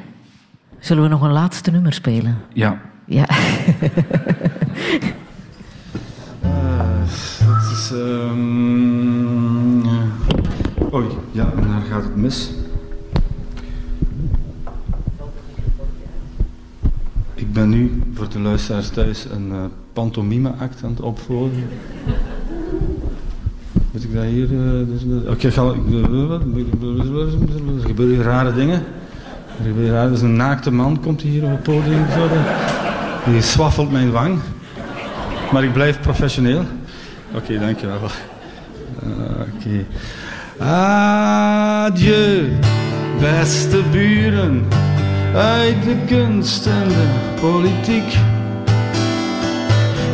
Zullen 0.81 1.03
we 1.03 1.09
nog 1.09 1.23
een 1.23 1.33
laatste 1.33 1.71
nummer 1.71 1.93
spelen? 1.93 2.37
Ja. 2.53 2.81
Ja. 3.05 3.27
Dat 7.47 7.71
is. 7.73 7.93
eh, 7.93 8.33
Oei, 10.95 11.07
ja, 11.33 11.53
en 11.57 11.69
daar 11.69 11.81
gaat 11.91 12.03
het 12.03 12.17
mis. 12.17 12.51
Ik 17.35 17.53
ben 17.53 17.69
nu 17.69 18.03
voor 18.15 18.29
de 18.29 18.39
luisteraars 18.39 18.89
thuis 18.89 19.27
een 19.33 19.53
eh 19.53 19.59
pantomime-act 19.93 20.83
aan 20.85 20.91
het 20.91 21.01
opvoeren. 21.01 21.65
Moet 23.93 24.05
ik 24.05 24.15
dat 24.15 24.25
hier... 24.25 24.49
eh, 24.53 24.81
eh, 24.81 25.31
Oké, 25.31 25.51
ga... 25.51 25.63
Er 25.65 25.75
gebeuren 27.87 28.23
rare 28.23 28.53
dingen. 28.55 28.83
Er 29.65 30.13
is 30.13 30.23
een 30.23 30.37
naakte 30.37 30.71
man, 30.71 31.01
komt 31.01 31.21
hier 31.21 31.45
op 31.45 31.51
het 31.51 31.63
podium. 31.63 32.05
Die 33.25 33.43
swaffelt 33.43 33.93
mijn 33.93 34.11
wang. 34.11 34.39
Maar 35.53 35.65
ik 35.65 35.73
blijf 35.73 36.01
professioneel. 36.01 36.65
Oké, 37.35 37.59
dankjewel. 37.59 37.99
Uh, 39.07 39.13
Oké. 39.55 39.85
Adieu, 40.65 42.53
beste 43.21 43.83
buren 43.91 44.67
uit 45.35 45.83
de 45.83 45.97
kunst 46.07 46.67
en 46.67 46.89
de 46.89 47.07
politiek. 47.41 48.17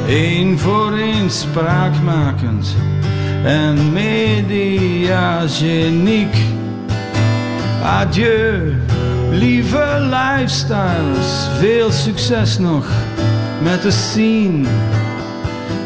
Eén 0.09 0.59
voor 0.59 0.93
één 0.93 1.31
spraakmakend 1.31 2.75
en 3.45 3.93
mediageniek. 3.93 6.37
Adieu, 7.83 8.75
lieve 9.35 10.09
lifestylers, 10.11 11.47
veel 11.59 11.91
succes 11.91 12.59
nog 12.59 12.87
met 13.63 13.83
de 13.83 13.91
scene. 13.91 14.69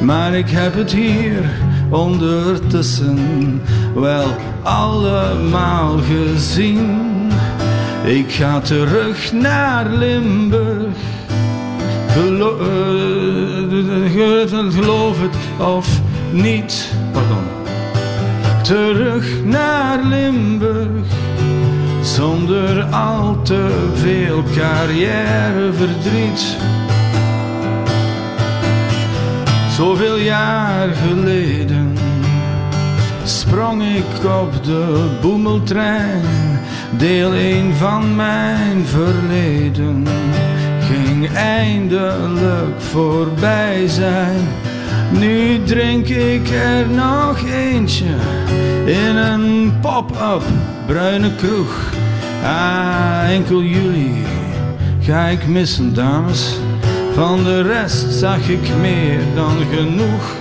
Maar 0.00 0.34
ik 0.34 0.50
heb 0.50 0.74
het 0.74 0.92
hier 0.92 1.50
ondertussen 1.90 3.60
wel 3.94 4.26
allemaal 4.62 5.98
gezien. 5.98 7.30
Ik 8.04 8.30
ga 8.30 8.60
terug 8.60 9.32
naar 9.32 9.86
Limburg. 9.90 10.96
Eh, 12.08 12.24
geloof 14.72 15.20
het 15.20 15.36
of 15.66 16.00
niet. 16.32 16.92
Pardon. 17.12 17.44
Terug 18.62 19.44
naar 19.44 20.04
Limburg. 20.04 21.17
Zonder 22.18 22.82
al 22.82 23.42
te 23.42 23.90
veel 23.94 24.42
carrièreverdriet. 24.56 26.56
Zoveel 29.70 30.16
jaar 30.16 30.88
geleden 30.88 31.96
sprong 33.24 33.82
ik 33.82 34.30
op 34.42 34.64
de 34.64 35.08
boemeltrein. 35.20 36.22
Deel 36.90 37.32
1 37.32 37.74
van 37.74 38.16
mijn 38.16 38.86
verleden 38.86 40.06
ging 40.80 41.32
eindelijk 41.34 42.80
voorbij 42.80 43.88
zijn. 43.88 44.48
Nu 45.10 45.62
drink 45.62 46.08
ik 46.08 46.48
er 46.48 46.88
nog 46.88 47.46
eentje 47.46 48.14
in 48.84 49.16
een 49.16 49.72
pop-up 49.80 50.42
bruine 50.86 51.34
kroeg. 51.34 51.97
Ah, 52.44 53.30
enkel 53.30 53.62
jullie 53.62 54.26
ga 55.08 55.26
ik 55.26 55.46
missen, 55.46 55.94
dames. 55.94 56.58
Van 57.14 57.44
de 57.44 57.62
rest 57.62 58.12
zag 58.12 58.48
ik 58.48 58.68
meer 58.80 59.20
dan 59.34 59.56
genoeg. 59.74 60.34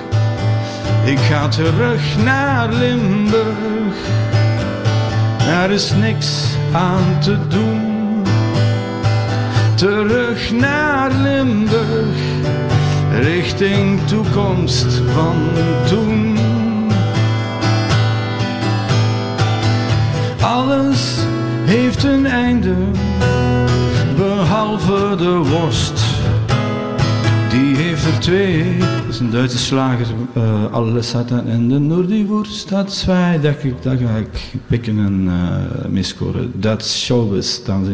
Ik 1.06 1.20
ga 1.20 1.48
terug 1.48 2.24
naar 2.24 2.74
Limburg. 2.74 3.96
Er 5.48 5.72
is 5.72 5.94
niks 5.94 6.44
aan 6.72 7.20
te 7.20 7.38
doen. 7.48 8.24
Terug 9.76 10.52
naar 10.52 11.12
Limburg. 11.12 12.18
Richting 13.22 14.08
toekomst 14.08 15.02
van 15.14 15.36
toen. 15.88 16.38
Alles 20.42 21.27
heeft 21.68 22.04
een 22.04 22.26
einde. 22.26 22.74
Behalve 24.18 25.16
de 25.18 25.36
worst. 25.36 26.02
Die 27.50 27.76
heeft 27.76 28.06
er 28.06 28.20
twee. 28.20 28.78
Dat 28.78 29.10
is 29.10 29.20
een 29.20 29.32
Duitse 29.32 29.58
slager. 29.58 30.06
eh 30.34 30.74
alles 30.74 31.08
staat 31.08 31.32
aan 31.32 31.48
ende. 31.48 31.80
Nur 31.80 32.08
die 32.08 32.26
Wurst 32.26 32.54
staat 32.54 32.94
zwaai. 32.94 33.42
Dat, 33.42 33.54
ik, 33.64 33.74
dat 33.82 33.94
ga 34.00 34.16
ik 34.16 34.54
pikken 34.68 34.98
en 35.00 35.28
eh 35.28 35.90
misscoren. 35.90 36.52
Dat 36.56 36.82
is 36.82 37.04
showbiz, 37.06 37.60
dames. 37.66 37.88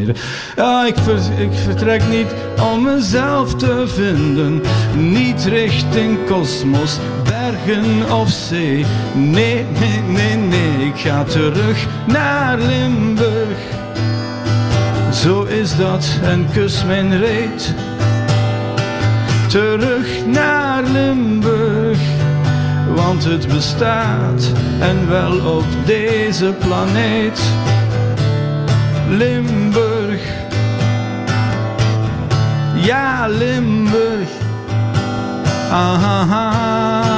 Ja, 0.56 0.86
ik, 0.86 0.96
ik 1.38 1.54
vertrek 1.54 2.02
niet 2.10 2.28
om 2.74 2.84
mezelf 2.84 3.56
te 3.56 3.84
vinden. 3.88 4.62
Niet 4.98 5.44
richting 5.46 6.18
kosmos, 6.28 6.98
of 8.12 8.30
zee. 8.30 8.86
Nee, 9.14 9.66
nee, 9.80 10.02
nee, 10.08 10.36
nee. 10.36 10.88
Ik 10.88 11.00
ga 11.00 11.24
terug 11.24 11.88
naar 12.08 12.58
Limburg. 12.58 13.58
Zo 15.12 15.44
is 15.44 15.78
dat 15.78 16.20
en 16.24 16.48
kus 16.54 16.86
mijn 16.86 17.20
reet 17.20 17.74
terug 19.54 20.26
naar 20.26 20.84
Limburg. 20.84 22.00
Want 22.96 23.24
het 23.24 23.48
bestaat 23.48 24.52
en 24.80 25.10
wel 25.10 25.56
op 25.56 25.66
deze 25.86 26.54
planeet. 26.60 27.42
Limburg. 29.10 30.22
Ja, 32.74 33.28
Limburg. 33.28 34.30
Aha. 35.72 37.13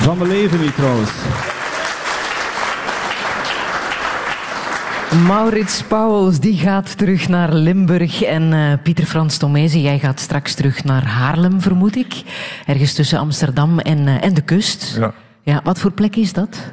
Van 0.00 0.18
mijn 0.18 0.30
leven 0.30 0.60
niet 0.60 0.74
trouwens. 0.74 1.10
Maurits 5.26 5.82
Pauwels 5.82 6.40
die 6.40 6.58
gaat 6.58 6.98
terug 6.98 7.28
naar 7.28 7.52
Limburg. 7.52 8.22
En 8.22 8.52
eh, 8.52 8.72
Pieter 8.82 9.04
Frans 9.04 9.36
Tomezen, 9.36 9.80
jij 9.80 9.98
gaat 9.98 10.20
straks 10.20 10.54
terug 10.54 10.84
naar 10.84 11.06
Haarlem, 11.06 11.60
vermoed 11.60 11.96
ik. 11.96 12.22
Ergens 12.66 12.94
tussen 12.94 13.18
Amsterdam 13.18 13.78
en, 13.78 14.06
eh, 14.06 14.24
en 14.24 14.34
de 14.34 14.42
kust. 14.42 14.96
Ja. 14.98 15.12
Ja, 15.42 15.60
wat 15.64 15.78
voor 15.78 15.92
plek 15.92 16.16
is 16.16 16.32
dat? 16.32 16.72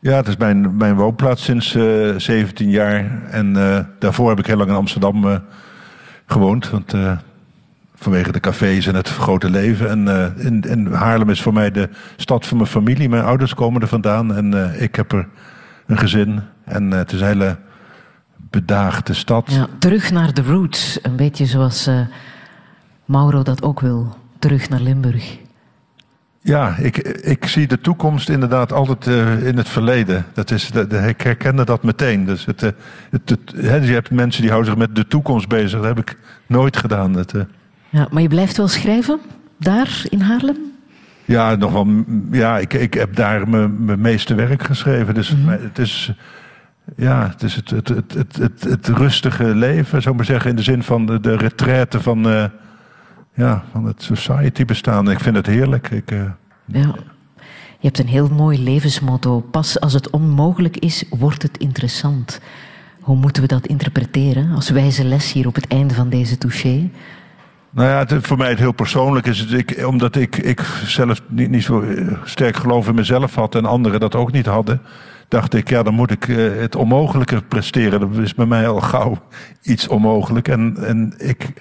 Ja, 0.00 0.16
het 0.16 0.26
is 0.28 0.36
mijn, 0.36 0.76
mijn 0.76 0.94
woonplaats 0.94 1.44
sinds 1.44 1.74
eh 1.74 2.14
17 2.16 2.70
jaar. 2.70 3.22
En 3.30 3.56
eh, 3.56 3.84
daarvoor 3.98 4.28
heb 4.28 4.38
ik 4.38 4.46
heel 4.46 4.56
lang 4.56 4.68
in 4.70 4.76
Amsterdam 4.76 5.28
eh, 5.28 5.36
gewoond. 6.26 6.70
Want 6.70 6.94
eh, 6.94 7.18
vanwege 7.98 8.32
de 8.32 8.40
cafés 8.40 8.86
en 8.86 8.94
het 8.94 9.08
grote 9.08 9.50
leven. 9.50 9.90
En, 9.90 10.08
eh, 10.08 10.44
in, 10.44 10.60
in 10.60 10.86
Haarlem 10.86 11.30
is 11.30 11.42
voor 11.42 11.52
mij 11.52 11.70
de 11.70 11.88
stad 12.16 12.46
van 12.46 12.56
mijn 12.56 12.68
familie. 12.68 13.08
Mijn 13.08 13.24
ouders 13.24 13.54
komen 13.54 13.82
er 13.82 13.88
vandaan 13.88 14.34
en 14.34 14.72
eh, 14.72 14.82
ik 14.82 14.94
heb 14.94 15.12
er 15.12 15.28
een 15.86 15.98
gezin. 15.98 16.40
En 16.64 16.90
het 16.90 17.12
is 17.12 17.20
een 17.20 17.26
hele 17.26 17.56
bedaagde 18.36 19.14
stad. 19.14 19.52
Ja, 19.52 19.66
terug 19.78 20.10
naar 20.10 20.34
de 20.34 20.42
roots. 20.42 20.98
Een 21.02 21.16
beetje 21.16 21.46
zoals 21.46 21.90
Mauro 23.04 23.42
dat 23.42 23.62
ook 23.62 23.80
wil. 23.80 24.16
Terug 24.38 24.68
naar 24.68 24.80
Limburg. 24.80 25.38
Ja, 26.40 26.76
ik, 26.76 26.98
ik 26.98 27.46
zie 27.46 27.66
de 27.66 27.80
toekomst 27.80 28.28
inderdaad 28.28 28.72
altijd 28.72 29.06
uh, 29.06 29.46
in 29.46 29.56
het 29.56 29.68
verleden. 29.68 30.26
Dat 30.34 30.50
is, 30.50 30.70
de, 30.70 30.86
de, 30.86 30.96
ik 30.98 31.20
herkende 31.20 31.64
dat 31.64 31.82
meteen. 31.82 32.24
Dus 32.24 32.44
het, 32.44 32.60
het, 32.60 32.74
het 33.10 33.86
je 33.86 33.92
hebt 33.92 34.10
mensen 34.10 34.42
die 34.42 34.50
houden 34.50 34.70
zich 34.70 34.80
met 34.80 34.96
de 34.96 35.06
toekomst 35.06 35.48
bezig. 35.48 35.80
Dat 35.80 35.96
heb 35.96 35.98
ik 35.98 36.18
nooit 36.46 36.76
gedaan. 36.76 37.14
Het, 37.14 37.32
uh... 37.32 37.42
ja, 37.88 38.08
maar 38.10 38.22
je 38.22 38.28
blijft 38.28 38.56
wel 38.56 38.68
schrijven, 38.68 39.20
daar 39.56 40.02
in 40.08 40.20
Haarlem? 40.20 40.56
Ja, 41.24 41.54
nog 41.54 41.72
wel, 41.72 42.04
ja 42.30 42.58
ik, 42.58 42.74
ik 42.74 42.94
heb 42.94 43.16
daar 43.16 43.48
mijn, 43.48 43.84
mijn 43.84 44.00
meeste 44.00 44.34
werk 44.34 44.62
geschreven. 44.62 45.14
Dus 45.14 45.34
mm 45.34 45.48
-hmm. 45.48 45.58
het 45.62 45.78
is... 45.78 46.12
Ja, 46.96 47.28
het 47.28 47.42
is 47.42 47.54
het, 47.54 47.70
het, 47.70 47.88
het, 47.88 48.14
het, 48.14 48.36
het, 48.36 48.64
het 48.64 48.88
rustige 48.88 49.44
leven, 49.44 50.02
zou 50.02 50.10
ik 50.10 50.16
maar 50.16 50.30
zeggen, 50.30 50.50
in 50.50 50.56
de 50.56 50.62
zin 50.62 50.82
van 50.82 51.06
de, 51.06 51.20
de 51.20 51.36
retraite 51.36 52.00
van 52.00 52.50
ja, 53.38 53.64
van 53.72 53.84
het 53.84 54.02
society 54.02 54.64
bestaan. 54.64 55.10
Ik 55.10 55.20
vind 55.20 55.36
het 55.36 55.46
heerlijk. 55.46 55.90
Ik, 55.90 56.10
uh... 56.10 56.22
ja. 56.64 56.94
Je 57.80 57.86
hebt 57.86 57.98
een 57.98 58.06
heel 58.06 58.28
mooi 58.28 58.62
levensmotto. 58.62 59.40
Pas 59.40 59.80
als 59.80 59.92
het 59.92 60.10
onmogelijk 60.10 60.76
is, 60.76 61.04
wordt 61.10 61.42
het 61.42 61.58
interessant. 61.58 62.40
Hoe 63.00 63.16
moeten 63.16 63.42
we 63.42 63.48
dat 63.48 63.66
interpreteren 63.66 64.54
als 64.54 64.70
wijze 64.70 65.04
les 65.04 65.32
hier 65.32 65.46
op 65.46 65.54
het 65.54 65.66
einde 65.66 65.94
van 65.94 66.08
deze 66.08 66.38
touché? 66.38 66.90
Nou 67.78 67.90
ja, 67.90 67.98
het, 67.98 68.26
voor 68.26 68.36
mij 68.36 68.48
het 68.48 68.58
heel 68.58 68.72
persoonlijk 68.72 69.26
is 69.26 69.38
het, 69.38 69.84
omdat 69.84 70.16
ik, 70.16 70.36
ik 70.36 70.60
zelf 70.84 71.20
niet, 71.26 71.50
niet 71.50 71.64
zo 71.64 71.80
eh, 71.80 72.06
sterk 72.24 72.56
geloof 72.56 72.88
in 72.88 72.94
mezelf 72.94 73.34
had 73.34 73.54
en 73.54 73.64
anderen 73.64 74.00
dat 74.00 74.14
ook 74.14 74.32
niet 74.32 74.46
hadden, 74.46 74.82
dacht 75.28 75.54
ik, 75.54 75.68
ja, 75.68 75.82
dan 75.82 75.94
moet 75.94 76.10
ik 76.10 76.26
uh, 76.26 76.60
het 76.60 76.76
onmogelijke 76.76 77.42
presteren. 77.42 78.00
Dat 78.00 78.16
is 78.16 78.34
bij 78.34 78.46
mij 78.46 78.68
al 78.68 78.80
gauw 78.80 79.18
iets 79.62 79.88
onmogelijk. 79.88 80.48
En, 80.48 80.76
en 80.80 81.14
ik 81.18 81.52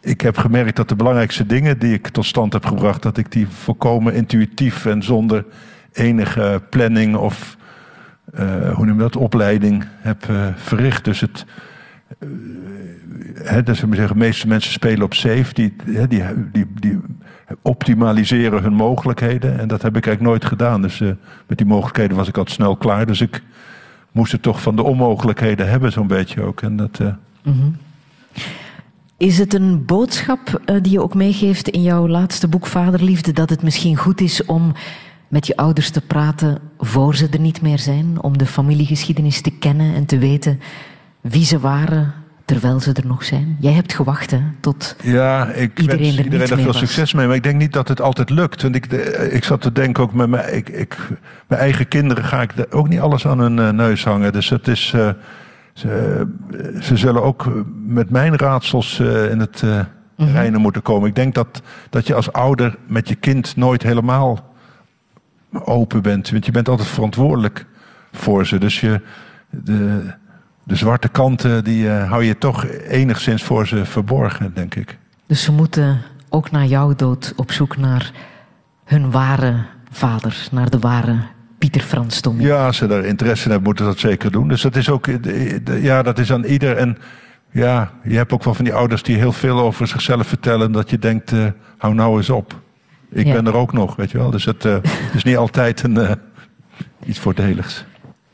ik 0.00 0.20
heb 0.20 0.38
gemerkt 0.38 0.76
dat 0.76 0.88
de 0.88 0.96
belangrijkste 0.96 1.46
dingen 1.46 1.78
die 1.78 1.94
ik 1.94 2.08
tot 2.08 2.26
stand 2.26 2.52
heb 2.52 2.66
gebracht, 2.66 3.02
dat 3.02 3.16
ik 3.16 3.32
die 3.32 3.48
volkomen 3.48 4.14
intuïtief 4.14 4.86
en 4.86 5.02
zonder 5.02 5.44
enige 5.92 6.62
planning 6.70 7.16
of 7.16 7.56
uh, 8.34 8.74
hoe 8.74 8.86
noem 8.86 8.96
je 8.96 9.02
dat, 9.02 9.16
opleiding 9.16 9.84
heb 10.00 10.26
verricht. 10.56 11.04
Dus 11.04 11.20
het. 11.20 11.46
Uh, 12.18 12.28
hè, 13.34 13.62
dus 13.62 13.80
we 13.80 13.86
zeggen, 13.94 14.18
de 14.18 14.24
meeste 14.24 14.46
mensen 14.46 14.72
spelen 14.72 15.02
op 15.02 15.14
safe, 15.14 15.54
die, 15.54 15.74
die, 16.08 16.22
die, 16.52 16.66
die 16.74 17.00
optimaliseren 17.62 18.62
hun 18.62 18.74
mogelijkheden. 18.74 19.58
En 19.58 19.68
dat 19.68 19.82
heb 19.82 19.96
ik 19.96 20.06
eigenlijk 20.06 20.20
nooit 20.22 20.44
gedaan. 20.44 20.82
Dus 20.82 20.98
met 21.46 21.58
die 21.58 21.66
mogelijkheden 21.66 22.16
was 22.16 22.28
ik 22.28 22.38
al 22.38 22.46
snel 22.46 22.76
klaar. 22.76 23.06
Dus 23.06 23.20
ik 23.20 23.42
moest 24.12 24.32
het 24.32 24.42
toch 24.42 24.62
van 24.62 24.76
de 24.76 24.82
onmogelijkheden 24.82 25.68
hebben, 25.68 25.92
zo'n 25.92 26.06
beetje 26.06 26.42
ook. 26.42 26.62
En 26.62 26.76
dat. 26.76 26.98
Mm 26.98 27.16
-hmm. 27.42 27.76
Is 29.16 29.38
het 29.38 29.54
een 29.54 29.84
boodschap 29.84 30.60
die 30.82 30.92
je 30.92 31.02
ook 31.02 31.14
meegeeft 31.14 31.68
in 31.68 31.82
jouw 31.82 32.08
laatste 32.08 32.48
boek 32.48 32.66
Vaderliefde, 32.66 33.32
dat 33.32 33.50
het 33.50 33.62
misschien 33.62 33.96
goed 33.96 34.20
is 34.20 34.44
om 34.44 34.72
met 35.28 35.46
je 35.46 35.56
ouders 35.56 35.90
te 35.90 36.00
praten 36.00 36.58
voor 36.78 37.16
ze 37.16 37.28
er 37.28 37.40
niet 37.40 37.62
meer 37.62 37.78
zijn, 37.78 38.22
om 38.22 38.38
de 38.38 38.46
familiegeschiedenis 38.46 39.40
te 39.40 39.50
kennen 39.50 39.94
en 39.94 40.06
te 40.06 40.18
weten 40.18 40.60
wie 41.28 41.44
ze 41.44 41.58
waren 41.58 42.12
terwijl 42.44 42.80
ze 42.80 42.92
er 42.92 43.06
nog 43.06 43.24
zijn? 43.24 43.56
Jij 43.60 43.72
hebt 43.72 43.94
gewacht 43.94 44.30
hè, 44.30 44.40
tot 44.60 44.96
ja, 45.02 45.46
ik 45.46 45.80
iedereen 45.80 46.02
wens 46.02 46.16
er 46.18 46.24
iedereen 46.24 46.48
er 46.50 46.56
veel 46.56 46.66
was. 46.66 46.78
succes 46.78 47.12
mee, 47.12 47.26
maar 47.26 47.36
ik 47.36 47.42
denk 47.42 47.58
niet 47.58 47.72
dat 47.72 47.88
het 47.88 48.00
altijd 48.00 48.30
lukt. 48.30 48.62
Want 48.62 48.74
ik, 48.74 48.90
de- 48.90 49.30
ik 49.32 49.44
zat 49.44 49.60
te 49.60 49.72
denken 49.72 50.02
ook 50.02 50.12
met 50.12 50.28
mijn, 50.28 50.54
ik, 50.56 50.68
ik, 50.68 50.96
mijn 51.46 51.60
eigen 51.60 51.88
kinderen 51.88 52.24
ga 52.24 52.42
ik 52.42 52.52
ook 52.70 52.88
niet 52.88 53.00
alles 53.00 53.26
aan 53.26 53.38
hun 53.38 53.58
eh, 53.58 53.70
neus 53.70 54.04
hangen. 54.04 54.32
Dus 54.32 54.48
het 54.48 54.68
is, 54.68 54.92
eh, 54.94 55.10
ze, 55.72 56.26
ze 56.80 56.96
zullen 56.96 57.22
ook 57.22 57.64
met 57.86 58.10
mijn 58.10 58.36
raadsels 58.36 58.98
eh, 59.00 59.30
in 59.30 59.38
het 59.40 59.62
eh 59.62 59.80
reinen 60.18 60.60
moeten 60.60 60.82
komen. 60.82 61.08
Ik 61.08 61.14
denk 61.14 61.34
dat, 61.34 61.62
dat 61.90 62.06
je 62.06 62.14
als 62.14 62.32
ouder 62.32 62.76
met 62.86 63.08
je 63.08 63.14
kind 63.14 63.56
nooit 63.56 63.82
helemaal 63.82 64.54
open 65.52 66.02
bent. 66.02 66.30
Want 66.30 66.46
je 66.46 66.52
bent 66.52 66.68
altijd 66.68 66.88
verantwoordelijk 66.88 67.66
voor 68.12 68.46
ze. 68.46 68.58
Dus 68.58 68.80
je, 68.80 69.00
de, 69.50 70.00
de 70.66 70.76
zwarte 70.76 71.08
kanten 71.08 71.64
die 71.64 71.88
eh, 71.90 72.08
hou 72.10 72.24
je 72.24 72.38
toch 72.38 72.66
enigszins 72.88 73.42
voor 73.42 73.66
ze 73.66 73.84
verborgen, 73.84 74.54
denk 74.54 74.74
ik. 74.74 74.98
Dus 75.26 75.42
ze 75.42 75.52
moeten 75.52 76.00
ook 76.28 76.50
na 76.50 76.64
jouw 76.64 76.94
dood 76.94 77.32
op 77.36 77.52
zoek 77.52 77.76
naar 77.76 78.12
hun 78.84 79.10
ware 79.10 79.54
vader, 79.90 80.48
naar 80.50 80.70
de 80.70 80.78
ware 80.78 81.16
Pieter 81.58 81.80
Frans 81.80 82.20
Tommy. 82.20 82.42
Ja, 82.42 82.66
als 82.66 82.76
ze 82.76 82.86
daar 82.86 83.04
interesse 83.04 83.44
in 83.44 83.50
hebben, 83.50 83.68
moeten 83.68 83.84
ze 83.84 83.90
dat 83.90 84.00
zeker 84.00 84.30
doen. 84.30 84.48
Dus 84.48 84.62
dat 84.62 84.76
is 84.76 84.90
ook, 84.90 85.06
eh, 85.06 85.16
de- 85.64 85.78
ja, 85.82 86.02
dat 86.02 86.18
is 86.18 86.32
aan 86.32 86.44
ieder. 86.44 86.76
En 86.76 86.98
ja, 87.50 87.90
je 88.04 88.16
hebt 88.16 88.32
ook 88.32 88.44
wel 88.44 88.54
van 88.54 88.64
die 88.64 88.74
ouders 88.74 89.02
die 89.02 89.16
heel 89.16 89.32
veel 89.32 89.60
over 89.60 89.86
zichzelf 89.86 90.26
vertellen. 90.26 90.72
Dat 90.72 90.90
je 90.90 90.98
denkt, 90.98 91.32
eh, 91.32 91.46
hou 91.78 91.94
nou 91.94 92.16
eens 92.16 92.30
op. 92.30 92.60
Ik 93.10 93.26
Ja. 93.26 93.32
ben 93.32 93.46
er 93.46 93.54
ook 93.54 93.72
nog, 93.72 93.96
weet 93.96 94.10
je 94.10 94.18
wel. 94.18 94.30
Dus 94.30 94.44
het 94.44 94.64
eh, 94.64 94.76
is 95.16 95.24
niet 95.24 95.36
altijd 95.36 95.82
een, 95.82 95.96
eh, 95.96 96.12
iets 97.04 97.18
voordeligs. 97.18 97.84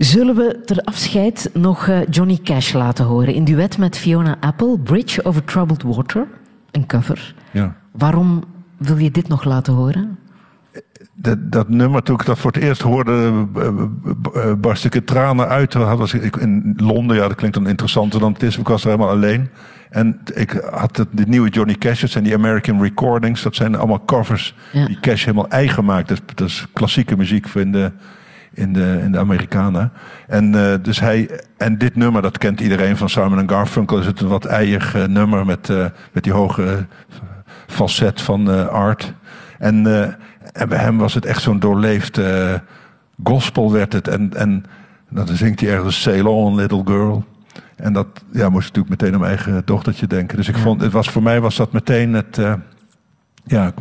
Zullen 0.04 0.34
we 0.34 0.60
ter 0.64 0.78
afscheid 0.84 1.50
nog 1.54 1.88
eh, 1.88 1.98
Johnny 2.10 2.38
Cash 2.42 2.72
laten 2.72 3.04
horen 3.04 3.34
in 3.34 3.44
duet 3.44 3.78
met 3.78 3.98
Fiona 3.98 4.36
Apple, 4.40 4.78
Bridge 4.78 5.24
over 5.24 5.44
Troubled 5.44 5.82
Water, 5.82 6.26
een 6.70 6.86
cover. 6.86 7.34
Ja. 7.50 7.76
Waarom 7.92 8.44
wil 8.76 8.96
je 8.96 9.10
dit 9.10 9.28
nog 9.28 9.44
laten 9.44 9.72
horen? 9.72 10.18
Dat, 11.14 11.52
dat 11.52 11.68
nummer, 11.68 12.02
toen 12.02 12.14
ik 12.14 12.24
dat 12.26 12.38
voor 12.38 12.52
het 12.52 12.62
eerst 12.62 12.82
hoorde, 12.82 13.46
eh, 13.54 13.66
eh, 14.34 14.52
barst 14.58 14.84
ik 14.84 14.94
in 14.94 15.04
tranen 15.04 15.48
uit. 15.48 15.74
Was 15.74 16.14
ik 16.14 16.36
in 16.36 16.74
Londen, 16.76 17.16
ja, 17.16 17.28
dat 17.28 17.36
klinkt 17.36 17.56
dan 17.56 17.68
interessanter 17.68 18.20
dan 18.20 18.32
het 18.32 18.42
is. 18.42 18.58
Ik 18.58 18.68
was 18.68 18.82
er 18.84 18.90
helemaal 18.90 19.10
alleen. 19.10 19.48
En 19.90 20.20
ik 20.34 20.50
had 20.70 20.96
het, 20.96 21.08
de 21.10 21.24
nieuwe 21.26 21.48
Johnny 21.48 21.74
Cash, 21.74 22.00
dat 22.00 22.10
zijn 22.10 22.24
die 22.24 22.34
American 22.34 22.82
Recordings. 22.82 23.42
Dat 23.42 23.54
zijn 23.54 23.74
allemaal 23.76 24.04
covers 24.04 24.54
Ja. 24.72 24.86
die 24.86 25.00
Cash 25.00 25.24
helemaal 25.24 25.48
eigen 25.48 25.84
maakt. 25.84 26.08
Dat, 26.08 26.18
is- 26.26 26.34
dat 26.34 26.48
is 26.48 26.66
klassieke 26.72 27.16
muziek 27.16 27.48
voor 27.48 27.60
in 28.54 28.72
de, 28.72 29.00
in 29.02 29.12
de, 29.12 29.18
Amerikanen. 29.18 29.92
En, 30.26 30.54
eh, 30.54 30.74
dus 30.82 31.00
hij, 31.00 31.40
en 31.56 31.78
dit 31.78 31.96
nummer, 31.96 32.22
dat 32.22 32.38
kent 32.38 32.60
iedereen 32.60 32.96
van 32.96 33.08
Simon 33.08 33.48
Garfunkel. 33.48 33.98
Is 33.98 34.06
het 34.06 34.20
een 34.20 34.28
wat 34.28 34.44
eiig 34.44 34.94
eh, 34.94 35.04
nummer 35.04 35.46
met, 35.46 35.70
eh, 35.70 35.86
met 36.12 36.22
die 36.22 36.32
hoge 36.32 36.86
falset 37.66 38.20
van 38.20 38.68
Art. 38.70 39.12
En, 39.58 39.86
en 40.52 40.68
bij 40.68 40.78
hem 40.78 40.98
was 40.98 41.14
het 41.14 41.24
echt 41.24 41.42
zo'n 41.42 41.58
doorleefd 41.58 42.20
gospel 43.24 43.72
werd 43.72 43.92
het. 43.92 44.08
En, 44.08 44.30
en 44.34 44.64
dan 45.08 45.26
zingt 45.28 45.60
hij 45.60 45.70
ergens 45.70 46.02
Sail 46.02 46.26
on, 46.26 46.54
little 46.54 46.82
girl. 46.84 47.24
En 47.76 47.92
dat 47.92 48.06
ja, 48.32 48.48
moest 48.48 48.68
ik 48.68 48.74
natuurlijk 48.74 48.88
meteen 48.88 49.14
aan 49.14 49.20
mijn 49.20 49.36
eigen 49.36 49.62
dochtertje 49.64 50.06
denken. 50.06 50.36
Dus 50.36 50.48
ik 50.48 50.56
vond, 50.56 50.80
het 50.80 50.92
was, 50.92 51.08
voor 51.08 51.22
mij 51.22 51.40
was 51.40 51.56
dat 51.56 51.72
meteen 51.72 52.12
het... 52.12 52.40
ja, 53.44 53.66
ik, 53.66 53.74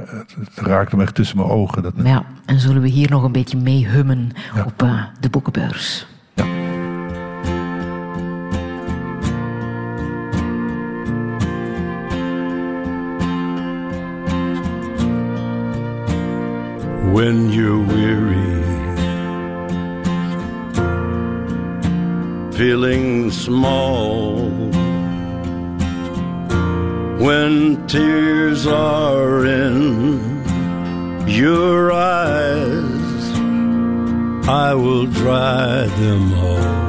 het, 0.00 0.36
het 0.40 0.66
raakte 0.66 0.96
me 0.96 1.02
echt 1.02 1.14
tussen 1.14 1.36
mijn 1.36 1.48
ogen. 1.48 1.82
Dat, 1.82 1.92
Ja, 2.04 2.24
en 2.46 2.60
zullen 2.60 2.82
we 2.82 2.88
hier 2.88 3.10
nog 3.10 3.22
een 3.22 3.32
beetje 3.32 3.56
mee 3.56 3.86
hummen 3.88 4.30
Ja. 4.54 4.64
op 4.64 4.82
eh, 4.82 5.02
de 5.20 5.30
boekenbeurs? 5.30 6.06
when 17.12 17.50
you're 17.50 17.78
weary, 17.78 18.62
feeling 22.52 23.30
small, 23.30 24.50
when 27.18 27.86
tears 27.86 28.66
are 28.66 29.46
in 29.46 30.44
your 31.26 31.92
eyes, 31.92 33.38
I 34.48 34.74
will 34.74 35.06
dry 35.06 35.86
them 35.86 36.34
all. 36.34 36.86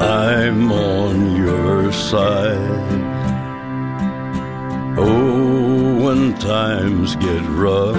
I'm 0.00 0.70
on 0.70 1.36
your 1.36 1.92
side. 1.92 3.02
Oh, 4.98 6.04
when 6.04 6.34
times 6.38 7.16
get 7.16 7.42
rough 7.48 7.96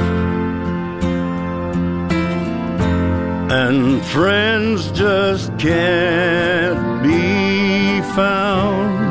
and 3.51 4.03
friends 4.05 4.91
just 4.91 5.57
can't 5.57 7.03
be 7.03 8.01
found 8.13 9.04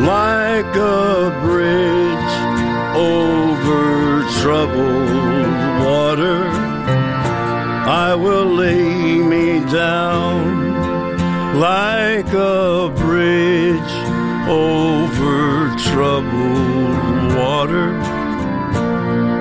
like 0.00 0.76
a 0.76 1.40
bridge 1.42 2.34
over 2.96 4.22
troubled 4.40 5.10
water. 5.86 6.46
I 8.04 8.14
will 8.14 8.46
lay 8.46 9.18
me 9.18 9.60
down 9.70 10.68
like 11.58 12.32
a 12.32 12.92
bridge 12.94 13.92
over 14.48 15.74
troubled 15.78 17.34
water, 17.34 17.90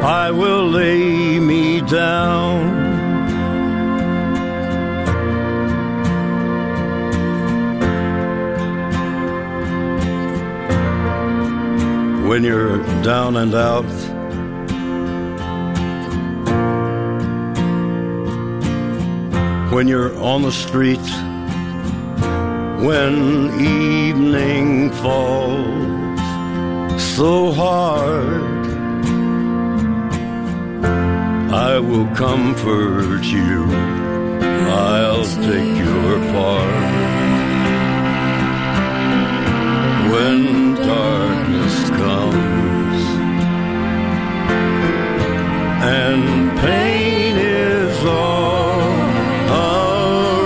I 0.02 0.32
will 0.32 0.68
lay 0.68 1.40
me 1.40 1.82
down. 1.82 2.87
When 12.28 12.44
you're 12.44 12.84
down 13.04 13.38
and 13.38 13.56
out, 13.56 13.86
when 19.74 19.88
you're 19.88 20.14
on 20.22 20.42
the 20.42 20.52
street, 20.52 21.08
when 22.86 23.60
evening 23.62 24.92
falls 24.92 26.22
so 27.02 27.54
hard, 27.54 28.68
I 31.54 31.80
will 31.80 32.08
comfort 32.16 33.24
you. 33.24 33.66
I'll 34.70 35.24
take 35.24 35.78
your 35.78 36.20
part. 36.34 36.98
When 40.12 40.67
darkness 40.88 41.90
comes. 42.02 43.02
And 46.00 46.58
pain 46.60 47.36
is 47.36 47.98
all 48.06 48.92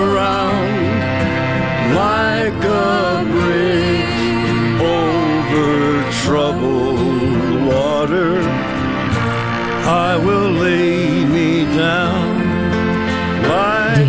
around, 0.08 0.74
like 2.04 2.62
a 2.64 3.24
bridge 3.34 4.82
over 4.98 5.70
troubled 6.24 7.54
water, 7.72 8.34
I 10.08 10.12
will 10.26 10.41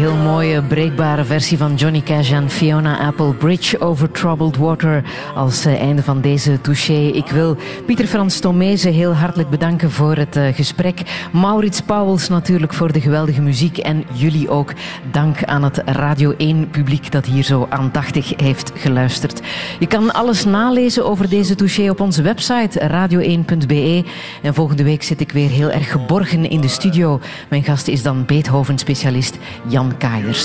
heel 0.02 0.16
mooie, 0.16 0.62
breekbare 0.62 1.24
versie 1.24 1.58
van 1.58 1.74
Johnny 1.74 2.00
Cash 2.00 2.32
en 2.32 2.50
Fiona 2.50 2.98
Apple, 2.98 3.34
Bridge 3.34 3.80
over 3.80 4.10
Troubled 4.10 4.56
Water, 4.56 5.04
als 5.34 5.64
eh, 5.64 5.80
einde 5.80 6.02
van 6.02 6.20
deze 6.20 6.60
touché. 6.60 6.92
Ik 6.92 7.26
wil 7.26 7.56
Pieter 7.86 8.06
Frans 8.06 8.40
Tomezen 8.40 8.92
heel 8.92 9.12
hartelijk 9.14 9.50
bedanken 9.50 9.90
voor 9.90 10.16
het 10.16 10.36
eh, 10.36 10.54
gesprek. 10.54 11.28
Maurits 11.32 11.80
Pauwels 11.80 12.28
natuurlijk 12.28 12.72
voor 12.72 12.92
de 12.92 13.00
geweldige 13.00 13.40
muziek 13.40 13.78
en 13.78 14.04
jullie 14.12 14.50
ook 14.50 14.72
dank 15.10 15.44
aan 15.44 15.62
het 15.62 15.82
Radio 15.84 16.32
1-publiek 16.32 17.12
dat 17.12 17.26
hier 17.26 17.44
zo 17.44 17.66
aandachtig 17.70 18.32
heeft 18.36 18.72
geluisterd. 18.74 19.40
Je 19.78 19.86
kan 19.86 20.12
alles 20.12 20.44
nalezen 20.44 21.06
over 21.06 21.28
deze 21.28 21.54
touché 21.54 21.90
op 21.90 22.00
onze 22.00 22.22
website 22.22 22.80
radio1.be. 22.80 24.04
En 24.42 24.54
volgende 24.54 24.84
week 24.84 25.02
zit 25.02 25.20
ik 25.20 25.32
weer 25.32 25.50
heel 25.50 25.70
erg 25.70 25.90
geborgen 25.90 26.50
in 26.50 26.60
de 26.60 26.68
studio. 26.68 27.20
Mijn 27.48 27.64
gast 27.64 27.88
is 27.88 28.02
dan 28.02 28.24
Beethoven-specialist 28.26 29.38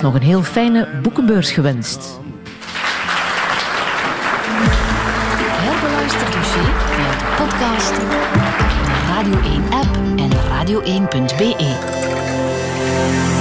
Nog 0.01 0.13
een 0.13 0.21
heel 0.21 0.43
fijne 0.43 0.87
boekenbeurs 1.01 1.51
gewenst. 1.51 2.19
Herbeluister 5.49 6.31
dossier 6.31 6.73
via 6.89 7.17
de 7.17 7.25
podcast, 7.37 7.95
de 7.95 8.01
Radio 9.07 9.39
1-app 9.39 9.97
en 10.15 10.31
radio1.be. 10.31 11.55